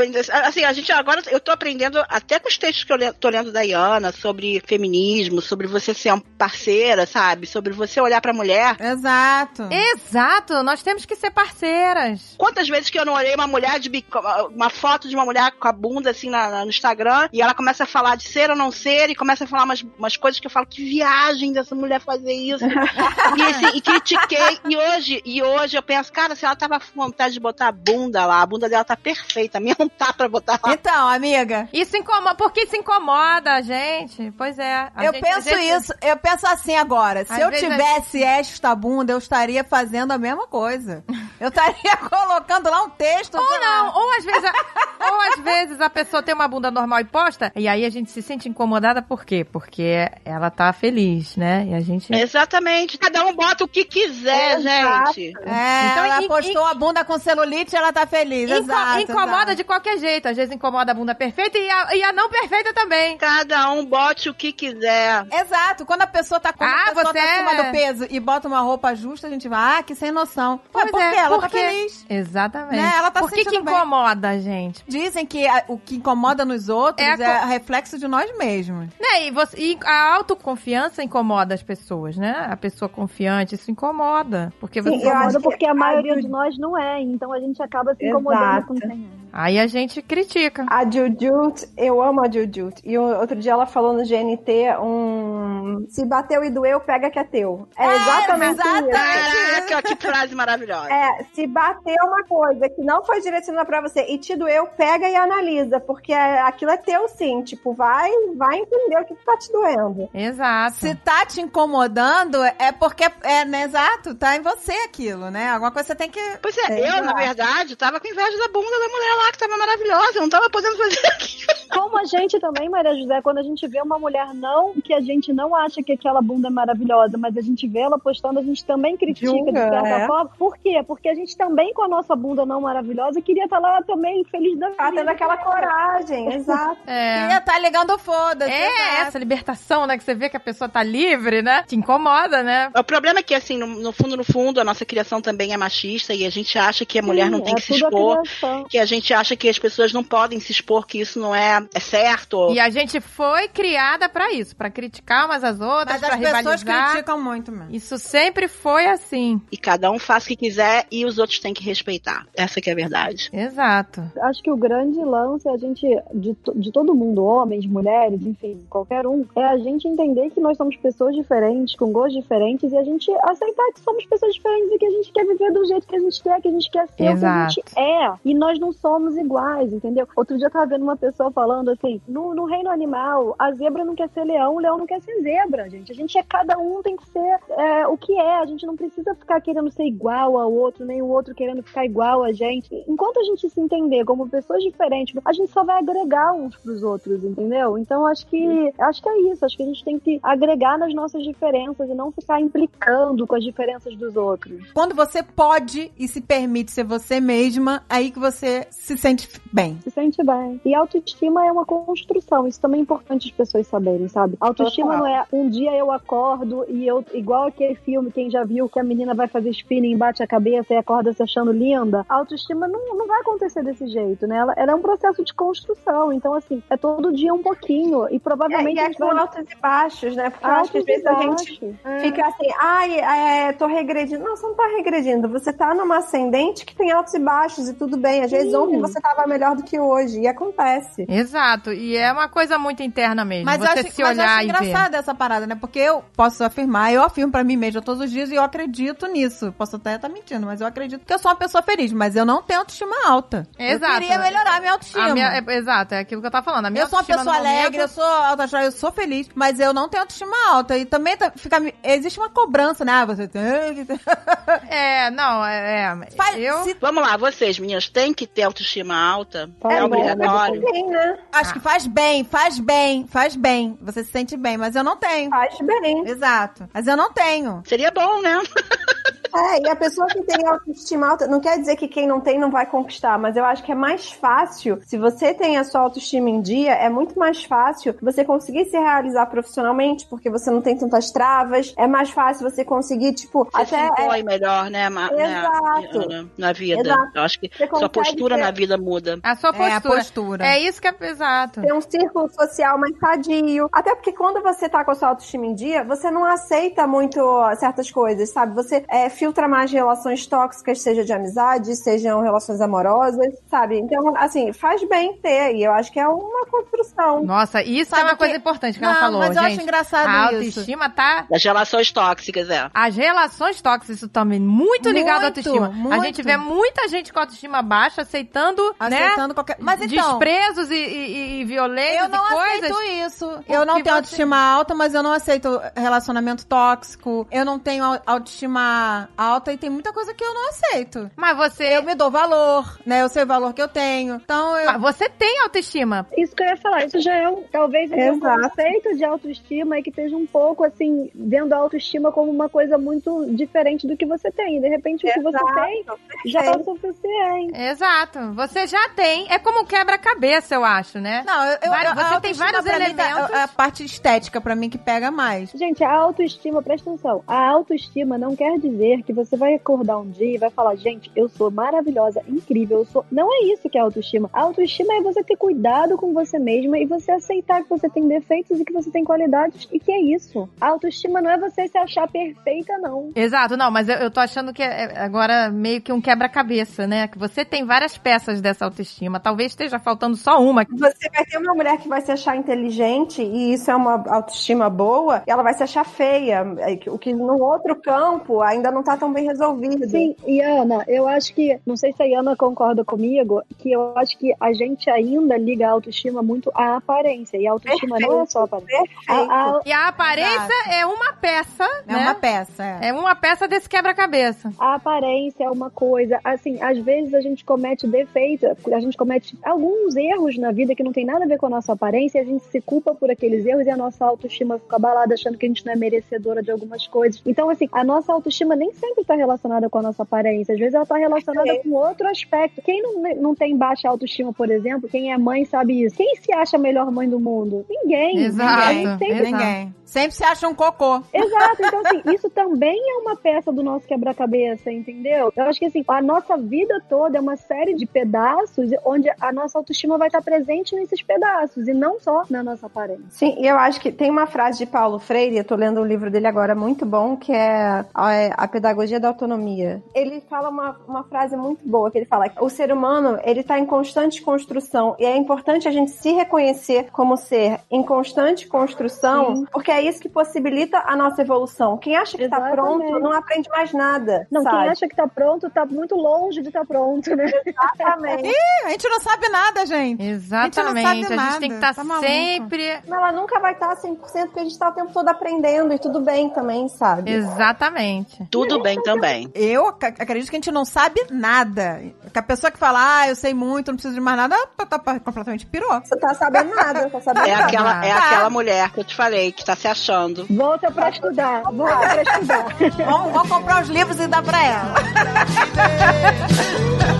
Assim, 0.44 0.64
a 0.64 0.72
gente 0.72 0.90
agora, 0.92 1.22
eu 1.30 1.40
tô 1.40 1.50
aprendendo, 1.50 2.04
até 2.08 2.38
com 2.38 2.48
os 2.48 2.58
textos 2.58 2.84
que 2.84 2.92
eu 2.92 2.96
le- 2.96 3.12
tô 3.12 3.28
lendo 3.28 3.52
da 3.52 3.62
Iana, 3.62 4.12
sobre 4.12 4.62
feminismo, 4.66 5.40
sobre 5.40 5.66
você 5.66 5.94
ser 5.94 6.10
uma 6.12 6.22
parceira, 6.38 7.06
sabe? 7.06 7.46
Sobre 7.46 7.72
você 7.72 8.00
olhar 8.00 8.20
pra 8.20 8.32
mulher. 8.32 8.76
Exato. 8.80 9.53
Exato, 9.70 10.62
nós 10.62 10.82
temos 10.82 11.04
que 11.04 11.14
ser 11.16 11.30
parceiras. 11.30 12.34
Quantas 12.38 12.68
vezes 12.68 12.90
que 12.90 12.98
eu 12.98 13.04
não 13.04 13.14
olhei 13.14 13.34
uma 13.34 13.46
mulher 13.46 13.78
de 13.78 13.88
bico, 13.88 14.18
uma 14.54 14.70
foto 14.70 15.08
de 15.08 15.14
uma 15.14 15.24
mulher 15.24 15.52
com 15.52 15.68
a 15.68 15.72
bunda 15.72 16.10
assim 16.10 16.30
na- 16.30 16.48
na- 16.50 16.64
no 16.64 16.70
Instagram 16.70 17.28
e 17.32 17.40
ela 17.40 17.54
começa 17.54 17.84
a 17.84 17.86
falar 17.86 18.16
de 18.16 18.24
ser 18.24 18.50
ou 18.50 18.56
não 18.56 18.70
ser 18.70 19.10
e 19.10 19.14
começa 19.14 19.44
a 19.44 19.46
falar 19.46 19.64
umas, 19.64 19.84
umas 19.98 20.16
coisas 20.16 20.40
que 20.40 20.46
eu 20.46 20.50
falo 20.50 20.66
que 20.66 20.84
viagem 20.84 21.52
dessa 21.52 21.74
mulher 21.74 22.00
fazer 22.00 22.32
isso. 22.32 22.64
e, 23.36 23.42
assim, 23.42 23.76
e 23.76 23.80
critiquei. 23.80 24.58
E 24.68 24.76
hoje, 24.76 25.22
e 25.24 25.42
hoje 25.42 25.76
eu 25.76 25.82
penso, 25.82 26.12
cara, 26.12 26.34
se 26.34 26.44
ela 26.44 26.56
tava 26.56 26.78
com 26.80 26.86
vontade 26.94 27.34
de 27.34 27.40
botar 27.40 27.68
a 27.68 27.72
bunda 27.72 28.24
lá, 28.26 28.42
a 28.42 28.46
bunda 28.46 28.68
dela 28.68 28.84
tá 28.84 28.96
perfeita, 28.96 29.58
a 29.58 29.60
minha 29.60 29.76
não 29.78 29.88
tá 29.88 30.12
pra 30.12 30.28
botar 30.28 30.58
lá. 30.62 30.72
Então, 30.74 31.08
amiga, 31.08 31.68
Isso 31.72 31.96
incomoda. 31.96 32.34
Por 32.34 32.52
que 32.52 32.62
isso 32.62 32.76
incomoda 32.76 33.54
a 33.54 33.60
gente? 33.60 34.32
Pois 34.36 34.58
é. 34.58 34.90
a 34.94 35.04
eu 35.04 35.12
gente- 35.12 35.22
penso 35.22 35.48
a 35.48 35.52
gente- 35.58 35.82
isso, 35.82 35.94
eu 36.02 36.16
penso 36.16 36.46
assim 36.46 36.76
agora. 36.76 37.24
Se 37.24 37.32
Às 37.32 37.38
eu 37.40 37.50
tivesse 37.52 38.22
esta 38.22 38.74
bunda, 38.74 39.12
eu 39.12 39.18
estaria 39.18 39.43
fazendo 39.64 40.12
a 40.12 40.18
mesma 40.18 40.46
coisa. 40.46 41.04
Eu 41.38 41.48
estaria 41.48 41.96
colocando 42.08 42.70
lá 42.70 42.82
um 42.84 42.90
texto. 42.90 43.34
Ou 43.36 43.46
sei 43.46 43.58
lá. 43.58 43.66
não, 43.82 43.94
ou 43.94 44.12
às 44.16 44.24
vezes, 44.24 44.44
a, 44.44 45.10
ou 45.12 45.20
às 45.20 45.40
vezes 45.40 45.80
a 45.80 45.90
pessoa 45.90 46.22
tem 46.22 46.34
uma 46.34 46.48
bunda 46.48 46.70
normal 46.70 47.00
e 47.00 47.04
posta, 47.04 47.52
e 47.54 47.68
aí 47.68 47.84
a 47.84 47.90
gente 47.90 48.10
se 48.10 48.22
sente 48.22 48.48
incomodada 48.48 49.02
por 49.02 49.24
quê? 49.24 49.44
Porque 49.44 50.08
ela 50.24 50.50
tá 50.50 50.72
feliz, 50.72 51.36
né? 51.36 51.66
E 51.68 51.74
a 51.74 51.80
gente. 51.80 52.12
Exatamente. 52.14 52.96
Cada 52.98 53.24
um 53.26 53.34
bota 53.34 53.64
o 53.64 53.68
que 53.68 53.84
quiser, 53.84 54.58
Exato. 54.58 55.12
gente. 55.14 55.32
É, 55.44 55.86
Então, 55.90 56.04
ela 56.04 56.22
in- 56.22 56.28
postou 56.28 56.64
a 56.66 56.74
bunda 56.74 57.04
com 57.04 57.18
celulite 57.18 57.74
e 57.74 57.78
ela 57.78 57.92
tá 57.92 58.06
feliz. 58.06 58.50
Inco- 58.50 58.60
exato, 58.62 59.00
incomoda 59.00 59.34
exato. 59.42 59.56
de 59.56 59.64
qualquer 59.64 59.98
jeito. 59.98 60.28
Às 60.28 60.36
vezes 60.36 60.54
incomoda 60.54 60.92
a 60.92 60.94
bunda 60.94 61.14
perfeita 61.14 61.58
e 61.58 61.68
a, 61.70 61.96
e 61.96 62.02
a 62.02 62.12
não 62.12 62.28
perfeita 62.30 62.72
também. 62.72 63.18
Cada 63.18 63.70
um 63.72 63.84
bote 63.84 64.28
o 64.28 64.34
que 64.34 64.52
quiser. 64.52 65.26
Exato, 65.32 65.84
quando 65.84 66.02
a 66.02 66.06
pessoa 66.06 66.40
tá 66.40 66.52
com 66.52 66.64
Ah, 66.64 66.68
a 66.68 66.84
pessoa 66.94 67.04
você 67.12 67.18
tá 67.18 67.24
acima 67.34 67.52
é- 67.52 67.62
do 67.64 67.70
peso 67.72 68.06
e 68.10 68.20
bota 68.20 68.48
uma 68.48 68.60
roupa 68.60 68.94
justa, 68.94 69.23
a 69.26 69.30
gente 69.30 69.48
vai, 69.48 69.78
ah, 69.78 69.82
que 69.82 69.94
sem 69.94 70.10
noção. 70.12 70.60
Pois 70.72 70.86
é, 70.86 71.10
quê? 71.10 71.16
Ela 71.16 71.36
por 71.36 71.42
tá 71.42 71.48
feliz. 71.48 72.06
Exatamente. 72.08 72.76
Né? 72.76 72.92
Ela 72.96 73.10
tá 73.10 73.20
Por 73.20 73.30
que, 73.30 73.36
que 73.36 73.44
sentindo 73.44 73.64
bem. 73.64 73.74
incomoda 73.74 74.28
a 74.30 74.38
gente? 74.38 74.84
Dizem 74.88 75.24
que 75.26 75.46
a- 75.46 75.64
o 75.68 75.78
que 75.78 75.96
incomoda 75.96 76.44
nos 76.44 76.68
outros 76.68 77.06
É 77.06 77.12
é, 77.12 77.38
co- 77.40 77.46
reflexo 77.46 77.98
de 77.98 78.06
nós 78.08 78.30
mesmos. 78.38 78.88
Né? 79.00 79.26
E, 79.26 79.30
você, 79.30 79.56
e 79.58 79.78
a 79.84 80.14
autoconfiança 80.14 81.02
incomoda 81.02 81.54
as 81.54 81.62
pessoas, 81.62 82.16
né? 82.16 82.46
A 82.48 82.56
pessoa 82.56 82.88
confiante, 82.88 83.54
isso 83.54 83.70
incomoda. 83.70 84.52
Porque 84.60 84.82
Sim, 84.82 84.90
você. 84.90 85.06
eu 85.06 85.10
acho 85.10 85.16
Incomoda 85.18 85.36
que 85.38 85.42
porque 85.44 85.66
a 85.66 85.74
maioria 85.74 86.14
a 86.14 86.20
de 86.20 86.28
nós 86.28 86.58
não 86.58 86.76
é, 86.78 87.00
então 87.00 87.32
a 87.32 87.40
gente 87.40 87.62
acaba 87.62 87.94
se 87.94 88.06
incomodando 88.06 88.42
Exato. 88.42 88.66
com 88.68 88.74
quem 88.74 88.90
é. 89.20 89.23
Aí 89.36 89.58
a 89.58 89.66
gente 89.66 90.00
critica. 90.00 90.64
A 90.70 90.84
Jujut, 90.88 91.66
eu 91.76 92.00
amo 92.00 92.20
a 92.24 92.30
Jujut. 92.30 92.80
E 92.84 92.96
o- 92.96 93.18
outro 93.20 93.34
dia 93.36 93.50
ela 93.50 93.66
falou 93.66 93.92
no 93.92 94.04
GNT 94.04 94.76
um. 94.80 95.86
Se 95.88 96.04
bateu 96.06 96.44
e 96.44 96.50
doeu, 96.50 96.78
pega 96.80 97.10
que 97.10 97.18
é 97.18 97.24
teu. 97.24 97.66
É 97.76 97.84
exatamente 97.96 98.52
exatamente. 98.60 98.90
isso. 98.90 99.68
Caraca, 99.68 99.82
que 99.82 99.96
frase 99.96 100.34
maravilhosa. 100.36 100.88
É, 100.92 101.24
se 101.34 101.46
bater 101.48 101.96
uma 102.02 102.22
coisa 102.24 102.68
que 102.68 102.80
não 102.82 103.04
foi 103.04 103.20
direcionada 103.20 103.66
pra 103.66 103.80
você 103.80 104.06
e 104.08 104.18
te 104.18 104.36
doeu, 104.36 104.66
pega 104.68 105.08
e 105.08 105.16
analisa, 105.16 105.80
porque 105.80 106.12
é- 106.12 106.40
aquilo 106.42 106.70
é 106.70 106.76
teu 106.76 107.08
sim. 107.08 107.42
Tipo, 107.42 107.72
vai, 107.74 108.10
vai 108.36 108.56
entender 108.58 109.00
o 109.00 109.04
que 109.04 109.14
tá 109.16 109.36
te 109.36 109.50
doendo. 109.52 110.08
Exato. 110.14 110.76
Se 110.76 110.94
tá 110.94 111.26
te 111.26 111.40
incomodando, 111.40 112.42
é 112.58 112.70
porque 112.70 113.04
é, 113.22 113.44
né, 113.44 113.64
exato, 113.64 114.14
tá 114.14 114.36
em 114.36 114.40
você 114.42 114.72
aquilo, 114.84 115.28
né? 115.30 115.50
Alguma 115.50 115.72
coisa 115.72 115.88
você 115.88 115.94
tem 115.96 116.08
que. 116.10 116.20
Pois 116.40 116.56
é, 116.58 116.72
É, 116.74 116.80
eu, 116.80 116.84
exato. 116.86 117.04
na 117.04 117.14
verdade, 117.14 117.76
tava 117.76 117.98
com 117.98 118.06
inveja 118.08 118.38
da 118.38 118.48
bunda 118.48 118.70
da 118.78 118.88
mulher 118.88 119.14
lá, 119.16 119.23
que 119.32 119.38
tava 119.38 119.56
maravilhosa. 119.56 120.12
Eu 120.18 120.22
não 120.22 120.28
tava 120.30 120.48
podendo 120.50 120.76
fazer 120.76 121.06
aquilo. 121.08 121.54
Como 121.70 121.98
a 121.98 122.04
gente 122.04 122.38
também, 122.38 122.68
Maria 122.68 122.94
José, 122.94 123.20
quando 123.20 123.38
a 123.38 123.42
gente 123.42 123.66
vê 123.66 123.80
uma 123.82 123.98
mulher 123.98 124.32
não, 124.32 124.74
que 124.74 124.94
a 124.94 125.00
gente 125.00 125.32
não 125.32 125.54
acha 125.54 125.82
que 125.82 125.92
aquela 125.92 126.22
bunda 126.22 126.48
é 126.48 126.50
maravilhosa, 126.50 127.18
mas 127.18 127.36
a 127.36 127.40
gente 127.40 127.66
vê 127.66 127.80
ela 127.80 127.98
postando, 127.98 128.38
a 128.38 128.42
gente 128.42 128.64
também 128.64 128.96
critica 128.96 129.26
Julga, 129.26 129.52
de 129.52 129.58
certa 129.58 129.88
é. 129.88 130.06
forma. 130.06 130.30
Por 130.38 130.56
quê? 130.58 130.82
Porque 130.86 131.08
a 131.08 131.14
gente 131.14 131.36
também, 131.36 131.72
com 131.74 131.82
a 131.82 131.88
nossa 131.88 132.14
bunda 132.14 132.46
não 132.46 132.60
maravilhosa, 132.60 133.20
queria 133.20 133.44
estar 133.44 133.58
lá 133.58 133.82
também 133.82 134.22
feliz 134.24 134.58
da 134.58 134.70
Tá 134.70 134.90
vida. 134.90 134.96
tendo 135.00 135.08
aquela 135.10 135.36
coragem, 135.36 136.34
exato. 136.34 136.78
É. 136.86 137.22
Queria 137.22 137.40
tá 137.40 137.58
ligando 137.58 137.98
foda-se. 137.98 138.50
É, 138.52 138.66
exato. 138.68 139.08
essa 139.08 139.18
libertação, 139.18 139.86
né? 139.86 139.96
Que 139.96 140.04
você 140.04 140.14
vê 140.14 140.28
que 140.28 140.36
a 140.36 140.40
pessoa 140.40 140.68
tá 140.68 140.82
livre, 140.82 141.42
né? 141.42 141.64
Te 141.66 141.74
incomoda, 141.76 142.42
né? 142.42 142.70
O 142.76 142.84
problema 142.84 143.20
é 143.20 143.22
que, 143.22 143.34
assim, 143.34 143.56
no, 143.56 143.66
no 143.66 143.92
fundo, 143.92 144.16
no 144.16 144.24
fundo, 144.24 144.60
a 144.60 144.64
nossa 144.64 144.84
criação 144.84 145.20
também 145.20 145.52
é 145.52 145.56
machista 145.56 146.12
e 146.14 146.26
a 146.26 146.30
gente 146.30 146.58
acha 146.58 146.84
que 146.84 146.98
a 146.98 147.02
mulher 147.02 147.30
não 147.30 147.38
Sim, 147.38 147.44
tem 147.44 147.52
é 147.54 147.56
que 147.56 147.62
se 147.62 147.72
a 147.72 147.76
expor. 147.76 148.20
criação. 148.22 148.64
Que 148.68 148.78
a 148.78 148.84
gente 148.84 149.13
acha 149.14 149.36
que 149.36 149.48
as 149.48 149.58
pessoas 149.58 149.92
não 149.92 150.02
podem 150.04 150.40
se 150.40 150.52
expor, 150.52 150.86
que 150.86 151.00
isso 151.00 151.18
não 151.18 151.34
é, 151.34 151.66
é 151.74 151.80
certo. 151.80 152.52
E 152.52 152.60
a 152.60 152.68
gente 152.70 153.00
foi 153.00 153.48
criada 153.48 154.08
pra 154.08 154.32
isso, 154.32 154.54
pra 154.56 154.70
criticar 154.70 155.26
umas 155.26 155.42
às 155.44 155.60
outras, 155.60 156.00
Mas 156.00 156.00
pra 156.00 156.08
as 156.14 156.20
pessoas 156.20 156.62
rivalizar. 156.62 156.90
criticam 156.90 157.22
muito 157.22 157.52
mesmo. 157.52 157.74
Isso 157.74 157.98
sempre 157.98 158.48
foi 158.48 158.86
assim. 158.86 159.40
E 159.50 159.56
cada 159.56 159.90
um 159.90 159.98
faz 159.98 160.24
o 160.24 160.28
que 160.28 160.36
quiser 160.36 160.86
e 160.90 161.04
os 161.04 161.18
outros 161.18 161.38
têm 161.38 161.54
que 161.54 161.62
respeitar. 161.64 162.26
Essa 162.34 162.60
que 162.60 162.68
é 162.68 162.72
a 162.72 162.76
verdade. 162.76 163.30
Exato. 163.32 164.02
Acho 164.22 164.42
que 164.42 164.50
o 164.50 164.56
grande 164.56 164.98
lance 165.00 165.48
é 165.48 165.52
a 165.52 165.56
gente, 165.56 165.86
de, 166.14 166.36
de 166.56 166.72
todo 166.72 166.94
mundo, 166.94 167.24
homens, 167.24 167.66
mulheres, 167.66 168.20
enfim, 168.22 168.64
qualquer 168.68 169.06
um, 169.06 169.24
é 169.36 169.44
a 169.44 169.58
gente 169.58 169.86
entender 169.86 170.30
que 170.30 170.40
nós 170.40 170.56
somos 170.56 170.76
pessoas 170.76 171.14
diferentes, 171.14 171.76
com 171.76 171.92
gostos 171.92 172.22
diferentes, 172.22 172.72
e 172.72 172.76
a 172.76 172.84
gente 172.84 173.10
aceitar 173.22 173.72
que 173.74 173.80
somos 173.80 174.04
pessoas 174.06 174.34
diferentes 174.34 174.72
e 174.72 174.78
que 174.78 174.86
a 174.86 174.90
gente 174.90 175.12
quer 175.12 175.26
viver 175.26 175.52
do 175.52 175.64
jeito 175.66 175.86
que 175.86 175.96
a 175.96 176.00
gente 176.00 176.22
quer, 176.22 176.40
que 176.40 176.48
a 176.48 176.50
gente 176.50 176.70
quer 176.70 176.86
ser 176.88 176.92
o 176.94 176.96
que 176.96 177.02
a 177.04 177.12
Exato. 177.12 177.54
gente 177.54 177.64
é. 177.76 178.12
E 178.24 178.34
nós 178.34 178.58
não 178.58 178.72
somos 178.72 179.03
iguais, 179.16 179.72
entendeu? 179.72 180.06
Outro 180.16 180.36
dia 180.36 180.46
eu 180.46 180.50
tava 180.50 180.66
vendo 180.66 180.82
uma 180.82 180.96
pessoa 180.96 181.30
falando 181.30 181.70
assim: 181.70 182.00
no, 182.08 182.34
no 182.34 182.44
reino 182.44 182.70
animal, 182.70 183.34
a 183.38 183.52
zebra 183.52 183.84
não 183.84 183.94
quer 183.94 184.08
ser 184.10 184.24
leão, 184.24 184.54
o 184.54 184.60
leão 184.60 184.78
não 184.78 184.86
quer 184.86 185.00
ser 185.00 185.20
zebra, 185.22 185.68
gente. 185.68 185.92
A 185.92 185.94
gente 185.94 186.18
é 186.18 186.22
cada 186.22 186.58
um 186.58 186.82
tem 186.82 186.96
que 186.96 187.06
ser 187.08 187.38
é, 187.50 187.86
o 187.86 187.96
que 187.96 188.12
é. 188.18 188.38
A 188.38 188.46
gente 188.46 188.66
não 188.66 188.76
precisa 188.76 189.14
ficar 189.14 189.40
querendo 189.40 189.70
ser 189.70 189.84
igual 189.84 190.38
ao 190.38 190.52
outro, 190.52 190.84
nem 190.84 191.02
o 191.02 191.06
outro 191.06 191.34
querendo 191.34 191.62
ficar 191.62 191.84
igual 191.84 192.24
a 192.24 192.32
gente. 192.32 192.84
Enquanto 192.88 193.18
a 193.18 193.24
gente 193.24 193.48
se 193.48 193.60
entender 193.60 194.04
como 194.04 194.28
pessoas 194.28 194.62
diferentes, 194.62 195.14
a 195.24 195.32
gente 195.32 195.50
só 195.50 195.64
vai 195.64 195.78
agregar 195.78 196.32
uns 196.32 196.56
pros 196.56 196.82
outros, 196.82 197.24
entendeu? 197.24 197.78
Então 197.78 198.06
acho 198.06 198.26
que 198.26 198.72
acho 198.78 199.02
que 199.02 199.08
é 199.08 199.20
isso. 199.32 199.44
Acho 199.44 199.56
que 199.56 199.62
a 199.62 199.66
gente 199.66 199.84
tem 199.84 199.98
que 199.98 200.20
agregar 200.22 200.78
nas 200.78 200.94
nossas 200.94 201.22
diferenças 201.22 201.88
e 201.88 201.94
não 201.94 202.10
ficar 202.10 202.40
implicando 202.40 203.26
com 203.26 203.34
as 203.34 203.44
diferenças 203.44 203.96
dos 203.96 204.16
outros. 204.16 204.72
Quando 204.72 204.94
você 204.94 205.22
pode 205.22 205.92
e 205.98 206.08
se 206.08 206.20
permite 206.20 206.70
ser 206.70 206.84
você 206.84 207.20
mesma, 207.20 207.82
aí 207.88 208.10
que 208.10 208.18
você 208.18 208.66
se 208.70 208.93
sente 208.98 209.28
bem. 209.52 209.78
se 209.82 209.90
sente 209.90 210.22
bem. 210.22 210.60
E 210.64 210.74
autoestima 210.74 211.46
é 211.46 211.52
uma 211.52 211.64
construção, 211.64 212.46
isso 212.46 212.60
também 212.60 212.80
é 212.80 212.82
importante 212.82 213.28
as 213.28 213.34
pessoas 213.34 213.66
saberem, 213.66 214.08
sabe? 214.08 214.36
Autoestima 214.40 214.96
Total. 214.96 215.00
não 215.00 215.06
é 215.06 215.24
um 215.32 215.48
dia 215.48 215.72
eu 215.72 215.90
acordo 215.90 216.64
e 216.68 216.86
eu, 216.86 217.04
igual 217.12 217.48
aquele 217.48 217.74
filme, 217.74 218.10
quem 218.10 218.30
já 218.30 218.44
viu 218.44 218.68
que 218.68 218.78
a 218.78 218.84
menina 218.84 219.14
vai 219.14 219.28
fazer 219.28 219.50
spinning, 219.50 219.96
bate 219.96 220.22
a 220.22 220.26
cabeça 220.26 220.74
e 220.74 220.76
acorda 220.76 221.12
se 221.12 221.22
achando 221.22 221.52
linda. 221.52 222.04
A 222.08 222.14
autoestima 222.16 222.66
não, 222.68 222.96
não 222.96 223.06
vai 223.06 223.20
acontecer 223.20 223.62
desse 223.62 223.86
jeito, 223.86 224.26
né? 224.26 224.36
Ela, 224.36 224.54
ela 224.56 224.72
é 224.72 224.74
um 224.74 224.82
processo 224.82 225.24
de 225.24 225.32
construção, 225.32 226.12
então 226.12 226.34
assim, 226.34 226.62
é 226.68 226.76
todo 226.76 227.12
dia 227.12 227.32
um 227.32 227.42
pouquinho 227.42 228.08
e 228.10 228.16
É, 228.16 228.18
provavelmente 228.18 228.76
e 228.76 228.80
a 228.80 228.86
é 228.86 228.94
com 228.94 229.06
vai... 229.06 229.18
altos 229.18 229.50
e 229.50 229.56
baixos, 229.60 230.16
né? 230.16 230.30
Porque 230.30 230.46
eu 230.46 230.50
acho 230.50 230.72
que 230.72 230.78
às 230.78 230.84
Altos 230.84 230.88
e 230.88 230.92
vezes 230.92 231.06
a 231.06 231.22
gente. 231.22 231.74
É. 231.84 231.98
fica 232.00 232.26
assim, 232.26 232.48
ai, 232.58 233.00
é, 233.00 233.52
tô 233.52 233.66
regredindo. 233.66 234.24
Não, 234.24 234.36
você 234.36 234.46
não 234.46 234.54
tá 234.54 234.66
regredindo. 234.76 235.28
Você 235.28 235.52
tá 235.52 235.74
numa 235.74 235.98
ascendente 235.98 236.64
que 236.64 236.74
tem 236.74 236.90
altos 236.90 237.14
e 237.14 237.18
baixos 237.18 237.68
e 237.68 237.74
tudo 237.74 237.96
bem. 237.96 238.22
Às 238.22 238.30
vezes 238.30 238.50
Sim. 238.50 238.56
Ontem 238.76 238.80
você 238.92 239.00
tava 239.00 239.26
melhor 239.26 239.56
do 239.56 239.62
que 239.62 239.78
hoje. 239.78 240.20
E 240.20 240.26
acontece. 240.26 241.04
Exato. 241.08 241.72
E 241.72 241.96
é 241.96 242.12
uma 242.12 242.28
coisa 242.28 242.58
muito 242.58 242.82
interna 242.82 243.24
mesmo. 243.24 243.44
Mas 243.46 243.60
eu 243.60 243.66
você 243.66 243.80
acho, 243.80 243.90
se 243.92 244.02
mas 244.02 244.18
eu 244.18 244.24
olhar 244.24 244.34
acho 244.38 244.42
e 244.48 244.52
ver. 244.52 244.64
engraçada 244.66 244.96
essa 244.96 245.14
parada, 245.14 245.46
né? 245.46 245.54
Porque 245.54 245.78
eu 245.78 246.04
posso 246.16 246.42
afirmar, 246.44 246.92
eu 246.92 247.02
afirmo 247.02 247.32
pra 247.32 247.44
mim 247.44 247.56
mesma 247.56 247.80
todos 247.82 248.02
os 248.04 248.10
dias 248.10 248.30
e 248.30 248.34
eu 248.34 248.42
acredito 248.42 249.06
nisso. 249.06 249.52
Posso 249.56 249.76
até 249.76 249.96
estar 249.96 250.08
mentindo, 250.08 250.46
mas 250.46 250.60
eu 250.60 250.66
acredito 250.66 251.04
que 251.04 251.12
eu 251.12 251.18
sou 251.18 251.30
uma 251.30 251.36
pessoa 251.36 251.62
feliz, 251.62 251.92
mas 251.92 252.16
eu 252.16 252.24
não 252.24 252.42
tenho 252.42 252.60
autoestima 252.60 252.94
alta. 253.06 253.46
Exato. 253.58 253.94
Eu 253.94 254.00
queria 254.00 254.18
melhorar 254.18 254.56
a 254.56 254.60
minha 254.60 254.72
autoestima. 254.72 255.04
A 255.06 255.12
minha- 255.14 255.36
é- 255.38 255.56
exato, 255.56 255.94
é 255.94 255.98
aquilo 256.00 256.20
que 256.20 256.26
eu 256.26 256.30
tava 256.30 256.44
falando. 256.44 256.66
A 256.66 256.70
minha 256.70 256.84
Eu 256.84 256.88
sou 256.88 256.98
uma 256.98 257.04
pessoa 257.04 257.24
momento- 257.24 257.40
alegre, 257.46 257.80
eu 257.82 257.88
sou 257.88 258.04
autoestima, 258.04 258.62
eu 258.64 258.72
sou 258.72 258.92
feliz, 258.92 259.28
mas 259.34 259.58
eu 259.60 259.72
não 259.72 259.88
tenho 259.88 260.02
autoestima 260.02 260.34
alta. 260.50 260.76
E 260.76 260.84
também 260.84 261.16
tá- 261.16 261.32
fica, 261.36 261.60
existe 261.82 262.18
uma 262.18 262.30
cobrança, 262.30 262.84
né? 262.84 262.92
Ah, 262.92 263.04
você 263.04 263.26
tem. 263.28 263.42
É, 264.68 265.10
não, 265.10 265.44
é. 265.44 265.96
é 266.34 266.38
eu. 266.38 266.62
se- 266.64 266.76
Vamos 266.80 267.02
lá, 267.02 267.16
vocês, 267.16 267.58
meninas, 267.58 267.88
têm 267.88 268.12
que 268.12 268.26
ter 268.26 268.42
autoestima 268.42 268.63
alta. 268.96 269.50
Tá 269.60 269.72
é 269.72 269.80
bom, 269.80 269.86
obrigatório. 269.86 270.62
Sim, 270.72 270.86
né? 270.88 271.18
Acho 271.32 271.52
que 271.52 271.60
faz 271.60 271.86
bem, 271.86 272.24
faz 272.24 272.58
bem, 272.58 273.06
faz 273.06 273.36
bem. 273.36 273.78
Você 273.80 274.04
se 274.04 274.10
sente 274.10 274.36
bem, 274.36 274.56
mas 274.56 274.74
eu 274.76 274.84
não 274.84 274.96
tenho. 274.96 275.30
Faz 275.30 275.56
bem. 275.60 276.06
Exato. 276.06 276.68
Mas 276.72 276.86
eu 276.86 276.96
não 276.96 277.12
tenho. 277.12 277.62
Seria 277.66 277.90
bom, 277.90 278.20
né? 278.20 278.40
É, 279.36 279.60
e 279.66 279.68
a 279.68 279.76
pessoa 279.76 280.06
que 280.06 280.22
tem 280.22 280.46
autoestima 280.46 281.10
alta, 281.10 281.26
não 281.26 281.40
quer 281.40 281.58
dizer 281.58 281.76
que 281.76 281.88
quem 281.88 282.06
não 282.06 282.20
tem 282.20 282.38
não 282.38 282.50
vai 282.50 282.66
conquistar, 282.66 283.18
mas 283.18 283.36
eu 283.36 283.44
acho 283.44 283.62
que 283.64 283.72
é 283.72 283.74
mais 283.74 284.12
fácil, 284.12 284.78
se 284.86 284.96
você 284.96 285.34
tem 285.34 285.56
a 285.58 285.64
sua 285.64 285.80
autoestima 285.80 286.30
em 286.30 286.40
dia, 286.40 286.72
é 286.74 286.88
muito 286.88 287.18
mais 287.18 287.42
fácil 287.44 287.94
você 288.00 288.24
conseguir 288.24 288.64
se 288.66 288.78
realizar 288.78 289.26
profissionalmente, 289.26 290.06
porque 290.06 290.30
você 290.30 290.50
não 290.50 290.60
tem 290.62 290.76
tantas 290.76 291.10
travas, 291.10 291.74
é 291.76 291.86
mais 291.86 292.10
fácil 292.10 292.48
você 292.48 292.64
conseguir, 292.64 293.12
tipo, 293.14 293.44
Você 293.52 293.66
se 293.66 293.74
até. 293.74 294.04
impõe 294.04 294.22
melhor, 294.22 294.70
né, 294.70 294.88
né, 294.88 295.08
Exato. 295.12 295.98
Ana, 295.98 296.28
na 296.38 296.52
vida. 296.52 296.80
Exato. 296.80 297.10
Eu 297.14 297.22
acho 297.22 297.40
que 297.40 297.50
Você 297.56 297.66
sua 297.66 297.88
postura 297.88 298.36
ter- 298.36 298.40
na 298.42 298.50
vida 298.50 298.76
muda. 298.78 299.18
A 299.22 299.34
sua 299.36 299.50
É, 299.50 299.72
a 299.72 299.80
postura. 299.80 299.96
postura. 299.96 300.46
É 300.46 300.58
isso 300.60 300.80
que 300.80 300.88
é 300.88 300.94
exato. 301.02 301.60
ter 301.60 301.72
um 301.72 301.80
círculo 301.80 302.28
social 302.30 302.78
mais 302.78 302.96
sadio. 302.98 303.68
Até 303.72 303.94
porque 303.94 304.12
quando 304.12 304.42
você 304.42 304.68
tá 304.68 304.84
com 304.84 304.90
a 304.90 304.94
sua 304.94 305.08
autoestima 305.08 305.46
em 305.46 305.54
dia, 305.54 305.82
você 305.84 306.10
não 306.10 306.24
aceita 306.24 306.86
muito 306.86 307.20
certas 307.56 307.90
coisas, 307.90 308.30
sabe? 308.30 308.54
Você 308.54 308.84
é, 308.88 309.08
filtra 309.24 309.48
mais 309.48 309.72
relações 309.72 310.26
tóxicas, 310.26 310.82
seja 310.82 311.02
de 311.02 311.10
amizade, 311.12 311.74
sejam 311.76 312.20
relações 312.20 312.60
amorosas, 312.60 313.32
sabe? 313.50 313.78
Então, 313.78 314.14
assim, 314.18 314.52
faz 314.52 314.86
bem 314.86 315.14
ter. 315.16 315.54
E 315.54 315.64
eu 315.64 315.72
acho 315.72 315.90
que 315.90 315.98
é 315.98 316.06
uma 316.06 316.44
construção. 316.44 317.24
Nossa, 317.24 317.62
isso 317.62 317.88
Sabe 317.90 318.02
é 318.02 318.04
uma 318.04 318.10
que- 318.10 318.18
coisa 318.18 318.36
importante 318.36 318.78
que 318.78 318.84
Não, 318.84 318.90
ela 318.90 319.00
falou, 319.00 319.20
mas 319.20 319.34
eu 319.36 319.42
gente. 319.42 319.52
acho 319.52 319.62
engraçado 319.62 320.06
a 320.08 320.32
isso. 320.34 320.58
autoestima 320.58 320.90
tá 320.90 321.26
Das 321.30 321.42
relações 321.42 321.90
tóxicas, 321.90 322.50
é. 322.50 322.68
As 322.74 322.94
relações 322.96 323.62
tóxicas, 323.62 323.96
isso 323.96 324.08
também 324.08 324.38
muito 324.38 324.90
ligado 324.90 325.24
à 325.24 325.30
Muito, 325.30 325.38
autoestima. 325.38 325.66
A 325.68 325.70
muito. 325.70 326.04
gente 326.04 326.22
vê 326.22 326.36
muita 326.36 326.86
gente 326.88 327.10
com 327.10 327.20
autoestima 327.20 327.62
baixa 327.62 328.02
aceitando, 328.02 328.62
né? 328.90 329.04
Aceitando 329.06 329.32
qualquer. 329.32 329.56
Mas 329.58 329.80
então. 329.80 330.18
Desprezos 330.18 330.70
e, 330.70 330.74
e, 330.74 331.40
e 331.40 331.44
violências 331.46 332.02
Eu 332.02 332.08
não 332.10 332.26
e 332.26 332.30
coisas. 332.34 332.70
aceito 332.70 333.06
isso. 333.06 333.44
Eu 333.48 333.64
não 333.64 333.74
tenho 333.76 333.84
você- 333.86 333.90
autoestima 333.90 334.36
alta, 334.36 334.74
mas 334.74 334.92
eu 334.92 335.02
não 335.02 335.12
aceito 335.12 335.60
relacionamento 335.74 336.44
tóxico. 336.44 337.26
Eu 337.30 337.44
não 337.46 337.58
tenho 337.58 337.82
au- 337.84 338.00
autoestima 338.06 339.08
alta 339.16 339.52
e 339.52 339.56
tem 339.58 339.70
muita 339.70 339.92
coisa 339.92 340.12
que 340.14 340.24
eu 340.24 340.32
não 340.34 340.48
aceito. 340.50 341.10
Mas 341.16 341.36
você, 341.36 341.76
Eu 341.76 341.82
me 341.82 341.94
dou 341.94 342.10
valor, 342.10 342.78
né? 342.86 343.02
Eu 343.02 343.08
sei 343.08 343.22
o 343.24 343.26
valor 343.26 343.52
que 343.52 343.62
eu 343.62 343.68
tenho. 343.68 344.16
Então 344.16 344.56
eu. 344.58 344.66
mas 344.66 344.80
você 344.80 345.08
tem 345.08 345.40
autoestima. 345.42 346.06
Isso 346.16 346.34
que 346.34 346.42
eu 346.42 346.48
ia 346.48 346.56
falar, 346.56 346.84
isso 346.84 347.00
já 347.00 347.14
é 347.14 347.28
um, 347.28 347.42
talvez 347.50 347.90
um 347.90 347.94
Exato. 347.96 348.42
conceito 348.48 348.96
de 348.96 349.04
autoestima 349.04 349.78
e 349.78 349.82
que 349.82 349.90
esteja 349.90 350.16
um 350.16 350.26
pouco 350.26 350.64
assim, 350.64 351.10
vendo 351.14 351.52
a 351.52 351.56
autoestima 351.58 352.12
como 352.12 352.30
uma 352.30 352.48
coisa 352.48 352.76
muito 352.78 353.26
diferente 353.34 353.86
do 353.86 353.96
que 353.96 354.06
você 354.06 354.30
tem. 354.30 354.60
De 354.60 354.68
repente, 354.68 355.06
o 355.06 355.12
que 355.12 355.20
você 355.20 355.38
tem 355.54 355.84
já 356.26 356.40
é 356.44 356.50
o 356.50 356.64
suficiente. 356.64 357.60
Exato. 357.60 358.32
Você 358.34 358.66
já 358.66 358.88
tem. 358.90 359.26
É 359.30 359.38
como 359.38 359.60
um 359.62 359.64
quebra-cabeça, 359.64 360.54
eu 360.54 360.64
acho, 360.64 360.98
né? 360.98 361.22
Não, 361.26 361.44
eu, 361.46 361.72
a 361.72 361.94
você 361.94 362.20
tem 362.20 362.32
vários 362.32 362.64
mim 362.64 362.70
tá- 362.70 362.76
elementos. 362.76 363.30
é 363.30 363.42
a 363.42 363.48
parte 363.48 363.84
estética 363.84 364.40
pra 364.40 364.54
mim 364.54 364.68
que 364.70 364.78
pega 364.78 365.10
mais. 365.10 365.50
Gente, 365.54 365.82
a 365.84 365.92
autoestima, 365.92 366.62
presta 366.62 366.90
atenção. 366.90 367.22
A 367.26 367.48
autoestima 367.50 368.18
não 368.18 368.34
quer 368.34 368.58
dizer 368.58 369.02
que 369.04 369.12
você 369.12 369.36
vai 369.36 369.54
acordar 369.54 369.98
um 369.98 370.10
dia 370.10 370.34
e 370.34 370.38
vai 370.38 370.50
falar, 370.50 370.76
gente, 370.76 371.10
eu 371.16 371.28
sou 371.28 371.50
maravilhosa, 371.50 372.22
incrível, 372.28 372.78
eu 372.78 372.84
sou. 372.84 373.04
Não 373.10 373.28
é 373.32 373.52
isso 373.52 373.68
que 373.68 373.78
é 373.78 373.80
autoestima. 373.80 374.28
A 374.32 374.42
autoestima 374.42 374.94
é 374.94 375.02
você 375.02 375.22
ter 375.22 375.36
cuidado 375.36 375.96
com 375.96 376.12
você 376.12 376.38
mesma 376.38 376.78
e 376.78 376.86
você 376.86 377.12
aceitar 377.12 377.62
que 377.62 377.70
você 377.70 377.88
tem 377.88 378.06
defeitos 378.06 378.60
e 378.60 378.64
que 378.64 378.72
você 378.72 378.90
tem 378.90 379.04
qualidades 379.04 379.68
e 379.72 379.78
que 379.78 379.92
é 379.92 380.00
isso. 380.00 380.48
A 380.60 380.68
autoestima 380.68 381.20
não 381.22 381.30
é 381.30 381.38
você 381.38 381.66
se 381.68 381.78
achar 381.78 382.08
perfeita, 382.08 382.78
não. 382.78 383.10
Exato, 383.14 383.56
não, 383.56 383.70
mas 383.70 383.88
eu, 383.88 383.96
eu 383.96 384.10
tô 384.10 384.20
achando 384.20 384.52
que 384.52 384.62
é 384.62 384.74
é 384.74 385.00
agora 385.00 385.50
meio 385.50 385.80
que 385.80 385.92
um 385.92 386.00
quebra-cabeça, 386.00 386.86
né? 386.86 387.06
Que 387.08 387.18
você 387.18 387.44
tem 387.44 387.64
várias 387.64 387.96
peças 387.96 388.40
dessa 388.40 388.64
autoestima. 388.64 389.20
Talvez 389.20 389.52
esteja 389.52 389.78
faltando 389.78 390.16
só 390.16 390.40
uma. 390.40 390.64
Você 390.64 391.08
vai 391.10 391.24
ter 391.24 391.38
uma 391.38 391.54
mulher 391.54 391.78
que 391.78 391.88
vai 391.88 392.00
se 392.00 392.10
achar 392.10 392.36
inteligente 392.36 393.22
e 393.22 393.54
isso 393.54 393.70
é 393.70 393.76
uma 393.76 394.02
autoestima 394.08 394.68
boa, 394.68 395.22
e 395.26 395.30
ela 395.30 395.42
vai 395.42 395.54
se 395.54 395.62
achar 395.62 395.84
feia. 395.84 396.44
É 396.58 396.90
O 396.90 396.98
que 396.98 397.12
no 397.12 397.42
outro 397.42 397.76
campo 397.80 398.40
ainda 398.40 398.70
não 398.70 398.82
tá 398.84 398.96
tão 398.96 399.12
bem 399.12 399.24
resolvido. 399.24 399.88
Sim, 399.88 400.14
e 400.26 400.40
Ana, 400.40 400.84
eu 400.86 401.06
acho 401.08 401.34
que, 401.34 401.58
não 401.66 401.76
sei 401.76 401.92
se 401.92 402.02
a 402.02 402.20
Ana 402.20 402.36
concorda 402.36 402.84
comigo, 402.84 403.42
que 403.58 403.72
eu 403.72 403.96
acho 403.96 404.16
que 404.18 404.34
a 404.40 404.52
gente 404.52 404.88
ainda 404.90 405.36
liga 405.36 405.66
a 405.66 405.72
autoestima 405.72 406.22
muito 406.22 406.50
à 406.54 406.76
aparência. 406.76 407.36
E 407.36 407.46
a 407.46 407.52
autoestima 407.52 407.98
não 407.98 408.22
é 408.22 408.26
só 408.26 408.40
a 408.40 408.44
aparência. 408.44 408.96
A, 409.08 409.14
a, 409.14 409.60
E 409.64 409.72
a 409.72 409.88
aparência 409.88 410.54
é 410.70 410.86
uma 410.86 411.12
peça, 411.14 411.64
É 411.88 411.92
né? 411.92 411.98
uma 412.02 412.14
peça. 412.14 412.64
É. 412.64 412.88
É 412.88 412.92
uma 412.92 413.14
peça 413.14 413.48
desse 413.48 413.68
quebra-cabeça. 413.68 414.52
a 414.58 414.74
aparência 414.74 415.44
é 415.44 415.50
uma 415.50 415.70
coisa, 415.70 416.20
assim, 416.22 416.62
às 416.62 416.78
vezes 416.78 417.14
a 417.14 417.20
gente 417.20 417.44
comete 417.44 417.86
defeitos, 417.86 418.48
a 418.72 418.80
gente 418.80 418.96
comete 418.96 419.36
alguns 419.42 419.96
erros 419.96 420.36
na 420.38 420.52
vida 420.52 420.74
que 420.74 420.82
não 420.82 420.92
tem 420.92 421.04
nada 421.04 421.24
a 421.24 421.28
ver 421.28 421.38
com 421.38 421.46
a 421.46 421.50
nossa 421.50 421.72
aparência, 421.72 422.18
e 422.18 422.20
a 422.20 422.24
gente 422.24 422.44
se 422.44 422.60
culpa 422.60 422.94
por 422.94 423.10
aqueles 423.10 423.44
erros 423.46 423.66
e 423.66 423.70
a 423.70 423.76
nossa 423.76 424.04
autoestima 424.04 424.58
fica 424.58 424.76
abalada, 424.76 425.14
achando 425.14 425.38
que 425.38 425.46
a 425.46 425.48
gente 425.48 425.64
não 425.64 425.72
é 425.72 425.76
merecedora 425.76 426.42
de 426.42 426.50
algumas 426.50 426.86
coisas. 426.86 427.22
Então, 427.24 427.48
assim, 427.48 427.68
a 427.72 427.82
nossa 427.84 428.12
autoestima 428.12 428.54
nem 428.54 428.72
sempre 428.74 429.02
está 429.02 429.14
relacionada 429.14 429.68
com 429.68 429.78
a 429.78 429.82
nossa 429.82 430.02
aparência, 430.02 430.52
às 430.52 430.58
vezes 430.58 430.74
ela 430.74 430.82
está 430.84 430.96
relacionada 430.96 431.50
É. 431.50 431.58
com 431.58 431.70
outro 431.70 432.08
aspecto. 432.08 432.62
Quem 432.62 432.82
não, 432.82 433.02
não 433.16 433.34
tem 433.34 433.56
baixa 433.56 433.88
autoestima, 433.88 434.32
por 434.32 434.50
exemplo, 434.50 434.88
quem 434.88 435.12
é 435.12 435.18
mãe 435.18 435.44
sabe 435.44 435.82
isso. 435.82 435.96
Quem 435.96 436.16
se 436.16 436.32
acha 436.32 436.56
a 436.56 436.60
melhor 436.60 436.90
mãe 436.90 437.08
do 437.08 437.18
mundo? 437.20 437.64
Ninguém. 437.68 438.18
Exato, 438.24 438.74
Ninguém 438.74 438.98
sempre 438.98 439.14
exato. 439.14 439.24
Ninguém. 439.44 439.74
Sempre 439.84 440.12
se 440.16 440.24
acha 440.24 440.48
um 440.48 440.54
cocô. 440.54 441.02
Exato, 441.12 441.56
então 441.60 441.80
assim, 441.84 442.02
isso 442.14 442.28
também 442.30 442.76
é 442.76 442.96
uma 443.00 443.14
peça 443.16 443.52
do 443.52 443.62
nosso 443.62 443.86
quebra-cabeça, 443.86 444.72
entendeu? 444.72 445.32
Eu 445.36 445.44
acho 445.44 445.58
que 445.58 445.66
assim, 445.66 445.84
a 445.86 446.02
nossa 446.02 446.36
vida 446.36 446.82
toda 446.88 447.16
é 447.18 447.20
uma 447.20 447.36
série 447.36 447.74
de 447.74 447.86
pedaços 447.86 448.70
onde 448.84 449.08
a 449.20 449.32
nossa 449.32 449.58
autoestima 449.58 449.96
vai 449.96 450.08
estar 450.08 450.22
presente 450.22 450.74
nesses 450.74 451.00
pedaços 451.02 451.68
e 451.68 451.72
não 451.72 452.00
só 452.00 452.24
na 452.28 452.42
nossa 452.42 452.66
aparência. 452.66 453.04
Sim, 453.10 453.36
e 453.38 453.46
eu 453.46 453.56
acho 453.56 453.80
que 453.80 453.92
tem 453.92 454.10
uma 454.10 454.26
frase 454.26 454.58
de 454.58 454.66
Paulo 454.66 454.98
Freire, 454.98 455.36
eu 455.36 455.44
tô 455.44 455.54
lendo 455.54 455.80
o 455.80 455.84
livro 455.84 456.10
dele 456.10 456.26
agora, 456.26 456.54
muito 456.54 456.84
bom, 456.84 457.16
que 457.16 457.32
é 457.32 457.84
a, 457.94 458.34
a 458.36 458.48
Pedagogia 458.64 458.98
da 458.98 459.08
Autonomia. 459.08 459.82
Ele 459.94 460.22
fala 460.22 460.48
uma, 460.48 460.74
uma 460.88 461.04
frase 461.04 461.36
muito 461.36 461.68
boa, 461.68 461.90
que 461.90 461.98
ele 461.98 462.06
fala 462.06 462.30
que 462.30 462.42
o 462.42 462.48
ser 462.48 462.72
humano, 462.72 463.18
ele 463.22 463.42
tá 463.42 463.58
em 463.58 463.66
constante 463.66 464.22
construção, 464.22 464.96
e 464.98 465.04
é 465.04 465.14
importante 465.14 465.68
a 465.68 465.70
gente 465.70 465.90
se 465.90 466.12
reconhecer 466.12 466.90
como 466.90 467.14
ser 467.14 467.60
em 467.70 467.82
constante 467.82 468.46
construção, 468.46 469.36
Sim. 469.36 469.44
porque 469.52 469.70
é 469.70 469.82
isso 469.82 470.00
que 470.00 470.08
possibilita 470.08 470.82
a 470.86 470.96
nossa 470.96 471.20
evolução. 471.20 471.76
Quem 471.76 471.94
acha 471.94 472.16
que 472.16 472.26
tá 472.26 472.38
Exatamente. 472.38 472.54
pronto, 472.54 472.98
não 473.00 473.12
aprende 473.12 473.50
mais 473.50 473.70
nada, 473.74 474.26
Não, 474.30 474.42
sabe? 474.42 474.56
quem 474.56 474.68
acha 474.70 474.88
que 474.88 474.96
tá 474.96 475.06
pronto, 475.06 475.50
tá 475.50 475.66
muito 475.66 475.94
longe 475.94 476.40
de 476.40 476.48
estar 476.48 476.64
pronto, 476.64 477.14
né? 477.14 477.30
Exatamente. 477.44 478.32
A 478.64 478.70
gente 478.70 478.88
não 478.88 479.00
sabe 479.00 479.28
nada, 479.28 479.66
gente. 479.66 480.02
Exatamente. 480.02 480.82
sabe 480.82 480.86
A 480.86 480.94
gente, 480.94 481.16
nada, 481.16 481.38
tem 481.38 481.48
que 481.50 481.54
estar 481.56 481.74
tá 481.74 481.84
maluco. 481.84 482.06
sempre. 482.06 482.78
Mas 482.88 482.98
ela 482.98 483.12
nunca 483.12 483.38
vai 483.38 483.52
estar 483.52 483.76
100% 483.76 483.98
porque 483.98 484.40
a 484.40 484.44
gente 484.44 484.58
tá 484.58 484.70
o 484.70 484.72
tempo 484.72 484.90
todo 484.90 485.06
aprendendo 485.06 485.74
e 485.74 485.78
tudo 485.78 486.00
bem 486.00 486.30
também, 486.30 486.66
sabe? 486.70 487.12
Exatamente. 487.12 488.24
Tudo 488.30 488.53
bem 488.62 488.82
também. 488.82 489.30
Eu 489.34 489.68
ac- 489.68 489.94
acredito 489.98 490.30
que 490.30 490.36
a 490.36 490.38
gente 490.38 490.50
não 490.50 490.64
sabe 490.64 491.00
nada. 491.10 491.80
Que 492.12 492.18
a 492.18 492.22
pessoa 492.22 492.50
que 492.50 492.58
fala, 492.58 493.00
ah, 493.00 493.08
eu 493.08 493.16
sei 493.16 493.34
muito, 493.34 493.68
não 493.68 493.74
preciso 493.76 493.94
de 493.94 494.00
mais 494.00 494.16
nada, 494.16 494.36
tá, 494.56 494.66
tá 494.78 495.00
completamente 495.00 495.46
pirou. 495.46 495.80
Você 495.80 495.96
tá 495.96 496.14
sabendo 496.14 496.54
nada, 496.54 496.88
tá 496.90 497.00
sabendo 497.00 497.26
É 497.26 497.32
nada. 497.32 497.44
aquela, 497.46 497.84
é 497.84 497.92
Tá. 497.94 498.06
aquela 498.06 498.30
mulher 498.30 498.70
que 498.70 498.80
eu 498.80 498.84
te 498.84 498.94
falei, 498.94 499.32
que 499.32 499.44
tá 499.44 499.54
se 499.56 499.66
achando. 499.68 500.26
Volta 500.30 500.70
pra 500.70 500.90
estudar, 500.90 501.42
volta 501.52 501.76
pra 501.88 502.02
estudar. 502.02 502.44
Vamos, 502.84 503.12
vamos 503.12 503.28
comprar 503.28 503.62
os 503.62 503.68
livros 503.68 503.98
e 504.00 504.06
dar 504.06 504.22
pra 504.22 504.42
ela. 504.44 504.74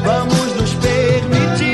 Vamos 0.05 0.55
nos 0.57 0.74
permitir. 0.74 1.74